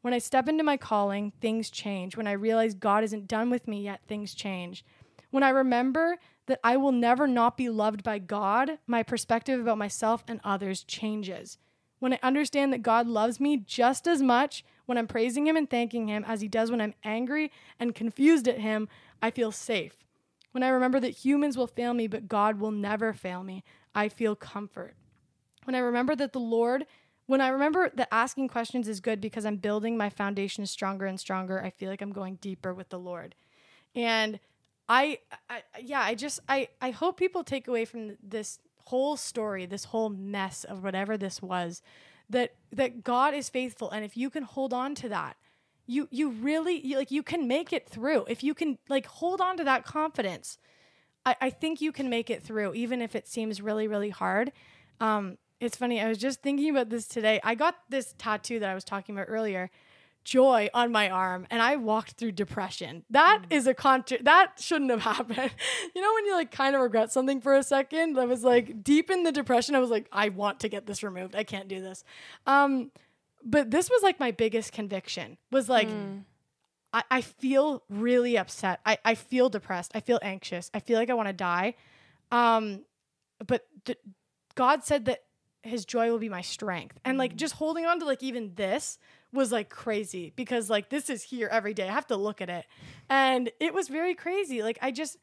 When 0.00 0.14
I 0.14 0.18
step 0.18 0.48
into 0.48 0.64
my 0.64 0.76
calling, 0.76 1.32
things 1.40 1.70
change. 1.70 2.16
When 2.16 2.26
I 2.26 2.32
realize 2.32 2.74
God 2.74 3.04
isn't 3.04 3.28
done 3.28 3.50
with 3.50 3.66
me 3.66 3.82
yet, 3.82 4.00
things 4.06 4.34
change. 4.34 4.84
When 5.30 5.42
I 5.42 5.50
remember 5.50 6.18
that 6.46 6.60
I 6.64 6.76
will 6.76 6.92
never 6.92 7.26
not 7.26 7.56
be 7.56 7.68
loved 7.68 8.02
by 8.02 8.18
God, 8.18 8.78
my 8.86 9.02
perspective 9.02 9.60
about 9.60 9.78
myself 9.78 10.24
and 10.26 10.40
others 10.44 10.84
changes. 10.84 11.58
When 11.98 12.12
I 12.14 12.18
understand 12.22 12.72
that 12.72 12.82
God 12.82 13.06
loves 13.06 13.40
me 13.40 13.56
just 13.56 14.06
as 14.06 14.22
much 14.22 14.64
when 14.86 14.96
I'm 14.96 15.08
praising 15.08 15.46
Him 15.46 15.56
and 15.56 15.68
thanking 15.68 16.08
Him 16.08 16.24
as 16.26 16.40
He 16.40 16.48
does 16.48 16.70
when 16.70 16.80
I'm 16.80 16.94
angry 17.04 17.50
and 17.78 17.94
confused 17.94 18.48
at 18.48 18.60
Him, 18.60 18.88
I 19.20 19.30
feel 19.30 19.52
safe. 19.52 19.96
When 20.52 20.62
I 20.62 20.68
remember 20.68 21.00
that 21.00 21.24
humans 21.24 21.58
will 21.58 21.66
fail 21.66 21.92
me, 21.92 22.06
but 22.06 22.28
God 22.28 22.60
will 22.60 22.70
never 22.70 23.12
fail 23.12 23.42
me, 23.42 23.64
I 23.94 24.08
feel 24.08 24.34
comfort. 24.34 24.94
When 25.64 25.74
I 25.74 25.80
remember 25.80 26.16
that 26.16 26.32
the 26.32 26.40
Lord, 26.40 26.86
when 27.28 27.42
I 27.42 27.48
remember 27.48 27.90
that 27.94 28.08
asking 28.10 28.48
questions 28.48 28.88
is 28.88 29.00
good 29.00 29.20
because 29.20 29.44
I'm 29.44 29.56
building 29.56 29.98
my 29.98 30.08
foundation 30.08 30.64
stronger 30.64 31.04
and 31.04 31.20
stronger, 31.20 31.62
I 31.62 31.68
feel 31.68 31.90
like 31.90 32.00
I'm 32.00 32.10
going 32.10 32.36
deeper 32.36 32.72
with 32.72 32.88
the 32.88 32.98
Lord. 32.98 33.34
And 33.94 34.40
I, 34.88 35.18
I 35.50 35.62
yeah, 35.78 36.00
I 36.00 36.14
just 36.14 36.40
I 36.48 36.68
I 36.80 36.90
hope 36.90 37.18
people 37.18 37.44
take 37.44 37.68
away 37.68 37.84
from 37.84 38.16
this 38.22 38.58
whole 38.86 39.18
story, 39.18 39.66
this 39.66 39.84
whole 39.84 40.08
mess 40.08 40.64
of 40.64 40.82
whatever 40.82 41.18
this 41.18 41.42
was, 41.42 41.82
that 42.30 42.54
that 42.72 43.04
God 43.04 43.34
is 43.34 43.50
faithful 43.50 43.90
and 43.90 44.06
if 44.06 44.16
you 44.16 44.30
can 44.30 44.44
hold 44.44 44.72
on 44.72 44.94
to 44.94 45.10
that, 45.10 45.36
you 45.86 46.08
you 46.10 46.30
really 46.30 46.80
you, 46.80 46.96
like 46.96 47.10
you 47.10 47.22
can 47.22 47.46
make 47.46 47.74
it 47.74 47.86
through. 47.86 48.24
If 48.28 48.42
you 48.42 48.54
can 48.54 48.78
like 48.88 49.04
hold 49.04 49.42
on 49.42 49.58
to 49.58 49.64
that 49.64 49.84
confidence, 49.84 50.56
I, 51.26 51.36
I 51.42 51.50
think 51.50 51.82
you 51.82 51.92
can 51.92 52.08
make 52.08 52.30
it 52.30 52.42
through, 52.42 52.72
even 52.72 53.02
if 53.02 53.14
it 53.14 53.28
seems 53.28 53.60
really, 53.60 53.86
really 53.86 54.08
hard. 54.08 54.50
Um, 54.98 55.36
it's 55.60 55.76
funny. 55.76 56.00
I 56.00 56.08
was 56.08 56.18
just 56.18 56.40
thinking 56.42 56.70
about 56.70 56.88
this 56.90 57.06
today. 57.08 57.40
I 57.42 57.54
got 57.54 57.76
this 57.88 58.14
tattoo 58.18 58.58
that 58.60 58.68
I 58.68 58.74
was 58.74 58.84
talking 58.84 59.14
about 59.16 59.26
earlier, 59.28 59.70
joy 60.24 60.68
on 60.72 60.92
my 60.92 61.10
arm, 61.10 61.46
and 61.50 61.60
I 61.60 61.76
walked 61.76 62.12
through 62.12 62.32
depression. 62.32 63.04
That 63.10 63.42
is 63.50 63.66
a 63.66 63.74
contra- 63.74 64.22
that 64.22 64.52
shouldn't 64.60 64.90
have 64.90 65.00
happened. 65.16 65.50
you 65.94 66.02
know 66.02 66.12
when 66.14 66.26
you 66.26 66.34
like 66.34 66.50
kind 66.50 66.74
of 66.76 66.80
regret 66.82 67.10
something 67.12 67.40
for 67.40 67.54
a 67.54 67.62
second. 67.62 68.18
I 68.18 68.24
was 68.24 68.44
like 68.44 68.84
deep 68.84 69.10
in 69.10 69.24
the 69.24 69.32
depression. 69.32 69.74
I 69.74 69.80
was 69.80 69.90
like, 69.90 70.06
I 70.12 70.28
want 70.28 70.60
to 70.60 70.68
get 70.68 70.86
this 70.86 71.02
removed. 71.02 71.34
I 71.34 71.44
can't 71.44 71.68
do 71.68 71.80
this. 71.80 72.04
Um, 72.46 72.90
but 73.44 73.70
this 73.70 73.88
was 73.88 74.02
like 74.02 74.20
my 74.20 74.30
biggest 74.30 74.72
conviction. 74.72 75.38
Was 75.50 75.68
like. 75.68 75.88
I, 76.90 77.02
I 77.10 77.20
feel 77.20 77.82
really 77.90 78.38
upset. 78.38 78.80
I, 78.86 78.96
I 79.04 79.14
feel 79.14 79.50
depressed. 79.50 79.92
I 79.94 80.00
feel 80.00 80.18
anxious. 80.22 80.70
I 80.72 80.80
feel 80.80 80.98
like 80.98 81.10
I 81.10 81.14
want 81.14 81.28
to 81.28 81.34
die. 81.34 81.74
Um, 82.32 82.80
but 83.46 83.66
th- 83.84 83.98
God 84.54 84.84
said 84.84 85.04
that 85.04 85.24
his 85.68 85.84
joy 85.84 86.10
will 86.10 86.18
be 86.18 86.28
my 86.28 86.40
strength. 86.40 86.98
And 87.04 87.18
like 87.18 87.34
mm. 87.34 87.36
just 87.36 87.54
holding 87.54 87.86
on 87.86 88.00
to 88.00 88.06
like 88.06 88.22
even 88.22 88.52
this 88.54 88.98
was 89.32 89.52
like 89.52 89.68
crazy 89.68 90.32
because 90.36 90.70
like 90.70 90.88
this 90.88 91.10
is 91.10 91.22
here 91.22 91.48
every 91.50 91.74
day. 91.74 91.88
I 91.88 91.92
have 91.92 92.06
to 92.08 92.16
look 92.16 92.40
at 92.40 92.48
it. 92.48 92.66
And 93.08 93.50
it 93.60 93.74
was 93.74 93.88
very 93.88 94.14
crazy. 94.14 94.62
Like 94.62 94.78
I 94.82 94.90
just 94.90 95.18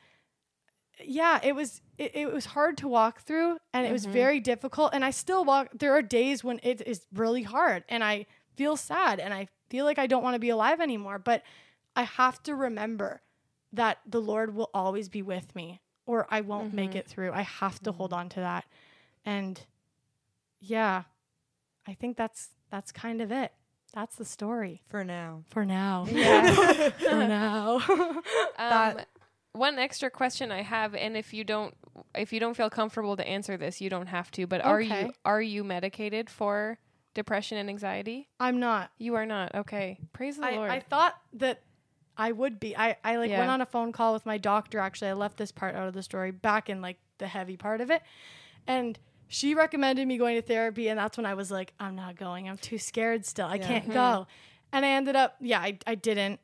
yeah, 1.03 1.39
it 1.43 1.55
was 1.55 1.81
it, 1.97 2.15
it 2.15 2.33
was 2.33 2.45
hard 2.45 2.77
to 2.77 2.87
walk 2.87 3.21
through 3.21 3.57
and 3.73 3.85
it 3.85 3.91
was 3.91 4.03
mm-hmm. 4.03 4.13
very 4.13 4.39
difficult 4.39 4.91
and 4.93 5.03
I 5.03 5.11
still 5.11 5.43
walk 5.43 5.69
there 5.73 5.93
are 5.93 6.01
days 6.01 6.43
when 6.43 6.59
it 6.63 6.81
is 6.85 7.05
really 7.13 7.43
hard 7.43 7.83
and 7.89 8.03
I 8.03 8.27
feel 8.55 8.77
sad 8.77 9.19
and 9.19 9.33
I 9.33 9.47
feel 9.69 9.85
like 9.85 9.99
I 9.99 10.07
don't 10.07 10.23
want 10.23 10.35
to 10.35 10.39
be 10.39 10.49
alive 10.49 10.79
anymore, 10.79 11.19
but 11.19 11.43
I 11.95 12.03
have 12.03 12.41
to 12.43 12.55
remember 12.55 13.21
that 13.73 13.99
the 14.05 14.21
Lord 14.21 14.55
will 14.55 14.69
always 14.73 15.09
be 15.09 15.21
with 15.21 15.55
me 15.55 15.81
or 16.05 16.27
I 16.29 16.41
won't 16.41 16.73
make 16.73 16.91
mm-hmm. 16.91 16.99
it 16.99 17.07
through. 17.07 17.31
I 17.33 17.41
have 17.41 17.79
to 17.81 17.91
hold 17.91 18.11
mm-hmm. 18.11 18.19
on 18.21 18.29
to 18.29 18.39
that. 18.41 18.65
And 19.25 19.59
yeah, 20.59 21.03
I 21.87 21.93
think 21.93 22.17
that's 22.17 22.49
that's 22.71 22.91
kind 22.91 23.21
of 23.21 23.31
it. 23.31 23.51
That's 23.93 24.15
the 24.17 24.25
story 24.25 24.81
For 24.89 25.03
now. 25.05 25.43
for 25.49 25.63
now. 25.65 26.05
Yeah. 26.11 26.89
for 26.89 27.27
now. 27.27 27.81
Um, 28.57 28.99
one 29.53 29.79
extra 29.79 30.09
question 30.09 30.51
I 30.51 30.61
have, 30.63 30.95
and 30.95 31.15
if 31.15 31.33
you 31.33 31.43
don't, 31.43 31.73
if 32.13 32.33
you 32.33 32.39
don't 32.39 32.55
feel 32.57 32.69
comfortable 32.69 33.15
to 33.17 33.25
answer 33.27 33.55
this, 33.57 33.79
you 33.79 33.89
don't 33.89 34.07
have 34.07 34.31
to. 34.31 34.47
But 34.47 34.63
are 34.65 34.81
you 34.81 35.13
are 35.23 35.41
you 35.41 35.63
medicated 35.63 36.29
for 36.29 36.77
depression 37.13 37.57
and 37.57 37.69
anxiety? 37.69 38.27
I'm 38.39 38.59
not. 38.59 38.91
You 38.97 39.15
are 39.15 39.25
not. 39.25 39.55
Okay. 39.55 39.99
Praise 40.13 40.37
the 40.37 40.45
I, 40.45 40.51
Lord. 40.55 40.71
I 40.71 40.79
thought 40.81 41.15
that 41.33 41.61
I 42.17 42.31
would 42.33 42.59
be. 42.59 42.75
I, 42.75 42.97
I 43.03 43.15
like 43.17 43.29
Yeah. 43.29 43.39
went 43.39 43.51
on 43.51 43.61
a 43.61 43.65
phone 43.65 43.91
call 43.93 44.13
with 44.13 44.25
my 44.25 44.37
doctor. 44.37 44.79
Actually, 44.79 45.09
I 45.11 45.13
left 45.13 45.37
this 45.37 45.51
part 45.53 45.75
out 45.75 45.87
of 45.87 45.93
the 45.93 46.03
story 46.03 46.31
back 46.31 46.69
in 46.69 46.81
like 46.81 46.97
the 47.17 47.27
heavy 47.27 47.55
part 47.57 47.79
of 47.81 47.89
it, 47.91 48.01
and 48.67 48.97
she 49.27 49.55
recommended 49.55 50.07
me 50.07 50.17
going 50.17 50.35
to 50.35 50.41
therapy, 50.41 50.87
and 50.89 50.99
that's 50.99 51.17
when 51.17 51.25
I 51.25 51.33
was 51.33 51.51
like, 51.51 51.73
I'm 51.79 51.95
not 51.95 52.15
going. 52.15 52.47
I'm 52.49 52.57
too 52.57 52.77
scared 52.77 53.25
still. 53.25 53.47
I 53.47 53.55
Yeah. 53.55 53.67
can't 53.67 53.91
go. 53.91 54.27
And 54.71 54.85
I 54.85 54.89
ended 54.89 55.15
up, 55.15 55.35
yeah, 55.39 55.59
I, 55.59 55.77
I 55.87 55.95
didn't. 55.95 56.39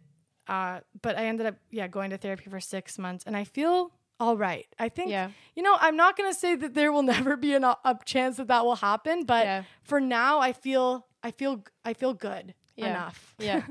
Uh, 0.48 0.80
but 1.02 1.18
I 1.18 1.26
ended 1.26 1.46
up, 1.46 1.56
yeah, 1.70 1.88
going 1.88 2.10
to 2.10 2.18
therapy 2.18 2.50
for 2.50 2.60
six 2.60 2.98
months, 2.98 3.24
and 3.26 3.38
I 3.38 3.44
feel 3.44 3.92
all 4.20 4.38
right. 4.38 4.68
I 4.78 4.90
think, 4.90 5.10
Yeah. 5.10 5.32
you 5.56 5.64
know, 5.64 5.76
I'm 5.80 5.96
not 5.96 6.16
gonna 6.18 6.34
say 6.34 6.56
that 6.56 6.74
there 6.76 6.92
will 6.92 7.02
never 7.18 7.36
be 7.38 7.54
an, 7.56 7.64
a 7.64 8.00
chance 8.06 8.38
that 8.38 8.48
that 8.50 8.66
will 8.66 8.76
happen, 8.76 9.24
but 9.26 9.46
Yeah. 9.46 9.64
for 9.84 10.00
now, 10.00 10.40
I 10.40 10.54
feel, 10.54 11.08
I 11.24 11.32
feel, 11.32 11.64
I 11.86 11.94
feel 11.94 12.14
good 12.14 12.54
Yeah. 12.76 12.88
enough. 12.90 13.36
Yeah. 13.40 13.64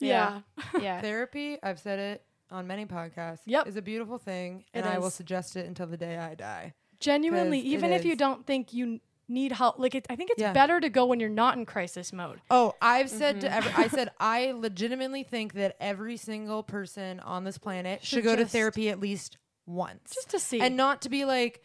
yeah. 0.00 0.40
Yeah. 0.80 1.00
Therapy, 1.02 1.58
I've 1.62 1.78
said 1.78 1.98
it 1.98 2.24
on 2.50 2.66
many 2.66 2.86
podcasts, 2.86 3.40
Yep. 3.46 3.66
is 3.66 3.76
a 3.76 3.82
beautiful 3.82 4.16
thing, 4.18 4.64
It 4.72 4.78
and 4.80 4.86
I 4.86 4.98
will 4.98 5.10
suggest 5.10 5.56
it 5.56 5.66
until 5.66 5.86
the 5.86 5.96
day 5.98 6.16
I 6.16 6.34
die. 6.34 6.72
Genuinely, 7.00 7.58
'Cause 7.60 7.66
it 7.66 7.74
even 7.74 7.92
if 7.92 8.04
you 8.04 8.16
don't 8.16 8.46
think 8.46 8.72
you 8.72 9.00
need 9.28 9.52
help, 9.52 9.78
like 9.78 9.94
it, 9.94 10.06
I 10.08 10.16
think 10.16 10.30
it's 10.30 10.40
Yeah. 10.40 10.52
better 10.52 10.80
to 10.80 10.88
go 10.88 11.04
when 11.06 11.20
you're 11.20 11.28
not 11.28 11.56
in 11.56 11.66
crisis 11.66 12.12
mode. 12.12 12.40
Oh, 12.50 12.74
I've 12.80 13.10
said 13.10 13.40
to 13.42 13.46
mm-hmm. 13.48 13.56
every, 13.58 13.72
I 13.84 13.88
said 13.88 14.10
I 14.18 14.52
legitimately 14.52 15.22
think 15.22 15.52
that 15.54 15.76
every 15.80 16.16
single 16.16 16.62
person 16.62 17.20
on 17.20 17.44
this 17.44 17.58
planet 17.58 18.02
should, 18.02 18.16
Should 18.18 18.24
go 18.24 18.36
to 18.36 18.42
just- 18.42 18.52
therapy 18.52 18.88
at 18.88 19.00
least 19.00 19.36
once, 19.66 20.12
Just 20.14 20.30
to 20.30 20.38
see. 20.40 20.60
and 20.60 20.76
not 20.76 21.02
to 21.02 21.10
be 21.10 21.24
like, 21.26 21.62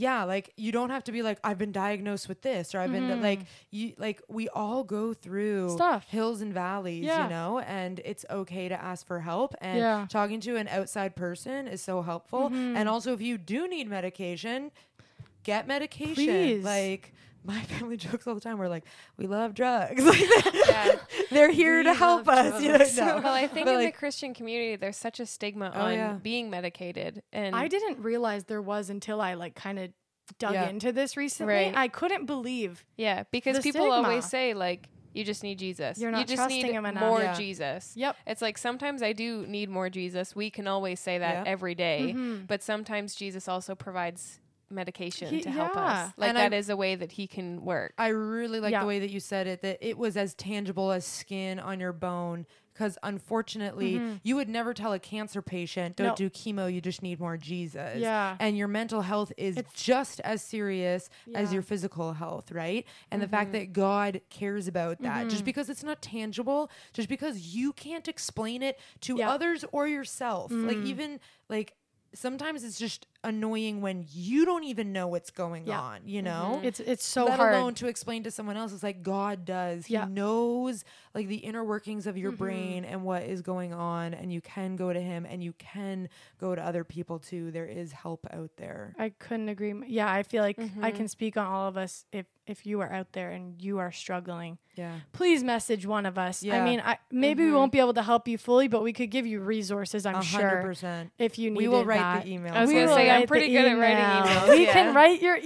yeah, 0.00 0.22
like 0.22 0.52
you 0.56 0.70
don't 0.70 0.90
have 0.90 1.02
to 1.04 1.12
be 1.12 1.22
like 1.22 1.38
I've 1.42 1.58
been 1.58 1.72
diagnosed 1.72 2.28
with 2.28 2.40
this 2.42 2.72
or 2.74 2.78
I've 2.78 2.92
been 2.92 3.08
Mm-hmm. 3.08 3.22
like 3.22 3.40
you 3.72 3.94
like 3.98 4.22
we 4.28 4.48
all 4.50 4.84
go 4.84 5.12
through 5.12 5.70
Stuff. 5.70 6.04
hills 6.08 6.40
and 6.40 6.54
valleys, 6.54 7.04
Yeah. 7.04 7.24
you 7.24 7.30
know, 7.30 7.58
and 7.58 8.00
it's 8.04 8.24
okay 8.30 8.68
to 8.68 8.80
ask 8.80 9.04
for 9.06 9.18
help. 9.20 9.54
And 9.60 9.78
Yeah. 9.78 9.96
Mm-hmm. 9.98 10.06
talking 10.06 10.40
to 10.42 10.54
an 10.56 10.68
outside 10.68 11.16
person 11.16 11.66
is 11.66 11.82
so 11.82 12.02
helpful. 12.02 12.46
And 12.52 12.88
also, 12.88 13.12
if 13.12 13.20
you 13.20 13.38
do 13.38 13.66
need 13.66 13.88
medication, 13.88 14.70
get 15.42 15.66
medication. 15.66 16.14
Please. 16.14 16.64
Like 16.64 17.12
my 17.48 17.60
family 17.72 17.96
jokes 17.96 18.26
all 18.26 18.34
the 18.34 18.40
time. 18.40 18.58
We're 18.58 18.68
like, 18.68 18.84
we 19.16 19.26
love 19.26 19.54
drugs. 19.54 20.04
Like, 20.04 20.54
Yeah. 20.68 20.96
they're 21.30 21.50
here 21.50 21.82
to 21.82 21.92
help 21.94 22.26
love 22.26 22.54
us. 22.54 22.62
You 22.62 22.68
know, 22.72 22.78
drugs. 22.78 22.96
no. 22.96 23.20
Well, 23.24 23.34
I 23.34 23.46
think 23.48 23.66
But, 23.66 23.74
in 23.74 23.80
like, 23.84 23.94
the 23.94 23.98
Christian 23.98 24.34
community, 24.34 24.76
there's 24.76 24.96
such 24.96 25.18
a 25.18 25.26
stigma 25.26 25.72
Oh, 25.74 25.80
on 25.86 25.94
yeah. 25.94 26.12
being 26.22 26.50
medicated, 26.50 27.22
and 27.32 27.56
I 27.56 27.66
didn't 27.68 27.98
realize 28.00 28.44
there 28.44 28.62
was 28.62 28.90
until 28.90 29.20
I 29.20 29.34
like 29.34 29.54
kind 29.54 29.78
of 29.78 29.90
dug 30.38 30.52
Yeah. 30.54 30.68
into 30.68 30.92
this 30.92 31.16
recently. 31.16 31.54
Right. 31.54 31.74
I 31.74 31.88
couldn't 31.88 32.26
believe. 32.26 32.84
yeah, 32.96 33.24
because 33.32 33.56
the 33.56 33.62
people 33.62 33.90
always 33.90 34.24
say 34.26 34.52
like 34.54 34.88
you 35.14 35.24
just 35.24 35.42
need 35.42 35.58
Jesus. 35.58 35.98
You're 35.98 36.10
you 36.10 36.16
not 36.18 36.26
just 36.26 36.36
trusting 36.36 36.62
need 36.66 36.72
him 36.72 36.84
enough. 36.84 37.02
more 37.02 37.22
Yeah. 37.22 37.32
Jesus. 37.34 37.94
Yep. 37.96 38.14
It's 38.26 38.42
like 38.42 38.58
sometimes 38.58 39.02
I 39.02 39.14
do 39.14 39.46
need 39.48 39.70
more 39.70 39.88
Jesus. 39.88 40.36
We 40.36 40.50
can 40.50 40.66
always 40.68 41.00
say 41.00 41.18
that 41.18 41.46
Yeah. 41.46 41.50
every 41.50 41.74
day, 41.74 42.12
Mhm. 42.14 42.46
but 42.46 42.62
sometimes 42.62 43.14
Jesus 43.14 43.48
also 43.48 43.74
provides 43.74 44.38
medication 44.70 45.28
He- 45.30 45.40
to 45.42 45.50
help 45.50 45.74
yeah. 45.74 45.80
us. 46.06 46.12
Like 46.16 46.28
And 46.28 46.36
that 46.38 46.52
I- 46.52 46.56
is 46.56 46.68
a 46.68 46.76
way 46.76 46.94
that 46.94 47.12
he 47.12 47.26
can 47.26 47.64
work. 47.64 47.94
I 47.98 48.08
really 48.08 48.60
like 48.60 48.72
Yeah. 48.72 48.80
the 48.80 48.86
way 48.86 48.98
that 48.98 49.10
you 49.10 49.20
said 49.20 49.46
it. 49.46 49.62
That 49.62 49.78
it 49.80 49.96
was 49.98 50.16
as 50.16 50.34
tangible 50.34 50.92
as 50.92 51.04
skin 51.04 51.58
on 51.58 51.80
your 51.80 51.92
bone. 51.92 52.46
Because 52.74 52.96
unfortunately, 53.02 54.00
you 54.22 54.36
would 54.36 54.48
never 54.48 54.72
tell 54.72 54.92
a 54.92 55.00
cancer 55.00 55.42
patient, 55.42 55.96
"Don't 55.96 56.14
Mm-hmm. 56.16 56.22
No. 56.22 56.28
do 56.28 56.30
chemo. 56.30 56.72
You 56.72 56.80
just 56.80 57.02
need 57.02 57.18
more 57.18 57.36
Jesus." 57.36 57.98
Yeah. 57.98 58.36
And 58.38 58.56
your 58.56 58.68
mental 58.68 59.02
health 59.02 59.32
is 59.36 59.56
It's- 59.56 59.74
just 59.74 60.20
as 60.20 60.42
serious 60.42 61.08
as 61.08 61.10
Yeah. 61.26 61.42
Mm-hmm. 61.42 61.52
your 61.54 61.62
physical 61.62 62.12
health, 62.12 62.52
right? 62.52 62.86
And 63.10 63.20
the 63.20 63.26
fact 63.26 63.50
that 63.52 63.72
God 63.72 64.20
cares 64.30 64.68
about 64.68 65.00
that, 65.02 65.28
just 65.28 65.44
because 65.44 65.68
it's 65.68 65.82
not 65.82 66.00
tangible, 66.00 66.70
just 66.92 67.08
because 67.08 67.54
you 67.54 67.72
can't 67.72 68.06
explain 68.06 68.62
it 68.62 68.78
to 69.00 69.16
Yeah. 69.16 69.30
others 69.30 69.64
or 69.72 69.88
yourself, 69.88 70.52
like 70.52 70.76
Mm. 70.76 70.86
even 70.86 71.20
like 71.48 71.74
sometimes 72.14 72.62
it's 72.64 72.78
just 72.78 73.06
annoying 73.24 73.80
when 73.80 74.06
you 74.12 74.44
don't 74.44 74.64
even 74.64 74.92
know 74.92 75.08
what's 75.08 75.30
going 75.30 75.66
Yeah. 75.66 75.80
on, 75.80 76.00
you 76.04 76.22
know? 76.22 76.60
It's 76.62 76.80
it's 76.80 77.04
so 77.04 77.24
let 77.24 77.38
hard. 77.38 77.54
alone 77.54 77.74
to 77.74 77.88
explain 77.88 78.22
to 78.24 78.30
someone 78.30 78.56
else. 78.56 78.72
It's 78.72 78.82
like 78.82 79.02
God 79.02 79.44
does. 79.44 79.90
Yeah. 79.90 80.06
He 80.06 80.12
knows 80.12 80.84
like 81.14 81.26
the 81.28 81.36
inner 81.36 81.64
workings 81.64 82.06
of 82.06 82.14
Mm-hmm. 82.14 82.22
your 82.22 82.32
brain 82.32 82.84
and 82.84 83.02
what 83.02 83.22
is 83.24 83.42
going 83.42 83.72
on, 83.74 84.14
and 84.14 84.32
you 84.32 84.40
can 84.40 84.76
go 84.76 84.92
to 84.92 85.00
Him 85.00 85.26
and 85.28 85.42
you 85.42 85.52
can 85.54 86.08
go 86.40 86.54
to 86.54 86.62
other 86.64 86.84
people 86.84 87.18
too. 87.18 87.50
There 87.50 87.66
is 87.66 87.92
help 87.92 88.26
out 88.32 88.50
there. 88.56 88.94
I 88.98 89.10
couldn't 89.10 89.48
agree. 89.48 89.70
m- 89.70 89.84
Yeah, 89.86 90.10
I 90.12 90.22
feel 90.22 90.42
like 90.42 90.58
I 90.58 90.92
Mhm. 90.92 90.94
can 90.94 91.08
speak 91.08 91.36
on 91.36 91.46
all 91.46 91.68
of 91.68 91.76
us. 91.76 92.04
If 92.12 92.26
if 92.46 92.64
you 92.64 92.80
are 92.80 92.90
out 92.90 93.12
there 93.12 93.30
and 93.30 93.60
you 93.60 93.78
are 93.78 93.92
struggling, 93.92 94.56
Yeah. 94.74 95.00
please 95.12 95.44
message 95.44 95.84
one 95.84 96.06
of 96.06 96.16
us. 96.16 96.42
I 96.42 96.62
mean, 96.64 96.80
I, 96.82 96.96
maybe 97.10 97.44
we 97.44 97.50
Mhm. 97.50 97.54
won't 97.56 97.72
be 97.72 97.78
able 97.78 97.92
to 97.92 98.02
help 98.02 98.26
you 98.26 98.38
fully, 98.38 98.68
but 98.68 98.82
we 98.82 98.94
could 98.94 99.10
give 99.10 99.26
you 99.26 99.40
resources. 99.40 100.06
I'm 100.06 100.14
A 100.14 100.22
hundred 100.22 100.50
sure 100.52 100.62
percent. 100.62 101.12
if 101.18 101.38
you 101.38 101.50
need. 101.50 101.58
We 101.58 101.68
will 101.68 101.84
write 101.84 102.22
the 102.24 102.30
email. 102.32 102.54
I 102.54 102.62
was 102.62 102.68
We 102.68 102.76
gonna 102.76 102.86
will 102.86 102.94
say, 102.96 103.07
I'm 103.10 103.26
pretty 103.26 103.48
good 103.52 103.64
at 103.64 103.78
writing 103.78 104.04
emails, 104.04 104.48
We 104.50 104.64
yeah. 104.66 104.72
can 104.72 104.94
write 104.94 105.20
your 105.22 105.36
email. 105.36 105.44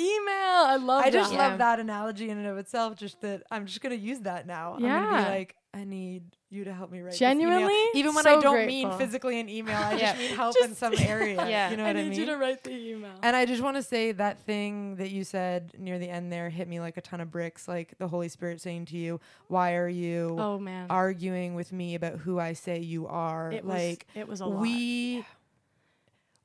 I 0.65 0.77
love 0.77 1.05
I 1.05 1.11
just. 1.11 1.33
Yeah. 1.33 1.39
love 1.49 1.59
that 1.59 1.81
analogy 1.81 2.29
in 2.31 2.39
and 2.39 2.47
of 2.47 2.59
itself. 2.59 2.97
Just 2.97 3.21
that 3.23 3.43
I'm 3.51 3.67
just 3.67 3.81
gonna 3.81 3.95
use 3.95 4.21
that 4.21 4.47
now. 4.47 4.75
I'm 4.75 4.85
Yeah. 4.85 5.03
gonna 5.05 5.23
be 5.25 5.29
like, 5.31 5.57
I 5.75 5.85
need 5.85 6.25
you 6.51 6.65
to 6.65 6.75
help 6.75 6.91
me 6.93 7.01
write. 7.01 7.13
this 7.13 7.23
email." 7.23 7.31
Genuinely? 7.49 7.85
even 7.95 8.15
when 8.15 8.25
So 8.25 8.39
I 8.39 8.43
don't 8.43 8.67
mean 8.67 8.91
physically 8.99 9.41
an 9.41 9.49
email, 9.49 9.77
I 9.79 9.93
Yeah. 9.97 9.99
just 10.13 10.19
need 10.19 10.31
help 10.37 10.57
in 10.63 10.75
some 10.75 10.93
area. 10.99 11.47
Yeah. 11.49 11.71
You 11.71 11.77
know 11.79 11.85
I 11.85 11.87
what 11.89 11.97
I 11.97 12.03
need 12.03 12.11
mean? 12.11 12.21
you 12.21 12.27
to 12.27 12.37
write 12.37 12.63
the 12.63 12.73
email. 12.73 13.11
And 13.23 13.35
I 13.35 13.47
just 13.47 13.63
want 13.63 13.77
to 13.77 13.83
say 13.83 14.13
that 14.13 14.39
thing 14.41 14.97
that 14.97 15.11
you 15.11 15.25
said 15.25 15.73
near 15.79 15.99
the 15.99 16.09
end 16.11 16.31
there 16.31 16.51
hit 16.51 16.69
me 16.69 16.79
like 16.81 16.97
a 16.99 17.01
ton 17.01 17.21
of 17.23 17.31
bricks, 17.31 17.67
like 17.69 17.95
the 17.99 18.09
Holy 18.09 18.29
Spirit 18.29 18.61
saying 18.61 18.85
to 18.87 18.99
you, 18.99 19.19
Why 19.49 19.75
are 19.77 19.89
you 19.89 20.37
oh 20.39 20.59
man, 20.59 20.87
arguing 20.91 21.55
with 21.55 21.73
me 21.73 21.95
about 21.95 22.19
who 22.19 22.39
I 22.39 22.53
say 22.53 22.79
you 22.81 23.07
are? 23.07 23.51
it 23.51 23.65
was 23.65 23.75
like 23.75 24.07
it 24.15 24.29
was 24.29 24.41
a 24.43 24.47
lot. 24.47 24.61
we 24.61 25.25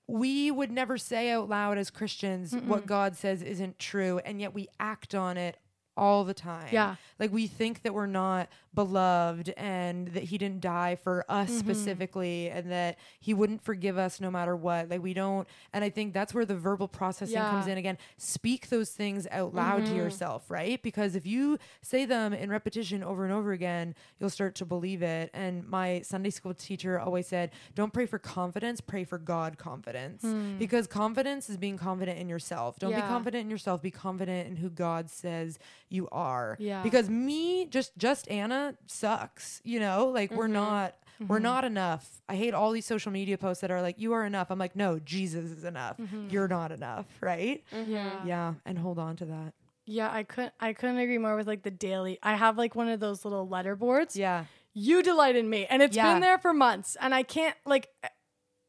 we 0.07 0.49
would 0.51 0.71
never 0.71 0.97
say 0.97 1.31
out 1.31 1.49
loud 1.49 1.77
as 1.77 1.89
Christians 1.89 2.53
what 2.53 2.83
Mm-mm. 2.83 2.87
God 2.87 3.15
says 3.15 3.41
isn't 3.41 3.77
true, 3.77 4.19
and 4.25 4.39
yet 4.39 4.53
we 4.53 4.67
act 4.79 5.13
on 5.13 5.37
it 5.37 5.57
all 5.97 6.23
the 6.23 6.33
time. 6.33 6.69
Yeah. 6.71 6.95
Like 7.19 7.33
we 7.33 7.47
think 7.47 7.81
that 7.81 7.93
we're 7.93 8.05
not 8.05 8.47
beloved 8.78 9.49
and 9.57 10.09
that 10.09 10.23
he 10.23 10.38
didn't 10.38 10.61
die 10.61 10.95
for 10.95 11.25
us 11.28 11.49
Mhm. 11.49 11.59
specifically 11.59 12.49
and 12.51 12.71
that 12.71 12.97
he 13.19 13.34
wouldn't 13.34 13.63
forgive 13.63 13.97
us 13.97 14.21
no 14.21 14.30
matter 14.30 14.55
what. 14.55 14.88
Like 14.89 15.01
we 15.01 15.15
don't 15.15 15.47
and 15.73 15.84
I 15.84 15.89
think 15.89 16.13
that's 16.13 16.32
where 16.32 16.45
the 16.45 16.55
verbal 16.55 16.88
processing 16.88 17.38
comes 17.38 17.65
in 17.65 17.78
again. 17.80 17.97
Speak 18.17 18.69
those 18.69 18.91
things 18.91 19.25
out 19.32 19.55
loud 19.55 19.86
to 19.88 19.91
Mhm. 19.91 19.95
yourself, 19.95 20.51
right? 20.51 20.80
Because 20.84 21.15
if 21.15 21.25
you 21.25 21.57
say 21.82 22.05
them 22.05 22.34
in 22.34 22.51
repetition 22.51 23.03
over 23.03 23.23
and 23.25 23.34
over 23.34 23.51
again, 23.51 23.95
you'll 24.19 24.30
start 24.30 24.53
to 24.55 24.65
believe 24.65 25.01
it. 25.01 25.32
And 25.34 25.67
my 25.67 26.01
Sunday 26.01 26.30
school 26.30 26.53
teacher 26.53 26.99
always 26.99 27.25
said, 27.28 27.51
"Don't 27.73 27.91
pray 27.91 28.05
for 28.05 28.19
confidence, 28.19 28.80
pray 28.80 29.03
for 29.03 29.17
God 29.17 29.57
confidence." 29.57 30.21
Hmm. 30.21 30.57
Because 30.59 30.86
confidence 30.86 31.49
is 31.49 31.57
being 31.57 31.78
confident 31.78 32.19
in 32.19 32.30
yourself. 32.30 32.78
Don't 32.78 32.93
be 32.93 33.01
confident 33.01 33.41
in 33.41 33.49
yourself, 33.49 33.82
be 33.82 33.89
confident 33.91 34.47
in 34.47 34.57
who 34.57 34.69
God 34.69 35.09
says 35.09 35.57
you 35.89 36.07
are. 36.11 36.55
Yeah. 36.59 36.84
Because 36.84 37.09
me, 37.09 37.65
just 37.65 37.97
just 37.97 38.30
Anna 38.30 38.66
sucks. 38.86 39.61
You 39.63 39.80
know, 39.80 40.07
like 40.07 40.32
we're 40.32 40.47
Mhm. 40.47 40.51
not 40.51 40.95
we're 41.20 41.39
Mhm. 41.39 41.43
not 41.43 41.65
enough. 41.65 42.22
I 42.30 42.36
hate 42.36 42.53
all 42.53 42.72
these 42.72 42.86
social 42.86 43.11
media 43.11 43.39
posts 43.39 43.61
that 43.61 43.72
are 43.72 43.82
like, 43.82 43.97
"You 43.99 44.13
are 44.13 44.24
enough." 44.24 44.51
I'm 44.51 44.59
like, 44.59 44.76
no, 44.76 44.99
Jesus 44.99 45.49
is 45.49 45.63
enough. 45.63 45.97
Mhm. 45.97 46.32
You're 46.32 46.47
not 46.47 46.72
enough, 46.72 47.07
right? 47.22 47.63
Yeah. 47.72 48.24
Yeah, 48.24 48.53
and 48.65 48.78
hold 48.78 48.99
on 48.99 49.15
to 49.18 49.26
that. 49.26 49.53
Yeah, 49.86 50.11
I 50.11 50.22
couldn't 50.24 50.53
I 50.59 50.74
couldn't 50.74 50.97
agree 50.97 51.18
more 51.18 51.36
with 51.36 51.47
like 51.47 51.63
the 51.63 51.72
daily. 51.72 52.20
I 52.22 52.36
have 52.36 52.55
like 52.57 52.76
one 52.76 52.88
of 52.88 52.99
those 52.99 53.26
little 53.26 53.47
letter 53.47 53.76
boards. 53.76 54.15
Yeah, 54.15 54.45
You 54.74 55.01
delight 55.01 55.36
in 55.36 55.49
me, 55.49 55.65
and 55.65 55.82
it's 55.82 55.95
Yeah. 55.97 56.11
been 56.13 56.22
there 56.22 56.38
for 56.38 56.53
months, 56.53 56.95
and 57.01 57.15
I 57.15 57.24
can't 57.24 57.55
like. 57.65 57.89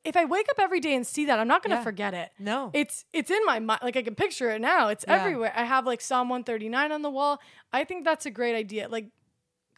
If 0.05 0.17
I 0.17 0.25
wake 0.25 0.49
up 0.49 0.59
every 0.59 0.81
day 0.81 0.95
and 0.95 1.07
see 1.07 1.27
that, 1.27 1.39
I'm 1.39 1.49
not 1.49 1.63
gonna 1.63 1.75
Yeah. 1.75 1.83
forget 1.83 2.15
it. 2.15 2.31
no, 2.39 2.71
It's 2.73 3.05
it's 3.13 3.31
in 3.31 3.45
my 3.45 3.59
mind. 3.59 3.81
Like 3.83 3.97
I 3.97 4.03
can 4.03 4.15
picture 4.15 4.49
it 4.51 4.61
now. 4.63 4.89
It's 4.89 5.05
Yeah. 5.07 5.17
everywhere. 5.21 5.53
I 5.55 5.65
have 5.65 5.85
like 5.85 6.01
Psalm 6.01 6.31
139 6.31 6.93
on 6.93 7.03
the 7.03 7.11
wall. 7.11 7.43
I 7.75 7.85
think 7.85 8.05
that's 8.07 8.25
a 8.25 8.31
great 8.31 8.55
idea. 8.57 8.89
Like 8.89 9.11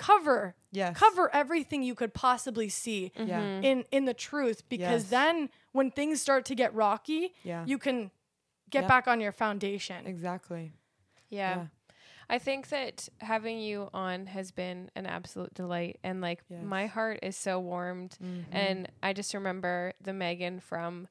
cover 0.00 0.54
yes, 0.72 0.96
cover 0.96 1.28
everything 1.34 1.82
you 1.82 1.94
could 1.94 2.14
possibly 2.14 2.68
see 2.70 3.12
Yeah. 3.16 3.40
Mhm. 3.40 3.64
in 3.64 3.84
in 3.90 4.04
the 4.06 4.14
truth 4.14 4.66
because 4.68 5.02
Yes. 5.04 5.10
then 5.10 5.50
when 5.72 5.90
things 5.90 6.20
start 6.22 6.44
to 6.46 6.54
get 6.54 6.72
rocky, 6.74 7.34
Yeah, 7.44 7.64
you 7.66 7.76
can 7.78 8.10
get 8.70 8.80
Yep. 8.82 8.88
back 8.88 9.08
on 9.08 9.20
your 9.20 9.32
foundation. 9.32 10.06
exactly. 10.06 10.72
Yeah. 11.28 11.56
Yeah. 11.56 11.66
I 12.30 12.38
think 12.38 12.68
that 12.68 13.08
having 13.18 13.58
you 13.58 13.90
on 13.92 14.26
has 14.26 14.52
been 14.52 14.88
an 14.94 15.04
absolute 15.04 15.52
delight 15.52 15.98
and 16.04 16.20
like 16.20 16.40
my 16.48 16.86
heart 16.86 17.18
is 17.22 17.36
so 17.36 17.58
warmed 17.60 18.16
Mhm. 18.22 18.44
and 18.52 18.88
I 19.02 19.12
just 19.12 19.34
remember 19.34 19.92
the 20.00 20.12
Megan 20.12 20.60
from 20.60 21.08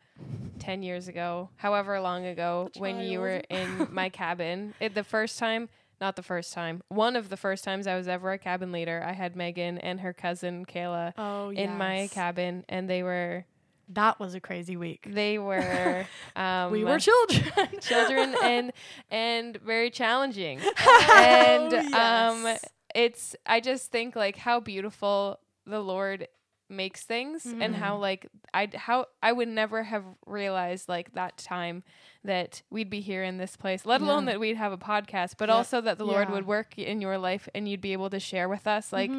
10 0.59 0.81
years 0.81 1.07
ago, 1.09 1.49
however 1.57 1.99
long 1.99 2.25
ago 2.25 2.69
The 2.73 2.79
when 2.79 2.99
you 3.01 3.19
were 3.19 3.41
in 3.49 3.87
my 3.93 4.09
cabin. 4.09 4.73
It, 4.79 4.93
the 4.95 5.03
first 5.03 5.37
time, 5.39 5.67
not 6.01 6.15
the 6.15 6.23
first 6.23 6.53
time, 6.53 6.81
one 6.89 7.15
of 7.15 7.29
the 7.29 7.37
first 7.37 7.63
times 7.63 7.87
I 7.87 7.95
was 7.97 8.07
ever 8.07 8.31
a 8.31 8.37
cabin 8.37 8.71
leader, 8.71 9.03
I 9.05 9.13
had 9.13 9.35
Megan 9.35 9.77
and 9.79 9.99
her 9.99 10.13
cousin 10.13 10.65
Kayla 10.65 11.13
Oh, 11.17 11.49
in 11.51 11.77
my 11.77 12.09
cabin 12.11 12.63
and 12.69 12.89
they 12.89 13.03
were 13.03 13.45
That 13.89 14.19
was 14.19 14.33
a 14.35 14.39
crazy 14.39 14.77
week. 14.77 15.05
they 15.09 15.37
were 15.39 16.05
um 16.35 16.71
we 16.71 16.83
were 16.83 16.99
children. 16.99 17.43
children 17.81 18.35
and 18.43 18.71
and 19.11 19.57
very 19.57 19.89
challenging 19.89 20.59
Oh, 20.79 21.13
and 21.17 21.93
um 21.93 22.57
it's 22.95 23.35
i 23.45 23.59
just 23.59 23.91
think 23.91 24.15
like 24.15 24.35
how 24.37 24.59
beautiful 24.59 25.39
the 25.65 25.79
lord 25.79 26.27
makes 26.69 27.03
things 27.03 27.45
and 27.59 27.75
how 27.75 27.97
like 27.97 28.27
I 28.53 28.69
how 28.73 29.07
I 29.23 29.31
would 29.31 29.47
never 29.47 29.83
have 29.83 30.03
realized 30.25 30.87
like 30.87 31.13
that 31.13 31.37
time 31.37 31.83
that 32.23 32.61
we'd 32.69 32.89
be 32.89 33.01
here 33.01 33.23
in 33.23 33.37
this 33.37 33.55
place, 33.55 33.85
let 33.85 34.01
alone 34.01 34.25
Yeah. 34.25 34.33
that 34.33 34.39
we'd 34.39 34.57
have 34.57 34.71
a 34.71 34.77
podcast, 34.77 35.35
but 35.37 35.49
also 35.49 35.81
that 35.81 35.97
the 35.97 36.05
Lord 36.05 36.29
would 36.29 36.45
work 36.45 36.77
in 36.77 37.01
your 37.01 37.17
life 37.17 37.47
and 37.55 37.67
you'd 37.67 37.81
be 37.81 37.93
able 37.93 38.09
to 38.09 38.19
share 38.19 38.47
with 38.49 38.67
us. 38.67 38.91
Like 38.93 39.11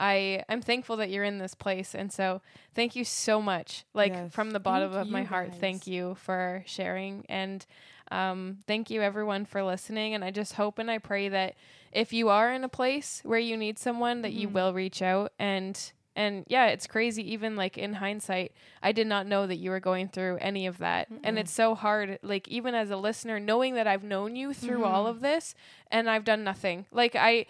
I 0.00 0.44
I'm 0.48 0.62
thankful 0.62 0.96
that 0.98 1.10
you're 1.10 1.24
in 1.24 1.38
this 1.38 1.54
place 1.54 1.94
and 1.94 2.12
so 2.12 2.40
thank 2.74 2.96
you 2.96 3.04
so 3.04 3.40
much. 3.42 3.84
Like 3.94 4.12
Yes. 4.12 4.32
from 4.32 4.50
the 4.52 4.60
bottom 4.60 4.92
Thank 4.92 5.06
of 5.06 5.10
my 5.10 5.22
heart, 5.24 5.54
thank 5.60 5.86
you 5.86 6.14
for 6.16 6.62
sharing 6.66 7.24
and 7.28 7.66
um, 8.10 8.58
thank 8.66 8.90
you 8.90 9.00
everyone 9.02 9.44
for 9.46 9.62
listening 9.64 10.14
and 10.14 10.22
I 10.24 10.30
just 10.30 10.54
hope 10.54 10.78
and 10.78 10.90
I 10.90 10.98
pray 10.98 11.28
that 11.30 11.54
if 11.90 12.12
you 12.12 12.28
are 12.28 12.52
in 12.52 12.62
a 12.64 12.68
place 12.68 13.20
where 13.24 13.38
you 13.38 13.56
need 13.56 13.78
someone 13.78 14.22
that 14.22 14.32
you 14.32 14.48
will 14.48 14.72
reach 14.74 15.00
out 15.00 15.32
and 15.38 15.92
and 16.16 16.44
yeah 16.48 16.66
it's 16.66 16.86
crazy 16.86 17.32
even 17.32 17.56
like 17.56 17.76
in 17.76 17.94
hindsight 17.94 18.52
i 18.82 18.92
did 18.92 19.06
not 19.06 19.26
know 19.26 19.46
that 19.46 19.56
you 19.56 19.70
were 19.70 19.80
going 19.80 20.08
through 20.08 20.38
any 20.40 20.66
of 20.66 20.78
that. 20.78 21.08
And 21.22 21.38
it's 21.38 21.52
so 21.52 21.74
hard 21.74 22.18
like 22.22 22.46
even 22.48 22.74
as 22.74 22.90
a 22.90 22.96
listener 22.96 23.40
knowing 23.40 23.74
that 23.74 23.86
i've 23.86 24.04
known 24.04 24.36
you 24.36 24.52
through 24.54 24.84
all 24.84 25.04
mm-hmm. 25.04 25.16
of 25.16 25.20
this 25.20 25.54
and 25.90 26.08
i've 26.08 26.24
done 26.24 26.44
nothing. 26.44 26.86
Like 26.92 27.16
i 27.16 27.46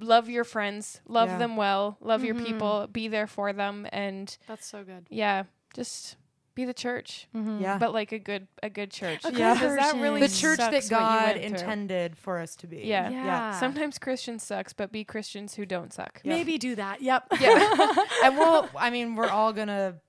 love 0.00 0.28
your 0.28 0.44
friends 0.44 1.00
love 1.08 1.28
Yeah. 1.28 1.38
them 1.38 1.56
well 1.56 1.96
love 2.00 2.24
your 2.24 2.34
mm-hmm. 2.34 2.44
people 2.44 2.86
be 2.90 3.08
there 3.08 3.26
for 3.26 3.52
them 3.52 3.86
and 3.92 4.36
That's 4.46 4.66
so 4.66 4.84
good. 4.84 5.06
yeah 5.10 5.44
just 5.74 6.16
be 6.58 6.64
the 6.64 6.74
church 6.74 7.28
mm-hmm. 7.32 7.60
Yeah. 7.60 7.78
but 7.78 7.92
like 7.92 8.10
a 8.10 8.18
good 8.18 8.48
a 8.64 8.68
good 8.68 8.90
church 8.90 9.24
A 9.24 9.32
Yeah. 9.32 9.54
because 9.54 9.76
that 9.76 9.94
really 9.94 10.20
the 10.20 10.28
church 10.28 10.58
that 10.58 10.72
sucks 10.72 10.90
what 10.90 10.98
God 10.98 11.22
went 11.22 11.36
through. 11.36 11.44
intended 11.60 12.18
for 12.18 12.38
us 12.40 12.56
to 12.56 12.66
be. 12.66 12.78
Yeah. 12.78 13.08
Yeah. 13.10 13.60
Sometimes 13.60 13.96
Christians 13.98 14.42
sucks, 14.42 14.72
but 14.72 14.90
be 14.90 15.04
Christians 15.04 15.54
who 15.54 15.64
don't 15.64 15.92
suck. 15.92 16.20
Maybe 16.24 16.58
do 16.58 16.74
that. 16.74 17.00
Yep. 17.00 17.28
Yeah. 17.40 17.94
and 18.24 18.36
we'll 18.36 18.68
I 18.76 18.90
mean, 18.90 19.14
we're 19.14 19.28
all 19.28 19.52
gonna 19.52 20.00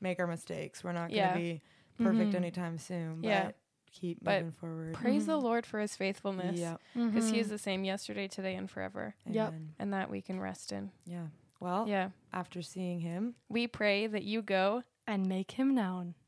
make 0.00 0.18
our 0.18 0.26
mistakes. 0.26 0.82
We're 0.82 0.92
not 0.92 1.10
gonna 1.10 1.16
Yeah. 1.16 1.36
be 1.36 1.62
perfect 1.96 2.30
mm-hmm. 2.30 2.36
anytime 2.36 2.78
soon. 2.78 3.20
But 3.20 3.28
Yeah. 3.28 3.50
keep 3.92 4.18
But 4.20 4.38
moving 4.40 4.52
forward. 4.52 4.94
Praise 4.94 5.26
the 5.26 5.34
mm-hmm. 5.34 5.44
Lord 5.44 5.64
for 5.64 5.78
his 5.78 5.94
faithfulness. 5.94 6.58
Yeah. 6.58 6.78
Because 6.96 7.30
he 7.30 7.38
is 7.38 7.50
the 7.50 7.58
same 7.58 7.84
yesterday, 7.84 8.26
today, 8.26 8.56
and 8.56 8.68
forever. 8.68 9.14
Yep. 9.30 9.54
And 9.78 9.92
that 9.92 10.10
we 10.10 10.20
can 10.22 10.40
rest 10.40 10.72
in. 10.72 10.90
Yeah. 11.06 11.26
Well, 11.60 11.86
Yeah. 11.88 12.08
after 12.32 12.62
seeing 12.62 12.98
him, 12.98 13.36
We 13.48 13.68
pray 13.68 14.08
that 14.08 14.24
you 14.24 14.42
go 14.42 14.82
And 15.06 15.26
make 15.28 15.52
him 15.52 15.74
known. 15.74 16.14